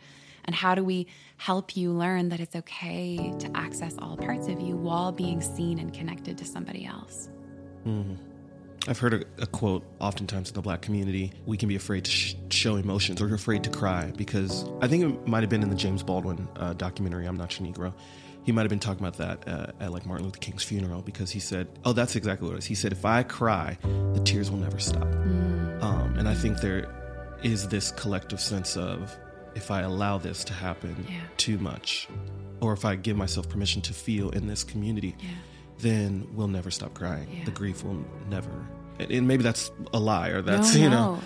And 0.47 0.55
how 0.55 0.75
do 0.75 0.85
we 0.85 1.07
help 1.39 1.75
you 1.75 1.91
learn 1.91 2.29
that 2.29 2.39
it's 2.39 2.55
okay 2.55 3.33
to 3.39 3.57
access 3.57 3.97
all 3.99 4.17
parts 4.17 4.47
of 4.47 4.61
you 4.61 4.77
while 4.77 5.11
being 5.11 5.41
seen 5.41 5.79
and 5.79 5.93
connected 5.93 6.37
to 6.39 6.45
somebody 6.45 6.85
else? 6.85 7.31
Mm-hmm. 7.87 8.34
I've 8.87 8.99
heard 8.99 9.15
a, 9.15 9.43
a 9.43 9.47
quote 9.47 9.83
oftentimes 9.99 10.49
in 10.51 10.55
the 10.55 10.61
black 10.63 10.83
community 10.83 11.33
we 11.47 11.57
can 11.57 11.69
be 11.69 11.77
afraid 11.77 12.05
to 12.05 12.11
sh- 12.11 12.35
show 12.51 12.77
emotions 12.77 13.23
or 13.23 13.33
afraid 13.35 13.65
to 13.65 13.71
cry 13.71 14.13
because 14.17 14.65
I 14.83 14.89
think 14.89 15.05
it 15.05 15.27
might 15.27 15.41
have 15.43 15.49
been 15.51 15.63
in 15.63 15.71
the 15.71 15.77
James 15.77 16.03
Baldwin 16.03 16.47
uh, 16.57 16.75
documentary, 16.75 17.27
I'm 17.27 17.37
Not 17.37 17.59
Your 17.59 17.69
Negro. 17.73 17.95
He 18.45 18.53
might 18.53 18.61
have 18.63 18.69
been 18.71 18.81
talking 18.81 19.05
about 19.07 19.17
that 19.19 19.49
uh, 19.49 19.73
at 19.83 19.91
like 19.91 20.05
Martin 20.05 20.27
Luther 20.27 20.39
King's 20.39 20.63
funeral 20.63 21.01
because 21.01 21.31
he 21.31 21.41
said, 21.41 21.67
Oh, 21.87 21.95
that's 21.95 22.15
exactly 22.15 22.47
what 22.47 22.57
it 22.57 22.59
is. 22.59 22.67
He 22.67 22.75
said, 22.75 22.93
If 22.93 23.07
I 23.07 23.23
cry, 23.23 23.79
the 23.83 24.21
tears 24.23 24.51
will 24.51 24.59
never 24.59 24.79
stop. 24.79 25.05
Um, 25.05 26.17
and 26.19 26.29
I 26.29 26.35
think 26.35 26.61
there 26.61 26.87
is 27.43 27.67
this 27.69 27.91
collective 27.91 28.41
sense 28.41 28.77
of 28.77 29.17
if 29.55 29.71
I 29.71 29.81
allow 29.81 30.19
this 30.19 30.45
to 30.45 30.53
happen 30.53 31.07
Yeah. 31.09 31.21
too 31.39 31.57
much, 31.57 32.07
or 32.61 32.75
if 32.75 32.85
I 32.85 32.97
give 32.97 33.17
myself 33.17 33.49
permission 33.49 33.81
to 33.83 33.95
feel 33.95 34.29
in 34.31 34.47
this 34.47 34.63
community, 34.63 35.15
Yeah. 35.21 35.29
Then 35.79 36.27
we'll 36.35 36.49
never 36.49 36.71
stop 36.71 36.95
crying. 36.95 37.29
Yeah. 37.33 37.45
The 37.45 37.51
grief 37.51 37.85
will 37.85 38.05
never. 38.29 38.51
And 38.99 39.27
maybe 39.27 39.43
that's 39.43 39.71
a 39.93 39.99
lie, 39.99 40.29
or 40.29 40.41
that's 40.43 40.75
no, 40.75 40.81
you 40.81 40.91
no. 40.91 41.15
know. 41.17 41.21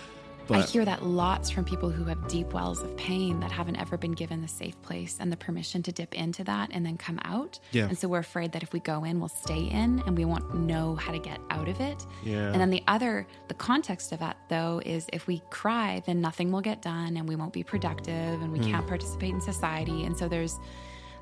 I 0.50 0.62
hear 0.62 0.82
that 0.86 1.04
lots 1.04 1.50
from 1.50 1.66
people 1.66 1.90
who 1.90 2.04
have 2.04 2.26
deep 2.26 2.54
wells 2.54 2.80
of 2.82 2.96
pain 2.96 3.40
that 3.40 3.52
haven't 3.52 3.76
ever 3.76 3.98
been 3.98 4.12
given 4.12 4.40
the 4.40 4.48
safe 4.48 4.80
place 4.80 5.18
and 5.20 5.30
the 5.30 5.36
permission 5.36 5.82
to 5.82 5.92
dip 5.92 6.14
into 6.14 6.42
that 6.44 6.70
and 6.72 6.86
then 6.86 6.96
come 6.96 7.18
out. 7.22 7.60
Yeah. 7.72 7.86
And 7.86 7.98
so 7.98 8.08
we're 8.08 8.20
afraid 8.20 8.52
that 8.52 8.62
if 8.62 8.72
we 8.72 8.80
go 8.80 9.04
in, 9.04 9.20
we'll 9.20 9.28
stay 9.28 9.64
in 9.64 10.02
and 10.06 10.16
we 10.16 10.24
won't 10.24 10.54
know 10.54 10.96
how 10.96 11.12
to 11.12 11.18
get 11.18 11.38
out 11.50 11.68
of 11.68 11.78
it. 11.82 12.06
Yeah. 12.24 12.50
And 12.50 12.58
then 12.62 12.70
the 12.70 12.82
other, 12.88 13.26
the 13.48 13.54
context 13.54 14.10
of 14.12 14.20
that 14.20 14.38
though, 14.48 14.80
is 14.86 15.06
if 15.12 15.26
we 15.26 15.42
cry, 15.50 16.02
then 16.06 16.22
nothing 16.22 16.50
will 16.50 16.62
get 16.62 16.80
done 16.80 17.18
and 17.18 17.28
we 17.28 17.36
won't 17.36 17.52
be 17.52 17.62
productive 17.62 18.40
and 18.40 18.50
we 18.50 18.58
Hmm. 18.60 18.70
can't 18.70 18.86
participate 18.86 19.34
in 19.34 19.42
society. 19.42 20.04
And 20.04 20.16
so 20.16 20.28
there's, 20.28 20.58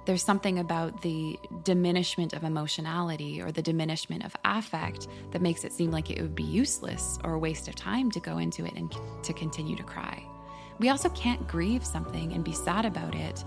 there's 0.07 0.23
something 0.23 0.59
about 0.61 1.03
the 1.03 1.39
diminishment 1.65 2.33
of 2.33 2.45
emotionality 2.45 3.43
or 3.43 3.53
the 3.53 3.61
diminishment 3.61 4.25
of 4.25 4.35
affect 4.45 5.09
that 5.33 5.43
makes 5.43 5.65
it 5.65 5.73
seem 5.73 5.91
like 5.91 6.11
it 6.11 6.23
would 6.23 6.35
be 6.35 6.45
useless 6.45 7.19
or 7.25 7.35
a 7.35 7.39
waste 7.39 7.69
of 7.69 7.75
time 7.75 8.11
to 8.13 8.21
go 8.21 8.39
into 8.39 8.65
it 8.65 8.73
and 8.75 8.95
to 9.23 9.33
continue 9.33 9.77
to 9.77 9.83
cry. 9.83 10.23
We 10.79 10.91
also 10.91 11.09
can't 11.11 11.47
grieve 11.49 11.85
something 11.85 12.33
and 12.33 12.45
be 12.45 12.53
sad 12.53 12.85
about 12.85 13.15
it 13.15 13.45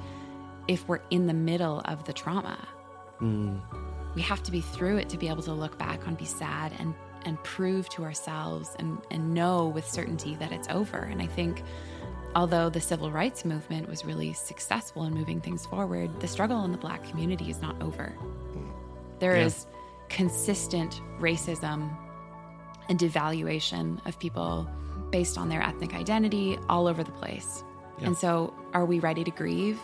if 0.67 0.87
we're 0.87 1.01
in 1.09 1.27
the 1.27 1.33
middle 1.33 1.81
of 1.85 2.03
the 2.03 2.13
trauma. 2.13 2.67
Hmm. 3.19 3.57
We 4.15 4.21
have 4.23 4.43
to 4.43 4.51
be 4.51 4.61
through 4.61 4.97
it 4.97 5.09
to 5.09 5.17
be 5.17 5.29
able 5.29 5.43
to 5.43 5.53
look 5.53 5.77
back 5.77 6.07
on, 6.07 6.15
be 6.15 6.25
sad, 6.25 6.73
and 6.79 6.93
and 7.25 7.41
prove 7.43 7.89
to 7.89 8.03
ourselves 8.03 8.75
and, 8.79 8.97
and 9.11 9.33
know 9.33 9.67
with 9.67 9.85
certainty 9.85 10.35
that 10.35 10.53
it's 10.53 10.69
over. 10.69 10.97
And 10.97 11.21
I 11.21 11.27
think 11.27 11.63
although 12.35 12.69
the 12.69 12.81
civil 12.81 13.11
rights 13.11 13.43
movement 13.45 13.87
was 13.89 14.05
really 14.05 14.33
successful 14.33 15.03
in 15.03 15.13
moving 15.13 15.41
things 15.41 15.65
forward, 15.65 16.19
the 16.19 16.27
struggle 16.27 16.63
in 16.65 16.71
the 16.71 16.77
black 16.77 17.03
community 17.09 17.49
is 17.49 17.61
not 17.61 17.81
over. 17.81 18.13
Mm. 18.53 18.71
There 19.19 19.35
is 19.35 19.65
Yeah. 19.69 19.77
consistent 20.09 21.01
racism 21.19 21.89
and 22.87 22.97
devaluation 22.99 24.05
of 24.07 24.17
people 24.19 24.67
based 25.11 25.37
on 25.37 25.49
their 25.49 25.61
ethnic 25.61 25.93
identity 25.93 26.57
all 26.69 26.87
over 26.87 27.03
the 27.03 27.11
place. 27.11 27.63
And 28.01 28.15
so, 28.17 28.53
are 28.73 28.85
we 28.85 28.99
ready 28.99 29.23
to 29.25 29.31
grieve? 29.31 29.79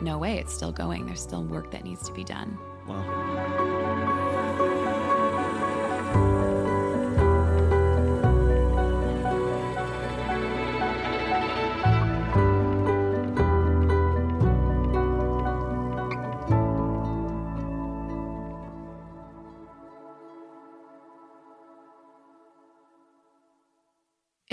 No 0.00 0.18
way, 0.18 0.38
it's 0.38 0.52
still 0.52 0.72
going. 0.72 1.06
There's 1.06 1.20
still 1.20 1.44
work 1.44 1.70
that 1.70 1.84
needs 1.84 2.02
to 2.08 2.12
be 2.12 2.24
done. 2.24 2.58
wow. 2.88 3.46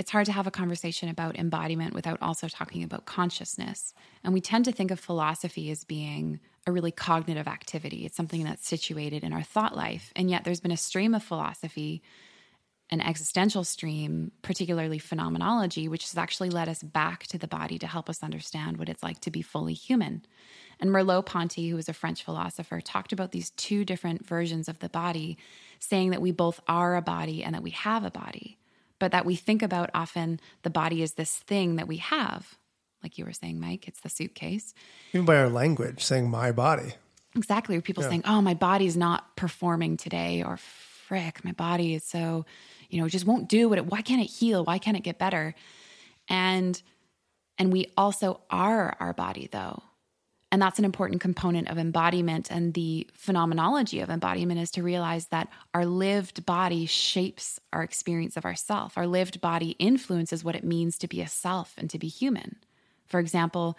It's 0.08 0.12
hard 0.14 0.24
to 0.24 0.32
have 0.32 0.46
a 0.46 0.50
conversation 0.50 1.10
about 1.10 1.36
embodiment 1.36 1.92
without 1.92 2.16
also 2.22 2.48
talking 2.48 2.82
about 2.82 3.04
consciousness. 3.04 3.92
And 4.24 4.32
we 4.32 4.40
tend 4.40 4.64
to 4.64 4.72
think 4.72 4.90
of 4.90 4.98
philosophy 4.98 5.70
as 5.70 5.84
being 5.84 6.40
a 6.66 6.72
really 6.72 6.90
cognitive 6.90 7.46
activity. 7.46 8.06
It's 8.06 8.16
something 8.16 8.42
that's 8.42 8.66
situated 8.66 9.22
in 9.22 9.34
our 9.34 9.42
thought 9.42 9.76
life. 9.76 10.10
And 10.16 10.30
yet 10.30 10.44
there's 10.44 10.60
been 10.60 10.70
a 10.70 10.78
stream 10.78 11.14
of 11.14 11.22
philosophy, 11.22 12.00
an 12.88 13.02
existential 13.02 13.64
stream, 13.64 14.32
particularly 14.40 14.98
phenomenology, 14.98 15.88
which 15.88 16.04
has 16.04 16.16
actually 16.16 16.48
led 16.48 16.70
us 16.70 16.82
back 16.82 17.26
to 17.26 17.36
the 17.36 17.46
body 17.46 17.78
to 17.78 17.86
help 17.86 18.08
us 18.08 18.22
understand 18.22 18.78
what 18.78 18.88
it's 18.88 19.02
like 19.02 19.20
to 19.20 19.30
be 19.30 19.42
fully 19.42 19.74
human. 19.74 20.22
And 20.80 20.88
Merleau 20.88 21.22
Ponty, 21.22 21.68
who 21.68 21.76
was 21.76 21.90
a 21.90 21.92
French 21.92 22.24
philosopher, 22.24 22.80
talked 22.80 23.12
about 23.12 23.32
these 23.32 23.50
two 23.50 23.84
different 23.84 24.26
versions 24.26 24.70
of 24.70 24.78
the 24.78 24.88
body, 24.88 25.36
saying 25.78 26.12
that 26.12 26.22
we 26.22 26.32
both 26.32 26.60
are 26.66 26.96
a 26.96 27.02
body 27.02 27.44
and 27.44 27.54
that 27.54 27.62
we 27.62 27.72
have 27.72 28.04
a 28.04 28.10
body 28.10 28.56
but 28.98 29.12
that 29.12 29.24
we 29.24 29.36
think 29.36 29.62
about 29.62 29.90
often 29.94 30.40
the 30.62 30.70
body 30.70 31.02
is 31.02 31.14
this 31.14 31.36
thing 31.36 31.76
that 31.76 31.88
we 31.88 31.98
have. 31.98 32.56
Like 33.02 33.16
you 33.18 33.24
were 33.24 33.32
saying, 33.32 33.60
Mike, 33.60 33.86
it's 33.86 34.00
the 34.00 34.08
suitcase. 34.08 34.74
Even 35.12 35.24
by 35.24 35.36
our 35.36 35.48
language, 35.48 36.02
saying 36.02 36.30
my 36.30 36.50
body. 36.52 36.94
Exactly. 37.36 37.76
Or 37.76 37.80
people 37.80 38.02
saying, 38.02 38.22
oh, 38.26 38.40
my 38.40 38.54
body's 38.54 38.96
not 38.96 39.36
performing 39.36 39.96
today, 39.96 40.42
or 40.42 40.56
frick, 40.56 41.44
my 41.44 41.52
body 41.52 41.94
is 41.94 42.04
so, 42.04 42.44
you 42.88 43.00
know, 43.00 43.08
just 43.08 43.26
won't 43.26 43.48
do 43.48 43.68
what 43.68 43.78
it, 43.78 43.86
why 43.86 44.02
can't 44.02 44.20
it 44.20 44.26
heal? 44.26 44.64
Why 44.64 44.78
can't 44.78 44.96
it 44.96 45.02
get 45.02 45.18
better? 45.18 45.54
And, 46.28 46.80
and 47.56 47.72
we 47.72 47.92
also 47.96 48.40
are 48.50 48.96
our 48.98 49.12
body 49.12 49.48
though. 49.50 49.82
And 50.50 50.62
that's 50.62 50.78
an 50.78 50.84
important 50.84 51.20
component 51.20 51.68
of 51.68 51.76
embodiment. 51.76 52.50
And 52.50 52.72
the 52.72 53.06
phenomenology 53.12 54.00
of 54.00 54.08
embodiment 54.08 54.60
is 54.60 54.70
to 54.72 54.82
realize 54.82 55.26
that 55.26 55.48
our 55.74 55.84
lived 55.84 56.46
body 56.46 56.86
shapes 56.86 57.60
our 57.72 57.82
experience 57.82 58.36
of 58.36 58.46
ourself. 58.46 58.96
Our 58.96 59.06
lived 59.06 59.40
body 59.42 59.70
influences 59.78 60.42
what 60.42 60.56
it 60.56 60.64
means 60.64 60.96
to 60.98 61.08
be 61.08 61.20
a 61.20 61.28
self 61.28 61.74
and 61.76 61.90
to 61.90 61.98
be 61.98 62.08
human. 62.08 62.56
For 63.06 63.20
example, 63.20 63.76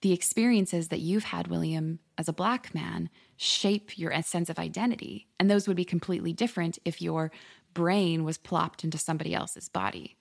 the 0.00 0.12
experiences 0.12 0.88
that 0.88 1.00
you've 1.00 1.24
had, 1.24 1.48
William, 1.48 2.00
as 2.16 2.28
a 2.28 2.32
black 2.32 2.74
man 2.74 3.10
shape 3.36 3.96
your 3.96 4.12
sense 4.22 4.50
of 4.50 4.58
identity. 4.58 5.28
And 5.38 5.48
those 5.48 5.68
would 5.68 5.76
be 5.76 5.84
completely 5.84 6.32
different 6.32 6.78
if 6.84 7.00
your 7.00 7.30
brain 7.74 8.24
was 8.24 8.38
plopped 8.38 8.82
into 8.82 8.98
somebody 8.98 9.34
else's 9.34 9.68
body. 9.68 10.16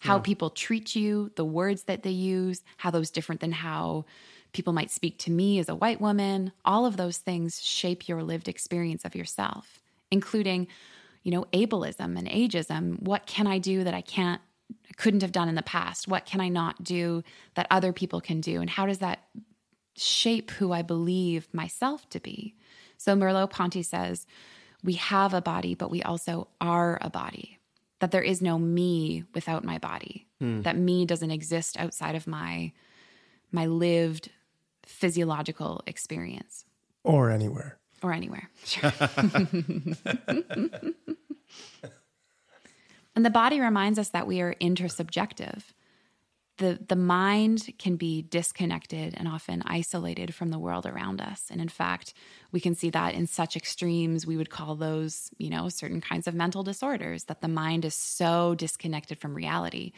How 0.00 0.18
people 0.18 0.50
treat 0.50 0.94
you, 0.94 1.30
the 1.34 1.44
words 1.46 1.84
that 1.84 2.02
they 2.02 2.10
use, 2.10 2.62
how 2.76 2.90
those 2.90 3.10
different 3.10 3.40
than 3.40 3.52
how 3.52 4.04
people 4.54 4.72
might 4.72 4.90
speak 4.90 5.18
to 5.18 5.30
me 5.30 5.58
as 5.58 5.68
a 5.68 5.74
white 5.74 6.00
woman, 6.00 6.52
all 6.64 6.86
of 6.86 6.96
those 6.96 7.18
things 7.18 7.60
shape 7.60 8.08
your 8.08 8.22
lived 8.22 8.48
experience 8.48 9.04
of 9.04 9.14
yourself, 9.14 9.80
including, 10.10 10.66
you 11.22 11.30
know, 11.30 11.44
ableism 11.52 12.16
and 12.16 12.28
ageism. 12.28 13.02
What 13.02 13.26
can 13.26 13.46
I 13.46 13.58
do 13.58 13.84
that 13.84 13.92
I 13.92 14.00
can't 14.00 14.40
couldn't 14.96 15.22
have 15.22 15.32
done 15.32 15.48
in 15.48 15.56
the 15.56 15.62
past? 15.62 16.08
What 16.08 16.24
can 16.24 16.40
I 16.40 16.48
not 16.48 16.82
do 16.82 17.22
that 17.54 17.66
other 17.70 17.92
people 17.92 18.20
can 18.20 18.40
do? 18.40 18.60
And 18.60 18.70
how 18.70 18.86
does 18.86 18.98
that 18.98 19.24
shape 19.96 20.52
who 20.52 20.72
I 20.72 20.82
believe 20.82 21.52
myself 21.52 22.08
to 22.10 22.20
be? 22.20 22.54
So 22.96 23.14
Merleau 23.14 23.50
Ponty 23.50 23.82
says, 23.82 24.26
we 24.82 24.94
have 24.94 25.34
a 25.34 25.42
body, 25.42 25.74
but 25.74 25.90
we 25.90 26.02
also 26.02 26.48
are 26.60 26.98
a 27.00 27.10
body. 27.10 27.58
That 28.00 28.10
there 28.10 28.22
is 28.22 28.40
no 28.40 28.58
me 28.58 29.24
without 29.34 29.64
my 29.64 29.78
body. 29.78 30.26
Hmm. 30.40 30.60
That 30.60 30.76
me 30.76 31.06
doesn't 31.06 31.30
exist 31.30 31.78
outside 31.78 32.14
of 32.14 32.26
my 32.26 32.72
my 33.50 33.66
lived 33.66 34.30
physiological 34.86 35.82
experience 35.86 36.64
Or 37.02 37.30
anywhere. 37.30 37.78
or 38.02 38.12
anywhere. 38.12 38.50
Sure. 38.64 38.92
and 43.16 43.24
the 43.24 43.30
body 43.30 43.60
reminds 43.60 43.98
us 43.98 44.08
that 44.10 44.26
we 44.26 44.40
are 44.40 44.54
intersubjective. 44.60 45.62
The, 46.58 46.78
the 46.88 46.96
mind 46.96 47.72
can 47.78 47.96
be 47.96 48.22
disconnected 48.22 49.14
and 49.16 49.26
often 49.26 49.62
isolated 49.66 50.34
from 50.34 50.50
the 50.50 50.58
world 50.58 50.86
around 50.86 51.20
us. 51.20 51.48
And 51.50 51.60
in 51.60 51.68
fact, 51.68 52.14
we 52.52 52.60
can 52.60 52.74
see 52.76 52.90
that 52.90 53.14
in 53.14 53.26
such 53.26 53.56
extremes, 53.56 54.24
we 54.26 54.36
would 54.36 54.50
call 54.50 54.76
those, 54.76 55.30
you 55.36 55.50
know, 55.50 55.68
certain 55.68 56.00
kinds 56.00 56.28
of 56.28 56.34
mental 56.34 56.62
disorders, 56.62 57.24
that 57.24 57.40
the 57.40 57.48
mind 57.48 57.84
is 57.84 57.94
so 57.94 58.54
disconnected 58.54 59.18
from 59.18 59.34
reality. 59.34 59.92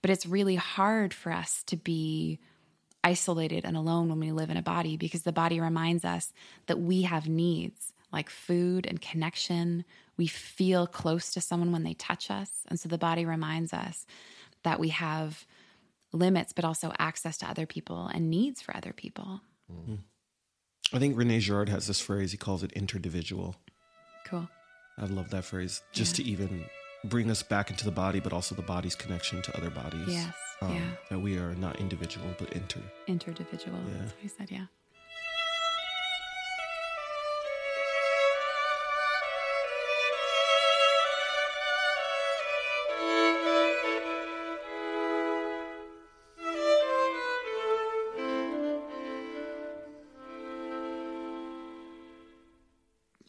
But 0.00 0.10
it's 0.10 0.26
really 0.26 0.54
hard 0.56 1.12
for 1.12 1.32
us 1.32 1.64
to 1.64 1.76
be 1.76 2.38
isolated 3.06 3.64
and 3.64 3.76
alone 3.76 4.08
when 4.08 4.18
we 4.18 4.32
live 4.32 4.50
in 4.50 4.56
a 4.56 4.62
body 4.62 4.96
because 4.96 5.22
the 5.22 5.32
body 5.32 5.60
reminds 5.60 6.04
us 6.04 6.32
that 6.66 6.80
we 6.80 7.02
have 7.02 7.28
needs 7.28 7.92
like 8.12 8.28
food 8.28 8.84
and 8.84 9.00
connection. 9.00 9.84
We 10.16 10.26
feel 10.26 10.88
close 10.88 11.32
to 11.34 11.40
someone 11.40 11.70
when 11.70 11.84
they 11.84 11.94
touch 11.94 12.32
us. 12.32 12.50
And 12.66 12.80
so 12.80 12.88
the 12.88 12.98
body 12.98 13.24
reminds 13.24 13.72
us 13.72 14.06
that 14.64 14.80
we 14.80 14.88
have 14.88 15.46
limits, 16.12 16.52
but 16.52 16.64
also 16.64 16.92
access 16.98 17.38
to 17.38 17.46
other 17.48 17.64
people 17.64 18.10
and 18.12 18.28
needs 18.28 18.60
for 18.60 18.76
other 18.76 18.92
people. 18.92 19.40
Mm-hmm. 19.72 19.96
I 20.92 20.98
think 20.98 21.16
Rene 21.16 21.38
Girard 21.38 21.68
has 21.68 21.86
this 21.86 22.00
phrase. 22.00 22.32
He 22.32 22.38
calls 22.38 22.64
it 22.64 22.72
interdividual. 22.72 23.54
Cool. 24.26 24.48
I 24.98 25.04
love 25.04 25.30
that 25.30 25.44
phrase 25.44 25.80
just 25.92 26.16
to 26.16 26.24
even 26.24 26.64
bring 27.04 27.30
us 27.30 27.42
back 27.42 27.70
into 27.70 27.84
the 27.84 27.90
body, 27.90 28.20
but 28.20 28.32
also 28.32 28.54
the 28.54 28.62
body's 28.62 28.94
connection 28.94 29.42
to 29.42 29.56
other 29.56 29.70
bodies. 29.70 30.08
Yes, 30.08 30.34
Um, 30.62 30.74
yeah. 30.74 30.90
That 31.10 31.20
we 31.20 31.38
are 31.38 31.54
not 31.54 31.76
individual, 31.80 32.26
but 32.38 32.52
inter. 32.52 32.80
Interdividual. 33.06 33.78
Yeah. 33.78 33.98
That's 33.98 34.12
what 34.12 34.22
he 34.22 34.28
said, 34.28 34.50
yeah. 34.50 34.66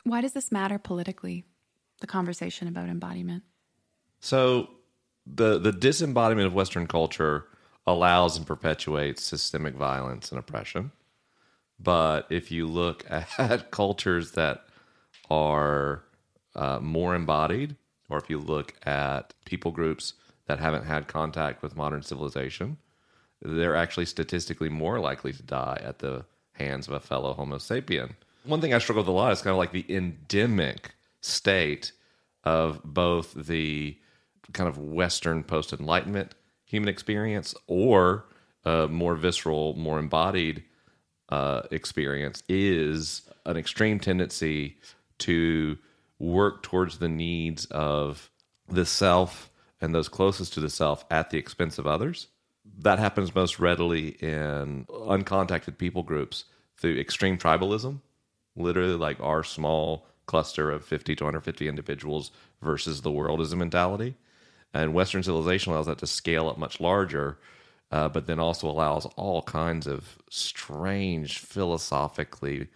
Why 0.03 0.21
does 0.21 0.33
this 0.33 0.51
matter 0.51 0.79
politically? 0.79 1.43
The 1.99 2.07
conversation 2.07 2.67
about 2.67 2.87
embodiment. 2.87 3.43
So 4.19 4.69
the 5.25 5.59
the 5.59 5.71
disembodiment 5.71 6.47
of 6.47 6.53
Western 6.53 6.87
culture 6.87 7.45
allows 7.85 8.37
and 8.37 8.45
perpetuates 8.45 9.23
systemic 9.23 9.75
violence 9.75 10.31
and 10.31 10.39
oppression. 10.39 10.91
But 11.79 12.27
if 12.29 12.51
you 12.51 12.67
look 12.67 13.05
at 13.09 13.71
cultures 13.71 14.31
that 14.31 14.65
are 15.29 16.03
uh, 16.55 16.79
more 16.79 17.15
embodied, 17.15 17.75
or 18.09 18.17
if 18.17 18.29
you 18.29 18.39
look 18.39 18.73
at 18.85 19.33
people 19.45 19.71
groups 19.71 20.13
that 20.47 20.59
haven't 20.59 20.85
had 20.85 21.07
contact 21.07 21.61
with 21.61 21.75
modern 21.75 22.01
civilization, 22.01 22.77
they're 23.41 23.75
actually 23.75 24.05
statistically 24.05 24.69
more 24.69 24.99
likely 24.99 25.33
to 25.33 25.43
die 25.43 25.79
at 25.83 25.99
the 25.99 26.25
hands 26.53 26.87
of 26.87 26.93
a 26.93 26.99
fellow 26.99 27.33
Homo 27.33 27.57
sapien. 27.57 28.15
One 28.43 28.61
thing 28.61 28.73
I 28.73 28.79
struggle 28.79 29.03
with 29.03 29.09
a 29.09 29.11
lot 29.11 29.31
is 29.33 29.41
kind 29.41 29.51
of 29.51 29.57
like 29.57 29.73
the 29.73 29.85
endemic 29.93 30.93
state 31.21 31.91
of 32.43 32.81
both 32.83 33.33
the 33.33 33.97
kind 34.53 34.69
of 34.69 34.77
Western 34.77 35.43
post 35.43 35.73
Enlightenment 35.73 36.35
human 36.65 36.89
experience 36.89 37.55
or 37.67 38.25
a 38.65 38.87
more 38.87 39.15
visceral, 39.15 39.73
more 39.75 39.99
embodied 39.99 40.63
uh, 41.29 41.61
experience 41.71 42.43
is 42.47 43.23
an 43.45 43.57
extreme 43.57 43.99
tendency 43.99 44.77
to 45.19 45.77
work 46.19 46.63
towards 46.63 46.97
the 46.97 47.09
needs 47.09 47.65
of 47.65 48.29
the 48.67 48.85
self 48.85 49.49
and 49.79 49.93
those 49.93 50.09
closest 50.09 50.53
to 50.53 50.59
the 50.59 50.69
self 50.69 51.05
at 51.11 51.29
the 51.29 51.37
expense 51.37 51.77
of 51.77 51.87
others. 51.87 52.27
That 52.79 52.99
happens 52.99 53.33
most 53.33 53.59
readily 53.59 54.09
in 54.09 54.85
uncontacted 54.89 55.77
people 55.77 56.03
groups 56.03 56.45
through 56.77 56.99
extreme 56.99 57.37
tribalism, 57.37 58.01
literally 58.55 58.95
like 58.95 59.19
our 59.21 59.43
small 59.43 60.05
cluster 60.25 60.69
of 60.69 60.83
50 60.83 61.15
to 61.15 61.23
150 61.23 61.67
individuals 61.67 62.31
versus 62.61 63.01
the 63.01 63.11
world 63.11 63.39
as 63.39 63.53
a 63.53 63.55
mentality. 63.55 64.15
And 64.73 64.93
Western 64.93 65.23
civilization 65.23 65.71
allows 65.71 65.87
that 65.87 65.99
to 65.99 66.07
scale 66.07 66.49
up 66.49 66.57
much 66.57 66.79
larger, 66.79 67.39
uh, 67.91 68.09
but 68.09 68.27
then 68.27 68.39
also 68.39 68.69
allows 68.69 69.05
all 69.15 69.41
kinds 69.41 69.87
of 69.87 70.17
strange, 70.29 71.39
philosophically 71.39 72.67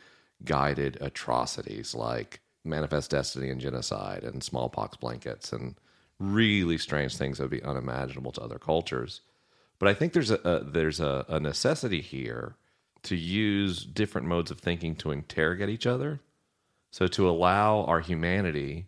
guided 0.43 0.97
atrocities 1.01 1.93
like 1.93 2.39
manifest 2.63 3.11
destiny 3.11 3.49
and 3.49 3.61
genocide 3.61 4.23
and 4.23 4.43
smallpox 4.43 4.97
blankets 4.97 5.51
and 5.51 5.75
really 6.19 6.77
strange 6.77 7.17
things 7.17 7.37
that 7.37 7.43
would 7.43 7.51
be 7.51 7.63
unimaginable 7.63 8.31
to 8.31 8.41
other 8.41 8.59
cultures. 8.59 9.21
But 9.79 9.89
I 9.89 9.93
think 9.93 10.13
there's 10.13 10.31
a, 10.31 10.39
a 10.43 10.63
there's 10.63 10.99
a, 10.99 11.25
a 11.27 11.39
necessity 11.39 12.01
here 12.01 12.55
to 13.03 13.15
use 13.15 13.83
different 13.83 14.27
modes 14.27 14.51
of 14.51 14.59
thinking 14.59 14.95
to 14.97 15.11
interrogate 15.11 15.69
each 15.69 15.87
other. 15.87 16.19
So 16.91 17.07
to 17.07 17.27
allow 17.27 17.83
our 17.85 17.99
humanity 17.99 18.85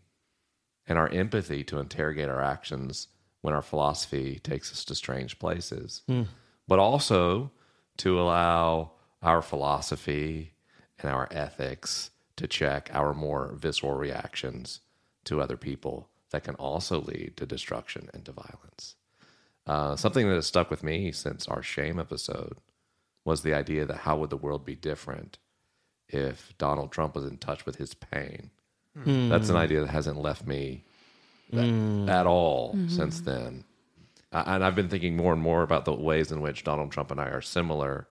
and 0.87 0.97
our 0.97 1.09
empathy 1.09 1.63
to 1.65 1.79
interrogate 1.79 2.29
our 2.29 2.41
actions 2.41 3.07
when 3.41 3.53
our 3.53 3.61
philosophy 3.61 4.39
takes 4.43 4.71
us 4.71 4.85
to 4.85 4.95
strange 4.95 5.39
places, 5.39 6.01
Hmm. 6.07 6.23
but 6.67 6.79
also 6.79 7.51
to 7.97 8.19
allow 8.19 8.91
our 9.21 9.41
philosophy 9.41 10.53
and 10.99 11.09
our 11.11 11.27
ethics 11.31 12.11
to 12.37 12.47
check 12.47 12.89
our 12.93 13.13
more 13.13 13.53
visceral 13.55 13.93
reactions 13.93 14.79
to 15.25 15.41
other 15.41 15.57
people 15.57 16.09
that 16.31 16.43
can 16.43 16.55
also 16.55 16.99
lead 17.01 17.33
to 17.37 17.45
destruction 17.45 18.09
and 18.13 18.25
to 18.25 18.31
violence. 18.31 18.95
Uh, 19.67 19.95
something 19.95 20.27
that 20.27 20.35
has 20.35 20.47
stuck 20.47 20.69
with 20.69 20.83
me 20.83 21.11
since 21.11 21.47
our 21.47 21.61
shame 21.63 21.99
episode 21.99 22.57
was 23.23 23.41
the 23.43 23.53
idea 23.53 23.85
that 23.85 23.99
how 23.99 24.17
would 24.17 24.29
the 24.29 24.35
world 24.37 24.65
be 24.65 24.75
different 24.75 25.37
if 26.09 26.53
Donald 26.57 26.91
Trump 26.91 27.15
was 27.15 27.23
in 27.25 27.37
touch 27.37 27.65
with 27.65 27.77
his 27.77 27.93
pain? 27.93 28.49
Hmm. 29.01 29.29
That's 29.29 29.49
an 29.49 29.55
idea 29.55 29.81
that 29.81 29.89
hasn't 29.89 30.17
left 30.17 30.45
me 30.45 30.83
that- 31.51 31.67
Hmm. 31.67 32.07
at 32.09 32.25
all 32.27 32.73
Mhm. 32.75 32.89
since 32.91 33.21
then. 33.21 33.63
Uh, 34.31 34.43
and 34.47 34.63
I've 34.65 34.75
been 34.75 34.89
thinking 34.89 35.15
more 35.15 35.33
and 35.33 35.41
more 35.41 35.61
about 35.63 35.85
the 35.85 35.93
ways 35.93 36.31
in 36.31 36.41
which 36.41 36.63
Donald 36.63 36.91
Trump 36.91 37.11
and 37.11 37.19
I 37.19 37.25
are 37.29 37.41
similar 37.41 38.07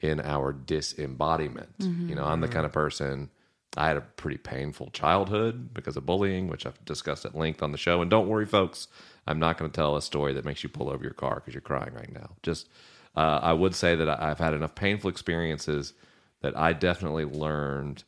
in 0.00 0.20
our 0.20 0.52
disembodiment. 0.52 1.78
Mhm. 1.78 2.08
You 2.08 2.14
know, 2.14 2.24
I'm 2.24 2.40
the 2.40 2.48
kind 2.48 2.64
of 2.64 2.72
person. 2.72 3.30
I 3.76 3.86
had 3.86 3.96
a 3.96 4.00
pretty 4.00 4.38
painful 4.38 4.90
childhood 4.92 5.72
because 5.74 5.96
of 5.96 6.04
bullying, 6.06 6.48
which 6.48 6.66
I've 6.66 6.82
discussed 6.84 7.24
at 7.24 7.36
length 7.36 7.62
on 7.62 7.72
the 7.72 7.78
show. 7.78 8.00
And 8.02 8.10
don't 8.10 8.26
worry, 8.28 8.46
folks, 8.46 8.88
I'm 9.26 9.38
not 9.38 9.58
going 9.58 9.70
to 9.70 9.74
tell 9.74 9.96
a 9.96 10.02
story 10.02 10.32
that 10.32 10.44
makes 10.44 10.62
you 10.62 10.68
pull 10.70 10.88
over 10.88 11.04
your 11.04 11.12
car 11.12 11.36
because 11.36 11.54
you're 11.54 11.60
crying 11.60 11.94
right 11.94 12.12
now. 12.12 12.30
Just, 12.42 12.68
uh, 13.16 13.38
I 13.42 13.52
would 13.52 13.74
say 13.74 13.94
that 13.94 14.08
I've 14.08 14.38
had 14.38 14.54
enough 14.54 14.74
painful 14.74 15.08
experiences 15.10 15.92
that 16.40 16.56
I 16.58 16.72
definitely 16.72 17.26
learned 17.26 18.02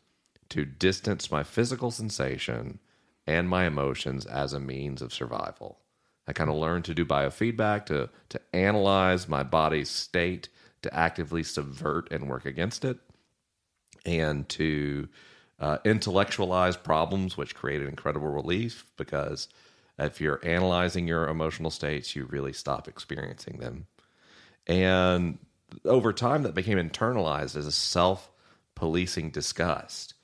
to 0.53 0.65
distance 0.65 1.31
my 1.31 1.43
physical 1.43 1.91
sensation 1.91 2.79
and 3.27 3.49
my 3.49 3.67
emotions 3.67 4.27
as 4.27 4.53
a 4.53 4.61
means 4.61 5.03
of 5.03 5.13
survival. 5.13 5.79
I 6.27 6.33
kind 6.33 6.51
of 6.51 6.57
learned 6.57 6.85
to 6.87 6.95
do 6.95 7.05
biofeedback, 7.05 7.87
to 7.87 8.11
to 8.29 8.41
analyze 8.53 9.29
my 9.29 9.43
body's 9.43 9.91
state, 9.91 10.49
to 10.83 10.95
actively 10.95 11.43
subvert 11.43 12.11
and 12.13 12.29
work 12.29 12.47
against 12.47 12.85
it, 12.85 12.99
and 14.05 14.49
to 14.51 15.09
uh, 15.59 15.79
intellectualize 15.85 16.77
problems, 16.77 17.37
which 17.37 17.55
created 17.55 17.89
incredible 17.89 18.29
relief 18.29 18.85
because 18.97 19.49
if 19.99 20.21
you're 20.21 20.41
analyzing 20.45 21.09
your 21.09 21.29
emotional 21.29 21.71
states, 21.71 22.15
you 22.15 22.25
really 22.25 22.53
stop 22.53 22.89
experiencing 22.89 23.59
them. 23.59 23.87
And 24.67 25.39
over 25.85 26.13
time, 26.13 26.43
that 26.43 26.55
became 26.55 26.79
internalized 26.79 27.57
as 27.57 27.67
a 27.67 27.73
self 27.73 28.31
policing 28.75 29.31
disgust. 29.31 30.15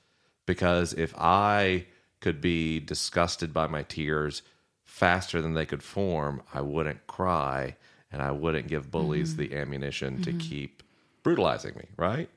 Because 0.49 0.93
if 0.93 1.13
I 1.15 1.85
could 2.21 2.41
be 2.41 2.79
disgusted 2.79 3.53
by 3.53 3.67
my 3.67 3.83
tears 3.83 4.41
faster 4.83 5.43
than 5.43 5.53
they 5.53 5.67
could 5.67 5.83
form, 5.83 6.41
I 6.51 6.61
wouldn't 6.61 7.05
cry 7.05 7.77
and 8.11 8.19
I 8.19 8.31
wouldn't 8.31 8.67
give 8.67 8.89
bullies 8.89 9.35
Mhm. 9.35 9.37
the 9.37 9.55
ammunition 9.55 10.19
to 10.21 10.33
Mhm. 10.33 10.39
keep 10.39 10.81
brutalizing 11.21 11.75
me, 11.75 11.89
right? 11.97 12.31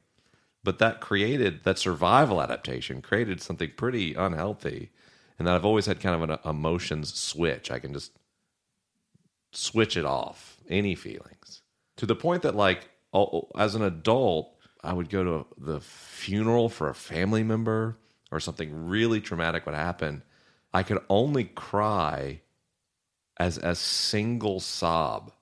But 0.63 0.79
that 0.79 1.01
created 1.01 1.65
that 1.65 1.79
survival 1.79 2.43
adaptation, 2.43 3.01
created 3.01 3.41
something 3.41 3.71
pretty 3.79 4.13
unhealthy. 4.13 4.91
And 5.39 5.49
that 5.49 5.55
I've 5.55 5.65
always 5.65 5.87
had 5.87 5.99
kind 5.99 6.23
of 6.23 6.29
an 6.29 6.39
emotions 6.45 7.15
switch. 7.15 7.71
I 7.71 7.79
can 7.79 7.95
just 7.95 8.13
switch 9.53 9.97
it 9.97 10.05
off, 10.05 10.59
any 10.69 10.95
feelings. 10.95 11.63
To 11.97 12.05
the 12.05 12.15
point 12.15 12.43
that, 12.43 12.55
like, 12.55 12.91
as 13.57 13.75
an 13.75 13.81
adult, 13.81 14.55
I 14.85 14.93
would 14.93 15.09
go 15.09 15.25
to 15.25 15.47
the 15.57 15.81
funeral 15.81 16.69
for 16.69 16.91
a 16.91 16.95
family 16.95 17.43
member 17.43 17.97
or 18.33 18.41
something 18.41 18.89
really 18.89 19.21
traumatic 19.21 19.67
would 19.67 19.75
happen. 19.75 20.23
I 20.73 20.83
could 20.83 21.01
only 21.09 21.45
cry 21.45 22.41
as 23.39 23.59
a 23.59 23.75
single 23.75 24.59
sob. 24.59 25.33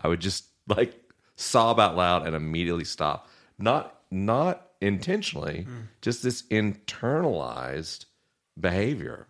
I 0.00 0.08
would 0.08 0.20
just 0.20 0.44
like 0.68 0.94
sob 1.36 1.80
out 1.80 1.96
loud 1.96 2.26
and 2.26 2.34
immediately 2.34 2.84
stop. 2.84 3.28
Not 3.58 4.00
not 4.10 4.68
intentionally, 4.80 5.62
hmm. 5.62 5.80
just 6.00 6.22
this 6.22 6.42
internalized 6.42 8.06
behavior. 8.58 9.26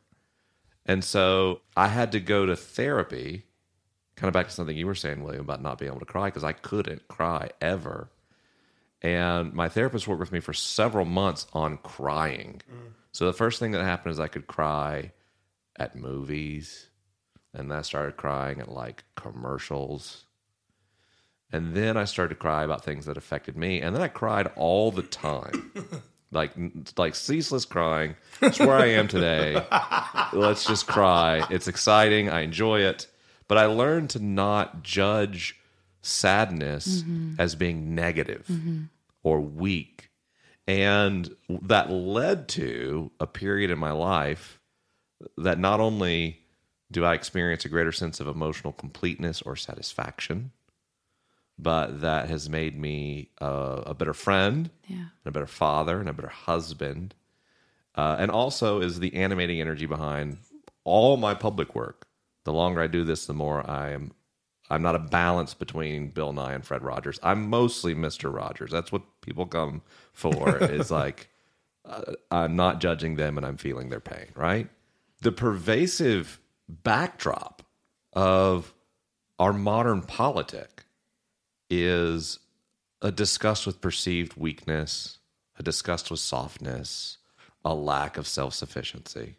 And 0.84 1.02
so 1.02 1.62
I 1.76 1.88
had 1.88 2.12
to 2.12 2.20
go 2.20 2.46
to 2.46 2.54
therapy, 2.54 3.44
kind 4.16 4.28
of 4.28 4.34
back 4.34 4.46
to 4.46 4.52
something 4.52 4.76
you 4.76 4.86
were 4.86 4.94
saying, 4.94 5.22
William, 5.22 5.42
about 5.42 5.62
not 5.62 5.78
being 5.78 5.90
able 5.90 6.00
to 6.00 6.06
cry, 6.06 6.26
because 6.26 6.44
I 6.44 6.52
couldn't 6.52 7.08
cry 7.08 7.50
ever. 7.60 8.10
And 9.02 9.52
my 9.52 9.68
therapist 9.68 10.08
worked 10.08 10.20
with 10.20 10.32
me 10.32 10.40
for 10.40 10.52
several 10.52 11.04
months 11.04 11.46
on 11.52 11.78
crying. 11.78 12.62
Mm. 12.70 12.92
So 13.12 13.26
the 13.26 13.32
first 13.32 13.60
thing 13.60 13.72
that 13.72 13.84
happened 13.84 14.12
is 14.12 14.20
I 14.20 14.28
could 14.28 14.46
cry 14.46 15.12
at 15.76 15.94
movies, 15.94 16.88
and 17.54 17.70
then 17.70 17.78
I 17.78 17.82
started 17.82 18.16
crying 18.16 18.60
at 18.60 18.70
like 18.70 19.04
commercials. 19.14 20.24
And 21.52 21.74
then 21.74 21.96
I 21.96 22.04
started 22.04 22.34
to 22.34 22.40
cry 22.40 22.64
about 22.64 22.84
things 22.84 23.06
that 23.06 23.16
affected 23.16 23.56
me, 23.56 23.80
and 23.80 23.94
then 23.94 24.02
I 24.02 24.08
cried 24.08 24.50
all 24.56 24.90
the 24.90 25.02
time. 25.02 25.72
like 26.30 26.52
like 26.96 27.14
ceaseless 27.14 27.64
crying. 27.64 28.16
It's 28.42 28.58
where 28.58 28.76
I 28.76 28.86
am 28.86 29.08
today. 29.08 29.64
Let's 30.32 30.66
just 30.66 30.86
cry. 30.86 31.46
It's 31.50 31.68
exciting. 31.68 32.28
I 32.28 32.40
enjoy 32.40 32.80
it. 32.80 33.06
But 33.46 33.56
I 33.56 33.64
learned 33.64 34.10
to 34.10 34.22
not 34.22 34.82
judge 34.82 35.58
sadness 36.02 37.02
Mhm. 37.02 37.36
as 37.38 37.54
being 37.54 37.94
negative 37.94 38.46
Mhm. 38.50 38.88
or 39.22 39.40
weak. 39.40 40.10
And 40.66 41.34
that 41.48 41.90
led 41.90 42.48
to 42.50 43.10
a 43.20 43.26
period 43.26 43.70
in 43.70 43.78
my 43.78 43.90
life 43.92 44.60
that 45.36 45.58
not 45.58 45.80
only 45.80 46.40
do 46.90 47.04
I 47.04 47.14
experience 47.14 47.64
a 47.64 47.68
greater 47.68 47.92
sense 47.92 48.20
of 48.20 48.28
emotional 48.28 48.72
completeness 48.72 49.42
or 49.42 49.56
satisfaction, 49.56 50.52
but 51.58 52.00
that 52.00 52.28
has 52.28 52.48
made 52.48 52.78
me 52.78 53.30
a, 53.38 53.82
a 53.86 53.94
better 53.94 54.14
friend, 54.14 54.70
Yeah. 54.86 54.96
and 54.96 55.26
a 55.26 55.30
better 55.32 55.46
father, 55.46 56.00
and 56.00 56.08
a 56.08 56.12
better 56.12 56.28
husband, 56.28 57.14
uh, 57.94 58.16
and 58.18 58.30
also 58.30 58.80
is 58.80 59.00
the 59.00 59.14
animating 59.14 59.60
energy 59.60 59.86
behind 59.86 60.38
all 60.84 61.16
my 61.16 61.34
public 61.34 61.74
work. 61.74 62.06
The 62.44 62.52
longer 62.52 62.80
I 62.80 62.86
do 62.86 63.04
this, 63.04 63.26
the 63.26 63.34
more 63.34 63.68
I 63.68 63.90
am. 63.90 64.12
I'm 64.70 64.82
not 64.82 64.94
a 64.94 65.00
balance 65.00 65.54
between 65.54 66.08
Bill 66.08 66.32
Nye 66.32 66.52
and 66.52 66.64
Fred 66.64 66.82
Rogers. 66.82 67.18
I'm 67.22 67.48
mostly 67.48 67.94
Mister 67.94 68.30
Rogers. 68.30 68.70
That's 68.70 68.92
what 68.92 69.02
people 69.20 69.46
come 69.46 69.82
for. 70.12 70.58
is 70.58 70.90
like 70.90 71.28
uh, 71.84 72.12
I'm 72.30 72.56
not 72.56 72.80
judging 72.80 73.16
them, 73.16 73.36
and 73.36 73.46
I'm 73.46 73.56
feeling 73.56 73.88
their 73.88 74.00
pain. 74.00 74.26
Right. 74.34 74.68
The 75.20 75.32
pervasive 75.32 76.40
backdrop 76.68 77.62
of 78.12 78.74
our 79.38 79.52
modern 79.52 80.02
politic 80.02 80.84
is 81.70 82.38
a 83.00 83.12
disgust 83.12 83.66
with 83.66 83.80
perceived 83.80 84.36
weakness, 84.36 85.18
a 85.58 85.62
disgust 85.62 86.10
with 86.10 86.20
softness, 86.20 87.18
a 87.64 87.74
lack 87.74 88.16
of 88.16 88.26
self 88.26 88.54
sufficiency. 88.54 89.36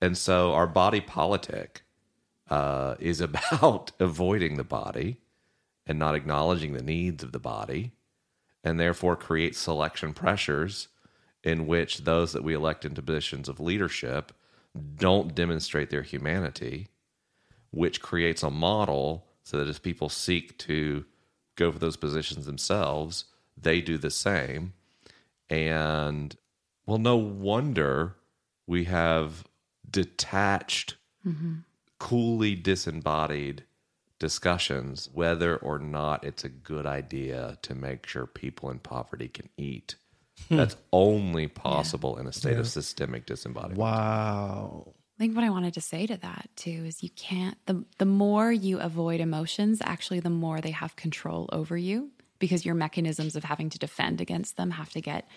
And 0.00 0.16
so 0.16 0.52
our 0.52 0.66
body 0.66 1.00
politic 1.00 1.82
uh, 2.50 2.96
is 2.98 3.20
about 3.20 3.92
avoiding 4.00 4.56
the 4.56 4.64
body 4.64 5.18
and 5.86 5.98
not 5.98 6.14
acknowledging 6.14 6.72
the 6.72 6.82
needs 6.82 7.22
of 7.22 7.32
the 7.32 7.38
body, 7.38 7.92
and 8.62 8.78
therefore 8.78 9.16
creates 9.16 9.58
selection 9.58 10.12
pressures 10.12 10.88
in 11.42 11.66
which 11.66 11.98
those 11.98 12.32
that 12.32 12.44
we 12.44 12.54
elect 12.54 12.84
into 12.84 13.00
positions 13.00 13.48
of 13.48 13.58
leadership 13.58 14.32
don't 14.96 15.34
demonstrate 15.34 15.90
their 15.90 16.02
humanity, 16.02 16.88
which 17.70 18.02
creates 18.02 18.42
a 18.42 18.50
model 18.50 19.26
so 19.42 19.56
that 19.56 19.68
as 19.68 19.78
people 19.78 20.08
seek 20.08 20.58
to 20.58 21.04
go 21.56 21.72
for 21.72 21.78
those 21.78 21.96
positions 21.96 22.46
themselves, 22.46 23.24
they 23.56 23.80
do 23.80 23.98
the 23.98 24.10
same. 24.10 24.74
And 25.48 26.36
well, 26.86 26.98
no 26.98 27.16
wonder 27.16 28.16
we 28.66 28.84
have 28.84 29.44
detached, 29.90 30.96
coolly 32.00 32.56
disembodied 32.56 33.62
discussions 34.18 35.08
whether 35.12 35.56
or 35.56 35.78
not 35.78 36.24
it's 36.24 36.44
a 36.44 36.48
good 36.48 36.86
idea 36.86 37.58
to 37.62 37.74
make 37.74 38.06
sure 38.06 38.26
people 38.26 38.70
in 38.70 38.78
poverty 38.80 39.28
can 39.28 39.48
eat. 39.56 39.94
Hmm. 40.48 40.56
That's 40.56 40.76
only 40.92 41.46
possible 41.46 42.16
in 42.16 42.26
a 42.26 42.32
state 42.32 42.58
of 42.58 42.66
systemic 42.66 43.26
disembodiment. 43.26 43.78
Wow. 43.78 44.94
I 45.18 45.22
think 45.22 45.36
what 45.36 45.44
I 45.44 45.50
wanted 45.50 45.74
to 45.74 45.80
say 45.82 46.06
to 46.06 46.16
that 46.16 46.48
too 46.56 46.84
is 46.86 47.02
you 47.02 47.10
can't 47.10 47.56
the 47.66 47.84
the 47.98 48.06
more 48.06 48.50
you 48.50 48.80
avoid 48.80 49.20
emotions, 49.20 49.80
actually 49.84 50.20
the 50.20 50.30
more 50.30 50.60
they 50.60 50.70
have 50.70 50.96
control 50.96 51.48
over 51.52 51.76
you 51.76 52.10
because 52.38 52.64
your 52.64 52.74
mechanisms 52.74 53.36
of 53.36 53.44
having 53.44 53.68
to 53.70 53.78
defend 53.78 54.20
against 54.20 54.56
them 54.56 54.70
have 54.70 54.90
to 54.90 55.00
get 55.02 55.28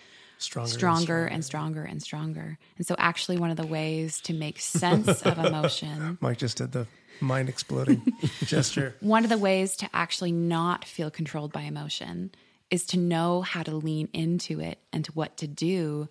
Stronger 0.44 0.68
and 0.68 0.72
stronger 0.72 1.26
and 1.26 1.44
stronger 1.44 1.82
and 1.84 2.02
stronger. 2.02 2.58
And 2.76 2.86
so 2.86 2.94
actually 2.98 3.36
one 3.38 3.50
of 3.50 3.56
the 3.56 3.66
ways 3.66 4.20
to 4.22 4.32
make 4.32 4.60
sense 4.60 5.22
of 5.22 5.38
emotion 5.38 6.18
Mike 6.20 6.38
just 6.38 6.58
did 6.58 6.72
the 6.72 6.86
mind 7.20 7.48
exploding 7.48 8.02
gesture. 8.44 8.94
one 9.00 9.24
of 9.24 9.30
the 9.30 9.38
ways 9.38 9.76
to 9.76 9.88
actually 9.92 10.32
not 10.32 10.84
feel 10.84 11.10
controlled 11.10 11.52
by 11.52 11.62
emotion 11.62 12.30
is 12.70 12.84
to 12.86 12.98
know 12.98 13.42
how 13.42 13.62
to 13.62 13.76
lean 13.76 14.08
into 14.12 14.60
it 14.60 14.78
and 14.92 15.04
to 15.04 15.12
what 15.12 15.36
to 15.36 15.46
do 15.46 16.08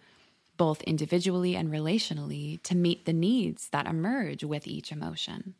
both 0.55 0.81
individually 0.83 1.55
and 1.55 1.69
relationally 1.71 2.61
to 2.63 2.75
meet 2.75 3.05
the 3.05 3.13
needs 3.13 3.69
that 3.69 3.87
emerge 3.87 4.43
with 4.43 4.67
each 4.67 4.91
emotion. 4.91 5.55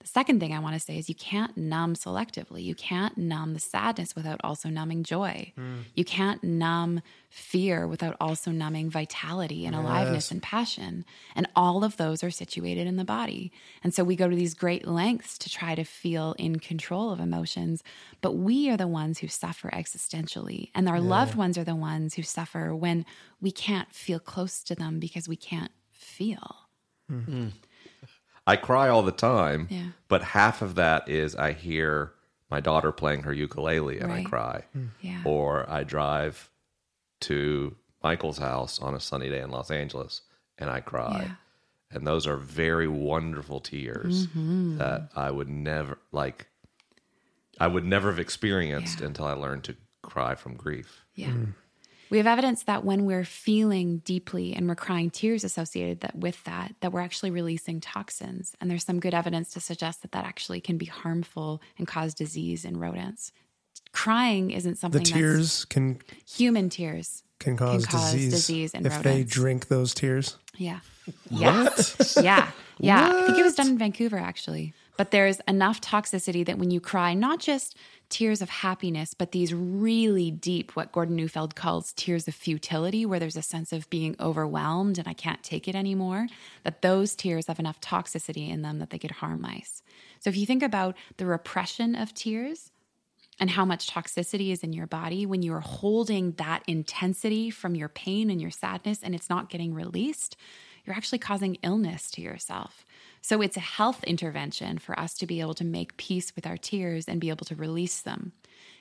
The 0.00 0.08
second 0.08 0.40
thing 0.40 0.54
I 0.54 0.60
want 0.60 0.74
to 0.74 0.80
say 0.80 0.96
is 0.96 1.10
you 1.10 1.14
can't 1.14 1.54
numb 1.58 1.94
selectively. 1.94 2.64
You 2.64 2.74
can't 2.74 3.18
numb 3.18 3.52
the 3.52 3.60
sadness 3.60 4.16
without 4.16 4.40
also 4.42 4.70
numbing 4.70 5.02
joy. 5.04 5.52
Hmm. 5.56 5.80
You 5.94 6.06
can't 6.06 6.42
numb 6.42 7.02
fear 7.28 7.86
without 7.86 8.16
also 8.18 8.50
numbing 8.50 8.88
vitality 8.88 9.66
and 9.66 9.76
aliveness 9.76 10.30
and 10.30 10.42
passion. 10.42 11.04
And 11.36 11.46
all 11.54 11.84
of 11.84 11.98
those 11.98 12.24
are 12.24 12.30
situated 12.30 12.86
in 12.86 12.96
the 12.96 13.04
body. 13.04 13.52
And 13.84 13.92
so 13.94 14.02
we 14.02 14.16
go 14.16 14.28
to 14.28 14.34
these 14.34 14.54
great 14.54 14.88
lengths 14.88 15.36
to 15.38 15.50
try 15.50 15.74
to 15.74 15.84
feel 15.84 16.34
in 16.38 16.58
control 16.58 17.12
of 17.12 17.20
emotions, 17.20 17.84
but 18.22 18.32
we 18.32 18.70
are 18.70 18.78
the 18.78 18.88
ones 18.88 19.18
who 19.18 19.28
suffer 19.28 19.68
existentially. 19.70 20.70
And 20.74 20.88
our 20.88 21.00
loved 21.00 21.34
ones 21.34 21.58
are 21.58 21.64
the 21.64 21.76
ones 21.76 22.14
who 22.14 22.22
suffer 22.22 22.74
when 22.74 23.04
we 23.40 23.52
can't 23.52 23.92
feel 23.92 24.18
close 24.18 24.62
to 24.64 24.74
them 24.74 24.98
because 24.98 25.28
we 25.28 25.36
can't 25.36 25.72
feel. 25.92 26.56
Hmm. 27.08 27.20
Hmm. 27.20 27.48
I 28.50 28.56
cry 28.56 28.88
all 28.88 29.02
the 29.02 29.12
time, 29.12 29.66
Yeah. 29.70 29.88
but 30.08 30.22
half 30.22 30.60
of 30.62 30.74
that 30.74 31.08
is 31.08 31.34
I 31.36 31.52
hear 31.52 32.12
my 32.50 32.60
daughter 32.60 32.90
playing 32.92 33.22
her 33.22 33.32
ukulele 33.32 33.98
and 34.00 34.10
I 34.12 34.16
Right. 34.16 34.26
cry. 34.26 34.64
Yeah. 35.00 35.22
Or 35.24 35.68
I 35.70 35.84
drive 35.84 36.50
to 37.20 37.76
Michael's 38.02 38.38
house 38.38 38.80
on 38.80 38.94
a 38.94 39.00
sunny 39.00 39.28
day 39.28 39.40
in 39.40 39.50
Los 39.50 39.70
Angeles 39.70 40.22
and 40.58 40.68
I 40.68 40.80
cry. 40.80 41.22
Yeah. 41.26 41.34
And 41.92 42.06
those 42.06 42.26
are 42.26 42.36
very 42.36 42.88
wonderful 42.88 43.60
tears 43.60 44.26
Mm-hmm. 44.28 44.78
that 44.78 45.10
I 45.14 45.30
would 45.30 45.48
never 45.48 45.98
like 46.12 46.46
I 47.58 47.66
would 47.66 47.84
never 47.84 48.10
have 48.10 48.18
experienced 48.18 49.00
until 49.02 49.26
I 49.26 49.32
learned 49.34 49.64
to 49.64 49.76
cry 50.02 50.34
from 50.34 50.56
grief. 50.56 51.04
Yeah. 51.14 51.34
We 52.10 52.18
have 52.18 52.26
evidence 52.26 52.64
that 52.64 52.84
when 52.84 53.04
we're 53.04 53.24
feeling 53.24 53.98
deeply 53.98 54.52
and 54.54 54.68
we're 54.68 54.74
crying 54.74 55.10
tears 55.10 55.44
associated 55.44 56.00
that 56.00 56.16
with 56.16 56.42
that, 56.44 56.74
that 56.80 56.92
we're 56.92 57.00
actually 57.00 57.30
releasing 57.30 57.80
toxins. 57.80 58.54
And 58.60 58.70
there's 58.70 58.84
some 58.84 58.98
good 59.00 59.14
evidence 59.14 59.52
to 59.54 59.60
suggest 59.60 60.02
that 60.02 60.12
that 60.12 60.24
actually 60.24 60.60
can 60.60 60.76
be 60.76 60.86
harmful 60.86 61.62
and 61.78 61.86
cause 61.86 62.14
disease 62.14 62.64
in 62.64 62.78
rodents. 62.78 63.32
Crying 63.92 64.50
isn't 64.50 64.76
something 64.76 65.02
The 65.02 65.08
something 65.08 65.22
tears 65.22 65.64
can 65.64 66.00
human 66.28 66.68
tears. 66.68 67.22
can 67.38 67.56
cause, 67.56 67.86
cause 67.86 68.12
disease, 68.12 68.32
disease 68.32 68.74
in 68.74 68.86
if 68.86 69.02
they 69.02 69.24
drink 69.24 69.68
those 69.68 69.94
tears. 69.94 70.36
Yeah. 70.56 70.80
Yeah. 71.30 71.68
yeah. 72.20 72.50
Yeah. 72.78 73.12
I 73.14 73.26
think 73.26 73.38
it 73.38 73.42
was 73.42 73.54
done 73.54 73.68
in 73.68 73.78
Vancouver 73.78 74.18
actually. 74.18 74.74
But 74.96 75.12
there's 75.12 75.40
enough 75.48 75.80
toxicity 75.80 76.44
that 76.44 76.58
when 76.58 76.70
you 76.70 76.80
cry, 76.80 77.14
not 77.14 77.40
just 77.40 77.76
tears 78.10 78.42
of 78.42 78.50
happiness, 78.50 79.14
but 79.14 79.32
these 79.32 79.54
really 79.54 80.30
deep, 80.30 80.76
what 80.76 80.92
Gordon 80.92 81.16
Neufeld 81.16 81.54
calls 81.54 81.92
tears 81.94 82.28
of 82.28 82.34
futility, 82.34 83.06
where 83.06 83.18
there's 83.18 83.36
a 83.36 83.42
sense 83.42 83.72
of 83.72 83.88
being 83.88 84.16
overwhelmed 84.20 84.98
and 84.98 85.08
I 85.08 85.14
can't 85.14 85.42
take 85.42 85.68
it 85.68 85.74
anymore, 85.74 86.26
that 86.64 86.82
those 86.82 87.14
tears 87.14 87.46
have 87.46 87.58
enough 87.58 87.80
toxicity 87.80 88.50
in 88.50 88.62
them 88.62 88.78
that 88.80 88.90
they 88.90 88.98
could 88.98 89.12
harm 89.12 89.40
mice. 89.40 89.82
So 90.18 90.28
if 90.28 90.36
you 90.36 90.44
think 90.44 90.62
about 90.62 90.96
the 91.16 91.26
repression 91.26 91.94
of 91.94 92.12
tears, 92.12 92.70
and 93.40 93.48
how 93.48 93.64
much 93.64 93.88
toxicity 93.88 94.52
is 94.52 94.62
in 94.62 94.74
your 94.74 94.86
body 94.86 95.24
when 95.24 95.42
you're 95.42 95.60
holding 95.60 96.32
that 96.32 96.62
intensity 96.66 97.48
from 97.48 97.74
your 97.74 97.88
pain 97.88 98.28
and 98.28 98.38
your 98.38 98.50
sadness 98.50 99.00
and 99.02 99.14
it's 99.14 99.30
not 99.30 99.48
getting 99.48 99.72
released, 99.72 100.36
you're 100.84 100.96
actually 100.96 101.18
causing 101.18 101.58
illness 101.62 102.10
to 102.12 102.20
yourself. 102.20 102.84
So 103.20 103.42
it's 103.42 103.56
a 103.56 103.60
health 103.60 104.02
intervention 104.04 104.78
for 104.78 104.98
us 104.98 105.14
to 105.14 105.26
be 105.26 105.40
able 105.40 105.54
to 105.54 105.64
make 105.64 105.96
peace 105.96 106.34
with 106.34 106.46
our 106.46 106.56
tears 106.56 107.06
and 107.06 107.20
be 107.20 107.28
able 107.28 107.46
to 107.46 107.54
release 107.54 108.00
them. 108.00 108.32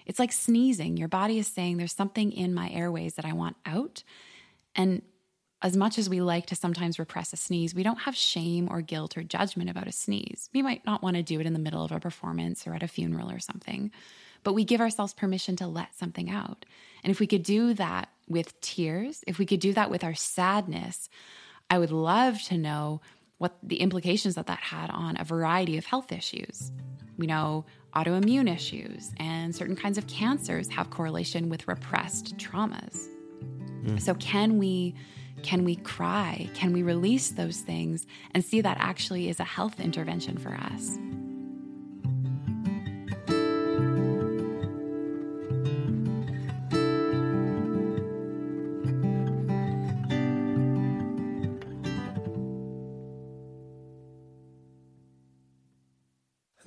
It's 0.05 0.19
like 0.19 0.31
sneezing. 0.31 0.97
Your 0.97 1.07
body 1.07 1.37
is 1.37 1.47
saying, 1.47 1.77
There's 1.77 1.93
something 1.93 2.31
in 2.31 2.53
my 2.53 2.69
airways 2.69 3.15
that 3.15 3.25
I 3.25 3.33
want 3.33 3.57
out. 3.65 4.03
And 4.75 5.01
as 5.61 5.75
much 5.75 5.97
as 5.97 6.09
we 6.09 6.21
like 6.21 6.45
to 6.47 6.55
sometimes 6.55 6.99
repress 6.99 7.33
a 7.33 7.37
sneeze, 7.37 7.75
we 7.75 7.83
don't 7.83 7.99
have 7.99 8.15
shame 8.15 8.69
or 8.71 8.81
guilt 8.81 9.17
or 9.17 9.23
judgment 9.23 9.69
about 9.69 9.87
a 9.87 9.91
sneeze. 9.91 10.49
We 10.53 10.61
might 10.61 10.85
not 10.85 11.03
want 11.03 11.17
to 11.17 11.23
do 11.23 11.39
it 11.39 11.45
in 11.45 11.53
the 11.53 11.59
middle 11.59 11.83
of 11.83 11.91
a 11.91 11.99
performance 11.99 12.65
or 12.65 12.73
at 12.73 12.83
a 12.83 12.87
funeral 12.87 13.29
or 13.29 13.39
something, 13.39 13.91
but 14.43 14.53
we 14.53 14.63
give 14.63 14.79
ourselves 14.79 15.13
permission 15.13 15.57
to 15.57 15.67
let 15.67 15.95
something 15.95 16.29
out. 16.29 16.65
And 17.03 17.11
if 17.11 17.19
we 17.19 17.27
could 17.27 17.43
do 17.43 17.73
that 17.73 18.09
with 18.27 18.59
tears, 18.61 19.23
if 19.27 19.37
we 19.37 19.45
could 19.45 19.59
do 19.59 19.73
that 19.73 19.89
with 19.91 20.03
our 20.03 20.13
sadness, 20.13 21.09
I 21.69 21.77
would 21.77 21.91
love 21.91 22.41
to 22.43 22.57
know 22.57 23.01
what 23.37 23.57
the 23.63 23.77
implications 23.77 24.35
that 24.35 24.47
that 24.47 24.59
had 24.59 24.89
on 24.89 25.17
a 25.19 25.23
variety 25.23 25.77
of 25.77 25.85
health 25.85 26.11
issues. 26.11 26.71
We 27.17 27.27
know 27.27 27.65
autoimmune 27.95 28.53
issues 28.53 29.11
and 29.17 29.55
certain 29.55 29.75
kinds 29.75 29.97
of 29.97 30.07
cancers 30.07 30.69
have 30.69 30.89
correlation 30.89 31.49
with 31.49 31.67
repressed 31.67 32.37
traumas. 32.37 33.07
Hmm. 33.85 33.97
So 33.97 34.13
can 34.15 34.57
we 34.57 34.95
can 35.43 35.63
we 35.63 35.77
cry? 35.77 36.49
Can 36.53 36.73
we 36.73 36.83
release 36.83 37.29
those 37.29 37.59
things 37.61 38.05
and 38.33 38.43
see 38.43 38.59
that 38.61 38.77
actually 38.79 39.29
is 39.29 39.39
a 39.39 39.45
health 39.45 39.79
intervention 39.79 40.37
for 40.37 40.53
us? 40.53 40.97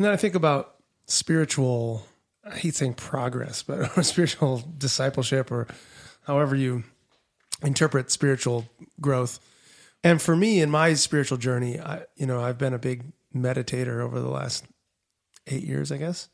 And 0.03 0.07
then 0.09 0.14
I 0.14 0.16
think 0.16 0.34
about 0.34 0.74
spiritual, 1.07 2.05
I 2.44 2.57
hate 2.57 2.74
saying 2.74 2.94
progress, 2.94 3.62
but 3.62 3.86
spiritual 4.05 4.64
discipleship 4.76 5.53
or 5.53 5.68
however 6.26 6.57
you 6.57 6.82
interpret 7.62 8.11
spiritual 8.11 8.68
growth. 9.00 9.38
And 10.03 10.20
for 10.20 10.34
me, 10.34 10.61
in 10.61 10.72
my 10.72 10.94
spiritual 10.94 11.38
journey, 11.38 11.78
I, 11.78 12.07
you 12.16 12.26
know, 12.26 12.42
I've 12.42 12.59
been 12.59 12.74
a 12.74 12.80
big 12.80 13.12
meditator 13.32 14.00
over 14.00 14.18
the 14.18 14.28
last 14.28 14.64
eight 15.46 15.62
years, 15.62 15.92
I 15.92 15.98
guess. 15.98 16.28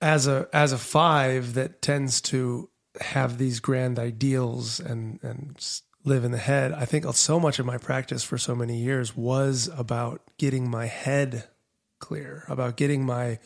As 0.00 0.28
a 0.28 0.48
as 0.52 0.70
a 0.70 0.78
five 0.78 1.54
that 1.54 1.82
tends 1.82 2.20
to 2.20 2.70
have 3.00 3.36
these 3.36 3.58
grand 3.58 3.98
ideals 3.98 4.78
and 4.78 5.18
and 5.24 5.60
live 6.04 6.22
in 6.22 6.30
the 6.30 6.38
head, 6.38 6.70
I 6.70 6.84
think 6.84 7.04
so 7.14 7.40
much 7.40 7.58
of 7.58 7.66
my 7.66 7.78
practice 7.78 8.22
for 8.22 8.38
so 8.38 8.54
many 8.54 8.76
years 8.76 9.16
was 9.16 9.68
about 9.76 10.22
getting 10.38 10.70
my 10.70 10.86
head 10.86 11.48
clear, 12.02 12.44
about 12.48 12.76
getting 12.76 13.06
my 13.06 13.38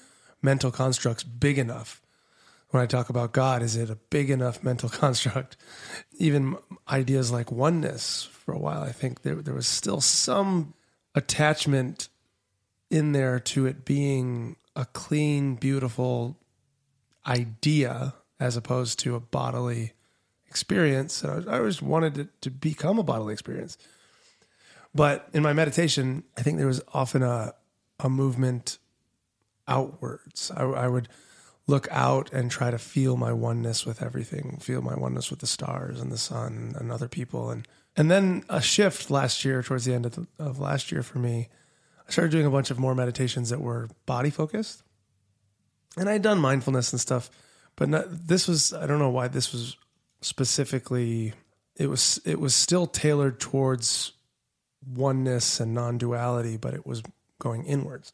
mental 0.42 0.72
constructs 0.72 1.22
big 1.22 1.59
enough. 1.59 2.02
When 2.70 2.82
I 2.82 2.86
talk 2.86 3.09
about 3.09 3.32
God, 3.32 3.62
is 3.62 3.76
it 3.76 3.90
a 3.90 3.96
big 4.11 4.30
enough 4.30 4.64
mental 4.64 4.88
construct? 5.02 5.57
Even 6.18 6.57
ideas 6.88 7.30
like 7.30 7.52
oneness, 7.52 8.24
for 8.24 8.52
a 8.52 8.59
while, 8.59 8.82
I 8.82 8.90
think 8.90 9.22
there, 9.22 9.36
there 9.36 9.54
was 9.54 9.68
still 9.68 10.00
some 10.00 10.74
attachment 11.14 12.09
in 12.90 13.12
there 13.12 13.38
to 13.40 13.66
it 13.66 13.84
being 13.84 14.57
a 14.74 14.86
clean, 14.86 15.54
beautiful 15.57 16.36
idea 17.26 18.14
as 18.40 18.57
opposed 18.57 18.98
to 19.00 19.14
a 19.14 19.20
bodily 19.20 19.92
experience. 20.48 21.22
And 21.22 21.48
I, 21.48 21.54
I 21.54 21.59
always 21.59 21.82
wanted 21.82 22.18
it 22.18 22.40
to 22.42 22.50
become 22.50 22.98
a 22.98 23.02
bodily 23.02 23.32
experience. 23.32 23.76
But 24.94 25.28
in 25.34 25.42
my 25.42 25.52
meditation, 25.52 26.24
I 26.38 26.42
think 26.42 26.57
there 26.57 26.66
was 26.66 26.82
often 26.94 27.22
a 27.22 27.54
a 28.01 28.09
movement 28.09 28.78
outwards. 29.68 30.51
I, 30.55 30.64
I 30.64 30.88
would 30.88 31.09
look 31.66 31.88
out 31.90 32.32
and 32.32 32.51
try 32.51 32.70
to 32.70 32.78
feel 32.78 33.16
my 33.16 33.32
oneness 33.32 33.84
with 33.84 34.01
everything, 34.03 34.59
feel 34.61 34.82
my 34.82 34.94
oneness 34.94 35.30
with 35.30 35.40
the 35.40 35.47
stars 35.47 36.01
and 36.01 36.12
the 36.12 36.18
sun 36.18 36.74
and 36.78 36.92
other 36.92 37.09
people. 37.09 37.51
And, 37.51 37.66
and 37.97 38.11
then 38.11 38.44
a 38.49 38.61
shift 38.61 39.11
last 39.11 39.44
year, 39.44 39.62
towards 39.62 39.84
the 39.84 39.94
end 39.94 40.07
of, 40.07 40.14
the, 40.14 40.26
of 40.38 40.61
last 40.61 40.92
year 40.92 41.03
for 41.03 41.18
me, 41.18 41.49
I 42.07 42.12
started 42.12 42.30
doing 42.30 42.47
a 42.47 42.51
bunch 42.51 42.70
of 42.70 42.78
more 42.78 42.94
meditations 42.94 43.51
that 43.51 43.61
were 43.61 43.88
body 44.07 44.30
focused. 44.30 44.82
And 45.97 46.09
I'd 46.09 46.22
done 46.22 46.38
mindfulness 46.38 46.92
and 46.92 47.01
stuff, 47.01 47.30
but 47.74 47.88
not, 47.88 48.05
this 48.09 48.47
was, 48.47 48.72
I 48.72 48.86
don't 48.86 49.01
know 49.01 49.11
why 49.11 49.28
this 49.28 49.53
was 49.53 49.76
specifically, 50.20 51.32
it 51.74 51.88
was, 51.88 52.20
it 52.24 52.38
was 52.38 52.55
still 52.55 52.86
tailored 52.86 53.40
towards 53.40 54.12
oneness 54.86 55.59
and 55.59 55.74
non-duality, 55.74 56.59
but 56.59 56.74
it 56.74 56.86
was 56.86 57.03
going 57.39 57.64
inwards. 57.64 58.12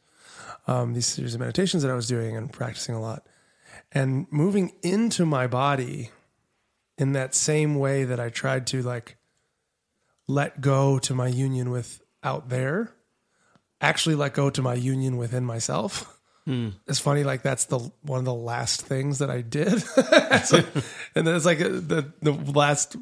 Um, 0.66 0.95
these 0.95 1.07
series 1.07 1.35
of 1.35 1.41
meditations 1.41 1.83
that 1.83 1.91
I 1.91 1.95
was 1.95 2.07
doing 2.09 2.37
and 2.37 2.53
practicing 2.53 2.95
a 2.95 3.01
lot, 3.01 3.27
and 3.91 4.27
moving 4.31 4.73
into 4.83 5.27
my 5.27 5.47
body 5.47 6.11
in 6.99 7.12
that 7.12 7.35
same 7.35 7.77
way 7.79 8.05
that 8.05 8.20
I 8.20 8.29
tried 8.29 8.66
to 8.68 8.83
like 8.83 9.16
let 10.29 10.61
go 10.61 10.99
to 11.01 11.14
my 11.14 11.27
union 11.27 11.70
with 11.70 12.01
out 12.23 12.49
there, 12.49 12.93
actually 13.81 14.14
let 14.14 14.35
go 14.35 14.51
to 14.51 14.62
my 14.62 14.75
union 14.75 15.16
within 15.16 15.45
myself. 15.45 16.18
It's 16.89 16.99
funny, 16.99 17.23
like 17.25 17.43
that's 17.43 17.66
the 17.66 17.79
one 18.03 18.18
of 18.18 18.25
the 18.25 18.35
last 18.35 18.83
things 18.83 19.18
that 19.20 19.31
I 19.31 19.43
did, 19.43 19.81
So- 20.45 20.57
and 21.14 21.27
then 21.27 21.35
it's 21.37 21.47
like 21.47 21.61
uh, 21.61 21.68
the 21.68 22.12
the 22.23 22.33
last. 22.33 22.97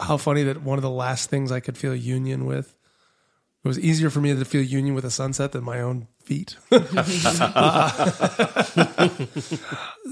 How 0.00 0.16
funny 0.16 0.44
that 0.44 0.62
one 0.62 0.78
of 0.78 0.82
the 0.82 0.88
last 0.90 1.28
things 1.28 1.50
I 1.50 1.58
could 1.60 1.76
feel 1.76 1.92
union 1.94 2.46
with. 2.46 2.72
It 3.68 3.76
was 3.76 3.80
easier 3.80 4.08
for 4.08 4.22
me 4.22 4.34
to 4.34 4.44
feel 4.46 4.62
union 4.62 4.94
with 4.94 5.04
a 5.04 5.10
sunset 5.10 5.52
than 5.52 5.62
my 5.62 5.78
own 5.78 6.08
feet. 6.24 6.56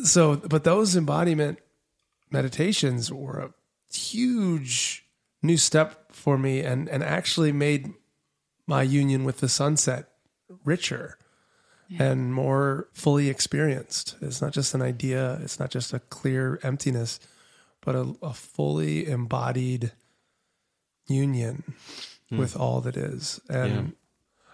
so, 0.05 0.37
but 0.37 0.65
those 0.65 0.95
embodiment 0.95 1.61
meditations 2.31 3.11
were 3.11 3.39
a 3.39 3.55
huge 3.91 5.07
new 5.43 5.57
step 5.57 6.13
for 6.13 6.37
me 6.37 6.61
and, 6.61 6.87
and 6.91 7.03
actually 7.03 7.51
made 7.51 7.95
my 8.67 8.83
union 8.83 9.25
with 9.25 9.39
the 9.39 9.49
sunset 9.49 10.11
richer 10.67 11.17
and 11.99 12.35
more 12.35 12.89
fully 12.93 13.31
experienced. 13.31 14.17
It's 14.21 14.43
not 14.43 14.53
just 14.53 14.75
an 14.75 14.83
idea, 14.83 15.41
it's 15.43 15.59
not 15.59 15.71
just 15.71 15.95
a 15.95 16.01
clear 16.01 16.61
emptiness, 16.63 17.21
but 17.81 17.95
a, 17.95 18.15
a 18.21 18.35
fully 18.35 19.09
embodied 19.09 19.93
union 21.09 21.63
with 22.31 22.57
all 22.57 22.81
that 22.83 22.97
is. 22.97 23.41
And 23.49 23.95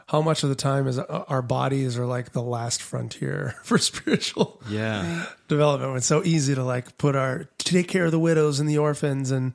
how 0.08 0.20
much 0.20 0.42
of 0.42 0.48
the 0.50 0.54
time 0.54 0.86
is 0.86 0.98
uh, 0.98 1.24
our 1.28 1.40
bodies 1.42 1.96
are 1.96 2.04
like 2.06 2.32
the 2.32 2.42
last 2.42 2.82
frontier 2.82 3.54
for 3.64 3.78
spiritual 3.78 4.60
Yeah. 4.68 5.26
development. 5.48 5.96
It's 5.96 6.06
so 6.06 6.22
easy 6.24 6.54
to 6.54 6.64
like 6.64 6.98
put 6.98 7.16
our 7.16 7.44
to 7.44 7.64
take 7.64 7.88
care 7.88 8.04
of 8.04 8.10
the 8.10 8.18
widows 8.18 8.60
and 8.60 8.68
the 8.68 8.78
orphans 8.78 9.30
and 9.30 9.54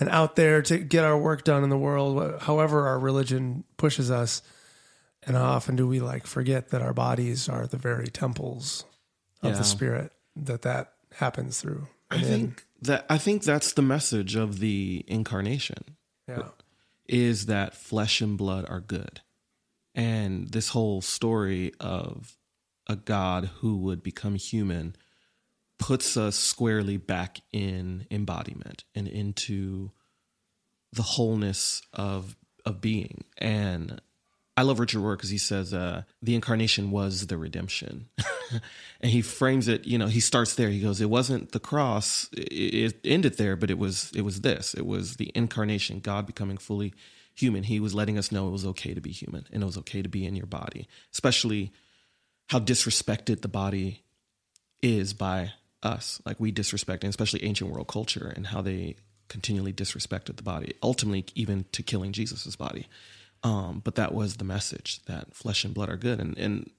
and 0.00 0.08
out 0.10 0.36
there 0.36 0.62
to 0.62 0.78
get 0.78 1.04
our 1.04 1.18
work 1.18 1.44
done 1.44 1.64
in 1.64 1.70
the 1.70 1.76
world. 1.76 2.40
However, 2.42 2.86
our 2.86 2.98
religion 3.00 3.64
pushes 3.76 4.10
us, 4.12 4.42
and 5.24 5.36
how 5.36 5.42
often 5.44 5.74
do 5.76 5.86
we 5.88 5.98
like 6.00 6.26
forget 6.26 6.68
that 6.70 6.80
our 6.82 6.94
bodies 6.94 7.48
are 7.48 7.66
the 7.66 7.76
very 7.76 8.06
temples 8.06 8.84
of 9.42 9.50
Yeah. 9.52 9.58
the 9.58 9.64
spirit 9.64 10.12
that 10.36 10.62
that 10.62 10.92
happens 11.16 11.60
through. 11.60 11.88
I 12.10 12.16
in- 12.18 12.22
think 12.24 12.64
that 12.82 13.04
I 13.10 13.18
think 13.18 13.42
that's 13.42 13.72
the 13.72 13.82
message 13.82 14.36
of 14.36 14.60
the 14.60 15.04
incarnation. 15.08 15.96
yeah, 16.28 16.42
is 17.08 17.46
that 17.46 17.74
flesh 17.74 18.20
and 18.20 18.36
blood 18.36 18.66
are 18.68 18.80
good. 18.80 19.20
And 19.94 20.48
this 20.48 20.68
whole 20.68 21.00
story 21.00 21.72
of 21.80 22.36
a 22.86 22.96
God 22.96 23.50
who 23.60 23.78
would 23.78 24.02
become 24.02 24.36
human 24.36 24.94
puts 25.78 26.16
us 26.16 26.36
squarely 26.36 26.96
back 26.96 27.40
in 27.52 28.06
embodiment 28.10 28.84
and 28.94 29.08
into 29.08 29.90
the 30.92 31.02
wholeness 31.02 31.82
of 31.92 32.36
of 32.64 32.80
being. 32.80 33.24
And 33.38 34.00
I 34.58 34.62
love 34.62 34.80
Richard 34.80 34.98
Rohr 35.02 35.12
because 35.12 35.30
he 35.30 35.38
says 35.38 35.72
uh, 35.72 36.02
the 36.20 36.34
incarnation 36.34 36.90
was 36.90 37.28
the 37.28 37.38
redemption, 37.38 38.08
and 39.00 39.08
he 39.08 39.22
frames 39.22 39.68
it. 39.68 39.86
You 39.86 39.98
know, 39.98 40.08
he 40.08 40.18
starts 40.18 40.56
there. 40.56 40.68
He 40.68 40.80
goes, 40.80 41.00
"It 41.00 41.08
wasn't 41.08 41.52
the 41.52 41.60
cross; 41.60 42.28
it, 42.32 42.96
it 42.96 43.00
ended 43.04 43.36
there, 43.36 43.54
but 43.54 43.70
it 43.70 43.78
was 43.78 44.10
it 44.16 44.22
was 44.22 44.40
this. 44.40 44.74
It 44.74 44.84
was 44.84 45.14
the 45.14 45.30
incarnation, 45.32 46.00
God 46.00 46.26
becoming 46.26 46.58
fully 46.58 46.92
human. 47.36 47.62
He 47.62 47.78
was 47.78 47.94
letting 47.94 48.18
us 48.18 48.32
know 48.32 48.48
it 48.48 48.50
was 48.50 48.66
okay 48.66 48.94
to 48.94 49.00
be 49.00 49.12
human, 49.12 49.46
and 49.52 49.62
it 49.62 49.66
was 49.66 49.78
okay 49.78 50.02
to 50.02 50.08
be 50.08 50.26
in 50.26 50.34
your 50.34 50.46
body, 50.46 50.88
especially 51.12 51.70
how 52.48 52.58
disrespected 52.58 53.42
the 53.42 53.48
body 53.48 54.02
is 54.82 55.12
by 55.12 55.52
us. 55.84 56.20
Like 56.26 56.40
we 56.40 56.50
disrespect, 56.50 57.04
and 57.04 57.10
especially 57.10 57.44
ancient 57.44 57.70
world 57.70 57.86
culture, 57.86 58.32
and 58.34 58.48
how 58.48 58.62
they 58.62 58.96
continually 59.28 59.72
disrespected 59.72 60.34
the 60.34 60.42
body, 60.42 60.74
ultimately 60.82 61.26
even 61.36 61.64
to 61.70 61.84
killing 61.84 62.10
Jesus's 62.10 62.56
body. 62.56 62.88
Um, 63.42 63.80
but 63.84 63.94
that 63.94 64.12
was 64.12 64.36
the 64.36 64.44
message 64.44 65.00
that 65.06 65.34
flesh 65.34 65.64
and 65.64 65.72
blood 65.72 65.88
are 65.88 65.96
good, 65.96 66.20
and 66.20 66.36
and 66.36 66.70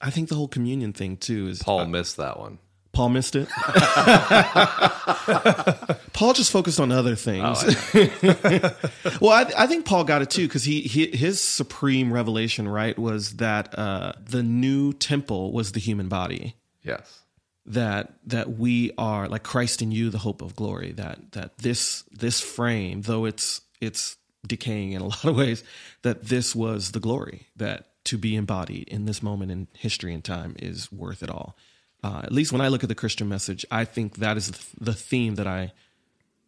I 0.00 0.10
think 0.10 0.28
the 0.28 0.34
whole 0.34 0.48
communion 0.48 0.92
thing 0.92 1.16
too 1.16 1.48
is 1.48 1.62
Paul 1.62 1.86
missed 1.86 2.16
that 2.16 2.38
one. 2.38 2.58
Paul 2.92 3.08
missed 3.08 3.36
it. 3.36 3.48
Paul 6.12 6.34
just 6.34 6.50
focused 6.50 6.78
on 6.78 6.92
other 6.92 7.16
things. 7.16 7.64
well, 9.20 9.32
I, 9.32 9.50
I 9.56 9.66
think 9.66 9.86
Paul 9.86 10.04
got 10.04 10.20
it 10.20 10.28
too 10.28 10.46
because 10.46 10.64
he, 10.64 10.82
he 10.82 11.06
his 11.06 11.40
supreme 11.40 12.12
revelation, 12.12 12.68
right, 12.68 12.98
was 12.98 13.36
that 13.36 13.76
uh, 13.78 14.12
the 14.22 14.42
new 14.42 14.92
temple 14.92 15.52
was 15.52 15.72
the 15.72 15.80
human 15.80 16.08
body. 16.08 16.54
Yes. 16.82 17.20
That 17.64 18.12
that 18.26 18.58
we 18.58 18.92
are 18.98 19.26
like 19.26 19.42
Christ 19.42 19.80
in 19.80 19.90
you, 19.90 20.10
the 20.10 20.18
hope 20.18 20.42
of 20.42 20.54
glory. 20.54 20.92
That 20.92 21.32
that 21.32 21.56
this 21.58 22.04
this 22.10 22.40
frame, 22.40 23.02
though 23.02 23.24
it's 23.24 23.62
it's 23.80 24.18
decaying 24.46 24.92
in 24.92 25.02
a 25.02 25.06
lot 25.08 25.24
of 25.24 25.36
ways, 25.36 25.62
that 26.02 26.24
this 26.24 26.54
was 26.54 26.92
the 26.92 27.00
glory. 27.00 27.48
That 27.56 27.88
to 28.04 28.18
be 28.18 28.34
embodied 28.34 28.88
in 28.88 29.04
this 29.04 29.22
moment 29.22 29.52
in 29.52 29.68
history 29.74 30.12
and 30.12 30.24
time 30.24 30.56
is 30.58 30.90
worth 30.90 31.22
it 31.22 31.30
all. 31.30 31.56
Uh, 32.02 32.20
at 32.24 32.32
least 32.32 32.50
when 32.50 32.60
I 32.60 32.68
look 32.68 32.82
at 32.82 32.88
the 32.88 32.96
Christian 32.96 33.28
message, 33.28 33.64
I 33.70 33.84
think 33.84 34.16
that 34.16 34.36
is 34.36 34.50
the 34.80 34.92
theme 34.92 35.36
that 35.36 35.46
I 35.46 35.72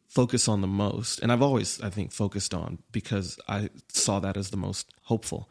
focus 0.09 0.49
on 0.49 0.61
the 0.61 0.67
most. 0.67 1.21
And 1.21 1.33
I've 1.33 1.43
always, 1.43 1.81
I 1.81 1.91
think, 1.91 2.13
focused 2.13 2.55
on 2.55 2.79
because 2.93 3.39
I 3.49 3.71
saw 3.89 4.21
that 4.21 4.37
as 4.37 4.51
the 4.51 4.57
most 4.57 4.93
hopeful. 5.03 5.49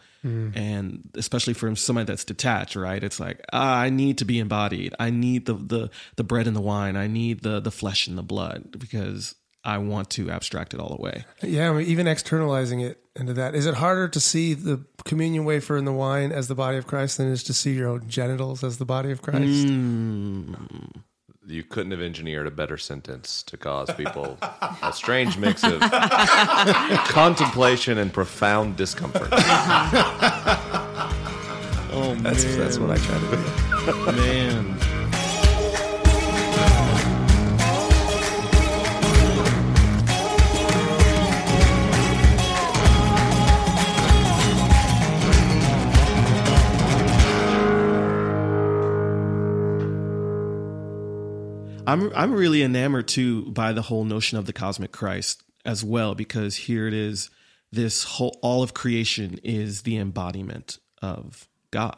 And 0.55 1.09
especially 1.15 1.53
for 1.53 1.73
somebody 1.75 2.05
that's 2.05 2.23
detached, 2.23 2.75
right? 2.77 3.03
It's 3.03 3.19
like, 3.19 3.41
ah, 3.51 3.77
I 3.77 3.89
need 3.89 4.17
to 4.19 4.25
be 4.25 4.39
embodied. 4.39 4.95
I 4.99 5.09
need 5.09 5.45
the, 5.45 5.53
the, 5.53 5.89
the 6.15 6.23
bread 6.23 6.47
and 6.47 6.55
the 6.55 6.61
wine. 6.61 6.95
I 6.95 7.07
need 7.07 7.41
the, 7.41 7.59
the 7.59 7.71
flesh 7.71 8.07
and 8.07 8.17
the 8.17 8.23
blood 8.23 8.79
because 8.79 9.35
I 9.63 9.77
want 9.77 10.09
to 10.11 10.29
abstract 10.29 10.73
it 10.73 10.79
all 10.79 10.95
away. 10.99 11.25
yeah. 11.41 11.69
I 11.69 11.73
mean, 11.73 11.87
even 11.87 12.07
externalizing 12.07 12.81
it 12.81 12.99
into 13.15 13.33
that. 13.33 13.55
Is 13.55 13.65
it 13.65 13.75
harder 13.75 14.07
to 14.09 14.19
see 14.19 14.53
the 14.53 14.83
communion 15.05 15.45
wafer 15.45 15.77
and 15.77 15.85
the 15.87 15.91
wine 15.93 16.31
as 16.31 16.47
the 16.47 16.55
body 16.55 16.77
of 16.77 16.85
Christ 16.87 17.17
than 17.17 17.27
it 17.29 17.31
is 17.31 17.43
to 17.43 17.53
see 17.53 17.73
your 17.73 17.87
own 17.87 18.07
genitals 18.09 18.63
as 18.63 18.77
the 18.77 18.85
body 18.85 19.11
of 19.11 19.21
Christ? 19.21 19.67
Hmm. 19.67 20.53
You 21.45 21.63
couldn't 21.63 21.91
have 21.91 21.99
engineered 22.01 22.47
a 22.47 22.51
better 22.51 22.77
sentence 22.77 23.43
to 23.43 23.57
cause 23.57 23.93
people 23.95 24.37
a 24.81 24.91
strange 24.93 25.37
mix 25.37 25.61
of 25.63 25.79
contemplation 27.09 27.97
and 27.97 28.13
profound 28.13 28.75
discomfort. 28.77 29.29
Oh, 31.95 32.15
That's 32.15 32.43
that's 32.55 32.79
what 32.79 32.89
I 32.89 32.97
try 32.97 33.19
to 33.19 33.29
do. 33.29 34.11
man. 34.13 34.79
I'm 51.85 52.11
I'm 52.15 52.33
really 52.33 52.63
enamored 52.63 53.07
too 53.07 53.51
by 53.51 53.73
the 53.73 53.81
whole 53.81 54.05
notion 54.05 54.37
of 54.37 54.45
the 54.45 54.53
cosmic 54.53 54.91
Christ 54.91 55.43
as 55.65 55.83
well 55.83 56.15
because 56.15 56.55
here 56.55 56.87
it 56.87 56.93
is 56.93 57.29
this 57.71 58.03
whole 58.03 58.37
all 58.41 58.63
of 58.63 58.73
creation 58.73 59.39
is 59.43 59.81
the 59.81 59.97
embodiment 59.97 60.77
of 61.01 61.47
God. 61.71 61.97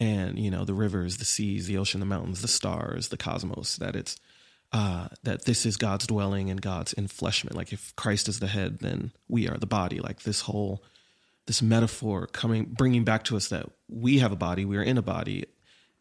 And 0.00 0.38
you 0.38 0.50
know 0.50 0.64
the 0.64 0.74
rivers 0.74 1.18
the 1.18 1.24
seas 1.24 1.66
the 1.66 1.78
ocean 1.78 2.00
the 2.00 2.06
mountains 2.06 2.42
the 2.42 2.48
stars 2.48 3.08
the 3.08 3.16
cosmos 3.16 3.76
that 3.76 3.94
it's 3.94 4.16
uh, 4.72 5.08
that 5.22 5.44
this 5.44 5.66
is 5.66 5.76
God's 5.76 6.06
dwelling 6.06 6.48
and 6.48 6.60
God's 6.60 6.94
enfleshment. 6.94 7.54
Like 7.54 7.72
if 7.72 7.94
Christ 7.94 8.28
is 8.28 8.40
the 8.40 8.48
head 8.48 8.80
then 8.80 9.12
we 9.28 9.48
are 9.48 9.58
the 9.58 9.66
body. 9.66 10.00
Like 10.00 10.22
this 10.22 10.42
whole 10.42 10.82
this 11.46 11.62
metaphor 11.62 12.26
coming 12.26 12.64
bringing 12.64 13.04
back 13.04 13.22
to 13.24 13.36
us 13.36 13.48
that 13.48 13.66
we 13.88 14.18
have 14.18 14.32
a 14.32 14.36
body 14.36 14.64
we 14.64 14.76
are 14.76 14.82
in 14.82 14.98
a 14.98 15.02
body 15.02 15.44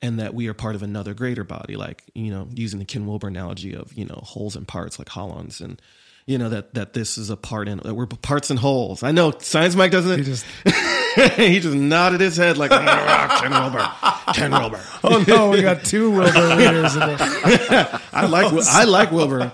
and 0.01 0.19
that 0.19 0.33
we 0.33 0.47
are 0.47 0.53
part 0.53 0.75
of 0.75 0.83
another 0.83 1.13
greater 1.13 1.43
body 1.43 1.75
like 1.75 2.03
you 2.13 2.31
know 2.31 2.47
using 2.53 2.79
the 2.79 2.85
ken 2.85 3.05
wilber 3.05 3.27
analogy 3.27 3.75
of 3.75 3.93
you 3.93 4.05
know 4.05 4.19
wholes 4.23 4.55
and 4.55 4.67
parts 4.67 4.97
like 4.99 5.09
holons 5.09 5.61
and 5.61 5.81
You 6.27 6.37
know 6.37 6.49
that 6.49 6.75
that 6.75 6.93
this 6.93 7.17
is 7.17 7.29
a 7.31 7.35
part 7.35 7.67
in 7.67 7.79
that 7.83 7.95
we're 7.95 8.05
parts 8.05 8.51
and 8.51 8.59
wholes. 8.59 9.01
I 9.03 9.11
know 9.11 9.31
Science 9.39 9.75
Mike 9.75 9.91
doesn't. 9.91 10.19
He 10.19 10.23
just 10.23 10.45
he 11.35 11.59
just 11.59 11.75
nodded 11.75 12.21
his 12.21 12.37
head 12.37 12.57
like 12.57 12.69
Ken 12.69 13.51
Wilber, 13.51 13.91
Ken 14.33 14.51
Wilber. 14.51 14.79
oh 15.03 15.25
no, 15.27 15.49
we 15.49 15.61
got 15.63 15.83
two 15.83 16.11
Wilber 16.11 16.55
readers. 16.55 16.93
In 16.93 16.99
the, 17.01 18.01
I 18.13 18.27
like 18.27 18.53
I 18.67 18.83
like 18.85 19.11
Wilber. 19.11 19.51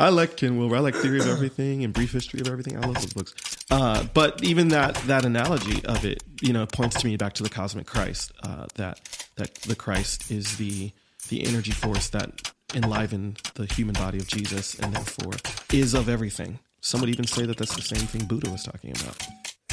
I 0.00 0.08
like 0.08 0.36
Ken 0.38 0.56
Wilber. 0.56 0.76
I 0.76 0.78
like 0.78 0.94
Theory 0.94 1.20
of 1.20 1.28
Everything 1.28 1.84
and 1.84 1.92
Brief 1.92 2.10
History 2.10 2.40
of 2.40 2.48
Everything. 2.48 2.74
I 2.78 2.80
love 2.86 2.94
those 2.94 3.12
books. 3.12 3.34
Uh, 3.70 4.02
but 4.14 4.42
even 4.42 4.68
that 4.68 4.94
that 5.06 5.26
analogy 5.26 5.84
of 5.84 6.06
it, 6.06 6.22
you 6.40 6.54
know, 6.54 6.64
points 6.64 6.98
to 7.02 7.06
me 7.06 7.18
back 7.18 7.34
to 7.34 7.42
the 7.42 7.50
cosmic 7.50 7.86
Christ. 7.86 8.32
Uh, 8.42 8.64
that 8.76 8.98
that 9.36 9.54
the 9.56 9.74
Christ 9.76 10.30
is 10.30 10.56
the 10.56 10.90
the 11.28 11.46
energy 11.46 11.72
force 11.72 12.08
that 12.10 12.50
enlivened 12.74 13.42
the 13.56 13.66
human 13.66 13.92
body 13.92 14.16
of 14.16 14.26
Jesus, 14.26 14.78
and 14.78 14.94
therefore 14.94 15.34
is 15.70 15.92
of 15.92 16.08
everything. 16.08 16.60
Some 16.80 17.02
would 17.02 17.10
even 17.10 17.26
say 17.26 17.44
that 17.44 17.58
that's 17.58 17.76
the 17.76 17.82
same 17.82 18.06
thing 18.06 18.24
Buddha 18.24 18.50
was 18.50 18.62
talking 18.62 18.92
about. 18.92 19.18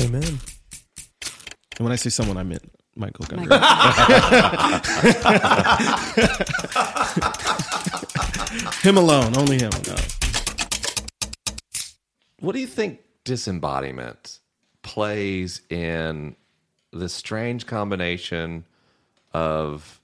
amen. 0.01 0.39
And 1.77 1.85
when 1.85 1.93
I 1.93 1.95
say 1.95 2.09
someone, 2.09 2.35
I 2.35 2.43
meant 2.43 2.69
Michael 2.97 3.23
Gungor. 3.25 3.47
him 8.83 8.97
alone, 8.97 9.37
only 9.37 9.57
him. 9.59 9.69
No. 9.87 9.95
What 12.39 12.53
do 12.53 12.59
you 12.59 12.67
think 12.67 13.01
disembodiment 13.23 14.39
plays 14.83 15.61
in 15.69 16.35
the 16.91 17.09
strange 17.09 17.65
combination 17.65 18.65
of 19.33 19.99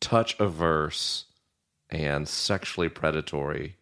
touch 0.00 0.38
averse 0.40 1.26
and 1.90 2.28
sexually 2.28 2.88
predatory 2.88 3.76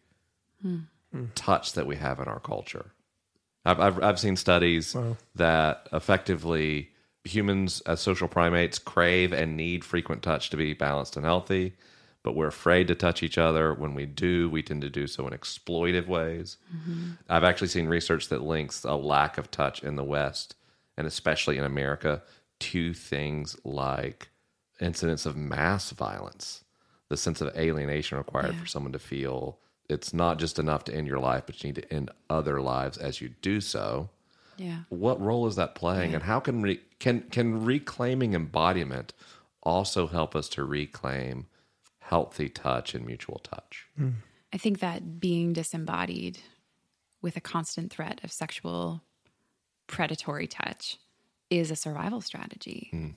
hmm. 0.61 1.25
touch 1.33 1.73
that 1.73 1.87
we 1.87 1.95
have 1.95 2.19
in 2.19 2.25
our 2.25 2.39
culture? 2.39 2.91
I've, 3.65 3.79
I've, 3.79 4.03
I've 4.03 4.19
seen 4.19 4.35
studies 4.35 4.95
that 5.35 5.87
effectively 5.91 6.91
humans 7.23 7.81
as 7.81 7.99
social 7.99 8.27
primates 8.27 8.77
crave 8.77 9.33
and 9.33 9.57
need 9.57 9.83
frequent 9.83 10.21
touch 10.21 10.51
to 10.51 10.57
be 10.57 10.73
balanced 10.73 11.15
and 11.15 11.25
healthy, 11.25 11.73
but 12.25 12.35
we're 12.35 12.47
afraid 12.47 12.87
to 12.87 12.95
touch 12.95 13.21
each 13.21 13.37
other. 13.37 13.71
When 13.71 13.93
we 13.93 14.07
do, 14.07 14.49
we 14.49 14.63
tend 14.63 14.81
to 14.81 14.89
do 14.89 15.05
so 15.05 15.27
in 15.27 15.33
exploitive 15.33 16.07
ways. 16.07 16.57
Mm-hmm. 16.75 17.11
I've 17.29 17.43
actually 17.43 17.67
seen 17.67 17.85
research 17.85 18.29
that 18.29 18.41
links 18.41 18.83
a 18.83 18.95
lack 18.95 19.37
of 19.37 19.51
touch 19.51 19.83
in 19.83 19.95
the 19.95 20.03
West, 20.03 20.55
and 20.97 21.05
especially 21.05 21.59
in 21.59 21.63
America, 21.63 22.23
to 22.61 22.95
things 22.95 23.55
like 23.63 24.29
incidents 24.81 25.27
of 25.27 25.37
mass 25.37 25.91
violence, 25.91 26.63
the 27.09 27.15
sense 27.15 27.41
of 27.41 27.55
alienation 27.55 28.17
required 28.17 28.55
for 28.55 28.65
someone 28.65 28.91
to 28.93 28.99
feel 28.99 29.59
it's 29.87 30.11
not 30.11 30.39
just 30.39 30.57
enough 30.57 30.83
to 30.85 30.95
end 30.95 31.07
your 31.07 31.19
life, 31.19 31.43
but 31.45 31.63
you 31.63 31.67
need 31.67 31.75
to 31.75 31.93
end 31.93 32.09
other 32.27 32.59
lives 32.59 32.97
as 32.97 33.21
you 33.21 33.29
do 33.43 33.61
so. 33.61 34.09
Yeah. 34.57 34.79
What 34.89 35.21
role 35.21 35.45
is 35.45 35.57
that 35.57 35.75
playing, 35.75 36.15
and 36.15 36.23
how 36.23 36.39
can 36.39 36.63
re- 36.63 36.81
can 36.97 37.21
can 37.29 37.63
reclaiming 37.63 38.33
embodiment 38.33 39.13
also 39.61 40.07
help 40.07 40.35
us 40.35 40.49
to 40.49 40.63
reclaim 40.63 41.45
healthy 42.05 42.49
touch 42.49 42.93
and 42.93 43.05
mutual 43.05 43.39
touch? 43.39 43.87
I 44.53 44.57
think 44.57 44.79
that 44.79 45.19
being 45.19 45.53
disembodied 45.53 46.39
with 47.21 47.35
a 47.35 47.41
constant 47.41 47.91
threat 47.91 48.21
of 48.23 48.31
sexual 48.31 49.01
predatory 49.87 50.47
touch 50.47 50.97
is 51.49 51.71
a 51.71 51.75
survival 51.75 52.21
strategy. 52.21 52.89
Hmm. 52.91 53.09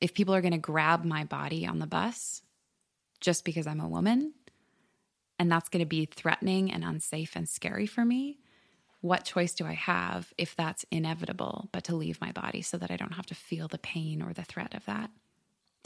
If 0.00 0.14
people 0.14 0.34
are 0.34 0.40
going 0.40 0.52
to 0.52 0.58
grab 0.58 1.04
my 1.04 1.24
body 1.24 1.66
on 1.66 1.78
the 1.78 1.86
bus 1.86 2.42
just 3.20 3.44
because 3.44 3.66
I'm 3.66 3.80
a 3.80 3.88
woman, 3.88 4.32
and 5.38 5.50
that's 5.50 5.68
going 5.68 5.80
to 5.80 5.86
be 5.86 6.06
threatening 6.06 6.72
and 6.72 6.84
unsafe 6.84 7.36
and 7.36 7.48
scary 7.48 7.86
for 7.86 8.04
me, 8.04 8.38
what 9.00 9.24
choice 9.24 9.54
do 9.54 9.66
I 9.66 9.72
have 9.72 10.32
if 10.38 10.54
that's 10.54 10.84
inevitable 10.90 11.68
but 11.72 11.84
to 11.84 11.96
leave 11.96 12.20
my 12.20 12.32
body 12.32 12.62
so 12.62 12.76
that 12.78 12.90
I 12.90 12.96
don't 12.96 13.14
have 13.14 13.26
to 13.26 13.34
feel 13.34 13.66
the 13.66 13.78
pain 13.78 14.22
or 14.22 14.32
the 14.32 14.44
threat 14.44 14.74
of 14.74 14.84
that? 14.86 15.10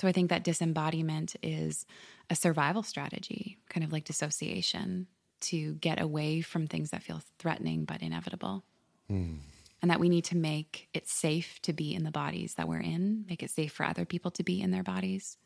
So 0.01 0.09
I 0.09 0.13
think 0.13 0.31
that 0.31 0.45
disembodiment 0.45 1.37
is 1.43 1.87
a 2.29 2.35
survival 2.35 2.83
strategy, 2.83 3.59
kind 3.69 3.85
of 3.85 3.93
like 3.93 4.05
dissociation, 4.05 5.07
to 5.41 5.75
get 5.75 6.01
away 6.01 6.41
from 6.41 6.67
things 6.67 6.91
that 6.91 7.03
feel 7.03 7.21
threatening 7.39 7.85
but 7.85 8.03
inevitable. 8.03 8.65
Hmm. 9.09 9.35
And 9.83 9.91
that 9.91 10.01
we 10.01 10.09
need 10.09 10.25
to 10.27 10.37
make 10.37 10.89
it 10.95 11.07
safe 11.09 11.61
to 11.63 11.75
be 11.75 11.95
in 11.95 12.05
the 12.05 12.11
bodies 12.11 12.55
that 12.55 12.67
we're 12.67 12.81
in, 12.81 13.27
make 13.29 13.43
it 13.43 13.51
safe 13.51 13.73
for 13.73 13.85
other 13.85 14.07
people 14.07 14.31
to 14.33 14.43
be 14.43 14.63
in 14.63 14.71
their 14.71 14.83
bodies, 14.83 15.37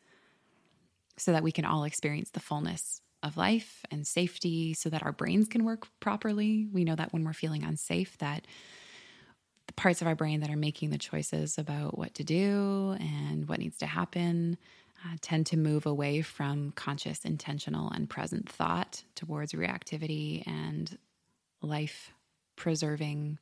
so 1.17 1.33
that 1.33 1.43
we 1.43 1.51
can 1.51 1.65
all 1.65 1.83
experience 1.83 2.31
the 2.31 2.39
fullness 2.39 3.03
of 3.25 3.37
life 3.37 3.85
and 3.91 4.07
safety, 4.07 4.75
so 4.75 4.89
that 4.89 5.03
our 5.03 5.11
brains 5.11 5.49
can 5.49 5.65
work 5.65 5.89
properly. 5.99 6.69
We 6.73 6.85
know 6.85 6.95
that 6.95 7.13
when 7.13 7.25
we're 7.25 7.33
feeling 7.33 7.65
unsafe, 7.65 8.17
that 8.19 8.47
the 9.69 9.73
parts 9.75 10.01
of 10.01 10.09
our 10.09 10.16
brain 10.16 10.41
that 10.41 10.51
are 10.51 10.57
making 10.57 10.91
the 10.91 10.99
choices 10.99 11.59
about 11.59 11.97
what 11.97 12.14
to 12.14 12.25
do 12.25 12.97
and 12.99 13.49
what 13.49 13.61
needs 13.61 13.79
to 13.79 13.87
happen 13.87 14.57
uh, 15.05 15.16
tend 15.21 15.47
to 15.47 15.57
move 15.57 15.87
away 15.87 16.23
from 16.23 16.73
conscious, 16.73 17.25
intentional, 17.25 17.91
and 17.91 18.11
present 18.11 18.49
thought 18.49 19.05
towards 19.14 19.53
reactivity 19.53 20.45
and 20.47 20.99
life 21.62 22.12
preserving 22.57 23.39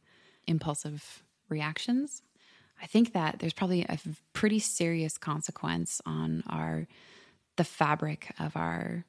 impulsive 0.46 1.22
reactions. 1.48 2.22
I 2.82 2.86
think 2.86 3.14
that 3.14 3.38
there's 3.38 3.54
probably 3.54 3.82
a 3.84 3.98
pretty 4.34 4.58
serious 4.58 5.16
consequence 5.16 6.02
on 6.04 6.42
our 6.48 6.86
the 7.56 7.64
fabric 7.64 8.34
of 8.38 8.54
our 8.54 9.06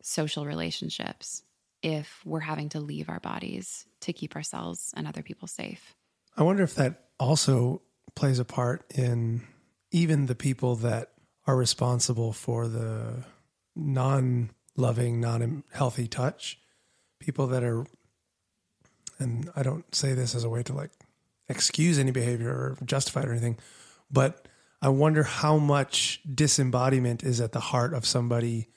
social 0.00 0.44
relationships 0.44 1.42
if 1.82 2.20
we're 2.24 2.38
having 2.38 2.68
to 2.68 2.80
leave 2.80 3.08
our 3.08 3.18
bodies 3.18 3.86
to 4.02 4.12
keep 4.12 4.36
ourselves 4.36 4.92
and 4.96 5.08
other 5.08 5.22
people 5.22 5.48
safe. 5.48 5.96
I 6.38 6.44
wonder 6.44 6.62
if 6.62 6.76
that 6.76 7.08
also 7.18 7.82
plays 8.14 8.38
a 8.38 8.44
part 8.44 8.84
in 8.94 9.42
even 9.90 10.26
the 10.26 10.36
people 10.36 10.76
that 10.76 11.10
are 11.48 11.56
responsible 11.56 12.32
for 12.32 12.68
the 12.68 13.24
non 13.74 14.50
loving, 14.76 15.20
non 15.20 15.64
healthy 15.72 16.06
touch. 16.06 16.60
People 17.18 17.48
that 17.48 17.64
are, 17.64 17.84
and 19.18 19.50
I 19.56 19.64
don't 19.64 19.92
say 19.92 20.14
this 20.14 20.36
as 20.36 20.44
a 20.44 20.48
way 20.48 20.62
to 20.62 20.72
like 20.72 20.92
excuse 21.48 21.98
any 21.98 22.12
behavior 22.12 22.50
or 22.50 22.78
justify 22.84 23.22
it 23.22 23.28
or 23.28 23.32
anything, 23.32 23.58
but 24.08 24.46
I 24.80 24.90
wonder 24.90 25.24
how 25.24 25.58
much 25.58 26.20
disembodiment 26.32 27.24
is 27.24 27.40
at 27.40 27.50
the 27.50 27.58
heart 27.58 27.94
of 27.94 28.06
somebody 28.06 28.68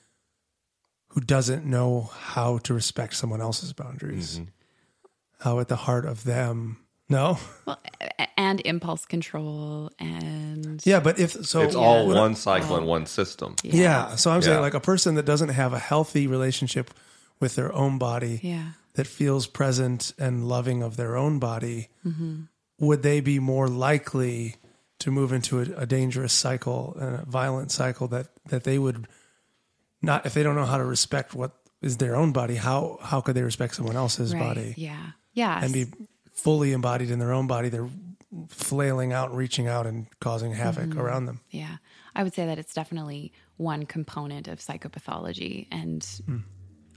who 1.10 1.20
doesn't 1.20 1.64
know 1.64 2.10
how 2.12 2.58
to 2.58 2.74
respect 2.74 3.14
someone 3.14 3.40
else's 3.40 3.72
boundaries. 3.72 4.40
Mm-hmm. 4.40 4.48
How 5.40 5.60
at 5.60 5.68
the 5.68 5.76
heart 5.76 6.06
of 6.06 6.24
them, 6.24 6.81
no? 7.12 7.38
Well, 7.66 7.78
and 8.36 8.60
impulse 8.64 9.06
control 9.06 9.90
and 10.00 10.84
Yeah, 10.84 10.98
but 11.00 11.18
if 11.20 11.30
so, 11.46 11.60
it's 11.62 11.74
all 11.76 12.06
what 12.08 12.16
one 12.16 12.34
cycle 12.34 12.76
and 12.76 12.86
one 12.86 13.06
system. 13.06 13.54
Yeah. 13.62 14.16
So 14.16 14.30
I'm 14.32 14.42
saying 14.42 14.60
like 14.60 14.74
a 14.74 14.80
person 14.80 15.14
that 15.14 15.24
doesn't 15.26 15.50
have 15.50 15.72
a 15.72 15.78
healthy 15.78 16.26
relationship 16.26 16.90
with 17.38 17.54
their 17.54 17.72
own 17.72 17.98
body 17.98 18.40
Yeah. 18.42 18.72
that 18.94 19.06
feels 19.06 19.46
present 19.46 20.12
and 20.18 20.48
loving 20.48 20.82
of 20.82 20.96
their 20.96 21.16
own 21.16 21.38
body, 21.38 21.88
Mm-hmm. 22.04 22.42
would 22.80 23.02
they 23.02 23.20
be 23.20 23.38
more 23.38 23.68
likely 23.68 24.56
to 24.98 25.10
move 25.10 25.32
into 25.32 25.60
a, 25.60 25.82
a 25.82 25.86
dangerous 25.86 26.32
cycle 26.32 26.96
and 27.00 27.16
a 27.16 27.24
violent 27.26 27.70
cycle 27.70 28.08
that, 28.08 28.26
that 28.48 28.64
they 28.64 28.78
would 28.78 29.06
not, 30.00 30.26
if 30.26 30.34
they 30.34 30.42
don't 30.42 30.56
know 30.56 30.64
how 30.66 30.78
to 30.78 30.84
respect 30.84 31.34
what 31.34 31.52
is 31.80 31.96
their 31.98 32.14
own 32.16 32.32
body, 32.32 32.54
how, 32.56 32.98
how 33.02 33.20
could 33.20 33.34
they 33.34 33.42
respect 33.42 33.74
someone 33.74 33.96
else's 33.96 34.32
Right. 34.34 34.40
body 34.40 34.74
Yeah. 34.76 35.10
Yeah. 35.34 35.62
and 35.64 35.72
be 35.72 35.86
fully 36.32 36.72
embodied 36.72 37.10
in 37.10 37.18
their 37.18 37.32
own 37.32 37.46
body? 37.46 37.68
They're 37.68 37.88
flailing 38.48 39.12
out, 39.12 39.34
reaching 39.34 39.68
out 39.68 39.86
and 39.86 40.06
causing 40.20 40.52
havoc 40.52 40.88
Mm-hmm. 40.90 41.00
around 41.00 41.26
them. 41.26 41.40
Yeah. 41.50 41.76
I 42.14 42.22
would 42.22 42.34
say 42.34 42.46
that 42.46 42.58
it's 42.58 42.74
definitely 42.74 43.32
one 43.56 43.84
component 43.84 44.48
of 44.48 44.58
psychopathology 44.58 45.68
and 45.70 46.06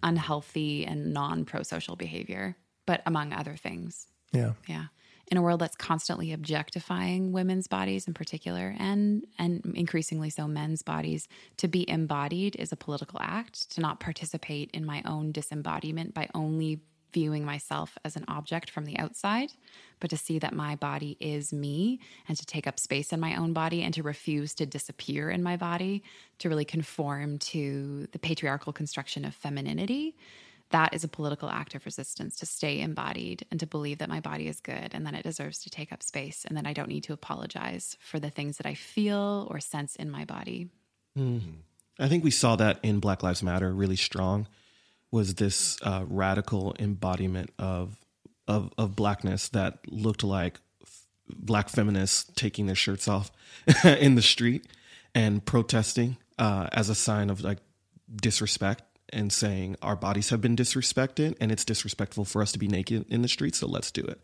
unhealthy 0.03 0.85
and 0.85 1.13
non 1.13 1.45
pro 1.45 1.63
social 1.63 1.95
behavior, 1.95 2.55
but 2.85 3.01
among 3.05 3.33
other 3.33 3.55
things. 3.55 4.07
Yeah. 4.31 4.53
Yeah. 4.67 4.85
In 5.31 5.37
a 5.37 5.41
world 5.41 5.59
that's 5.59 5.75
constantly 5.75 6.31
objectifying 6.33 7.31
women's 7.31 7.67
bodies 7.67 8.07
in 8.07 8.13
particular 8.13 8.75
and 8.77 9.25
and 9.39 9.73
increasingly 9.75 10.29
so 10.29 10.47
men's 10.47 10.83
bodies, 10.83 11.27
to 11.57 11.67
be 11.67 11.89
embodied 11.89 12.55
is 12.57 12.71
a 12.71 12.75
political 12.75 13.19
act, 13.21 13.71
to 13.71 13.81
not 13.81 13.99
participate 13.99 14.69
in 14.71 14.85
my 14.85 15.01
own 15.05 15.31
disembodiment 15.31 16.13
by 16.13 16.29
only 16.35 16.81
viewing 17.15 17.45
myself 17.45 17.97
as 18.03 18.15
an 18.15 18.25
object 18.27 18.69
from 18.69 18.85
the 18.85 18.99
outside, 18.99 19.51
but 19.99 20.09
to 20.09 20.17
see 20.17 20.37
that 20.37 20.53
my 20.53 20.75
body 20.75 21.17
is 21.19 21.51
me 21.51 21.99
and 22.27 22.37
to 22.37 22.45
take 22.45 22.67
up 22.67 22.77
space 22.79 23.11
in 23.11 23.19
my 23.19 23.35
own 23.35 23.53
body 23.53 23.81
and 23.81 23.93
to 23.93 24.03
refuse 24.03 24.53
to 24.53 24.65
disappear 24.65 25.31
in 25.31 25.41
my 25.41 25.55
body, 25.55 26.03
to 26.39 26.49
really 26.49 26.65
conform 26.65 27.39
to 27.39 28.07
the 28.11 28.19
patriarchal 28.19 28.73
construction 28.73 29.25
of 29.25 29.33
femininity 29.33 30.15
that 30.71 30.93
is 30.93 31.03
a 31.03 31.07
political 31.07 31.49
act 31.49 31.75
of 31.75 31.85
resistance 31.85 32.35
to 32.37 32.45
stay 32.45 32.81
embodied 32.81 33.45
and 33.51 33.59
to 33.59 33.67
believe 33.67 33.99
that 33.99 34.09
my 34.09 34.19
body 34.19 34.47
is 34.47 34.59
good 34.59 34.89
and 34.93 35.05
that 35.05 35.13
it 35.13 35.23
deserves 35.23 35.59
to 35.59 35.69
take 35.69 35.93
up 35.93 36.01
space 36.01 36.43
and 36.45 36.57
that 36.57 36.65
I 36.65 36.73
don't 36.73 36.89
need 36.89 37.03
to 37.05 37.13
apologize 37.13 37.97
for 37.99 38.19
the 38.19 38.29
things 38.29 38.57
that 38.57 38.65
I 38.65 38.73
feel 38.73 39.47
or 39.49 39.59
sense 39.59 39.95
in 39.95 40.09
my 40.09 40.25
body. 40.25 40.69
Hmm. 41.15 41.37
I 41.99 42.09
think 42.09 42.23
we 42.23 42.31
saw 42.31 42.55
that 42.57 42.79
in 42.83 42.99
Black 42.99 43.23
Lives 43.23 43.43
Matter 43.43 43.71
really 43.73 43.95
strong, 43.95 44.47
was 45.15 45.35
this 45.35 45.77
uh, 45.81 46.03
radical 46.09 46.75
embodiment 46.77 47.49
of 47.57 47.95
of 48.49 48.69
of 48.77 48.97
blackness 48.97 49.47
that 49.47 49.79
looked 49.87 50.25
like 50.25 50.59
f- 50.83 51.05
black 51.29 51.69
feminists 51.69 52.29
taking 52.35 52.65
their 52.65 52.75
shirts 52.75 53.07
off 53.07 53.31
in 53.85 54.15
the 54.15 54.21
street 54.21 54.67
and 55.15 55.45
protesting 55.45 56.17
uh, 56.37 56.67
as 56.73 56.89
a 56.89 56.95
sign 56.95 57.29
of 57.29 57.39
like 57.39 57.59
disrespect 58.13 58.83
and 59.13 59.31
saying 59.31 59.77
our 59.81 59.95
bodies 59.95 60.31
have 60.31 60.41
been 60.41 60.55
disrespected 60.55 61.33
and 61.39 61.49
it's 61.49 61.63
disrespectful 61.63 62.25
for 62.25 62.41
us 62.41 62.51
to 62.51 62.59
be 62.59 62.67
naked 62.67 63.05
in 63.07 63.21
the 63.21 63.29
street 63.29 63.55
so 63.55 63.67
let's 63.67 63.91
do 63.91 64.03
it. 64.03 64.19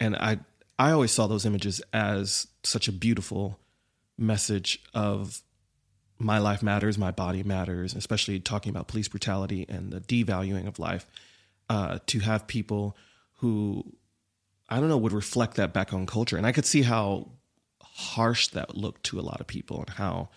And 0.00 0.16
i 0.16 0.40
i 0.76 0.90
always 0.90 1.12
saw 1.12 1.28
those 1.28 1.46
images 1.46 1.80
as 1.92 2.48
such 2.64 2.88
a 2.88 2.92
beautiful 2.92 3.60
message 4.18 4.82
of 4.92 5.40
my 6.22 6.38
life 6.38 6.62
matters 6.62 6.96
my 6.96 7.10
body 7.10 7.42
matters 7.42 7.94
especially 7.94 8.38
talking 8.38 8.70
about 8.70 8.88
police 8.88 9.08
brutality 9.08 9.66
and 9.68 9.92
the 9.92 10.00
devaluing 10.00 10.66
of 10.66 10.78
life 10.78 11.06
uh, 11.68 11.98
to 12.06 12.20
have 12.20 12.46
people 12.46 12.96
who 13.38 13.84
i 14.68 14.78
don't 14.78 14.88
know 14.88 14.98
would 14.98 15.12
reflect 15.12 15.56
that 15.56 15.72
back 15.72 15.92
on 15.92 16.06
culture. 16.06 16.36
And 16.36 16.46
i 16.46 16.52
could 16.52 16.66
see 16.66 16.82
how 16.82 17.28
harsh 17.82 18.48
that 18.48 18.76
looked 18.76 19.04
to 19.04 19.20
a 19.20 19.22
lot 19.22 19.40
of 19.40 19.46
people 19.46 19.80
and 19.80 19.90
how 19.90 20.30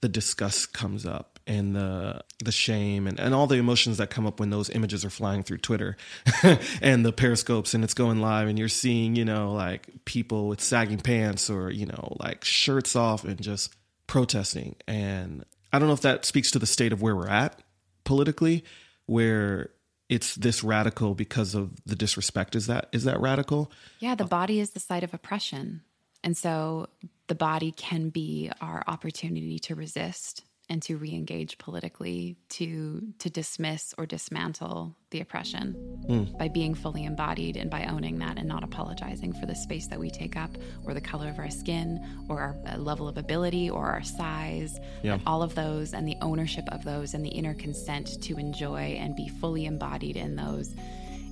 the 0.00 0.08
disgust 0.08 0.72
comes 0.72 1.04
up 1.04 1.38
and 1.46 1.74
the 1.74 2.22
the 2.42 2.52
shame 2.52 3.06
and, 3.06 3.18
and 3.20 3.34
all 3.34 3.46
the 3.46 3.56
emotions 3.56 3.98
that 3.98 4.08
come 4.08 4.26
up 4.26 4.40
when 4.40 4.50
those 4.50 4.70
images 4.70 5.04
are 5.04 5.10
flying 5.10 5.42
through 5.42 5.58
Twitter 5.58 5.96
and 6.82 7.04
the 7.04 7.12
periscopes 7.12 7.74
and 7.74 7.84
it's 7.84 7.94
going 7.94 8.20
live 8.20 8.48
and 8.48 8.58
you're 8.58 8.68
seeing, 8.68 9.14
you 9.14 9.24
know, 9.24 9.52
like 9.52 9.88
people 10.04 10.48
with 10.48 10.60
sagging 10.60 10.98
pants 10.98 11.50
or, 11.50 11.70
you 11.70 11.86
know, 11.86 12.16
like 12.20 12.44
shirts 12.44 12.96
off 12.96 13.24
and 13.24 13.40
just 13.40 13.74
protesting. 14.10 14.74
And 14.88 15.44
I 15.72 15.78
don't 15.78 15.86
know 15.86 15.94
if 15.94 16.00
that 16.00 16.24
speaks 16.24 16.50
to 16.50 16.58
the 16.58 16.66
state 16.66 16.92
of 16.92 17.00
where 17.00 17.14
we're 17.14 17.28
at 17.28 17.62
politically, 18.02 18.64
where 19.06 19.70
it's 20.08 20.34
this 20.34 20.64
radical 20.64 21.14
because 21.14 21.54
of 21.54 21.70
the 21.86 21.94
disrespect. 21.94 22.56
Is 22.56 22.66
that 22.66 22.88
is 22.92 23.04
that 23.04 23.20
radical? 23.20 23.70
Yeah, 24.00 24.16
the 24.16 24.24
body 24.24 24.58
is 24.58 24.70
the 24.70 24.80
site 24.80 25.04
of 25.04 25.14
oppression. 25.14 25.82
And 26.24 26.36
so 26.36 26.88
the 27.28 27.36
body 27.36 27.70
can 27.70 28.08
be 28.08 28.50
our 28.60 28.82
opportunity 28.88 29.60
to 29.60 29.76
resist 29.76 30.42
and 30.70 30.80
to 30.82 30.96
re-engage 30.96 31.58
politically 31.58 32.36
to 32.48 33.02
to 33.18 33.28
dismiss 33.28 33.92
or 33.98 34.06
dismantle 34.06 34.94
the 35.10 35.20
oppression 35.20 35.74
Mm. 36.08 36.38
by 36.38 36.48
being 36.48 36.74
fully 36.74 37.04
embodied 37.04 37.56
and 37.56 37.68
by 37.70 37.84
owning 37.84 38.18
that 38.20 38.38
and 38.38 38.48
not 38.48 38.62
apologizing 38.64 39.32
for 39.34 39.46
the 39.46 39.54
space 39.54 39.86
that 39.88 39.98
we 40.00 40.08
take 40.10 40.36
up 40.36 40.50
or 40.84 40.94
the 40.94 41.00
color 41.00 41.28
of 41.28 41.38
our 41.38 41.50
skin 41.50 42.00
or 42.28 42.40
our 42.40 42.56
uh, 42.66 42.78
level 42.78 43.06
of 43.08 43.18
ability 43.18 43.68
or 43.68 43.86
our 43.86 44.02
size 44.02 44.78
Yeah. 45.02 45.18
all 45.26 45.42
of 45.42 45.54
those 45.54 45.92
and 45.92 46.06
the 46.08 46.16
ownership 46.22 46.64
of 46.72 46.84
those 46.84 47.14
and 47.14 47.24
the 47.24 47.30
inner 47.30 47.54
consent 47.54 48.22
to 48.22 48.38
enjoy 48.38 48.96
and 49.02 49.14
be 49.16 49.28
fully 49.40 49.66
embodied 49.66 50.16
in 50.16 50.36
those 50.36 50.74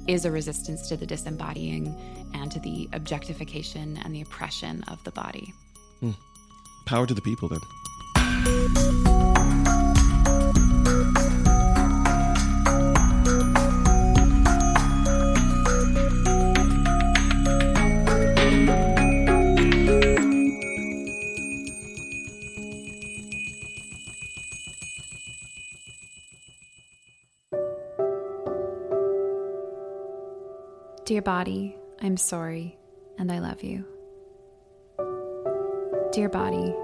is 0.08 0.24
a 0.24 0.30
resistance 0.30 0.88
to 0.88 0.96
the 0.96 1.06
disembodying 1.06 1.84
and 2.34 2.50
to 2.50 2.58
the 2.60 2.88
objectification 2.92 3.98
and 4.04 4.14
the 4.14 4.22
oppression 4.22 4.82
of 4.88 5.02
the 5.04 5.10
body. 5.12 5.52
Power 6.86 7.06
to 7.06 7.14
the 7.14 7.20
people 7.22 7.48
then. 7.48 9.27
Dear 31.08 31.22
body, 31.22 31.74
I'm 32.02 32.18
sorry 32.18 32.76
and 33.16 33.32
I 33.32 33.38
love 33.38 33.62
you. 33.62 33.86
Dear 36.12 36.28
body, 36.28 36.74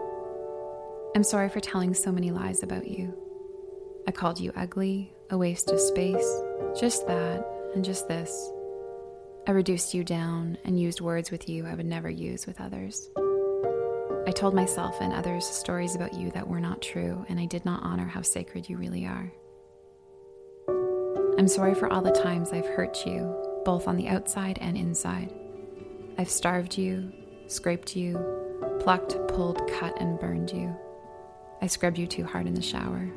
I'm 1.14 1.22
sorry 1.22 1.50
for 1.50 1.60
telling 1.60 1.92
so 1.92 2.10
many 2.10 2.30
lies 2.30 2.62
about 2.62 2.88
you. 2.88 3.12
I 4.08 4.12
called 4.12 4.40
you 4.40 4.50
ugly, 4.56 5.12
a 5.28 5.36
waste 5.36 5.70
of 5.70 5.78
space, 5.78 6.40
just 6.80 7.06
that, 7.06 7.46
and 7.74 7.84
just 7.84 8.08
this. 8.08 8.50
I 9.46 9.50
reduced 9.50 9.92
you 9.92 10.02
down 10.02 10.56
and 10.64 10.80
used 10.80 11.02
words 11.02 11.30
with 11.30 11.46
you 11.46 11.66
I 11.66 11.74
would 11.74 11.84
never 11.84 12.08
use 12.08 12.46
with 12.46 12.62
others. 12.62 13.10
I 14.26 14.30
told 14.30 14.54
myself 14.54 15.02
and 15.02 15.12
others 15.12 15.44
stories 15.44 15.94
about 15.96 16.14
you 16.14 16.30
that 16.30 16.48
were 16.48 16.60
not 16.60 16.80
true, 16.80 17.26
and 17.28 17.38
I 17.38 17.44
did 17.44 17.66
not 17.66 17.82
honor 17.82 18.06
how 18.06 18.22
sacred 18.22 18.70
you 18.70 18.78
really 18.78 19.04
are. 19.04 19.30
I'm 21.36 21.46
sorry 21.46 21.74
for 21.74 21.92
all 21.92 22.00
the 22.00 22.10
times 22.10 22.52
I've 22.52 22.64
hurt 22.64 23.04
you, 23.04 23.43
both 23.64 23.88
on 23.88 23.96
the 23.96 24.08
outside 24.08 24.58
and 24.60 24.76
inside. 24.76 25.32
I've 26.18 26.30
starved 26.30 26.78
you, 26.78 27.12
scraped 27.48 27.96
you, 27.96 28.18
plucked, 28.80 29.16
pulled, 29.28 29.66
cut, 29.78 30.00
and 30.00 30.18
burned 30.18 30.50
you. 30.50 30.74
I 31.60 31.66
scrubbed 31.66 31.98
you 31.98 32.06
too 32.06 32.24
hard 32.24 32.46
in 32.46 32.54
the 32.54 32.62
shower. 32.62 33.08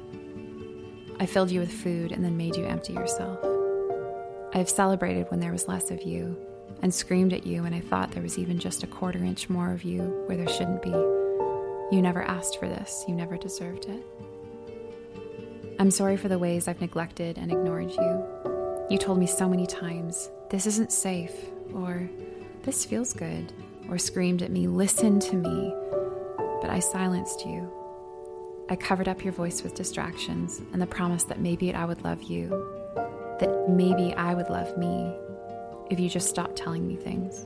I 1.20 1.26
filled 1.26 1.52
you 1.52 1.60
with 1.60 1.72
food 1.72 2.12
and 2.12 2.24
then 2.24 2.38
made 2.38 2.56
you 2.56 2.66
empty 2.66 2.94
yourself. 2.94 3.40
I 4.54 4.58
have 4.60 4.70
celebrated 4.70 5.28
when 5.30 5.40
there 5.40 5.52
was 5.52 5.68
less 5.68 5.92
of 5.92 6.04
you 6.04 6.38
and 6.82 6.94
screamed 6.94 7.34
at 7.34 7.46
you 7.46 7.64
when 7.64 7.74
I 7.74 7.82
thought 7.82 8.12
there 8.12 8.24
was 8.24 8.38
even 8.38 8.60
just 8.60 8.84
a 8.84 8.88
quarter 8.88 9.20
inch 9.20 9.50
more 9.50 9.72
of 9.72 9.84
you 9.84 10.02
where 10.28 10.38
there 10.38 10.48
shouldn't 10.48 10.82
be. 10.82 10.90
You 10.90 12.02
never 12.02 12.22
asked 12.24 12.60
for 12.60 12.68
this, 12.68 13.04
you 13.08 13.16
never 13.16 13.38
deserved 13.38 13.86
it. 13.86 14.04
I'm 15.80 15.92
sorry 15.92 16.18
for 16.18 16.28
the 16.28 16.40
ways 16.40 16.68
I've 16.68 16.82
neglected 16.82 17.38
and 17.38 17.52
ignored 17.52 17.92
you. 17.92 18.26
You 18.90 18.98
told 18.98 19.20
me 19.20 19.28
so 19.28 19.48
many 19.50 19.68
times, 19.68 20.30
this 20.50 20.66
isn't 20.66 20.92
safe, 20.92 21.34
or 21.74 22.10
this 22.64 22.86
feels 22.86 23.14
good, 23.14 23.52
or 23.90 23.98
screamed 23.98 24.42
at 24.42 24.52
me, 24.52 24.68
listen 24.68 25.20
to 25.20 25.36
me. 25.36 25.74
But 26.62 26.70
I 26.70 26.80
silenced 26.80 27.46
you. 27.46 27.72
I 28.70 28.76
covered 28.76 29.08
up 29.08 29.24
your 29.24 29.34
voice 29.34 29.64
with 29.64 29.76
distractions 29.76 30.62
and 30.74 30.82
the 30.82 30.88
promise 30.88 31.24
that 31.26 31.40
maybe 31.40 31.74
I 31.74 31.86
would 31.86 32.04
love 32.04 32.24
you, 32.24 32.50
that 33.40 33.70
maybe 33.70 34.14
I 34.16 34.34
would 34.34 34.50
love 34.50 34.78
me 34.78 35.14
if 35.90 36.00
you 36.00 36.10
just 36.10 36.30
stopped 36.30 36.58
telling 36.58 36.88
me 36.88 36.96
things. 36.96 37.46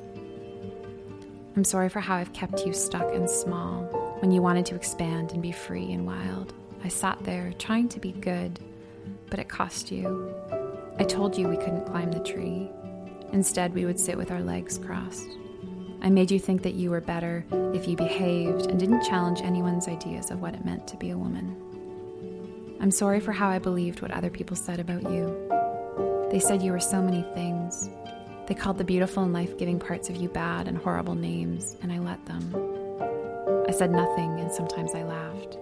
I'm 1.55 1.63
sorry 1.63 1.89
for 1.89 1.99
how 1.99 2.15
I've 2.15 2.33
kept 2.33 2.65
you 2.65 2.73
stuck 2.73 3.13
and 3.13 3.29
small 3.29 3.83
when 4.19 4.31
you 4.31 4.41
wanted 4.41 4.65
to 4.67 4.75
expand 4.75 5.31
and 5.33 5.41
be 5.41 5.51
free 5.51 5.91
and 5.91 6.05
wild. 6.05 6.53
I 6.83 6.87
sat 6.87 7.23
there 7.23 7.53
trying 7.59 7.89
to 7.89 7.99
be 7.99 8.13
good, 8.13 8.59
but 9.29 9.39
it 9.39 9.49
cost 9.49 9.91
you. 9.91 10.33
I 10.97 11.03
told 11.03 11.37
you 11.37 11.47
we 11.47 11.57
couldn't 11.57 11.85
climb 11.85 12.11
the 12.11 12.19
tree. 12.19 12.69
Instead, 13.33 13.73
we 13.73 13.85
would 13.85 13.99
sit 13.99 14.17
with 14.17 14.31
our 14.31 14.41
legs 14.41 14.77
crossed. 14.77 15.29
I 16.01 16.09
made 16.09 16.31
you 16.31 16.39
think 16.39 16.63
that 16.63 16.73
you 16.73 16.89
were 16.89 17.01
better 17.01 17.45
if 17.73 17.87
you 17.87 17.95
behaved 17.95 18.65
and 18.67 18.79
didn't 18.79 19.03
challenge 19.03 19.41
anyone's 19.41 19.87
ideas 19.87 20.31
of 20.31 20.41
what 20.41 20.55
it 20.55 20.65
meant 20.65 20.87
to 20.87 20.97
be 20.97 21.11
a 21.11 21.17
woman. 21.17 21.55
I'm 22.81 22.91
sorry 22.91 23.19
for 23.19 23.31
how 23.31 23.49
I 23.49 23.59
believed 23.59 24.01
what 24.01 24.11
other 24.11 24.31
people 24.31 24.55
said 24.55 24.79
about 24.79 25.03
you. 25.03 25.47
They 26.31 26.39
said 26.39 26.63
you 26.63 26.71
were 26.71 26.79
so 26.79 27.01
many 27.01 27.21
things. 27.35 27.89
They 28.47 28.55
called 28.55 28.79
the 28.79 28.83
beautiful 28.83 29.21
and 29.21 29.31
life 29.31 29.57
giving 29.57 29.79
parts 29.79 30.09
of 30.09 30.15
you 30.15 30.27
bad 30.27 30.67
and 30.67 30.77
horrible 30.77 31.15
names, 31.15 31.77
and 31.83 31.91
I 31.91 31.99
let 31.99 32.25
them. 32.25 32.55
I 33.67 33.71
said 33.71 33.91
nothing, 33.91 34.39
and 34.39 34.51
sometimes 34.51 34.95
I 34.95 35.03
laughed. 35.03 35.57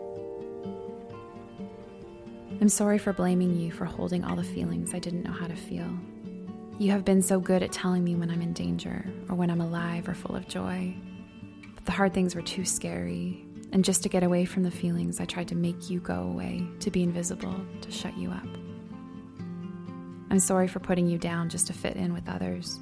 I'm 2.62 2.70
sorry 2.70 2.98
for 2.98 3.14
blaming 3.14 3.56
you 3.60 3.72
for 3.72 3.86
holding 3.86 4.24
all 4.24 4.36
the 4.36 4.44
feelings 4.44 4.94
I 4.94 5.00
didn't 5.00 5.24
know 5.24 5.32
how 5.32 5.48
to 5.48 5.56
feel. 5.56 5.90
You 6.80 6.92
have 6.92 7.04
been 7.04 7.22
so 7.22 7.42
good 7.42 7.62
at 7.62 7.74
telling 7.74 8.06
me 8.06 8.16
when 8.16 8.32
I'm 8.32 8.42
in 8.42 8.54
danger 8.54 9.06
or 9.28 9.36
when 9.36 9.50
I'm 9.50 9.60
alive 9.60 10.08
or 10.08 10.14
full 10.14 10.34
of 10.34 10.48
joy. 10.48 10.96
But 11.76 11.84
the 11.84 11.92
hard 11.92 12.14
things 12.14 12.36
were 12.36 12.42
too 12.42 12.64
scary, 12.64 13.46
and 13.74 13.84
just 13.84 14.02
to 14.04 14.10
get 14.10 14.24
away 14.24 14.46
from 14.46 14.64
the 14.64 14.72
feelings, 14.72 15.20
I 15.20 15.26
tried 15.26 15.50
to 15.50 15.56
make 15.56 15.90
you 15.90 16.00
go 16.00 16.22
away, 16.22 16.66
to 16.80 16.90
be 16.90 17.04
invisible, 17.04 17.54
to 17.82 17.92
shut 17.92 18.18
you 18.18 18.32
up. 18.32 18.48
I'm 20.32 20.40
sorry 20.40 20.70
for 20.70 20.80
putting 20.80 21.06
you 21.06 21.18
down 21.18 21.50
just 21.50 21.68
to 21.68 21.74
fit 21.74 21.98
in 21.98 22.14
with 22.14 22.30
others. 22.30 22.80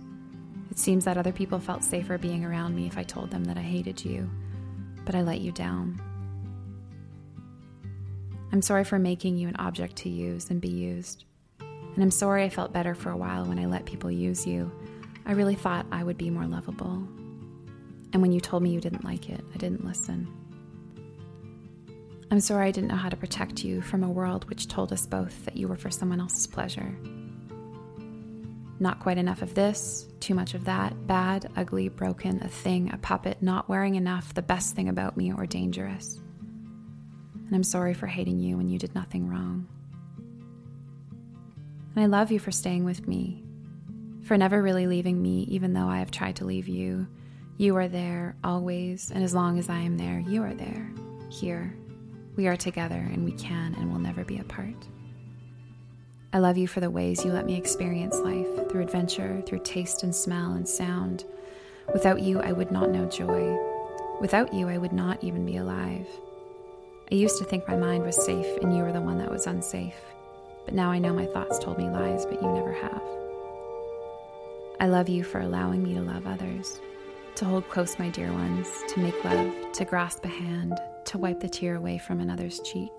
It 0.69 0.77
seems 0.77 1.05
that 1.05 1.17
other 1.17 1.31
people 1.31 1.59
felt 1.59 1.83
safer 1.83 2.19
being 2.19 2.45
around 2.45 2.75
me 2.75 2.85
if 2.85 2.99
I 2.99 3.03
told 3.03 3.31
them 3.31 3.45
that 3.45 3.57
I 3.57 3.61
hated 3.61 4.05
you, 4.05 4.29
but 5.05 5.15
I 5.15 5.23
let 5.23 5.41
you 5.41 5.51
down. 5.51 5.99
I'm 8.51 8.61
sorry 8.61 8.83
for 8.83 8.99
making 8.99 9.37
you 9.37 9.47
an 9.47 9.55
object 9.55 9.95
to 9.97 10.09
use 10.09 10.51
and 10.51 10.61
be 10.61 10.69
used. 10.69 11.25
And 11.97 12.03
I'm 12.03 12.11
sorry 12.11 12.43
I 12.43 12.49
felt 12.49 12.71
better 12.71 12.93
for 12.93 13.09
a 13.09 13.17
while 13.17 13.45
when 13.45 13.57
I 13.57 13.65
let 13.65 13.85
people 13.85 14.11
use 14.11 14.45
you. 14.45 14.71
I 15.25 15.31
really 15.31 15.55
thought 15.55 15.87
I 15.91 16.03
would 16.03 16.15
be 16.15 16.29
more 16.29 16.45
lovable. 16.45 17.07
And 18.13 18.21
when 18.21 18.31
you 18.31 18.39
told 18.39 18.61
me 18.61 18.69
you 18.69 18.79
didn't 18.79 19.03
like 19.03 19.31
it, 19.31 19.43
I 19.51 19.57
didn't 19.57 19.83
listen. 19.83 20.31
I'm 22.29 22.39
sorry 22.39 22.67
I 22.67 22.71
didn't 22.71 22.89
know 22.89 22.97
how 22.97 23.09
to 23.09 23.17
protect 23.17 23.63
you 23.63 23.81
from 23.81 24.03
a 24.03 24.11
world 24.11 24.47
which 24.47 24.67
told 24.67 24.93
us 24.93 25.07
both 25.07 25.43
that 25.45 25.57
you 25.57 25.67
were 25.67 25.75
for 25.75 25.89
someone 25.89 26.19
else's 26.19 26.45
pleasure. 26.45 26.95
Not 28.79 28.99
quite 28.99 29.17
enough 29.17 29.41
of 29.41 29.55
this, 29.55 30.07
too 30.19 30.35
much 30.35 30.53
of 30.53 30.65
that, 30.65 31.07
bad, 31.07 31.49
ugly, 31.55 31.89
broken, 31.89 32.43
a 32.43 32.47
thing, 32.47 32.93
a 32.93 32.99
puppet, 32.99 33.41
not 33.41 33.69
wearing 33.69 33.95
enough, 33.95 34.35
the 34.35 34.43
best 34.43 34.75
thing 34.75 34.87
about 34.87 35.17
me, 35.17 35.33
or 35.33 35.47
dangerous. 35.47 36.21
And 37.33 37.55
I'm 37.55 37.63
sorry 37.63 37.95
for 37.95 38.05
hating 38.05 38.39
you 38.39 38.55
when 38.55 38.69
you 38.69 38.77
did 38.77 38.93
nothing 38.93 39.27
wrong. 39.27 39.67
And 41.97 42.03
I 42.03 42.15
love 42.15 42.31
you 42.31 42.37
for 42.37 42.51
staying 42.51 42.85
with 42.85 43.07
me, 43.07 43.43
for 44.21 44.37
never 44.37 44.61
really 44.61 44.85
leaving 44.85 45.19
me, 45.19 45.47
even 45.49 45.73
though 45.73 45.87
I 45.87 45.97
have 45.97 46.11
tried 46.11 46.35
to 46.35 46.45
leave 46.45 46.67
you. 46.67 47.07
You 47.57 47.75
are 47.75 47.87
there 47.87 48.35
always, 48.43 49.09
and 49.09 49.23
as 49.23 49.33
long 49.33 49.57
as 49.57 49.67
I 49.67 49.79
am 49.79 49.97
there, 49.97 50.19
you 50.19 50.43
are 50.43 50.53
there, 50.53 50.91
here. 51.31 51.75
We 52.35 52.45
are 52.45 52.55
together, 52.55 52.93
and 52.93 53.25
we 53.25 53.31
can 53.31 53.73
and 53.73 53.91
will 53.91 53.97
never 53.97 54.23
be 54.23 54.37
apart. 54.37 54.75
I 56.33 56.37
love 56.37 56.55
you 56.55 56.67
for 56.67 56.81
the 56.81 56.91
ways 56.91 57.25
you 57.25 57.31
let 57.31 57.47
me 57.47 57.57
experience 57.57 58.19
life 58.19 58.69
through 58.69 58.83
adventure, 58.83 59.41
through 59.47 59.63
taste 59.63 60.03
and 60.03 60.15
smell 60.15 60.51
and 60.51 60.69
sound. 60.69 61.25
Without 61.93 62.21
you, 62.21 62.39
I 62.39 62.51
would 62.51 62.69
not 62.69 62.91
know 62.91 63.09
joy. 63.09 63.57
Without 64.21 64.53
you, 64.53 64.69
I 64.69 64.77
would 64.77 64.93
not 64.93 65.23
even 65.23 65.47
be 65.47 65.57
alive. 65.57 66.05
I 67.11 67.15
used 67.15 67.39
to 67.39 67.43
think 67.43 67.67
my 67.67 67.75
mind 67.75 68.03
was 68.03 68.23
safe 68.23 68.61
and 68.61 68.77
you 68.77 68.83
were 68.83 68.93
the 68.93 69.01
one 69.01 69.17
that 69.17 69.31
was 69.31 69.47
unsafe. 69.47 69.95
But 70.67 70.73
now 70.73 70.91
I 70.91 70.99
know 70.99 71.13
my 71.13 71.27
thoughts 71.27 71.59
told 71.59 71.77
me 71.77 71.85
lies, 71.85 72.25
but 72.25 72.41
you 72.41 72.51
never 72.51 72.73
have. 72.73 73.01
I 74.81 74.87
love 74.87 75.07
you 75.07 75.23
for 75.23 75.39
allowing 75.39 75.81
me 75.81 75.93
to 75.93 76.01
love 76.01 76.27
others, 76.27 76.81
to 77.35 77.45
hold 77.45 77.69
close 77.69 77.97
my 77.97 78.09
dear 78.09 78.33
ones, 78.33 78.67
to 78.89 78.99
make 78.99 79.23
love, 79.23 79.71
to 79.71 79.85
grasp 79.85 80.25
a 80.25 80.27
hand, 80.27 80.77
to 81.05 81.17
wipe 81.17 81.39
the 81.39 81.47
tear 81.47 81.77
away 81.77 81.97
from 81.97 82.19
another's 82.19 82.59
cheek. 82.59 82.91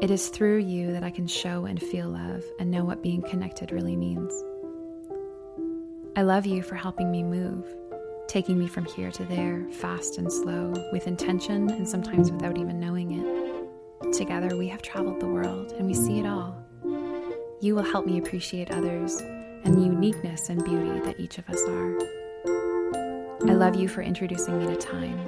It 0.00 0.12
is 0.12 0.28
through 0.28 0.58
you 0.58 0.92
that 0.92 1.02
I 1.02 1.10
can 1.10 1.26
show 1.26 1.64
and 1.64 1.80
feel 1.82 2.10
love 2.10 2.44
and 2.60 2.70
know 2.70 2.84
what 2.84 3.02
being 3.02 3.22
connected 3.22 3.72
really 3.72 3.96
means. 3.96 4.32
I 6.14 6.22
love 6.22 6.46
you 6.46 6.62
for 6.62 6.76
helping 6.76 7.10
me 7.10 7.24
move, 7.24 7.66
taking 8.28 8.56
me 8.56 8.68
from 8.68 8.84
here 8.84 9.10
to 9.10 9.24
there, 9.24 9.66
fast 9.72 10.16
and 10.18 10.32
slow, 10.32 10.72
with 10.92 11.08
intention 11.08 11.70
and 11.70 11.88
sometimes 11.88 12.30
without 12.30 12.56
even 12.56 12.78
knowing 12.78 13.18
it. 13.18 13.51
Together, 14.10 14.56
we 14.56 14.68
have 14.68 14.82
traveled 14.82 15.20
the 15.20 15.26
world 15.26 15.72
and 15.72 15.86
we 15.86 15.94
see 15.94 16.18
it 16.18 16.26
all. 16.26 16.56
You 17.60 17.74
will 17.74 17.82
help 17.82 18.06
me 18.06 18.18
appreciate 18.18 18.70
others 18.70 19.20
and 19.64 19.74
the 19.74 19.82
uniqueness 19.82 20.48
and 20.48 20.64
beauty 20.64 21.00
that 21.00 21.20
each 21.20 21.38
of 21.38 21.48
us 21.48 21.60
are. 21.68 21.98
I 23.48 23.54
love 23.54 23.76
you 23.76 23.88
for 23.88 24.02
introducing 24.02 24.58
me 24.58 24.66
to 24.66 24.76
time. 24.76 25.24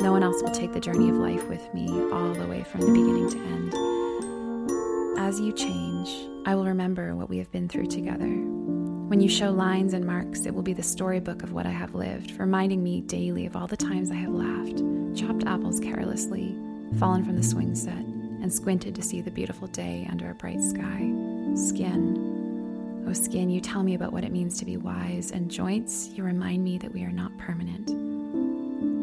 No 0.00 0.12
one 0.12 0.22
else 0.22 0.42
will 0.42 0.50
take 0.50 0.72
the 0.72 0.80
journey 0.80 1.08
of 1.08 1.16
life 1.16 1.46
with 1.48 1.72
me 1.74 1.88
all 2.12 2.32
the 2.32 2.46
way 2.46 2.62
from 2.64 2.80
the 2.80 2.86
beginning 2.86 3.30
to 3.30 3.38
end. 3.38 5.18
As 5.18 5.40
you 5.40 5.52
change, 5.52 6.10
I 6.46 6.54
will 6.54 6.66
remember 6.66 7.14
what 7.14 7.28
we 7.28 7.38
have 7.38 7.50
been 7.52 7.68
through 7.68 7.86
together. 7.86 8.26
When 8.26 9.20
you 9.20 9.28
show 9.28 9.50
lines 9.50 9.92
and 9.92 10.06
marks, 10.06 10.46
it 10.46 10.54
will 10.54 10.62
be 10.62 10.72
the 10.72 10.82
storybook 10.82 11.42
of 11.42 11.52
what 11.52 11.66
I 11.66 11.70
have 11.70 11.94
lived, 11.94 12.38
reminding 12.38 12.82
me 12.82 13.00
daily 13.00 13.44
of 13.44 13.56
all 13.56 13.66
the 13.66 13.76
times 13.76 14.10
I 14.10 14.14
have 14.14 14.32
laughed, 14.32 14.82
chopped 15.14 15.44
apples 15.46 15.80
carelessly, 15.80 16.56
fallen 16.98 17.24
from 17.24 17.36
the 17.36 17.42
swing 17.42 17.74
set, 17.74 17.94
and 17.94 18.52
squinted 18.52 18.94
to 18.94 19.02
see 19.02 19.20
the 19.20 19.30
beautiful 19.30 19.68
day 19.68 20.06
under 20.10 20.30
a 20.30 20.34
bright 20.34 20.60
sky. 20.60 21.12
Skin. 21.54 23.04
Oh, 23.06 23.12
skin, 23.12 23.50
you 23.50 23.60
tell 23.60 23.82
me 23.82 23.94
about 23.94 24.12
what 24.12 24.24
it 24.24 24.32
means 24.32 24.58
to 24.58 24.64
be 24.64 24.76
wise, 24.76 25.30
and 25.30 25.50
joints, 25.50 26.08
you 26.14 26.22
remind 26.24 26.62
me 26.62 26.78
that 26.78 26.92
we 26.92 27.02
are 27.02 27.12
not 27.12 27.36
permanent. 27.38 27.86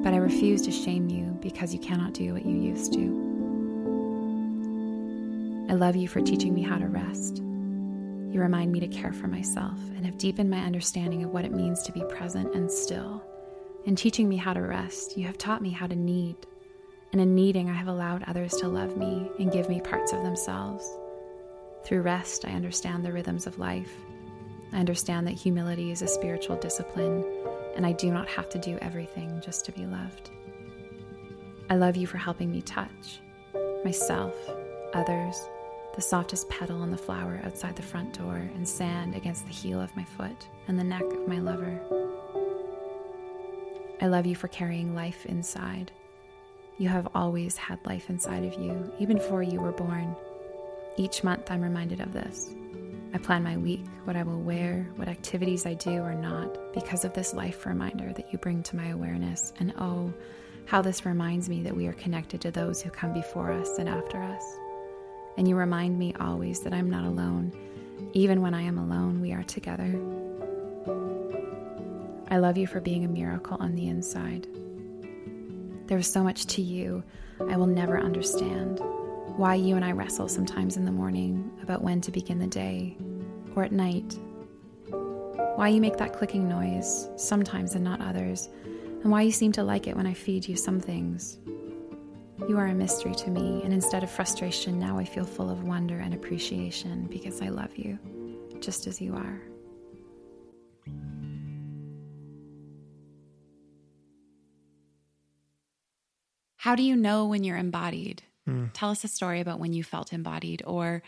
But 0.04 0.14
I 0.14 0.18
refuse 0.18 0.62
to 0.64 0.72
shame 0.72 1.10
you 1.10 1.38
because 1.42 1.74
you 1.74 1.80
cannot 1.80 2.14
do 2.14 2.34
what 2.34 2.46
you 2.46 2.56
used 2.56 2.94
to. 2.94 3.28
I 5.70 5.74
love 5.74 5.96
you 5.96 6.08
for 6.08 6.22
teaching 6.22 6.54
me 6.54 6.62
how 6.62 6.78
to 6.78 6.88
rest. 6.88 7.38
You 7.40 8.40
remind 8.40 8.72
me 8.72 8.80
to 8.80 8.88
care 8.88 9.12
for 9.12 9.28
myself 9.28 9.80
and 9.96 10.06
have 10.06 10.18
deepened 10.18 10.50
my 10.50 10.60
understanding 10.60 11.24
of 11.24 11.32
what 11.32 11.44
it 11.44 11.52
means 11.52 11.84
to 11.84 11.92
be 11.92 12.04
present 12.04 12.54
and 12.56 12.72
still. 12.72 13.24
In 13.86 13.96
teaching 13.96 14.30
me 14.30 14.38
how 14.38 14.54
to 14.54 14.62
rest, 14.62 15.18
you 15.18 15.26
have 15.28 15.38
taught 15.38 15.62
me 15.62 15.72
how 15.72 15.88
to 15.88 15.96
need. 15.96 16.36
And 17.12 17.22
in 17.22 17.36
needing, 17.36 17.70
I 17.70 17.74
have 17.74 17.88
allowed 17.88 18.24
others 18.28 18.54
to 18.58 18.68
love 18.68 18.98
me 18.98 19.32
and 19.40 19.52
give 19.52 19.70
me 19.70 19.82
parts 19.82 20.14
of 20.14 20.24
themselves. 20.24 20.88
Through 21.84 22.02
rest, 22.02 22.46
I 22.46 22.52
understand 22.52 23.06
the 23.06 23.14
rhythms 23.14 23.48
of 23.48 23.60
life. 23.60 23.94
I 24.74 24.78
understand 24.80 25.26
that 25.28 25.32
humility 25.32 25.92
is 25.92 26.02
a 26.02 26.08
spiritual 26.08 26.58
discipline, 26.58 27.24
and 27.76 27.86
I 27.86 27.94
do 27.94 28.12
not 28.12 28.28
have 28.28 28.50
to 28.50 28.60
do 28.60 28.78
everything 28.82 29.42
just 29.44 29.64
to 29.66 29.72
be 29.72 29.86
loved. 29.86 30.30
I 31.70 31.76
love 31.76 31.96
you 31.96 32.08
for 32.08 32.18
helping 32.18 32.52
me 32.52 32.62
touch 32.62 33.20
myself, 33.84 34.36
others, 34.94 35.38
the 35.96 36.02
softest 36.02 36.50
petal 36.50 36.82
on 36.82 36.92
the 36.92 36.98
flower 36.98 37.40
outside 37.44 37.76
the 37.76 37.82
front 37.82 38.18
door, 38.18 38.36
and 38.36 38.68
sand 38.68 39.16
against 39.16 39.46
the 39.46 39.54
heel 39.54 39.80
of 39.80 39.96
my 39.96 40.04
foot 40.04 40.48
and 40.68 40.78
the 40.78 40.84
neck 40.84 41.04
of 41.04 41.28
my 41.28 41.40
lover. 41.40 41.80
I 44.02 44.08
love 44.08 44.26
you 44.26 44.36
for 44.36 44.48
carrying 44.50 44.94
life 44.94 45.26
inside. 45.26 45.92
You 46.80 46.90
have 46.90 47.08
always 47.16 47.58
had 47.58 47.84
life 47.88 48.10
inside 48.12 48.44
of 48.44 48.54
you, 48.62 48.94
even 49.00 49.18
before 49.18 49.42
you 49.42 49.60
were 49.60 49.72
born. 49.72 50.16
Each 50.96 51.24
month, 51.24 51.50
I'm 51.50 51.62
reminded 51.62 52.02
of 52.02 52.14
this. 52.14 52.54
I 53.16 53.18
plan 53.18 53.42
my 53.42 53.58
week, 53.58 53.84
what 54.04 54.16
I 54.16 54.22
will 54.22 54.42
wear, 54.42 54.88
what 54.96 55.08
activities 55.08 55.66
I 55.66 55.74
do 55.74 56.02
or 56.04 56.14
not, 56.14 56.74
because 56.74 57.04
of 57.04 57.14
this 57.14 57.34
life 57.34 57.66
reminder 57.66 58.14
that 58.14 58.32
you 58.32 58.38
bring 58.38 58.62
to 58.62 58.76
my 58.76 58.90
awareness. 58.90 59.54
And 59.60 59.74
oh, 59.80 60.14
how 60.66 60.84
this 60.84 61.04
reminds 61.04 61.50
me 61.50 61.64
that 61.64 61.76
we 61.76 61.88
are 61.88 61.94
connected 61.94 62.42
to 62.42 62.52
those 62.52 62.80
who 62.80 62.92
come 62.92 63.12
before 63.12 63.52
us 63.52 63.80
and 63.80 63.90
after 63.90 64.22
us. 64.22 64.44
And 65.38 65.48
you 65.48 65.56
remind 65.56 65.98
me 65.98 66.14
always 66.20 66.60
that 66.60 66.74
I'm 66.74 66.92
not 66.92 67.06
alone. 67.06 67.54
Even 68.14 68.42
when 68.42 68.54
I 68.54 68.62
am 68.62 68.78
alone, 68.78 69.20
we 69.20 69.34
are 69.34 69.44
together. 69.44 70.00
I 72.30 72.38
love 72.38 72.56
you 72.56 72.68
for 72.68 72.82
being 72.82 73.04
a 73.04 73.08
miracle 73.08 73.58
on 73.60 73.74
the 73.74 73.88
inside. 73.88 74.48
There 75.88 75.98
is 75.98 76.12
so 76.12 76.22
much 76.22 76.46
to 76.48 76.62
you 76.62 77.02
I 77.50 77.56
will 77.56 77.66
never 77.66 77.98
understand. 77.98 78.80
Why 79.38 79.56
you 79.56 79.78
and 79.78 79.86
I 79.86 79.94
wrestle 79.94 80.28
sometimes 80.28 80.76
in 80.76 80.84
the 80.84 80.92
morning 80.92 81.50
about 81.64 81.82
when 81.82 82.02
to 82.02 82.12
begin 82.12 82.40
the 82.40 82.48
day, 82.48 82.98
or 83.56 83.64
at 83.64 83.72
night. 83.72 84.18
Why 85.56 85.70
you 85.70 85.80
make 85.80 85.96
that 85.98 86.14
clicking 86.14 86.50
noise 86.50 87.08
sometimes 87.16 87.74
and 87.76 87.86
not 87.86 88.02
others, 88.02 88.50
and 88.66 89.12
why 89.12 89.22
you 89.22 89.32
seem 89.32 89.54
to 89.54 89.64
like 89.64 89.88
it 89.88 89.96
when 89.96 90.08
I 90.08 90.14
feed 90.14 90.46
you 90.48 90.58
some 90.58 90.82
things. 90.82 91.38
You 92.50 92.58
are 92.58 92.68
a 92.68 92.74
mystery 92.76 93.16
to 93.16 93.30
me, 93.30 93.62
and 93.64 93.74
instead 93.74 94.04
of 94.04 94.12
frustration, 94.12 94.78
now 94.80 94.98
I 94.98 95.06
feel 95.06 95.26
full 95.26 95.50
of 95.50 95.64
wonder 95.64 96.00
and 96.00 96.14
appreciation 96.14 97.08
because 97.10 97.42
I 97.42 97.48
love 97.48 97.78
you, 97.78 97.98
just 98.60 98.88
as 98.88 99.00
you 99.00 99.16
are. 99.16 99.42
How 106.68 106.76
do 106.76 106.84
you 106.84 106.98
know 106.98 107.28
when 107.28 107.46
you're 107.46 107.56
embodied? 107.56 108.24
Hmm. 108.44 108.66
Tell 108.74 108.90
us 108.90 109.06
a 109.06 109.08
story 109.08 109.40
about 109.40 109.58
when 109.58 109.72
you 109.72 109.86
felt 109.86 110.12
embodied, 110.12 110.64
or 110.68 111.02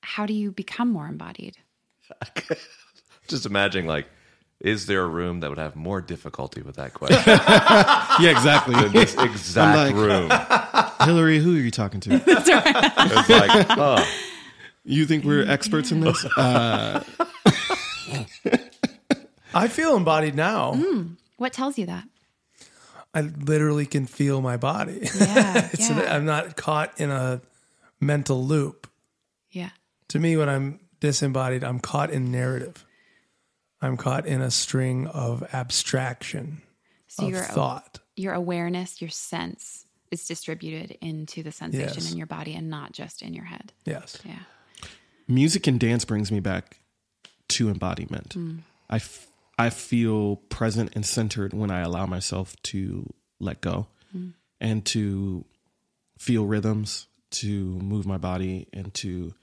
how 0.00 0.26
do 0.26 0.34
you 0.34 0.50
become 0.50 0.90
more 0.90 1.06
embodied? 1.06 1.58
Just 3.28 3.46
imagining, 3.46 3.86
like, 3.86 4.08
is 4.58 4.86
there 4.86 5.04
a 5.04 5.06
room 5.06 5.38
that 5.40 5.48
would 5.48 5.60
have 5.60 5.76
more 5.76 6.00
difficulty 6.00 6.60
with 6.60 6.74
that 6.74 6.92
question? 6.94 7.22
yeah, 7.24 8.30
exactly. 8.30 8.74
Than 8.74 8.90
this 8.90 9.14
exact 9.16 9.78
I'm 9.78 9.94
like, 9.94 9.94
room. 9.94 10.28
Hillary, 11.08 11.38
who 11.38 11.56
are 11.56 11.60
you 11.60 11.70
talking 11.70 12.00
to? 12.00 12.18
That's 12.18 12.48
right. 12.50 12.92
It's 12.98 13.28
like, 13.28 13.68
huh. 13.68 14.04
You 14.82 15.06
think 15.06 15.24
we're 15.24 15.48
experts 15.48 15.92
in 15.92 16.00
this? 16.00 16.24
Uh, 16.36 17.04
I 19.54 19.68
feel 19.68 19.96
embodied 19.96 20.34
now. 20.34 20.72
Mm, 20.72 21.16
what 21.36 21.52
tells 21.52 21.78
you 21.78 21.86
that? 21.86 22.08
I 23.16 23.22
literally 23.22 23.86
can 23.86 24.06
feel 24.06 24.40
my 24.42 24.56
body. 24.58 25.00
Yeah, 25.18 25.70
It's 25.72 25.88
yeah. 25.90 26.14
I'm 26.14 26.24
not 26.26 26.56
caught 26.56 27.00
in 27.00 27.10
a 27.10 27.40
mental 28.00 28.44
loop. 28.44 28.86
Yeah. 29.50 29.70
To 30.08 30.18
me, 30.18 30.36
when 30.36 30.48
I'm 30.48 30.80
disembodied, 31.00 31.64
I'm 31.64 31.80
caught 31.80 32.10
in 32.10 32.30
narrative. 32.30 32.84
I'm 33.80 33.96
caught 33.96 34.26
in 34.26 34.40
a 34.42 34.50
string 34.50 35.06
of 35.06 35.42
abstraction 35.54 36.62
So 37.08 37.24
of 37.24 37.30
your 37.30 37.42
thought. 37.42 38.00
your 38.16 38.34
awareness, 38.34 39.00
your 39.00 39.10
sense 39.10 39.86
is 40.10 40.26
distributed 40.26 40.96
into 41.00 41.42
the 41.42 41.52
sensation 41.52 41.94
Yes. 42.02 42.12
in 42.12 42.18
your 42.18 42.26
body 42.26 42.54
and 42.54 42.68
not 42.70 42.92
just 42.92 43.22
in 43.22 43.32
your 43.34 43.44
head. 43.46 43.72
Yes. 43.84 44.18
Yeah. 44.24 44.38
music 45.28 45.66
and 45.66 45.80
dance 45.80 46.04
brings 46.04 46.30
me 46.30 46.40
back 46.40 46.78
to 47.48 47.68
embodiment. 47.68 48.30
Mm. 48.36 48.58
I, 48.90 48.96
f- 48.96 49.26
I 49.58 49.70
feel 49.70 50.36
present 50.36 50.92
and 50.94 51.04
centered 51.06 51.52
when 51.54 51.70
I 51.70 51.80
allow 51.80 52.06
myself 52.06 52.54
to 52.64 53.12
let 53.40 53.60
go 53.60 53.86
Mm. 54.14 54.34
and 54.60 54.84
to 54.86 55.44
feel 56.18 56.46
rhythms, 56.46 57.06
to 57.30 57.64
move 57.64 58.06
my 58.06 58.16
body, 58.18 58.68
and 58.72 58.94
to 58.94 59.34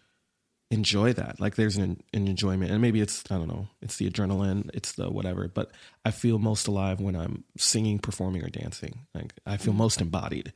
enjoy 0.71 1.13
that. 1.13 1.39
Like 1.39 1.55
there's 1.55 1.77
an, 1.77 2.01
an 2.13 2.27
enjoyment, 2.27 2.71
and 2.71 2.81
maybe 2.81 3.01
it's 3.01 3.23
I 3.29 3.35
don't 3.35 3.47
know, 3.47 3.67
it's 3.81 3.97
the 3.97 4.09
adrenaline, 4.09 4.69
it's 4.73 4.93
the 4.93 5.09
whatever. 5.11 5.47
But 5.47 5.71
I 6.05 6.11
feel 6.11 6.39
most 6.39 6.67
alive 6.67 6.99
when 7.01 7.15
I'm 7.15 7.43
singing, 7.57 7.99
performing, 7.99 8.43
or 8.43 8.49
dancing. 8.49 9.05
Like 9.13 9.33
I 9.45 9.57
feel 9.57 9.73
most 9.73 10.01
embodied 10.01 10.53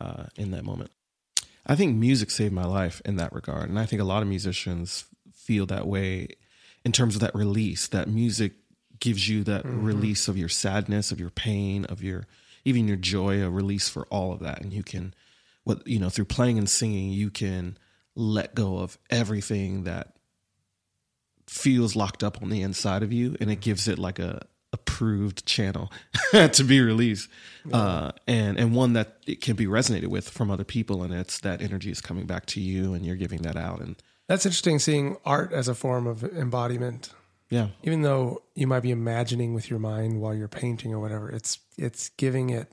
uh, 0.00 0.24
in 0.36 0.50
that 0.52 0.64
moment. 0.64 0.90
I 1.66 1.74
think 1.76 1.96
music 1.96 2.30
saved 2.30 2.52
my 2.52 2.64
life 2.64 3.00
in 3.04 3.16
that 3.16 3.32
regard, 3.32 3.68
and 3.68 3.78
I 3.78 3.86
think 3.86 4.02
a 4.02 4.04
lot 4.04 4.22
of 4.22 4.28
musicians 4.28 5.06
feel 5.32 5.66
that 5.66 5.86
way 5.86 6.28
in 6.84 6.92
terms 6.92 7.14
of 7.14 7.20
that 7.22 7.34
release. 7.34 7.88
That 7.88 8.08
music 8.08 8.52
gives 9.00 9.28
you 9.28 9.42
that 9.44 9.64
Mhm. 9.64 9.84
release 9.84 10.28
of 10.28 10.36
your 10.36 10.48
sadness, 10.48 11.10
of 11.10 11.18
your 11.18 11.30
pain, 11.30 11.84
of 11.86 12.02
your 12.02 12.26
even 12.64 12.86
your 12.86 12.96
joy, 12.98 13.42
a 13.42 13.48
release 13.50 13.88
for 13.88 14.04
all 14.08 14.32
of 14.32 14.40
that, 14.40 14.60
and 14.60 14.72
you 14.72 14.82
can, 14.82 15.14
what 15.64 15.86
you 15.86 15.98
know, 15.98 16.10
through 16.10 16.26
playing 16.26 16.58
and 16.58 16.68
singing, 16.68 17.10
you 17.10 17.30
can 17.30 17.78
let 18.14 18.54
go 18.54 18.78
of 18.78 18.98
everything 19.08 19.84
that 19.84 20.14
feels 21.46 21.96
locked 21.96 22.22
up 22.22 22.42
on 22.42 22.50
the 22.50 22.62
inside 22.62 23.02
of 23.02 23.12
you, 23.12 23.36
and 23.40 23.50
it 23.50 23.60
gives 23.60 23.88
it 23.88 23.98
like 23.98 24.18
a 24.18 24.46
approved 24.72 25.44
channel 25.46 25.90
to 26.52 26.62
be 26.62 26.80
released, 26.80 27.28
uh, 27.72 28.12
and 28.28 28.56
and 28.58 28.74
one 28.74 28.92
that 28.92 29.16
it 29.26 29.40
can 29.40 29.56
be 29.56 29.66
resonated 29.66 30.06
with 30.06 30.28
from 30.28 30.50
other 30.50 30.62
people, 30.64 31.02
and 31.02 31.12
it's 31.12 31.40
that 31.40 31.60
energy 31.60 31.90
is 31.90 32.00
coming 32.00 32.26
back 32.26 32.46
to 32.46 32.60
you, 32.60 32.94
and 32.94 33.04
you're 33.04 33.16
giving 33.16 33.42
that 33.42 33.56
out, 33.56 33.80
and 33.80 33.96
That's 34.28 34.46
interesting 34.46 34.78
seeing 34.78 35.16
art 35.24 35.52
as 35.52 35.66
a 35.66 35.74
form 35.74 36.06
of 36.06 36.22
embodiment. 36.22 37.10
Yeah, 37.50 37.68
Even 37.82 38.02
though 38.02 38.42
you 38.54 38.68
might 38.68 38.80
be 38.80 38.92
imagining 38.92 39.54
with 39.54 39.68
your 39.68 39.80
mind 39.80 40.20
while 40.20 40.32
you're 40.32 40.48
painting 40.48 40.94
or 40.94 41.00
whatever, 41.00 41.28
it's 41.28 41.58
it's 41.76 42.10
giving 42.10 42.50
it 42.50 42.72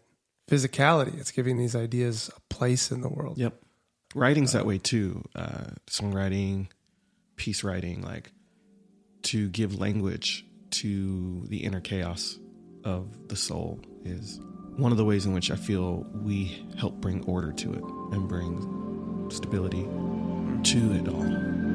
physicality. 0.50 1.20
It's 1.20 1.32
giving 1.32 1.58
these 1.58 1.76
ideas 1.76 2.30
a 2.36 2.54
place 2.54 2.92
in 2.92 3.02
the 3.02 3.10
world. 3.10 3.40
Yep. 3.40 3.56
Writing's 4.14 4.54
that 4.54 4.68
way 4.68 4.78
too. 4.78 5.24
Uh, 5.36 5.72
songwriting, 5.88 6.68
piece 7.38 7.64
writing, 7.64 8.04
like 8.04 8.32
to 9.24 9.50
give 9.50 9.80
language 9.80 10.46
to 10.70 11.44
the 11.48 11.64
inner 11.64 11.82
chaos 11.82 12.38
of 12.84 13.28
the 13.30 13.36
soul 13.36 13.80
is 14.06 14.40
one 14.78 14.92
of 14.92 14.98
the 14.98 15.06
ways 15.06 15.26
in 15.26 15.34
which 15.34 15.50
I 15.50 15.56
feel 15.56 16.06
we 16.14 16.66
help 16.78 17.02
bring 17.02 17.24
order 17.26 17.52
to 17.52 17.74
it 17.74 17.84
and 18.14 18.28
bring 18.28 19.28
stability 19.32 19.84
to 20.72 20.94
it 20.94 21.08
all. 21.10 21.67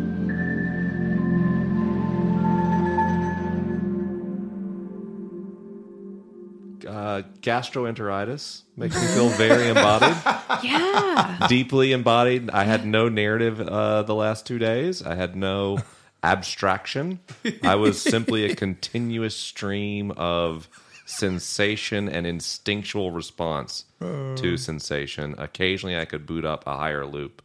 Uh, 6.93 7.23
gastroenteritis 7.40 8.62
makes 8.77 9.01
me 9.01 9.06
feel 9.09 9.28
very 9.31 9.69
embodied, 9.69 10.14
Yeah. 10.62 11.47
deeply 11.48 11.93
embodied. 11.93 12.51
I 12.51 12.64
had 12.64 12.85
no 12.86 13.09
narrative 13.09 13.60
uh, 13.60 14.02
the 14.02 14.14
last 14.14 14.44
two 14.47 14.59
days. 14.59 15.02
I 15.02 15.14
had 15.14 15.35
no 15.35 15.78
abstraction. 16.23 17.20
I 17.62 17.77
was 17.77 18.01
simply 18.01 18.44
a 18.44 18.55
continuous 18.55 19.35
stream 19.35 20.10
of 20.12 20.69
sensation 21.06 22.09
and 22.10 22.27
instinctual 22.27 23.10
response 23.10 23.86
to 24.01 24.56
sensation. 24.59 25.35
Occasionally, 25.39 25.97
I 25.97 26.05
could 26.05 26.27
boot 26.27 26.44
up 26.44 26.64
a 26.66 26.77
higher 26.77 27.06
loop 27.06 27.40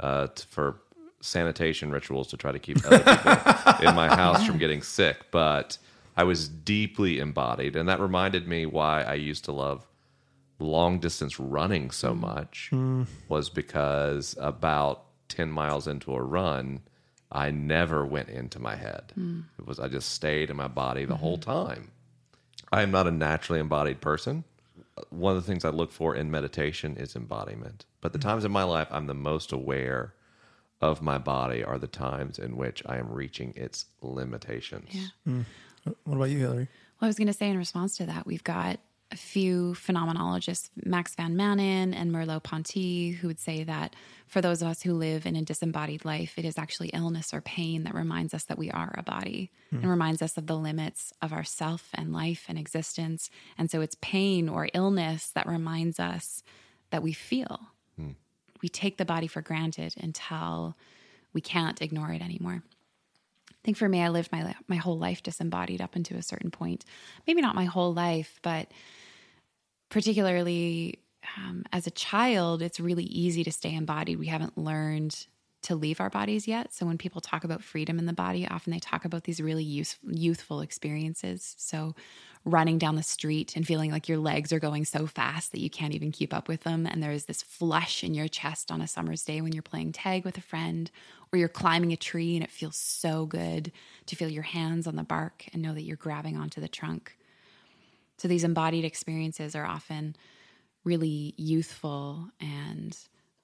uh, 0.00 0.28
t- 0.28 0.44
for 0.48 0.80
sanitation 1.20 1.90
rituals 1.90 2.28
to 2.28 2.36
try 2.36 2.52
to 2.52 2.58
keep 2.58 2.78
other 2.86 2.98
people 3.00 3.74
in 3.88 3.94
my 3.94 4.08
house 4.08 4.46
from 4.46 4.56
getting 4.58 4.80
sick, 4.82 5.18
but 5.30 5.76
I 6.16 6.24
was 6.24 6.48
deeply 6.48 7.18
embodied, 7.18 7.76
and 7.76 7.88
that 7.88 8.00
reminded 8.00 8.48
me 8.48 8.66
why 8.66 9.02
I 9.02 9.14
used 9.14 9.44
to 9.44 9.52
love 9.52 9.86
long 10.58 10.98
distance 10.98 11.38
running 11.38 11.90
so 11.90 12.12
hmm. 12.12 12.20
much 12.20 12.68
hmm. 12.70 13.02
was 13.28 13.50
because 13.50 14.36
about 14.40 15.04
10 15.28 15.50
miles 15.50 15.86
into 15.86 16.14
a 16.14 16.22
run 16.22 16.80
I 17.30 17.50
never 17.50 18.06
went 18.06 18.28
into 18.28 18.60
my 18.60 18.76
head. 18.76 19.12
Hmm. 19.14 19.40
It 19.58 19.66
was 19.66 19.80
I 19.80 19.88
just 19.88 20.12
stayed 20.12 20.48
in 20.48 20.56
my 20.56 20.68
body 20.68 21.04
the 21.04 21.16
whole 21.16 21.38
time. 21.38 21.90
I 22.72 22.82
am 22.82 22.90
not 22.90 23.06
a 23.06 23.10
naturally 23.10 23.60
embodied 23.60 24.00
person. 24.00 24.44
One 25.10 25.36
of 25.36 25.44
the 25.44 25.46
things 25.46 25.64
I 25.64 25.70
look 25.70 25.92
for 25.92 26.14
in 26.14 26.30
meditation 26.30 26.96
is 26.96 27.16
embodiment. 27.16 27.84
But 28.00 28.12
the 28.12 28.18
times 28.18 28.44
in 28.44 28.52
my 28.52 28.62
life 28.62 28.88
I'm 28.90 29.06
the 29.06 29.14
most 29.14 29.52
aware 29.52 30.14
of 30.80 31.02
my 31.02 31.18
body 31.18 31.64
are 31.64 31.78
the 31.78 31.86
times 31.86 32.38
in 32.38 32.56
which 32.56 32.82
I 32.86 32.96
am 32.96 33.10
reaching 33.10 33.52
its 33.56 33.86
limitations. 34.00 34.88
Yeah. 35.26 35.42
What 36.04 36.16
about 36.16 36.30
you, 36.30 36.38
Hillary? 36.38 36.68
Well, 37.00 37.06
I 37.06 37.08
was 37.08 37.16
going 37.16 37.26
to 37.26 37.32
say 37.32 37.48
in 37.48 37.58
response 37.58 37.96
to 37.98 38.06
that, 38.06 38.26
we've 38.26 38.44
got 38.44 38.80
a 39.12 39.16
few 39.16 39.74
phenomenologists, 39.74 40.70
Max 40.84 41.14
Van 41.14 41.36
Manen 41.36 41.94
and 41.94 42.10
Merleau 42.10 42.42
Ponty, 42.42 43.10
who 43.10 43.28
would 43.28 43.38
say 43.38 43.62
that 43.62 43.94
for 44.26 44.40
those 44.40 44.62
of 44.62 44.68
us 44.68 44.82
who 44.82 44.94
live 44.94 45.26
in 45.26 45.36
a 45.36 45.42
disembodied 45.42 46.04
life, 46.04 46.34
it 46.36 46.44
is 46.44 46.58
actually 46.58 46.88
illness 46.88 47.32
or 47.32 47.40
pain 47.40 47.84
that 47.84 47.94
reminds 47.94 48.34
us 48.34 48.44
that 48.44 48.58
we 48.58 48.70
are 48.70 48.92
a 48.98 49.04
body 49.04 49.52
hmm. 49.70 49.76
and 49.76 49.90
reminds 49.90 50.22
us 50.22 50.36
of 50.36 50.48
the 50.48 50.56
limits 50.56 51.12
of 51.22 51.32
our 51.32 51.44
self 51.44 51.88
and 51.94 52.12
life 52.12 52.46
and 52.48 52.58
existence. 52.58 53.30
And 53.56 53.70
so 53.70 53.80
it's 53.80 53.96
pain 54.00 54.48
or 54.48 54.68
illness 54.74 55.30
that 55.34 55.46
reminds 55.46 56.00
us 56.00 56.42
that 56.90 57.02
we 57.02 57.12
feel. 57.12 57.60
Hmm. 57.96 58.12
We 58.60 58.68
take 58.68 58.96
the 58.96 59.04
body 59.04 59.28
for 59.28 59.40
granted 59.40 59.94
until 60.00 60.76
we 61.32 61.40
can't 61.40 61.80
ignore 61.80 62.10
it 62.10 62.22
anymore. 62.22 62.64
Think 63.66 63.78
for 63.78 63.88
me, 63.88 64.00
I 64.00 64.10
lived 64.10 64.30
my 64.30 64.54
my 64.68 64.76
whole 64.76 64.96
life 64.96 65.24
disembodied 65.24 65.80
up 65.80 65.96
until 65.96 66.16
a 66.16 66.22
certain 66.22 66.52
point. 66.52 66.84
Maybe 67.26 67.40
not 67.40 67.56
my 67.56 67.64
whole 67.64 67.92
life, 67.92 68.38
but 68.42 68.70
particularly 69.88 71.00
um, 71.36 71.64
as 71.72 71.88
a 71.88 71.90
child, 71.90 72.62
it's 72.62 72.78
really 72.78 73.02
easy 73.02 73.42
to 73.42 73.50
stay 73.50 73.74
embodied. 73.74 74.20
We 74.20 74.28
haven't 74.28 74.56
learned 74.56 75.26
to 75.62 75.74
leave 75.74 76.00
our 76.00 76.10
bodies 76.10 76.46
yet. 76.46 76.72
So 76.72 76.86
when 76.86 76.96
people 76.96 77.20
talk 77.20 77.42
about 77.42 77.60
freedom 77.60 77.98
in 77.98 78.06
the 78.06 78.12
body, 78.12 78.46
often 78.46 78.72
they 78.72 78.78
talk 78.78 79.04
about 79.04 79.24
these 79.24 79.40
really 79.40 79.64
youth, 79.64 79.98
youthful 80.04 80.60
experiences. 80.60 81.56
So 81.58 81.96
running 82.44 82.78
down 82.78 82.94
the 82.94 83.02
street 83.02 83.56
and 83.56 83.66
feeling 83.66 83.90
like 83.90 84.08
your 84.08 84.18
legs 84.18 84.52
are 84.52 84.60
going 84.60 84.84
so 84.84 85.08
fast 85.08 85.50
that 85.50 85.60
you 85.60 85.68
can't 85.68 85.92
even 85.92 86.12
keep 86.12 86.32
up 86.32 86.46
with 86.46 86.60
them. 86.60 86.86
And 86.86 87.02
there 87.02 87.10
is 87.10 87.24
this 87.24 87.42
flush 87.42 88.04
in 88.04 88.14
your 88.14 88.28
chest 88.28 88.70
on 88.70 88.80
a 88.80 88.86
summer's 88.86 89.24
day 89.24 89.40
when 89.40 89.52
you're 89.52 89.62
playing 89.62 89.90
tag 89.90 90.24
with 90.24 90.38
a 90.38 90.42
friend 90.42 90.88
you're 91.36 91.48
climbing 91.48 91.92
a 91.92 91.96
tree 91.96 92.36
and 92.36 92.44
it 92.44 92.50
feels 92.50 92.76
so 92.76 93.26
good 93.26 93.72
to 94.06 94.16
feel 94.16 94.28
your 94.28 94.42
hands 94.42 94.86
on 94.86 94.96
the 94.96 95.02
bark 95.02 95.44
and 95.52 95.62
know 95.62 95.74
that 95.74 95.82
you're 95.82 95.96
grabbing 95.96 96.36
onto 96.36 96.60
the 96.60 96.68
trunk. 96.68 97.16
So 98.18 98.28
these 98.28 98.44
embodied 98.44 98.84
experiences 98.84 99.54
are 99.54 99.66
often 99.66 100.16
really 100.84 101.34
youthful 101.36 102.28
and 102.40 102.96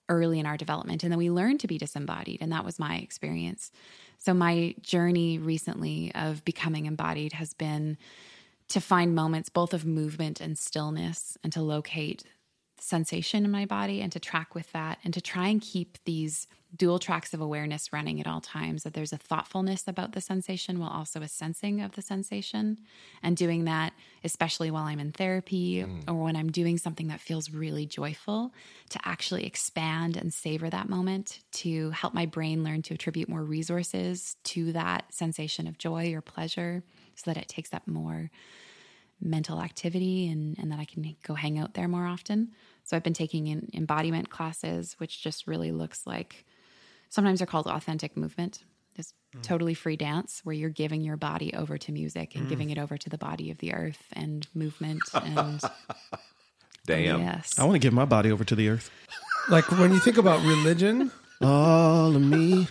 early 0.09 0.39
in 0.39 0.47
our 0.47 0.57
development. 0.57 1.03
And 1.03 1.13
then 1.13 1.19
we 1.19 1.31
learn 1.31 1.59
to 1.59 1.67
be 1.67 1.79
disembodied. 1.79 2.39
And 2.41 2.53
that 2.53 2.65
was 2.65 2.79
my 2.79 2.97
experience. 2.97 3.71
So 4.19 4.35
my 4.35 4.75
journey 4.81 5.39
recently 5.39 6.13
of 6.15 6.45
becoming 6.45 6.87
embodied 6.87 7.33
has 7.35 7.55
been 7.55 7.99
to 8.69 8.81
find 8.81 9.15
moments 9.15 9.49
both 9.49 9.75
of 9.75 9.85
movement 9.85 10.41
and 10.41 10.57
stillness 10.57 11.37
and 11.43 11.53
to 11.53 11.63
locate 11.63 12.25
sensation 12.83 13.45
in 13.45 13.51
my 13.51 13.65
body 13.65 14.01
and 14.01 14.13
to 14.13 14.21
track 14.21 14.55
with 14.55 14.71
that 14.73 14.99
and 15.05 15.15
to 15.15 15.21
try 15.21 15.49
and 15.49 15.61
keep 15.61 15.99
these 16.05 16.47
dual 16.75 16.99
tracks 16.99 17.35
of 17.35 17.41
awareness 17.41 17.93
running 17.93 18.19
at 18.19 18.27
all 18.27 18.41
times 18.41 18.83
that 18.83 18.95
there's 18.95 19.13
a 19.13 19.19
thoughtfulness 19.19 19.87
about 19.87 20.13
the 20.13 20.21
sensation 20.23 20.79
while 20.79 20.89
also 20.89 21.21
a 21.21 21.29
sensing 21.29 21.83
of 21.83 21.93
the 21.93 22.03
sensation 22.03 22.79
and 23.23 23.37
doing 23.37 23.65
that 23.67 23.93
especially 24.25 24.71
while 24.71 24.85
I'm 24.85 24.99
in 24.99 25.13
therapy 25.13 25.83
mm. 25.83 26.03
or 26.09 26.15
when 26.15 26.35
I'm 26.35 26.51
doing 26.51 26.79
something 26.79 27.09
that 27.09 27.21
feels 27.21 27.51
really 27.51 27.85
joyful 27.85 28.55
to 28.89 28.99
actually 29.05 29.45
expand 29.45 30.17
and 30.17 30.33
savor 30.33 30.71
that 30.71 30.89
moment 30.89 31.41
to 31.53 31.91
help 31.91 32.15
my 32.15 32.25
brain 32.25 32.65
learn 32.65 32.81
to 32.83 32.95
attribute 32.95 33.29
more 33.29 33.45
resources 33.45 34.37
to 34.45 34.73
that 34.73 35.05
sensation 35.11 35.67
of 35.67 35.77
joy 35.77 36.15
or 36.15 36.23
pleasure 36.23 36.83
so 37.17 37.31
that 37.31 37.37
it 37.37 37.49
takes 37.49 37.75
up 37.75 37.87
more 37.87 38.31
mental 39.23 39.61
activity 39.61 40.29
and, 40.29 40.59
and 40.59 40.73
that 40.73 40.81
I 40.81 40.85
can 40.85 41.17
go 41.23 41.35
hang 41.35 41.59
out 41.59 41.75
there 41.75 41.89
more 41.89 42.07
often. 42.07 42.53
So 42.85 42.97
I've 42.97 43.03
been 43.03 43.15
taking 43.15 43.47
in 43.47 43.69
embodiment 43.75 44.31
classes, 44.31 44.95
which 44.99 45.23
just 45.23 45.47
really 45.47 45.73
looks 45.73 46.07
like 46.07 46.45
sometimes 47.09 47.41
they're 47.41 47.47
called 47.47 47.67
authentic 47.67 48.17
movement. 48.17 48.65
It's 48.97 49.15
mm. 49.35 49.43
totally 49.43 49.75
free 49.75 49.97
dance 49.97 50.41
where 50.45 50.55
you're 50.55 50.71
giving 50.71 51.03
your 51.03 51.17
body 51.17 51.55
over 51.55 51.79
to 51.79 51.93
music 51.93 52.35
and 52.35 52.49
giving 52.49 52.69
mm. 52.69 52.73
it 52.73 52.79
over 52.79 52.99
to 52.99 53.09
the 53.09 53.19
body 53.19 53.51
of 53.51 53.59
the 53.59 53.73
earth 53.73 54.03
and 54.13 54.47
movement 54.55 55.03
and 55.15 55.61
Damn. 56.87 57.21
yes. 57.21 57.59
I 57.59 57.65
want 57.65 57.75
to 57.75 57.79
give 57.79 57.95
my 57.95 58.05
body 58.05 58.31
over 58.33 58.45
to 58.45 58.55
the 58.55 58.69
earth. 58.69 58.91
Like 59.49 59.71
when 59.71 59.93
you 59.93 60.01
think 60.01 60.19
about 60.19 60.43
religion, 60.45 61.11
All 61.41 62.15
of 62.15 62.23
me 62.23 62.69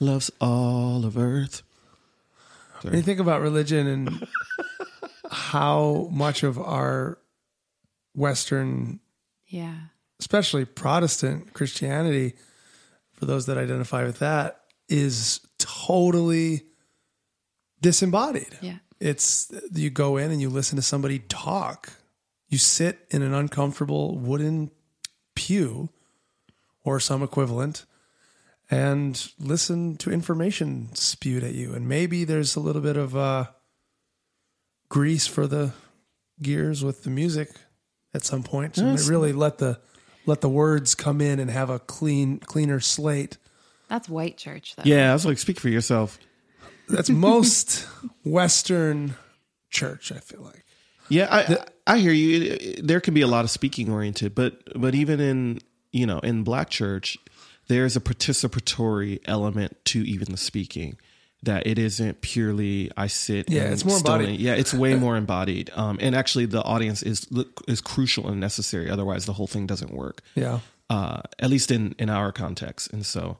loves 0.00 0.30
all 0.40 1.04
of 1.04 1.16
earth. 1.18 1.62
when 2.82 2.94
you 2.94 3.02
think 3.02 3.20
about 3.20 3.40
religion 3.42 3.86
and 3.86 4.26
how 5.30 6.08
much 6.10 6.42
of 6.42 6.58
our 6.58 7.18
Western, 8.14 9.00
Yeah. 9.52 9.74
especially 10.18 10.64
Protestant 10.64 11.52
Christianity, 11.52 12.34
for 13.12 13.26
those 13.26 13.46
that 13.46 13.58
identify 13.58 14.04
with 14.04 14.18
that, 14.20 14.60
is 14.88 15.40
totally 15.58 16.62
disembodied. 17.80 18.56
Yeah. 18.60 18.78
It's 18.98 19.52
you 19.72 19.90
go 19.90 20.16
in 20.16 20.30
and 20.30 20.40
you 20.40 20.48
listen 20.48 20.76
to 20.76 20.82
somebody 20.82 21.18
talk. 21.18 21.92
You 22.48 22.58
sit 22.58 23.06
in 23.10 23.22
an 23.22 23.34
uncomfortable 23.34 24.16
wooden 24.18 24.70
pew 25.34 25.90
or 26.84 27.00
some 27.00 27.22
equivalent 27.22 27.84
and 28.70 29.30
listen 29.38 29.96
to 29.98 30.10
information 30.10 30.94
spewed 30.94 31.44
at 31.44 31.54
you. 31.54 31.74
And 31.74 31.88
maybe 31.88 32.24
there's 32.24 32.56
a 32.56 32.60
little 32.60 32.80
bit 32.80 32.96
of 32.96 33.16
uh, 33.16 33.46
grease 34.88 35.26
for 35.26 35.46
the 35.46 35.72
gears 36.40 36.82
with 36.82 37.02
the 37.04 37.10
music 37.10 37.50
at 38.14 38.24
some 38.24 38.42
point. 38.42 38.76
So 38.76 38.84
Yes. 38.86 39.08
really 39.08 39.32
let 39.32 39.58
the 39.58 39.78
let 40.26 40.40
the 40.40 40.48
words 40.48 40.94
come 40.94 41.20
in 41.20 41.40
and 41.40 41.50
have 41.50 41.68
a 41.70 41.78
clean 41.80 42.38
cleaner 42.38 42.78
slate. 42.80 43.38
That's 43.88 44.08
white 44.08 44.36
church 44.36 44.74
though. 44.76 44.82
Yeah, 44.86 45.10
I 45.10 45.12
was 45.14 45.26
like, 45.26 45.38
speak 45.38 45.58
for 45.60 45.68
yourself. 45.68 46.18
That's 46.88 47.10
most 47.30 47.86
Western 48.24 49.14
church, 49.70 50.12
I 50.12 50.18
feel 50.18 50.42
like. 50.42 50.64
Yeah, 51.08 51.28
I 51.30 51.94
I 51.94 51.98
hear 51.98 52.12
you. 52.12 52.40
It- 52.42 52.62
it- 52.62 52.86
There 52.86 53.00
can 53.00 53.14
be 53.14 53.20
a 53.22 53.26
lot 53.26 53.44
of 53.44 53.50
speaking 53.50 53.90
oriented, 53.90 54.34
but 54.34 54.62
but 54.80 54.94
even 54.94 55.20
in 55.20 55.58
you 55.92 56.06
know 56.06 56.20
in 56.20 56.42
black 56.44 56.70
church, 56.70 57.18
there's 57.68 57.96
a 57.96 58.00
participatory 58.00 59.18
element 59.24 59.76
to 59.86 60.00
even 60.06 60.30
the 60.30 60.38
speaking. 60.38 60.96
That 61.44 61.66
it 61.66 61.78
isn't 61.78 62.20
purely 62.20 62.90
I 62.96 63.08
sit. 63.08 63.50
Yeah, 63.50 63.62
and 63.64 63.72
it's 63.72 63.84
more 63.84 63.98
still- 63.98 64.14
embodied. 64.14 64.40
Yeah, 64.40 64.54
it's 64.54 64.72
way 64.72 64.94
more 64.94 65.16
embodied. 65.16 65.70
Um, 65.74 65.98
and 66.00 66.14
actually, 66.14 66.46
the 66.46 66.62
audience 66.62 67.02
is 67.02 67.26
is 67.66 67.80
crucial 67.80 68.28
and 68.28 68.40
necessary. 68.40 68.88
Otherwise, 68.90 69.26
the 69.26 69.32
whole 69.32 69.46
thing 69.46 69.66
doesn't 69.66 69.92
work. 69.92 70.22
Yeah. 70.34 70.60
Uh, 70.90 71.22
at 71.38 71.50
least 71.50 71.70
in 71.70 71.94
in 71.98 72.10
our 72.10 72.32
context, 72.32 72.92
and 72.92 73.04
so 73.06 73.38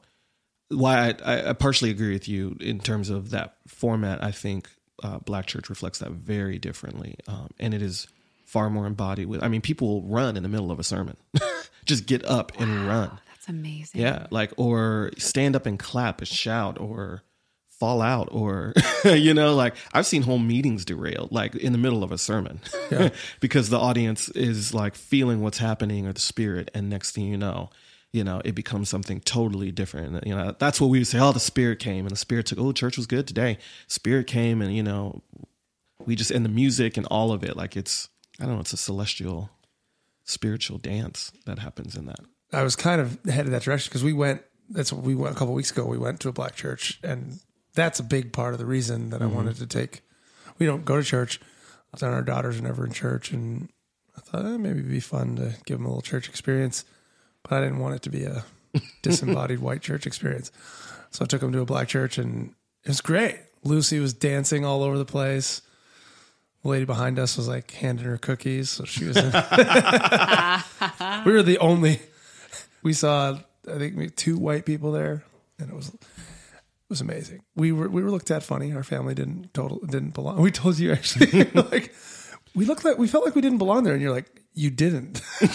why 0.69 1.09
I, 1.09 1.35
I, 1.35 1.49
I 1.49 1.53
partially 1.53 1.91
agree 1.91 2.13
with 2.13 2.27
you 2.27 2.57
in 2.59 2.79
terms 2.79 3.09
of 3.09 3.29
that 3.29 3.55
format. 3.67 4.23
I 4.23 4.31
think 4.31 4.69
uh, 5.03 5.19
Black 5.19 5.45
Church 5.45 5.69
reflects 5.69 5.99
that 5.99 6.11
very 6.11 6.57
differently, 6.57 7.15
um, 7.27 7.49
and 7.59 7.73
it 7.73 7.81
is 7.81 8.07
far 8.45 8.69
more 8.69 8.87
embodied. 8.87 9.27
With 9.27 9.43
I 9.43 9.47
mean, 9.49 9.61
people 9.61 9.87
will 9.87 10.09
run 10.09 10.35
in 10.35 10.43
the 10.43 10.49
middle 10.49 10.71
of 10.71 10.79
a 10.79 10.83
sermon, 10.83 11.15
just 11.85 12.05
get 12.07 12.25
up 12.25 12.51
and 12.59 12.87
run. 12.87 13.19
That's 13.27 13.49
amazing. 13.49 14.01
Yeah, 14.01 14.27
like 14.31 14.51
or 14.57 15.11
stand 15.17 15.55
up 15.55 15.65
and 15.65 15.77
clap 15.77 16.19
and 16.19 16.27
shout 16.27 16.79
or 16.79 17.21
fall 17.83 18.01
out 18.01 18.29
or 18.31 18.73
you 19.05 19.33
know 19.33 19.53
like 19.55 19.75
I've 19.93 20.05
seen 20.05 20.21
whole 20.21 20.39
meetings 20.39 20.85
derailed 20.85 21.31
like 21.33 21.53
in 21.55 21.71
the 21.73 21.77
middle 21.77 22.01
of 22.03 22.11
a 22.13 22.17
sermon 22.17 22.61
Yeah. 22.89 23.09
because 23.41 23.69
the 23.69 23.77
audience 23.79 24.29
is 24.29 24.73
like 24.73 24.95
feeling 24.95 25.41
what's 25.41 25.57
happening 25.57 26.07
or 26.07 26.13
the 26.13 26.21
spirit 26.21 26.71
and 26.73 26.89
next 26.89 27.11
thing 27.11 27.25
you 27.25 27.37
know 27.37 27.69
you 28.13 28.23
know 28.23 28.41
it 28.45 28.55
becomes 28.55 28.87
something 28.87 29.19
totally 29.19 29.71
different 29.71 30.25
you 30.25 30.33
know 30.33 30.55
that's 30.59 30.79
what 30.79 30.89
we 30.89 30.99
would 30.99 31.07
say 31.07 31.19
oh 31.19 31.33
the 31.33 31.39
spirit 31.41 31.79
came 31.79 32.05
and 32.05 32.11
the 32.11 32.15
spirit 32.27 32.45
took 32.45 32.59
oh 32.59 32.71
church 32.71 32.95
was 32.95 33.05
good 33.07 33.27
today 33.27 33.57
spirit 33.87 34.27
came 34.27 34.61
and 34.61 34.73
you 34.73 34.83
know 34.83 35.21
we 36.05 36.15
just 36.15 36.31
and 36.31 36.45
the 36.45 36.49
music 36.63 36.95
and 36.97 37.05
all 37.07 37.31
of 37.33 37.43
it 37.43 37.57
like 37.57 37.75
it's 37.75 38.07
I 38.39 38.45
don't 38.45 38.55
know 38.55 38.61
it's 38.61 38.73
a 38.73 38.77
celestial 38.77 39.49
spiritual 40.23 40.77
dance 40.77 41.31
that 41.45 41.59
happens 41.59 41.95
in 41.97 42.05
that 42.05 42.21
I 42.53 42.63
was 42.63 42.75
kind 42.77 43.01
of 43.01 43.19
headed 43.25 43.51
that 43.51 43.63
direction 43.63 43.89
because 43.89 44.03
we 44.03 44.13
went. 44.13 44.41
That's 44.69 44.93
what 44.93 45.03
we 45.03 45.15
went 45.15 45.35
a 45.35 45.39
couple 45.39 45.53
weeks 45.55 45.71
ago. 45.71 45.85
We 45.85 45.97
went 45.97 46.19
to 46.21 46.29
a 46.29 46.31
black 46.31 46.55
church, 46.55 46.99
and 47.03 47.39
that's 47.75 47.99
a 47.99 48.03
big 48.03 48.31
part 48.33 48.53
of 48.53 48.59
the 48.59 48.65
reason 48.65 49.09
that 49.11 49.21
I 49.21 49.25
Mhm. 49.25 49.33
wanted 49.33 49.55
to 49.57 49.65
take. 49.67 50.01
We 50.59 50.65
don't 50.65 50.85
go 50.85 50.97
to 50.97 51.03
church. 51.03 51.39
Then 51.99 52.11
our 52.11 52.21
daughters 52.23 52.57
are 52.59 52.63
never 52.63 52.85
in 52.85 52.91
church, 52.91 53.31
and 53.31 53.69
I 54.17 54.21
thought 54.21 54.45
eh, 54.45 54.57
maybe 54.57 54.79
it'd 54.79 54.89
be 54.91 54.99
fun 54.99 55.35
to 55.35 55.55
give 55.65 55.77
them 55.77 55.85
a 55.85 55.89
little 55.89 56.01
church 56.01 56.27
experience. 56.29 56.85
But 57.43 57.53
I 57.53 57.61
didn't 57.61 57.79
want 57.79 57.95
it 57.95 58.01
to 58.03 58.09
be 58.09 58.23
a 58.25 58.43
disembodied 59.03 59.59
white 59.59 59.81
church 59.81 60.07
experience, 60.07 60.51
so 61.11 61.23
I 61.23 61.27
took 61.27 61.41
them 61.41 61.51
to 61.51 61.59
a 61.61 61.65
black 61.65 61.87
church, 61.87 62.17
and 62.17 62.53
it 62.83 62.87
was 62.89 63.01
great. 63.01 63.39
Lucy 63.63 63.99
was 63.99 64.13
dancing 64.13 64.65
all 64.65 64.81
over 64.83 64.97
the 64.97 65.05
place. 65.05 65.61
The 66.63 66.69
lady 66.69 66.85
behind 66.85 67.19
us 67.19 67.37
was 67.37 67.47
like 67.47 67.71
handing 67.71 68.05
her 68.05 68.17
cookies, 68.17 68.69
so 68.71 68.85
she 68.85 69.05
was. 69.05 69.17
In- 69.17 69.31
we 71.25 71.31
were 71.31 71.43
the 71.43 71.57
only. 71.59 71.99
We 72.81 72.93
saw, 72.93 73.37
I 73.69 73.77
think, 73.77 73.95
maybe 73.95 74.09
two 74.09 74.37
white 74.37 74.65
people 74.65 74.91
there, 74.91 75.23
and 75.59 75.69
it 75.69 75.75
was 75.75 75.91
was 76.89 77.01
amazing. 77.01 77.41
We 77.55 77.71
were 77.71 77.89
we 77.89 78.03
were 78.03 78.11
looked 78.11 78.31
at 78.31 78.43
funny. 78.43 78.73
Our 78.73 78.83
family 78.83 79.13
didn't 79.15 79.53
total 79.53 79.79
didn't 79.85 80.13
belong. 80.13 80.41
We 80.41 80.51
told 80.51 80.77
you 80.79 80.91
actually, 80.91 81.43
like 81.53 81.93
we 82.55 82.65
looked 82.65 82.85
like 82.85 82.97
we 82.97 83.07
felt 83.07 83.25
like 83.25 83.35
we 83.35 83.41
didn't 83.41 83.57
belong 83.57 83.83
there, 83.83 83.93
and 83.93 84.01
you're 84.01 84.13
like, 84.13 84.29
you 84.53 84.69
didn't. 84.69 85.21
you 85.41 85.47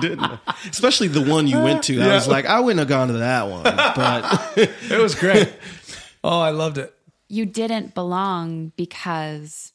didn't. 0.00 0.40
Especially 0.68 1.08
the 1.08 1.22
one 1.26 1.46
you 1.46 1.60
went 1.60 1.84
to. 1.84 2.00
I 2.02 2.14
was 2.14 2.28
like, 2.28 2.44
I 2.46 2.60
wouldn't 2.60 2.78
have 2.80 2.88
gone 2.88 3.08
to 3.08 3.14
that 3.14 3.48
one. 3.48 3.62
But 3.62 4.52
it 4.56 4.98
was 5.00 5.14
great. 5.14 5.52
Oh, 6.24 6.40
I 6.40 6.50
loved 6.50 6.78
it. 6.78 6.92
You 7.28 7.46
didn't 7.46 7.94
belong 7.94 8.72
because 8.76 9.72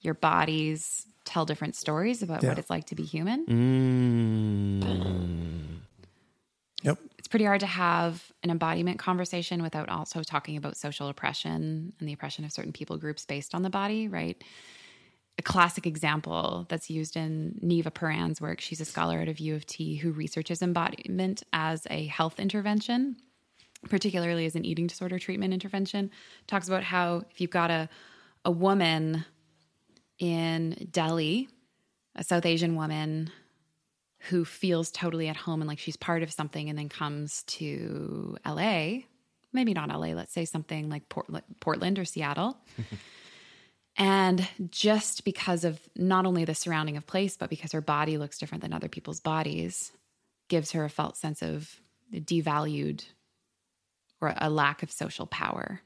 your 0.00 0.14
bodies 0.14 1.06
tell 1.24 1.44
different 1.46 1.74
stories 1.76 2.22
about 2.22 2.42
Yeah. 2.42 2.50
what 2.50 2.58
it's 2.58 2.70
like 2.70 2.86
to 2.86 2.94
be 2.94 3.02
human. 3.04 3.46
Mm. 3.46 5.47
It's 7.28 7.32
pretty 7.32 7.44
hard 7.44 7.60
to 7.60 7.66
have 7.66 8.32
an 8.42 8.48
embodiment 8.48 8.98
conversation 8.98 9.62
without 9.62 9.90
also 9.90 10.22
talking 10.22 10.56
about 10.56 10.78
social 10.78 11.10
oppression 11.10 11.92
and 12.00 12.08
the 12.08 12.14
oppression 12.14 12.42
of 12.46 12.52
certain 12.52 12.72
people 12.72 12.96
groups 12.96 13.26
based 13.26 13.54
on 13.54 13.60
the 13.60 13.68
body, 13.68 14.08
right? 14.08 14.42
A 15.36 15.42
classic 15.42 15.86
example 15.86 16.64
that's 16.70 16.88
used 16.88 17.16
in 17.18 17.60
Niva 17.62 17.92
Piran's 17.92 18.40
work, 18.40 18.62
she's 18.62 18.80
a 18.80 18.86
scholar 18.86 19.20
out 19.20 19.28
of 19.28 19.40
U 19.40 19.54
of 19.54 19.66
T 19.66 19.96
who 19.96 20.10
researches 20.10 20.62
embodiment 20.62 21.42
as 21.52 21.86
a 21.90 22.06
health 22.06 22.40
intervention, 22.40 23.18
particularly 23.90 24.46
as 24.46 24.56
an 24.56 24.64
eating 24.64 24.86
disorder 24.86 25.18
treatment 25.18 25.52
intervention. 25.52 26.10
Talks 26.46 26.66
about 26.66 26.82
how 26.82 27.24
if 27.30 27.42
you've 27.42 27.50
got 27.50 27.70
a, 27.70 27.90
a 28.46 28.50
woman 28.50 29.26
in 30.18 30.88
Delhi, 30.90 31.50
a 32.14 32.24
South 32.24 32.46
Asian 32.46 32.74
woman 32.74 33.30
who 34.18 34.44
feels 34.44 34.90
totally 34.90 35.28
at 35.28 35.36
home 35.36 35.60
and 35.60 35.68
like 35.68 35.78
she's 35.78 35.96
part 35.96 36.22
of 36.22 36.32
something 36.32 36.68
and 36.68 36.78
then 36.78 36.88
comes 36.88 37.44
to 37.44 38.36
LA, 38.44 39.00
maybe 39.52 39.72
not 39.72 39.88
LA, 39.88 40.08
let's 40.08 40.32
say 40.32 40.44
something 40.44 40.88
like 40.88 41.08
Portland, 41.08 41.44
Portland 41.60 41.98
or 41.98 42.04
Seattle. 42.04 42.58
and 43.96 44.46
just 44.70 45.24
because 45.24 45.64
of 45.64 45.80
not 45.94 46.26
only 46.26 46.44
the 46.44 46.54
surrounding 46.54 46.96
of 46.96 47.06
place, 47.06 47.36
but 47.36 47.48
because 47.48 47.72
her 47.72 47.80
body 47.80 48.18
looks 48.18 48.38
different 48.38 48.62
than 48.62 48.72
other 48.72 48.88
people's 48.88 49.20
bodies, 49.20 49.92
gives 50.48 50.72
her 50.72 50.84
a 50.84 50.90
felt 50.90 51.16
sense 51.16 51.42
of 51.42 51.80
devalued 52.12 53.04
or 54.20 54.34
a 54.36 54.50
lack 54.50 54.82
of 54.82 54.90
social 54.90 55.26
power 55.26 55.80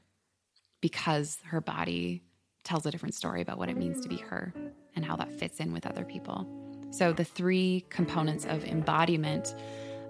because 0.81 1.37
her 1.45 1.61
body 1.61 2.23
tells 2.63 2.85
a 2.85 2.91
different 2.91 3.13
story 3.13 3.41
about 3.41 3.57
what 3.57 3.69
it 3.69 3.77
means 3.77 4.01
to 4.01 4.09
be 4.09 4.17
her 4.17 4.53
and 4.95 5.05
how 5.05 5.15
that 5.17 5.31
fits 5.31 5.59
in 5.59 5.73
with 5.73 5.85
other 5.85 6.05
people. 6.05 6.62
So, 6.93 7.11
the 7.11 7.23
three 7.23 7.85
components 7.89 8.45
of 8.45 8.63
embodiment 8.65 9.55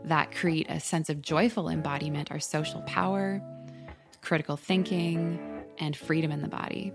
that 0.03 0.35
create 0.35 0.69
a 0.69 0.81
sense 0.81 1.09
of 1.09 1.21
joyful 1.21 1.69
embodiment 1.69 2.29
are 2.29 2.41
social 2.41 2.81
power, 2.81 3.41
critical 4.19 4.57
thinking, 4.57 5.39
and 5.77 5.95
freedom 5.95 6.29
in 6.29 6.41
the 6.41 6.49
body. 6.49 6.91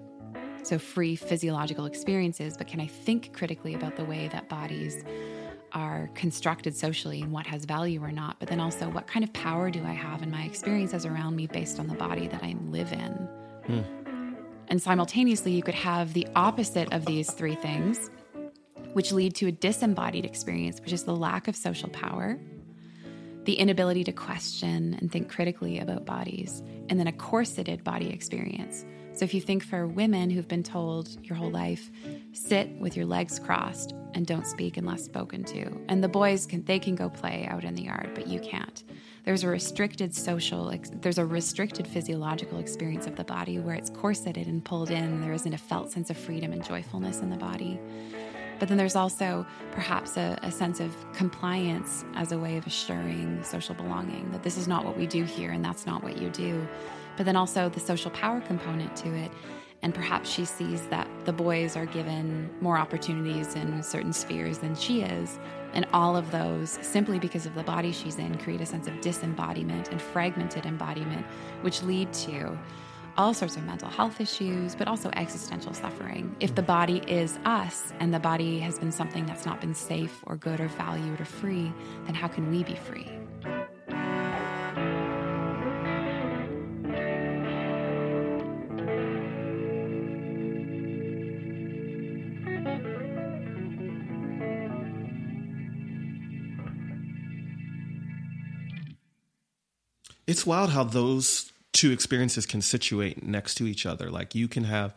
So, 0.63 0.79
free 0.79 1.17
physiological 1.17 1.87
experiences, 1.87 2.55
but 2.55 2.67
can 2.67 2.81
I 2.81 2.87
think 2.87 3.33
critically 3.33 3.73
about 3.73 3.97
the 3.97 4.05
way 4.05 4.29
that 4.29 4.51
bodies 4.51 5.03
are 5.73 6.11
constructed 6.15 6.77
socially 6.77 7.23
and 7.23 7.33
what 7.33 7.47
has 7.47 7.65
value 7.65 8.05
or 8.05 8.13
not? 8.13 8.39
But 8.41 8.51
then 8.51 8.61
also, 8.61 8.91
what 8.91 9.07
kind 9.07 9.25
of 9.25 9.33
power 9.33 9.71
do 9.71 9.83
I 9.87 9.95
have 9.95 10.23
in 10.23 10.31
my 10.31 10.43
experiences 10.43 11.07
around 11.07 11.35
me 11.35 11.47
based 11.47 11.81
on 11.81 11.87
the 11.87 11.95
body 11.95 12.29
that 12.29 12.43
I 12.43 12.57
live 12.67 12.93
in? 12.93 13.29
Hmm. 13.65 13.81
And 14.69 14.83
simultaneously, 14.83 15.53
you 15.53 15.63
could 15.63 15.75
have 15.75 16.13
the 16.13 16.29
opposite 16.37 16.93
of 16.93 17.07
these 17.07 17.31
three 17.31 17.55
things, 17.55 18.11
which 18.99 19.13
lead 19.13 19.33
to 19.33 19.47
a 19.47 19.53
disembodied 19.53 20.25
experience, 20.25 20.81
which 20.81 20.93
is 20.93 21.05
the 21.05 21.15
lack 21.15 21.47
of 21.47 21.55
social 21.55 21.89
power, 21.91 22.37
the 23.45 23.55
inability 23.55 24.03
to 24.03 24.11
question 24.11 24.95
and 24.95 25.13
think 25.13 25.31
critically 25.31 25.79
about 25.79 26.05
bodies, 26.05 26.65
and 26.89 26.99
then 26.99 27.07
a 27.07 27.13
corseted 27.13 27.85
body 27.85 28.11
experience. 28.11 28.85
So, 29.13 29.25
if 29.25 29.35
you 29.35 29.41
think 29.41 29.63
for 29.63 29.87
women 29.87 30.31
who've 30.31 30.49
been 30.49 30.65
told 30.65 31.17
your 31.25 31.37
whole 31.37 31.53
life, 31.53 31.93
sit 32.33 32.71
with 32.81 32.97
your 32.97 33.07
legs 33.07 33.39
crossed 33.39 33.95
and 34.15 34.27
don't 34.27 34.49
speak 34.49 34.77
unless 34.77 35.05
spoken 35.05 35.45
to, 35.45 35.81
and 35.89 36.03
the 36.03 36.09
boys 36.09 36.45
can 36.45 36.65
they 36.65 36.81
can 36.81 36.97
go 36.97 37.09
play 37.09 37.47
out 37.49 37.63
in 37.63 37.77
the 37.77 37.83
yard, 37.83 38.11
but 38.17 38.27
you 38.27 38.41
can't. 38.41 38.83
There's 39.25 39.45
a 39.45 39.49
restricted 39.49 40.13
social, 40.13 40.75
there's 41.03 41.19
a 41.19 41.25
restricted 41.25 41.87
physiological 41.87 42.59
experience 42.59 43.07
of 43.07 43.15
the 43.15 43.23
body 43.23 43.61
where 43.61 43.77
it's 43.77 43.91
corseted 43.91 44.49
and 44.49 44.65
pulled 44.65 44.91
in. 44.91 45.21
There 45.21 45.35
isn't 45.35 45.55
a 45.55 45.59
felt 45.59 45.93
sense 45.93 46.11
of 46.11 46.17
freedom 46.17 46.53
and 46.53 46.65
joyfulness 46.65 47.21
in 47.21 47.31
the 47.31 47.37
body. 47.37 47.79
But 48.59 48.69
then 48.69 48.77
there's 48.77 48.97
also 48.97 49.47
perhaps 49.73 50.17
a, 50.17 50.39
a 50.43 50.51
sense 50.51 50.81
of 50.81 50.95
compliance 51.13 52.05
as 52.15 52.33
a 52.33 52.39
way 52.39 52.57
of 52.57 52.67
assuring 52.67 53.43
social 53.45 53.75
belonging 53.75 54.31
that 54.33 54.43
this 54.43 54.57
is 54.57 54.67
not 54.67 54.85
what 54.85 54.97
we 54.97 55.07
do 55.07 55.25
here 55.25 55.53
and 55.53 55.65
that's 55.65 55.87
not 55.87 56.03
what 56.03 56.19
you 56.19 56.29
do. 56.31 56.67
But 57.17 57.27
then 57.27 57.37
also 57.37 57.69
the 57.69 57.81
social 57.81 58.11
power 58.11 58.41
component 58.41 58.95
to 58.97 59.15
it. 59.15 59.31
And 59.83 59.95
perhaps 59.95 60.29
she 60.29 60.45
sees 60.45 60.87
that 60.89 61.09
the 61.25 61.33
boys 61.33 61.77
are 61.77 61.87
given 61.87 62.51
more 62.61 62.77
opportunities 62.77 63.55
in 63.55 63.81
certain 63.83 64.13
spheres 64.13 64.59
than 64.59 64.75
she 64.75 65.03
is. 65.03 65.39
And 65.73 65.87
all 65.93 66.17
of 66.17 66.31
those, 66.33 66.79
simply 66.83 67.21
because 67.21 67.47
of 67.47 67.55
the 67.55 67.63
body 67.63 67.93
she's 67.93 68.19
in, 68.19 68.37
create 68.39 68.61
a 68.61 68.67
sense 68.67 68.89
of 68.89 69.01
disembodiment 69.01 69.91
and 69.91 70.03
fragmented 70.03 70.67
embodiment, 70.67 71.25
which 71.61 71.83
lead 71.83 72.13
to 72.15 72.59
all 73.19 73.35
sorts 73.35 73.57
of 73.57 73.65
mental 73.65 73.89
health 73.89 74.21
issues, 74.21 74.77
but 74.77 74.87
also 74.87 75.11
existential 75.15 75.75
suffering. 75.75 76.35
If 76.39 76.55
the 76.55 76.63
body 76.63 77.03
is 77.09 77.37
us 77.45 77.93
and 77.99 78.15
the 78.15 78.21
body 78.21 78.61
has 78.61 78.79
been 78.79 78.93
something 78.93 79.27
that's 79.27 79.45
not 79.45 79.61
been 79.61 79.75
safe 79.75 80.23
or 80.25 80.37
good 80.37 80.61
or 80.61 80.69
valued 80.69 81.21
or 81.21 81.25
free, 81.25 81.73
then 82.07 82.15
how 82.15 82.29
can 82.29 82.49
we 82.49 82.63
be 82.63 82.77
free? 82.77 83.11
It's 100.29 100.47
wild 100.47 100.71
how 100.71 100.85
those 100.85 101.53
two 101.73 101.91
experiences 101.93 102.47
can 102.47 102.63
situate 102.63 103.23
next 103.23 103.57
to 103.57 103.67
each 103.67 103.87
other. 103.87 104.11
Like 104.11 104.35
you 104.35 104.49
can 104.49 104.65
have 104.65 104.95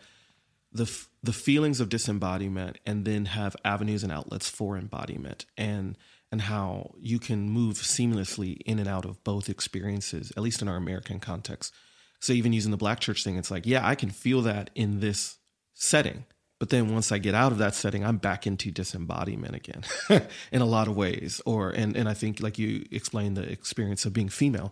the 0.71 0.83
f- 0.83 1.09
the 1.21 1.33
feelings 1.33 1.79
of 1.79 1.89
disembodiment 1.89 2.77
and 2.85 3.05
then 3.05 3.25
have 3.25 3.55
avenues 3.65 4.03
and 4.03 4.11
outlets 4.11 4.49
for 4.49 4.77
embodiment. 4.77 5.45
And 5.57 5.97
and 6.31 6.41
how 6.41 6.91
you 6.97 7.19
can 7.19 7.49
move 7.49 7.75
seamlessly 7.75 8.61
in 8.65 8.79
and 8.79 8.87
out 8.87 9.05
of 9.05 9.23
both 9.23 9.49
experiences, 9.49 10.31
at 10.37 10.43
least 10.43 10.61
in 10.61 10.67
our 10.67 10.77
American 10.77 11.19
context. 11.19 11.73
So 12.21 12.33
even 12.33 12.53
using 12.53 12.71
the 12.71 12.77
black 12.77 12.99
church 12.99 13.23
thing, 13.23 13.35
it's 13.35 13.51
like, 13.51 13.65
yeah, 13.65 13.85
I 13.85 13.95
can 13.95 14.09
feel 14.09 14.41
that 14.43 14.69
in 14.73 15.01
this 15.01 15.37
setting. 15.73 16.25
But 16.59 16.69
then 16.69 16.93
once 16.93 17.11
I 17.11 17.17
get 17.17 17.33
out 17.33 17.51
of 17.51 17.57
that 17.57 17.73
setting, 17.73 18.05
I'm 18.05 18.17
back 18.17 18.45
into 18.45 18.71
disembodiment 18.71 19.55
again 19.55 19.81
in 20.51 20.61
a 20.61 20.65
lot 20.65 20.87
of 20.87 20.95
ways. 20.95 21.41
Or 21.45 21.71
and 21.71 21.97
and 21.97 22.07
I 22.07 22.13
think 22.13 22.39
like 22.39 22.59
you 22.59 22.85
explained 22.91 23.35
the 23.35 23.51
experience 23.51 24.05
of 24.05 24.13
being 24.13 24.29
female. 24.29 24.71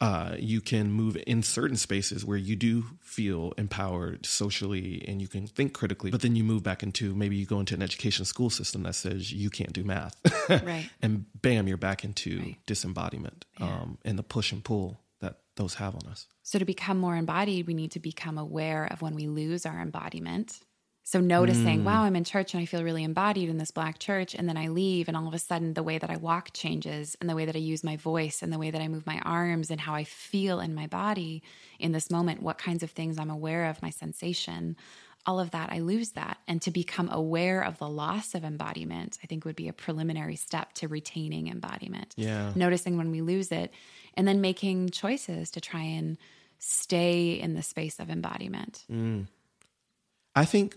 Uh, 0.00 0.36
you 0.38 0.60
can 0.60 0.92
move 0.92 1.16
in 1.26 1.42
certain 1.42 1.76
spaces 1.76 2.24
where 2.24 2.36
you 2.38 2.54
do 2.54 2.84
feel 3.00 3.52
empowered 3.58 4.24
socially 4.24 5.04
and 5.08 5.20
you 5.20 5.26
can 5.26 5.46
think 5.48 5.72
critically, 5.72 6.10
but 6.12 6.20
then 6.22 6.36
you 6.36 6.44
move 6.44 6.62
back 6.62 6.84
into 6.84 7.14
maybe 7.16 7.34
you 7.34 7.44
go 7.44 7.58
into 7.58 7.74
an 7.74 7.82
education 7.82 8.24
school 8.24 8.48
system 8.48 8.84
that 8.84 8.94
says 8.94 9.32
you 9.32 9.50
can't 9.50 9.72
do 9.72 9.82
math. 9.82 10.14
Right. 10.48 10.88
and 11.02 11.24
bam, 11.42 11.66
you're 11.66 11.76
back 11.76 12.04
into 12.04 12.38
Right. 12.38 12.56
disembodiment 12.66 13.44
Yeah. 13.58 13.66
um, 13.66 13.98
and 14.04 14.16
the 14.18 14.22
push 14.22 14.52
and 14.52 14.62
pull 14.62 15.00
that 15.20 15.40
those 15.56 15.74
have 15.74 15.96
on 15.96 16.06
us. 16.08 16.26
So, 16.44 16.58
to 16.60 16.64
become 16.64 16.98
more 16.98 17.16
embodied, 17.16 17.66
we 17.66 17.74
need 17.74 17.90
to 17.92 18.00
become 18.00 18.38
aware 18.38 18.84
of 18.92 19.02
when 19.02 19.14
we 19.16 19.26
lose 19.26 19.66
our 19.66 19.80
embodiment. 19.80 20.60
So, 21.10 21.20
noticing, 21.20 21.80
mm. 21.80 21.84
wow, 21.84 22.02
I'm 22.02 22.16
in 22.16 22.24
church 22.24 22.52
and 22.52 22.62
I 22.62 22.66
feel 22.66 22.84
really 22.84 23.02
embodied 23.02 23.48
in 23.48 23.56
this 23.56 23.70
black 23.70 23.98
church. 23.98 24.34
And 24.34 24.46
then 24.46 24.58
I 24.58 24.68
leave, 24.68 25.08
and 25.08 25.16
all 25.16 25.26
of 25.26 25.32
a 25.32 25.38
sudden, 25.38 25.72
the 25.72 25.82
way 25.82 25.96
that 25.96 26.10
I 26.10 26.18
walk 26.18 26.50
changes, 26.52 27.16
and 27.18 27.30
the 27.30 27.34
way 27.34 27.46
that 27.46 27.56
I 27.56 27.60
use 27.60 27.82
my 27.82 27.96
voice, 27.96 28.42
and 28.42 28.52
the 28.52 28.58
way 28.58 28.70
that 28.70 28.82
I 28.82 28.88
move 28.88 29.06
my 29.06 29.18
arms, 29.20 29.70
and 29.70 29.80
how 29.80 29.94
I 29.94 30.04
feel 30.04 30.60
in 30.60 30.74
my 30.74 30.86
body 30.86 31.42
in 31.78 31.92
this 31.92 32.10
moment, 32.10 32.42
what 32.42 32.58
kinds 32.58 32.82
of 32.82 32.90
things 32.90 33.18
I'm 33.18 33.30
aware 33.30 33.64
of, 33.70 33.80
my 33.80 33.88
sensation, 33.88 34.76
all 35.24 35.40
of 35.40 35.50
that, 35.52 35.72
I 35.72 35.78
lose 35.78 36.10
that. 36.10 36.40
And 36.46 36.60
to 36.60 36.70
become 36.70 37.08
aware 37.10 37.62
of 37.62 37.78
the 37.78 37.88
loss 37.88 38.34
of 38.34 38.44
embodiment, 38.44 39.18
I 39.24 39.26
think 39.28 39.46
would 39.46 39.56
be 39.56 39.68
a 39.68 39.72
preliminary 39.72 40.36
step 40.36 40.74
to 40.74 40.88
retaining 40.88 41.48
embodiment 41.48 42.12
Yeah. 42.18 42.52
noticing 42.54 42.98
when 42.98 43.10
we 43.10 43.22
lose 43.22 43.50
it, 43.50 43.72
and 44.12 44.28
then 44.28 44.42
making 44.42 44.90
choices 44.90 45.50
to 45.52 45.60
try 45.62 45.84
and 45.84 46.18
stay 46.58 47.40
in 47.40 47.54
the 47.54 47.62
space 47.62 47.98
of 47.98 48.10
embodiment. 48.10 48.84
Mm. 48.92 49.28
I 50.38 50.44
think 50.44 50.76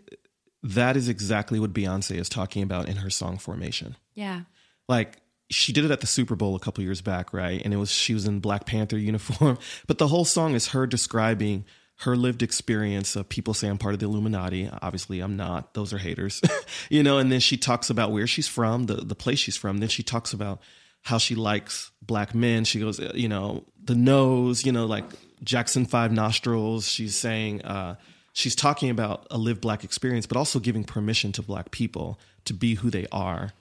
that 0.64 0.98
is 0.98 1.08
exactly 1.08 1.60
what 1.60 1.72
Beyonce 1.72 2.18
is 2.18 2.30
talking 2.30 2.64
about 2.64 2.90
in 2.90 2.98
her 2.98 3.12
song 3.12 3.38
Formation. 3.38 3.96
Yeah. 4.16 4.42
Like 4.90 5.18
she 5.52 5.72
did 5.72 5.86
it 5.86 5.92
at 5.92 6.02
the 6.02 6.08
Super 6.08 6.36
Bowl 6.36 6.56
a 6.56 6.60
couple 6.60 6.84
years 6.84 7.02
back, 7.02 7.32
right? 7.32 7.62
And 7.64 7.72
it 7.72 7.78
was 7.78 7.92
she 7.92 8.16
was 8.16 8.26
in 8.26 8.40
Black 8.40 8.66
Panther 8.66 8.98
uniform, 8.98 9.60
but 9.88 10.00
the 10.00 10.08
whole 10.08 10.26
song 10.26 10.56
is 10.56 10.70
her 10.70 10.88
describing 10.88 11.66
her 12.00 12.16
lived 12.16 12.42
experience 12.42 13.16
of 13.16 13.30
people 13.30 13.54
say 13.54 13.68
I'm 13.68 13.78
part 13.78 13.94
of 13.94 14.00
the 14.00 14.08
Illuminati. 14.08 14.68
Obviously, 14.82 15.20
I'm 15.20 15.38
not. 15.38 15.76
Those 15.76 15.94
are 15.94 16.00
haters, 16.00 16.42
you 16.90 17.04
know. 17.04 17.20
And 17.20 17.32
then 17.32 17.40
she 17.40 17.56
talks 17.56 17.92
about 17.92 18.12
where 18.12 18.26
she's 18.26 18.48
from, 18.48 18.88
the 18.88 18.96
the 18.96 19.14
place 19.14 19.38
she's 19.38 19.58
from. 19.58 19.78
Then 19.78 19.90
she 19.90 20.02
talks 20.02 20.34
about 20.34 20.60
how 21.04 21.20
she 21.20 21.36
likes 21.36 21.92
black 22.02 22.34
men. 22.34 22.66
She 22.66 22.80
goes, 22.80 23.00
you 23.14 23.30
know, 23.30 23.66
the 23.84 23.94
nose, 23.94 24.66
you 24.66 24.72
know, 24.72 24.88
like 24.88 25.06
Jackson 25.44 25.86
Five 25.86 26.12
nostrils. 26.12 26.90
She's 26.90 27.16
saying. 27.16 27.62
uh 27.62 27.98
She's 28.34 28.56
talking 28.56 28.90
about 28.90 29.28
a 29.30 29.38
lived 29.38 29.62
black 29.62 29.84
experience, 29.84 30.26
but 30.26 30.38
also 30.38 30.60
giving 30.60 30.84
permission 30.84 31.32
to 31.34 31.42
black 31.42 31.72
people 31.72 32.20
to 32.46 32.54
be 32.54 32.76
who 32.76 32.90
they 32.90 33.08
are 33.12 33.52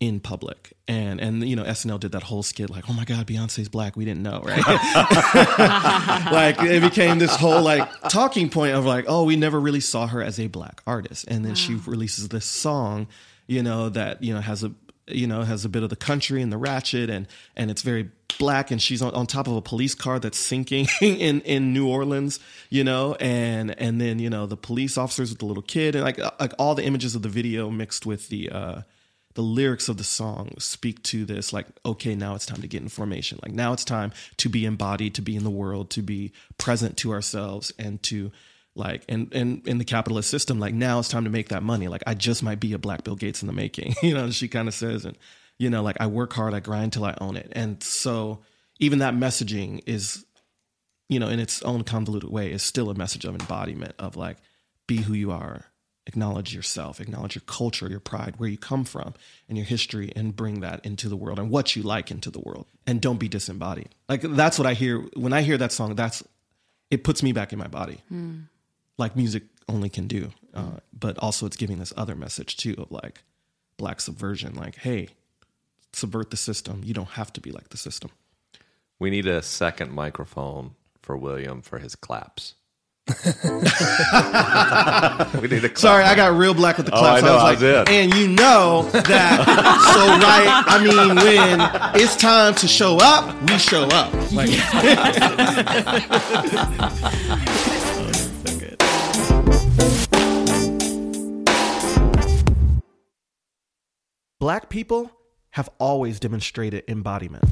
in 0.00 0.18
public. 0.18 0.72
And 0.88 1.20
and 1.20 1.46
you 1.46 1.54
know, 1.54 1.62
SNL 1.62 2.00
did 2.00 2.12
that 2.12 2.24
whole 2.24 2.42
skit 2.42 2.70
like, 2.70 2.88
"Oh 2.88 2.92
my 2.92 3.04
god, 3.04 3.26
Beyonce's 3.26 3.68
black. 3.68 3.96
We 3.96 4.04
didn't 4.04 4.22
know." 4.22 4.40
Right? 4.40 4.66
like 6.32 6.60
it 6.62 6.82
became 6.82 7.18
this 7.18 7.36
whole 7.36 7.62
like 7.62 7.88
talking 8.08 8.48
point 8.48 8.74
of 8.74 8.86
like, 8.86 9.04
"Oh, 9.06 9.24
we 9.24 9.36
never 9.36 9.60
really 9.60 9.80
saw 9.80 10.06
her 10.06 10.22
as 10.22 10.40
a 10.40 10.48
black 10.48 10.82
artist." 10.86 11.26
And 11.28 11.44
then 11.44 11.54
she 11.54 11.74
releases 11.74 12.28
this 12.28 12.46
song, 12.46 13.08
you 13.46 13.62
know, 13.62 13.90
that, 13.90 14.22
you 14.22 14.32
know, 14.34 14.40
has 14.40 14.64
a 14.64 14.72
you 15.14 15.26
know, 15.26 15.42
has 15.42 15.64
a 15.64 15.68
bit 15.68 15.82
of 15.82 15.90
the 15.90 15.96
country 15.96 16.42
and 16.42 16.52
the 16.52 16.58
ratchet 16.58 17.10
and 17.10 17.26
and 17.56 17.70
it's 17.70 17.82
very 17.82 18.10
black 18.38 18.70
and 18.70 18.80
she's 18.80 19.02
on, 19.02 19.12
on 19.14 19.26
top 19.26 19.46
of 19.46 19.54
a 19.54 19.62
police 19.62 19.94
car 19.94 20.18
that's 20.18 20.38
sinking 20.38 20.86
in 21.00 21.40
in 21.42 21.72
New 21.72 21.88
Orleans, 21.88 22.40
you 22.68 22.84
know, 22.84 23.14
and 23.20 23.78
and 23.80 24.00
then, 24.00 24.18
you 24.18 24.30
know, 24.30 24.46
the 24.46 24.56
police 24.56 24.98
officers 24.98 25.30
with 25.30 25.38
the 25.38 25.46
little 25.46 25.62
kid 25.62 25.94
and 25.94 26.04
like 26.04 26.18
like 26.40 26.54
all 26.58 26.74
the 26.74 26.84
images 26.84 27.14
of 27.14 27.22
the 27.22 27.28
video 27.28 27.70
mixed 27.70 28.06
with 28.06 28.28
the 28.28 28.50
uh 28.50 28.82
the 29.34 29.42
lyrics 29.42 29.88
of 29.88 29.96
the 29.96 30.04
song 30.04 30.50
speak 30.58 31.00
to 31.04 31.24
this 31.24 31.52
like 31.52 31.66
okay 31.86 32.16
now 32.16 32.34
it's 32.34 32.46
time 32.46 32.60
to 32.62 32.68
get 32.68 32.82
in 32.82 32.88
formation. 32.88 33.38
Like 33.42 33.52
now 33.52 33.72
it's 33.72 33.84
time 33.84 34.12
to 34.38 34.48
be 34.48 34.64
embodied 34.64 35.14
to 35.16 35.22
be 35.22 35.36
in 35.36 35.44
the 35.44 35.50
world 35.50 35.90
to 35.90 36.02
be 36.02 36.32
present 36.58 36.96
to 36.98 37.12
ourselves 37.12 37.72
and 37.78 38.02
to 38.04 38.32
like 38.74 39.04
and 39.08 39.32
and 39.34 39.66
in 39.66 39.78
the 39.78 39.84
capitalist 39.84 40.30
system 40.30 40.58
like 40.58 40.74
now 40.74 40.98
it's 40.98 41.08
time 41.08 41.24
to 41.24 41.30
make 41.30 41.48
that 41.48 41.62
money. 41.62 41.88
Like 41.88 42.02
i 42.06 42.14
just 42.14 42.42
might 42.42 42.60
be 42.60 42.72
a 42.72 42.78
black 42.78 43.04
bill 43.04 43.16
gates 43.16 43.42
in 43.42 43.46
the 43.46 43.52
making 43.52 43.94
you 44.02 44.14
know 44.14 44.30
she 44.30 44.48
kind 44.48 44.68
of 44.68 44.74
says. 44.74 45.04
And 45.04 45.16
you 45.58 45.70
know 45.70 45.82
like 45.82 45.96
i 46.00 46.06
work 46.06 46.32
hard 46.32 46.54
i 46.54 46.60
grind 46.60 46.92
till 46.92 47.04
i 47.04 47.16
own 47.20 47.36
it. 47.36 47.50
And 47.52 47.82
so 47.82 48.40
even 48.78 49.00
that 49.00 49.14
messaging 49.14 49.82
is 49.86 50.24
you 51.08 51.18
know 51.18 51.28
in 51.28 51.40
its 51.40 51.62
own 51.62 51.84
convoluted 51.84 52.30
way 52.30 52.50
is 52.50 52.62
still 52.62 52.90
a 52.90 52.94
message 52.94 53.24
of 53.24 53.34
embodiment 53.34 53.94
of 53.98 54.16
like 54.16 54.38
be 54.86 54.98
who 54.98 55.12
you 55.12 55.30
are 55.30 55.66
acknowledge 56.06 56.54
yourself 56.54 57.00
acknowledge 57.00 57.34
your 57.34 57.42
culture 57.46 57.88
your 57.88 58.00
pride 58.00 58.34
where 58.38 58.48
you 58.48 58.56
come 58.56 58.84
from 58.84 59.14
and 59.48 59.58
your 59.58 59.66
history 59.66 60.12
and 60.16 60.34
bring 60.34 60.60
that 60.60 60.84
into 60.84 61.08
the 61.08 61.16
world 61.16 61.38
and 61.38 61.50
what 61.50 61.76
you 61.76 61.82
like 61.82 62.10
into 62.10 62.30
the 62.30 62.40
world. 62.40 62.66
And 62.86 63.00
don't 63.00 63.18
be 63.18 63.28
disembodied. 63.28 63.90
Like 64.08 64.22
that's 64.22 64.58
what 64.58 64.66
i 64.66 64.74
hear. 64.74 65.00
When 65.14 65.32
i 65.32 65.42
hear 65.42 65.58
that 65.58 65.72
song 65.72 65.94
that's 65.94 66.22
it 66.90 67.04
puts 67.04 67.22
me 67.22 67.32
back 67.32 67.52
in 67.52 67.58
my 67.58 67.68
body 67.68 67.98
hmm. 68.08 68.40
Like 69.00 69.16
music 69.16 69.42
only 69.68 69.88
can 69.88 70.06
do 70.06 70.30
uh, 70.54 70.78
but 70.92 71.18
also 71.18 71.46
it's 71.46 71.56
giving 71.56 71.78
this 71.78 71.92
other 71.96 72.14
message 72.14 72.56
too 72.56 72.74
of 72.78 72.90
like 72.92 73.24
black 73.76 74.00
subversion 74.00 74.54
like 74.54 74.76
hey 74.76 75.08
subvert 75.92 76.30
the 76.30 76.36
system 76.36 76.82
you 76.84 76.94
don't 76.94 77.08
have 77.10 77.32
to 77.32 77.40
be 77.40 77.50
like 77.50 77.70
the 77.70 77.76
system 77.76 78.10
We 79.00 79.10
need 79.10 79.26
a 79.26 79.42
second 79.42 79.90
microphone 79.92 80.74
for 81.02 81.16
William 81.16 81.62
for 81.62 81.78
his 81.78 81.96
claps. 81.96 82.54
we 83.24 83.32
need 85.48 85.64
a 85.64 85.68
clap. 85.68 85.78
Sorry, 85.78 86.04
I 86.04 86.14
got 86.14 86.36
real 86.36 86.54
black 86.54 86.76
with 86.76 86.86
the 86.86 86.92
claps. 86.92 87.22
Oh, 87.22 87.24
claps. 87.24 87.24
I 87.24 87.26
know, 87.26 87.34
was 87.34 87.42
I 87.42 87.50
like, 87.50 87.58
did. 87.58 87.88
And 87.88 88.14
you 88.14 88.28
know 88.28 88.82
that. 88.92 89.40
so 89.94 90.00
right, 90.28 90.62
I 90.66 90.78
mean, 90.84 91.16
when 91.16 91.60
it's 92.00 92.14
time 92.14 92.54
to 92.56 92.68
show 92.68 92.98
up, 93.00 93.34
we 93.50 93.58
show 93.58 93.84
up. 93.84 94.12
Like, 94.30 94.50
Black 104.40 104.70
people 104.70 105.12
have 105.50 105.68
always 105.78 106.18
demonstrated 106.18 106.82
embodiment. 106.88 107.44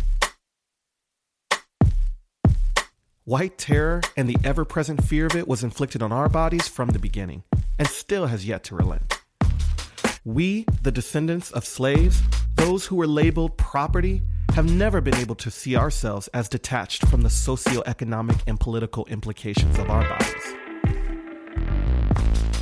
White 3.25 3.59
terror 3.59 4.01
and 4.17 4.27
the 4.27 4.39
ever 4.43 4.65
present 4.65 5.05
fear 5.05 5.27
of 5.27 5.37
it 5.37 5.47
was 5.47 5.63
inflicted 5.63 6.03
on 6.03 6.13
our 6.13 6.31
bodies 6.31 6.67
from 6.67 6.89
the 6.89 6.99
beginning 6.99 7.43
and 7.79 7.87
still 7.87 8.25
has 8.25 8.47
yet 8.47 8.65
to 8.65 8.75
relent. 8.75 9.21
We, 10.25 10.65
the 10.81 10.91
descendants 10.91 11.51
of 11.51 11.67
slaves, 11.67 12.23
those 12.55 12.87
who 12.87 12.97
were 12.97 13.07
labeled 13.07 13.59
property, 13.59 14.23
have 14.55 14.73
never 14.73 15.03
been 15.03 15.17
able 15.17 15.35
to 15.35 15.51
see 15.51 15.77
ourselves 15.77 16.29
as 16.29 16.49
detached 16.49 17.07
from 17.09 17.21
the 17.21 17.29
socioeconomic 17.29 18.41
and 18.47 18.59
political 18.59 19.05
implications 19.11 19.79
of 19.79 19.91
our 19.91 20.09
bodies. 20.09 20.55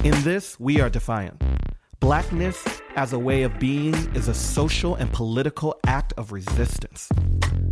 In 0.03 0.21
this, 0.25 0.59
we 0.59 0.81
are 0.81 0.91
defiant. 0.91 1.41
Blackness 2.01 2.63
as 2.95 3.13
a 3.15 3.19
way 3.19 3.43
of 3.43 3.59
being 3.59 3.95
is 4.15 4.29
a 4.29 4.35
social 4.35 4.95
and 4.97 5.11
political 5.13 5.79
act 5.87 6.13
of 6.19 6.31
resistance. 6.31 7.09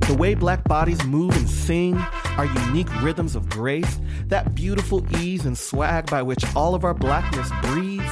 The 0.09 0.15
way 0.15 0.35
black 0.35 0.65
bodies 0.65 1.05
move 1.05 1.37
and 1.37 1.49
sing, 1.49 1.99
our 2.39 2.47
unique 2.47 2.89
rhythms 3.03 3.37
of 3.37 3.49
grace, 3.51 4.01
that 4.27 4.55
beautiful 4.55 5.05
ease 5.19 5.45
and 5.45 5.57
swag 5.57 6.11
by 6.11 6.23
which 6.23 6.45
all 6.57 6.75
of 6.75 6.85
our 6.85 6.95
blackness 6.95 7.51
breathes, 7.63 8.11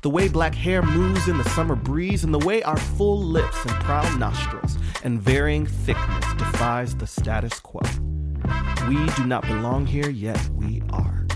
the 0.00 0.10
way 0.10 0.26
black 0.28 0.54
hair 0.54 0.82
moves 0.82 1.28
in 1.28 1.36
the 1.36 1.48
summer 1.50 1.76
breeze, 1.76 2.24
and 2.24 2.32
the 2.32 2.44
way 2.46 2.62
our 2.62 2.78
full 2.78 3.22
lips 3.22 3.62
and 3.64 3.74
proud 3.84 4.18
nostrils 4.18 4.78
and 5.04 5.20
varying 5.20 5.66
thickness 5.66 6.24
defies 6.34 6.96
the 6.96 7.06
status 7.06 7.60
quo. 7.60 7.82
We 8.88 9.06
do 9.16 9.26
not 9.26 9.42
belong 9.42 9.86
here, 9.86 10.10
yet 10.10 10.40
we 10.54 10.82
are. 10.90 11.26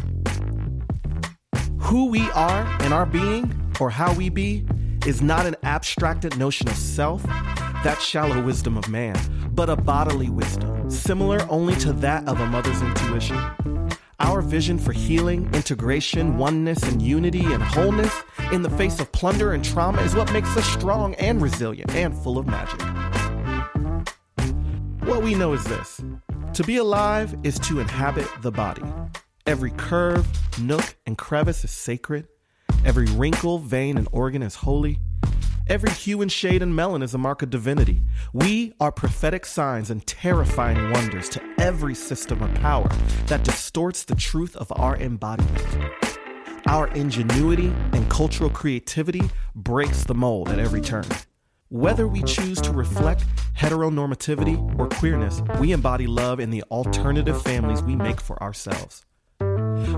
Who 1.79 2.07
we 2.07 2.29
are 2.31 2.67
and 2.81 2.93
our 2.93 3.07
being, 3.07 3.55
or 3.81 3.91
how 3.91 4.13
we 4.15 4.29
be, 4.29 4.67
is 5.07 5.23
not 5.23 5.47
an 5.47 5.57
abstracted 5.63 6.37
notion 6.37 6.69
of 6.69 6.77
self, 6.77 7.23
that 7.23 8.01
shallow 8.01 8.43
wisdom 8.43 8.77
of 8.77 8.89
man, 8.89 9.17
but 9.53 9.71
a 9.71 9.77
bodily 9.77 10.31
wisdom, 10.31 10.91
similar 10.91 11.47
only 11.49 11.77
to 11.77 11.93
that 11.93 12.27
of 12.27 12.41
a 12.41 12.47
mother's 12.47 12.83
intuition. 12.83 13.39
Our 14.19 14.41
vision 14.41 14.79
for 14.79 14.93
healing, 14.93 15.49
integration, 15.55 16.39
oneness, 16.39 16.83
and 16.83 17.03
unity 17.03 17.45
and 17.53 17.63
wholeness 17.63 18.13
in 18.51 18.63
the 18.63 18.71
face 18.71 18.99
of 18.99 19.13
plunder 19.13 19.53
and 19.53 19.65
trauma 19.65 20.01
is 20.03 20.15
what 20.15 20.33
makes 20.33 20.57
us 20.57 20.67
strong 20.67 21.15
and 21.17 21.41
resilient 21.43 21.95
and 21.95 22.17
full 22.17 22.39
of 22.39 22.47
magic. 22.47 22.81
What 25.03 25.23
we 25.23 25.35
know 25.35 25.53
is 25.53 25.65
this 25.65 26.01
to 26.55 26.65
be 26.65 26.79
alive 26.79 27.37
is 27.45 27.59
to 27.61 27.79
inhabit 27.81 28.27
the 28.41 28.51
body. 28.51 28.83
Every 29.47 29.71
curve, 29.73 30.27
nook, 30.59 30.97
and 31.07 31.17
crevice 31.19 31.63
is 31.63 31.71
sacred. 31.71 32.27
Every 32.87 33.07
wrinkle, 33.07 33.59
vein, 33.59 33.99
and 33.99 34.07
organ 34.13 34.45
is 34.45 34.55
holy. 34.55 35.01
Every 35.67 35.91
hue 35.91 36.23
and 36.23 36.31
shade 36.31 36.63
and 36.63 36.77
melon 36.77 37.03
is 37.03 37.15
a 37.15 37.19
mark 37.19 37.43
of 37.43 37.51
divinity. 37.51 38.03
We 38.33 38.75
are 38.79 38.93
prophetic 38.93 39.45
signs 39.45 39.91
and 39.91 40.07
terrifying 40.07 40.93
wonders 40.93 41.29
to 41.31 41.43
every 41.59 41.97
system 41.97 42.41
of 42.45 42.55
power 42.55 42.89
that 43.27 43.43
distorts 43.43 44.05
the 44.05 44.15
truth 44.15 44.55
of 44.55 44.73
our 44.77 44.97
embodiment. 44.99 45.65
Our 46.69 46.87
ingenuity 46.95 47.73
and 47.93 48.09
cultural 48.09 48.51
creativity 48.51 49.23
breaks 49.57 50.05
the 50.05 50.15
mold 50.15 50.49
at 50.51 50.61
every 50.61 50.81
turn. 50.81 51.07
Whether 51.71 52.07
we 52.07 52.23
choose 52.23 52.61
to 52.61 52.71
reflect 52.71 53.25
heteronormativity 53.59 54.79
or 54.79 54.89
queerness, 54.89 55.43
we 55.59 55.73
embody 55.73 56.07
love 56.07 56.39
in 56.39 56.51
the 56.51 56.63
alternative 56.71 57.43
families 57.43 57.83
we 57.83 57.97
make 57.97 58.21
for 58.21 58.41
ourselves. 58.41 59.05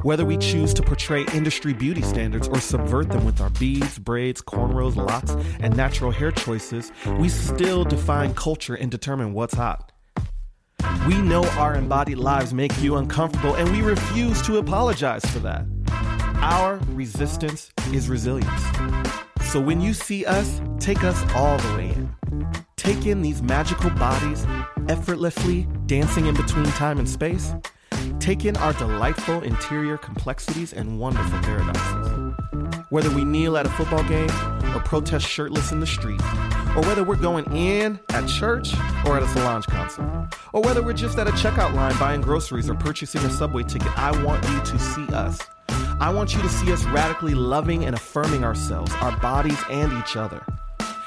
Whether 0.02 0.24
we 0.24 0.36
choose 0.36 0.74
to 0.74 0.82
portray 0.82 1.24
industry 1.34 1.72
beauty 1.72 2.02
standards 2.02 2.48
or 2.48 2.60
subvert 2.60 3.10
them 3.10 3.24
with 3.24 3.40
our 3.40 3.50
beads, 3.50 3.98
braids, 3.98 4.40
cornrows, 4.40 4.96
locks, 4.96 5.34
and 5.60 5.76
natural 5.76 6.10
hair 6.10 6.30
choices, 6.30 6.92
we 7.18 7.28
still 7.28 7.84
define 7.84 8.34
culture 8.34 8.74
and 8.74 8.90
determine 8.90 9.32
what's 9.32 9.54
hot. 9.54 9.92
We 11.06 11.20
know 11.20 11.44
our 11.56 11.74
embodied 11.74 12.18
lives 12.18 12.52
make 12.52 12.78
you 12.80 12.96
uncomfortable, 12.96 13.54
and 13.54 13.70
we 13.72 13.82
refuse 13.82 14.42
to 14.42 14.58
apologize 14.58 15.24
for 15.26 15.38
that. 15.40 15.64
Our 16.40 16.80
resistance 16.88 17.70
is 17.92 18.08
resilience. 18.08 18.62
So 19.50 19.60
when 19.60 19.80
you 19.80 19.94
see 19.94 20.24
us, 20.24 20.60
take 20.78 21.04
us 21.04 21.20
all 21.34 21.58
the 21.58 21.76
way 21.76 21.88
in. 21.90 22.14
Take 22.76 23.06
in 23.06 23.22
these 23.22 23.42
magical 23.42 23.90
bodies 23.90 24.46
effortlessly 24.88 25.66
dancing 25.86 26.26
in 26.26 26.34
between 26.34 26.64
time 26.66 26.98
and 26.98 27.08
space. 27.08 27.52
Take 28.20 28.44
in 28.44 28.56
our 28.58 28.72
delightful 28.74 29.42
interior 29.42 29.96
complexities 29.96 30.72
and 30.72 30.98
wonderful 30.98 31.38
paradoxes. 31.40 32.34
Whether 32.90 33.10
we 33.10 33.24
kneel 33.24 33.56
at 33.56 33.66
a 33.66 33.70
football 33.70 34.02
game 34.04 34.30
or 34.74 34.80
protest 34.80 35.26
shirtless 35.26 35.72
in 35.72 35.80
the 35.80 35.86
street, 35.86 36.20
or 36.76 36.82
whether 36.82 37.04
we're 37.04 37.16
going 37.16 37.44
in 37.54 37.98
at 38.10 38.26
church 38.28 38.74
or 39.04 39.16
at 39.16 39.22
a 39.22 39.28
Solange 39.28 39.66
concert, 39.66 40.28
or 40.52 40.62
whether 40.62 40.82
we're 40.82 40.92
just 40.92 41.18
at 41.18 41.26
a 41.26 41.32
checkout 41.32 41.74
line 41.74 41.98
buying 41.98 42.20
groceries 42.20 42.68
or 42.70 42.74
purchasing 42.74 43.22
a 43.22 43.30
subway 43.30 43.62
ticket, 43.62 43.96
I 43.98 44.10
want 44.24 44.42
you 44.48 44.60
to 44.60 44.78
see 44.78 45.06
us. 45.08 45.38
I 46.00 46.12
want 46.12 46.34
you 46.34 46.40
to 46.42 46.48
see 46.48 46.72
us 46.72 46.84
radically 46.86 47.34
loving 47.34 47.84
and 47.84 47.94
affirming 47.94 48.44
ourselves, 48.44 48.92
our 49.00 49.18
bodies, 49.20 49.58
and 49.70 49.92
each 49.98 50.16
other. 50.16 50.44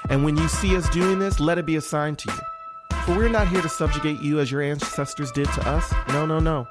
And 0.09 0.26
when 0.26 0.35
you 0.35 0.47
see 0.47 0.76
us 0.76 0.89
doing 0.89 1.19
this, 1.19 1.39
let 1.39 1.57
it 1.57 1.65
be 1.65 1.77
a 1.77 1.81
sign 1.81 2.15
to 2.18 2.31
you. 2.31 2.97
For 3.05 3.15
we're 3.15 3.30
not 3.30 3.47
here 3.47 3.61
to 3.61 3.69
subjugate 3.69 4.22
you 4.22 4.39
as 4.39 4.51
your 4.51 4.61
ancestors 4.61 5.31
did 5.31 5.45
to 5.53 5.68
us. 5.68 5.93
No, 6.09 6.26
no, 6.26 6.39
no. 6.39 6.68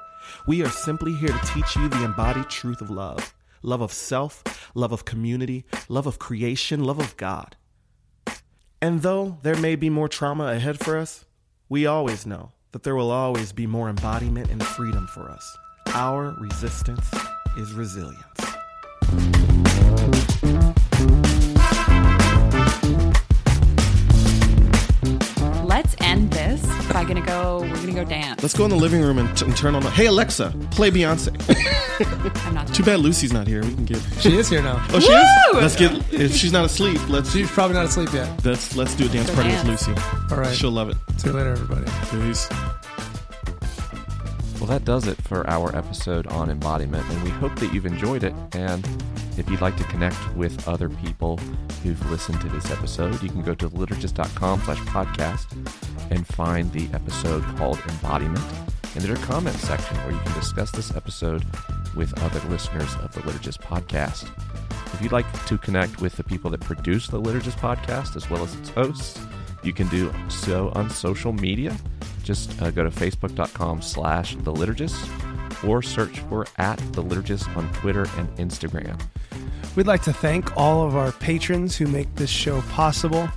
We 0.46 0.62
are 0.62 0.68
simply 0.68 1.12
here 1.14 1.28
to 1.28 1.46
teach 1.46 1.76
you 1.76 1.88
the 1.88 2.04
embodied 2.04 2.48
truth 2.48 2.80
of 2.80 2.90
love 2.90 3.34
love 3.62 3.80
of 3.82 3.92
self, 3.92 4.70
love 4.74 4.92
of 4.92 5.04
community, 5.04 5.64
love 5.88 6.06
of 6.06 6.18
creation, 6.18 6.82
love 6.82 6.98
of 6.98 7.16
God. 7.16 7.56
And 8.80 9.02
though 9.02 9.38
there 9.42 9.56
may 9.56 9.76
be 9.76 9.90
more 9.90 10.08
trauma 10.08 10.46
ahead 10.46 10.80
for 10.80 10.96
us, 10.96 11.26
we 11.68 11.86
always 11.86 12.24
know 12.24 12.52
that 12.72 12.82
there 12.82 12.96
will 12.96 13.10
always 13.10 13.52
be 13.52 13.66
more 13.66 13.88
embodiment 13.88 14.50
and 14.50 14.64
freedom 14.64 15.06
for 15.08 15.30
us. 15.30 15.58
Our 15.88 16.34
resistance 16.40 17.06
is 17.56 17.72
resilience. 17.72 18.59
End 26.50 26.58
this 26.58 26.92
by 26.92 27.04
gonna 27.04 27.20
go. 27.24 27.60
We're 27.62 27.74
gonna 27.76 27.92
go 27.92 28.04
dance. 28.04 28.42
Let's 28.42 28.56
go 28.56 28.64
in 28.64 28.70
the 28.70 28.76
living 28.76 29.02
room 29.02 29.18
and, 29.18 29.36
t- 29.36 29.44
and 29.44 29.56
turn 29.56 29.74
on 29.74 29.82
the. 29.82 29.90
Hey 29.90 30.06
Alexa, 30.06 30.54
play 30.70 30.90
Beyonce. 30.90 31.30
I'm 32.46 32.54
not. 32.54 32.72
Too 32.74 32.82
bad 32.82 33.00
Lucy's 33.00 33.32
not 33.32 33.46
here. 33.46 33.62
We 33.62 33.74
can 33.74 33.84
get. 33.84 34.02
She 34.20 34.36
is 34.36 34.48
here 34.48 34.62
now. 34.62 34.86
Oh, 34.92 34.98
she 34.98 35.12
is. 35.12 35.28
Let's 35.54 35.76
get. 35.76 36.12
If 36.12 36.34
she's 36.34 36.52
not 36.52 36.64
asleep, 36.64 37.00
let's. 37.08 37.32
She's 37.32 37.50
probably 37.50 37.74
not 37.74 37.86
asleep 37.86 38.12
yet. 38.12 38.44
Let's 38.44 38.76
let's 38.76 38.94
do 38.94 39.06
a 39.06 39.08
dance 39.08 39.30
party 39.30 39.50
dance. 39.50 39.86
with 39.86 39.88
Lucy. 39.88 40.02
All 40.30 40.40
right. 40.40 40.54
She'll 40.54 40.70
love 40.70 40.90
it. 40.90 40.96
See 41.18 41.28
you 41.28 41.34
later, 41.34 41.52
everybody. 41.52 41.90
Peace. 42.10 42.48
Well, 44.60 44.68
that 44.68 44.84
does 44.84 45.06
it 45.06 45.16
for 45.22 45.48
our 45.48 45.74
episode 45.74 46.26
on 46.26 46.50
embodiment, 46.50 47.08
and 47.08 47.22
we 47.22 47.30
hope 47.30 47.58
that 47.60 47.72
you've 47.72 47.86
enjoyed 47.86 48.24
it. 48.24 48.34
And 48.52 48.86
if 49.38 49.48
you'd 49.48 49.62
like 49.62 49.74
to 49.78 49.84
connect 49.84 50.36
with 50.36 50.68
other 50.68 50.90
people 50.90 51.38
who've 51.82 52.10
listened 52.10 52.42
to 52.42 52.48
this 52.50 52.70
episode, 52.70 53.22
you 53.22 53.30
can 53.30 53.40
go 53.40 53.54
to 53.54 53.70
liturgist.com 53.70 54.60
slash 54.60 54.78
podcast 54.80 55.46
and 56.10 56.26
find 56.26 56.70
the 56.72 56.90
episode 56.94 57.42
called 57.56 57.80
Embodiment. 57.88 58.44
And 58.94 59.02
there's 59.02 59.18
a 59.18 59.22
comment 59.22 59.56
section 59.56 59.96
where 59.98 60.12
you 60.12 60.18
can 60.18 60.34
discuss 60.34 60.70
this 60.72 60.94
episode 60.94 61.42
with 61.96 62.12
other 62.22 62.46
listeners 62.50 62.94
of 62.96 63.14
the 63.14 63.22
Liturgist 63.22 63.60
podcast. 63.60 64.28
If 64.92 65.00
you'd 65.00 65.12
like 65.12 65.46
to 65.46 65.56
connect 65.56 66.02
with 66.02 66.16
the 66.18 66.24
people 66.24 66.50
that 66.50 66.60
produce 66.60 67.06
the 67.06 67.18
Liturgist 67.18 67.58
podcast 67.60 68.14
as 68.14 68.28
well 68.28 68.42
as 68.42 68.54
its 68.56 68.68
hosts, 68.68 69.18
you 69.62 69.72
can 69.72 69.88
do 69.88 70.12
so 70.28 70.68
on 70.74 70.90
social 70.90 71.32
media. 71.32 71.74
Just 72.30 72.62
uh, 72.62 72.70
go 72.70 72.84
to 72.84 72.90
facebook.com 72.90 73.82
slash 73.82 74.36
the 74.36 74.52
liturgist 74.52 75.64
or 75.68 75.82
search 75.82 76.20
for 76.20 76.46
at 76.58 76.78
the 76.92 77.02
liturgist 77.02 77.56
on 77.56 77.68
Twitter 77.72 78.06
and 78.18 78.28
Instagram. 78.36 79.00
We'd 79.74 79.88
like 79.88 80.04
to 80.04 80.12
thank 80.12 80.56
all 80.56 80.86
of 80.86 80.94
our 80.94 81.10
patrons 81.10 81.76
who 81.76 81.88
make 81.88 82.14
this 82.14 82.30
show 82.30 82.60
possible. 82.70 83.28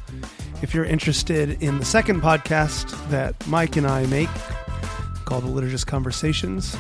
If 0.61 0.76
you're 0.76 0.86
interested 0.86 1.60
in 1.64 1.80
the 1.80 1.86
second 1.86 2.22
podcast 2.22 3.10
that 3.10 3.48
Mike 3.48 3.78
and 3.78 3.88
I 3.88 4.06
make, 4.06 4.30
called 5.26 5.44
The 5.44 5.48
Liturgist 5.48 5.88
Conversations, 5.88 6.78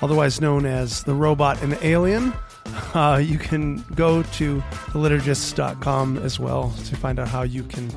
otherwise 0.00 0.40
known 0.40 0.64
as 0.64 1.04
The 1.04 1.12
Robot 1.12 1.62
and 1.62 1.72
the 1.72 1.86
Alien, 1.86 2.32
uh, 2.94 3.20
you 3.22 3.36
can 3.36 3.84
go 3.94 4.22
to 4.22 4.62
theliturgist.com 4.86 6.16
as 6.16 6.40
well 6.40 6.72
to 6.86 6.96
find 6.96 7.18
out 7.18 7.28
how 7.28 7.42
you 7.42 7.62
can 7.64 7.90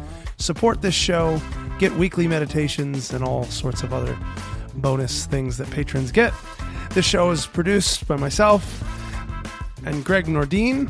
support 0.43 0.81
this 0.81 0.93
show, 0.93 1.41
get 1.79 1.93
weekly 1.93 2.27
meditations, 2.27 3.13
and 3.13 3.23
all 3.23 3.45
sorts 3.45 3.81
of 3.81 3.93
other 3.93 4.17
bonus 4.75 5.25
things 5.25 5.57
that 5.57 5.69
patrons 5.71 6.11
get. 6.11 6.33
This 6.91 7.05
show 7.05 7.31
is 7.31 7.47
produced 7.47 8.07
by 8.07 8.17
myself 8.17 8.83
and 9.85 10.03
Greg 10.03 10.25
Nordine. 10.25 10.89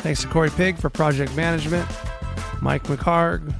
Thanks 0.00 0.22
to 0.22 0.28
Corey 0.28 0.50
Pig 0.50 0.76
for 0.76 0.90
project 0.90 1.34
management, 1.34 1.88
Mike 2.60 2.84
McCarg, 2.84 3.54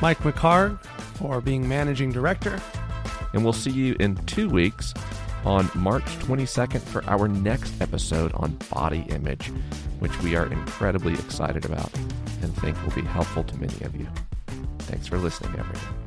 Mike 0.00 0.18
McCarg 0.18 0.80
for 1.14 1.40
being 1.40 1.66
managing 1.66 2.12
director. 2.12 2.60
And 3.32 3.42
we'll 3.42 3.52
see 3.52 3.70
you 3.70 3.96
in 3.98 4.16
two 4.26 4.48
weeks 4.48 4.92
on 5.44 5.70
March 5.74 6.04
22nd 6.18 6.80
for 6.80 7.04
our 7.06 7.26
next 7.26 7.80
episode 7.80 8.32
on 8.34 8.52
body 8.70 9.06
image, 9.08 9.48
which 9.98 10.16
we 10.22 10.36
are 10.36 10.46
incredibly 10.46 11.14
excited 11.14 11.64
about 11.64 11.90
think 12.58 12.82
will 12.82 12.94
be 12.94 13.02
helpful 13.08 13.44
to 13.44 13.56
many 13.58 13.80
of 13.84 13.94
you. 13.96 14.08
Thanks 14.80 15.06
for 15.06 15.18
listening, 15.18 15.58
everyone. 15.58 15.97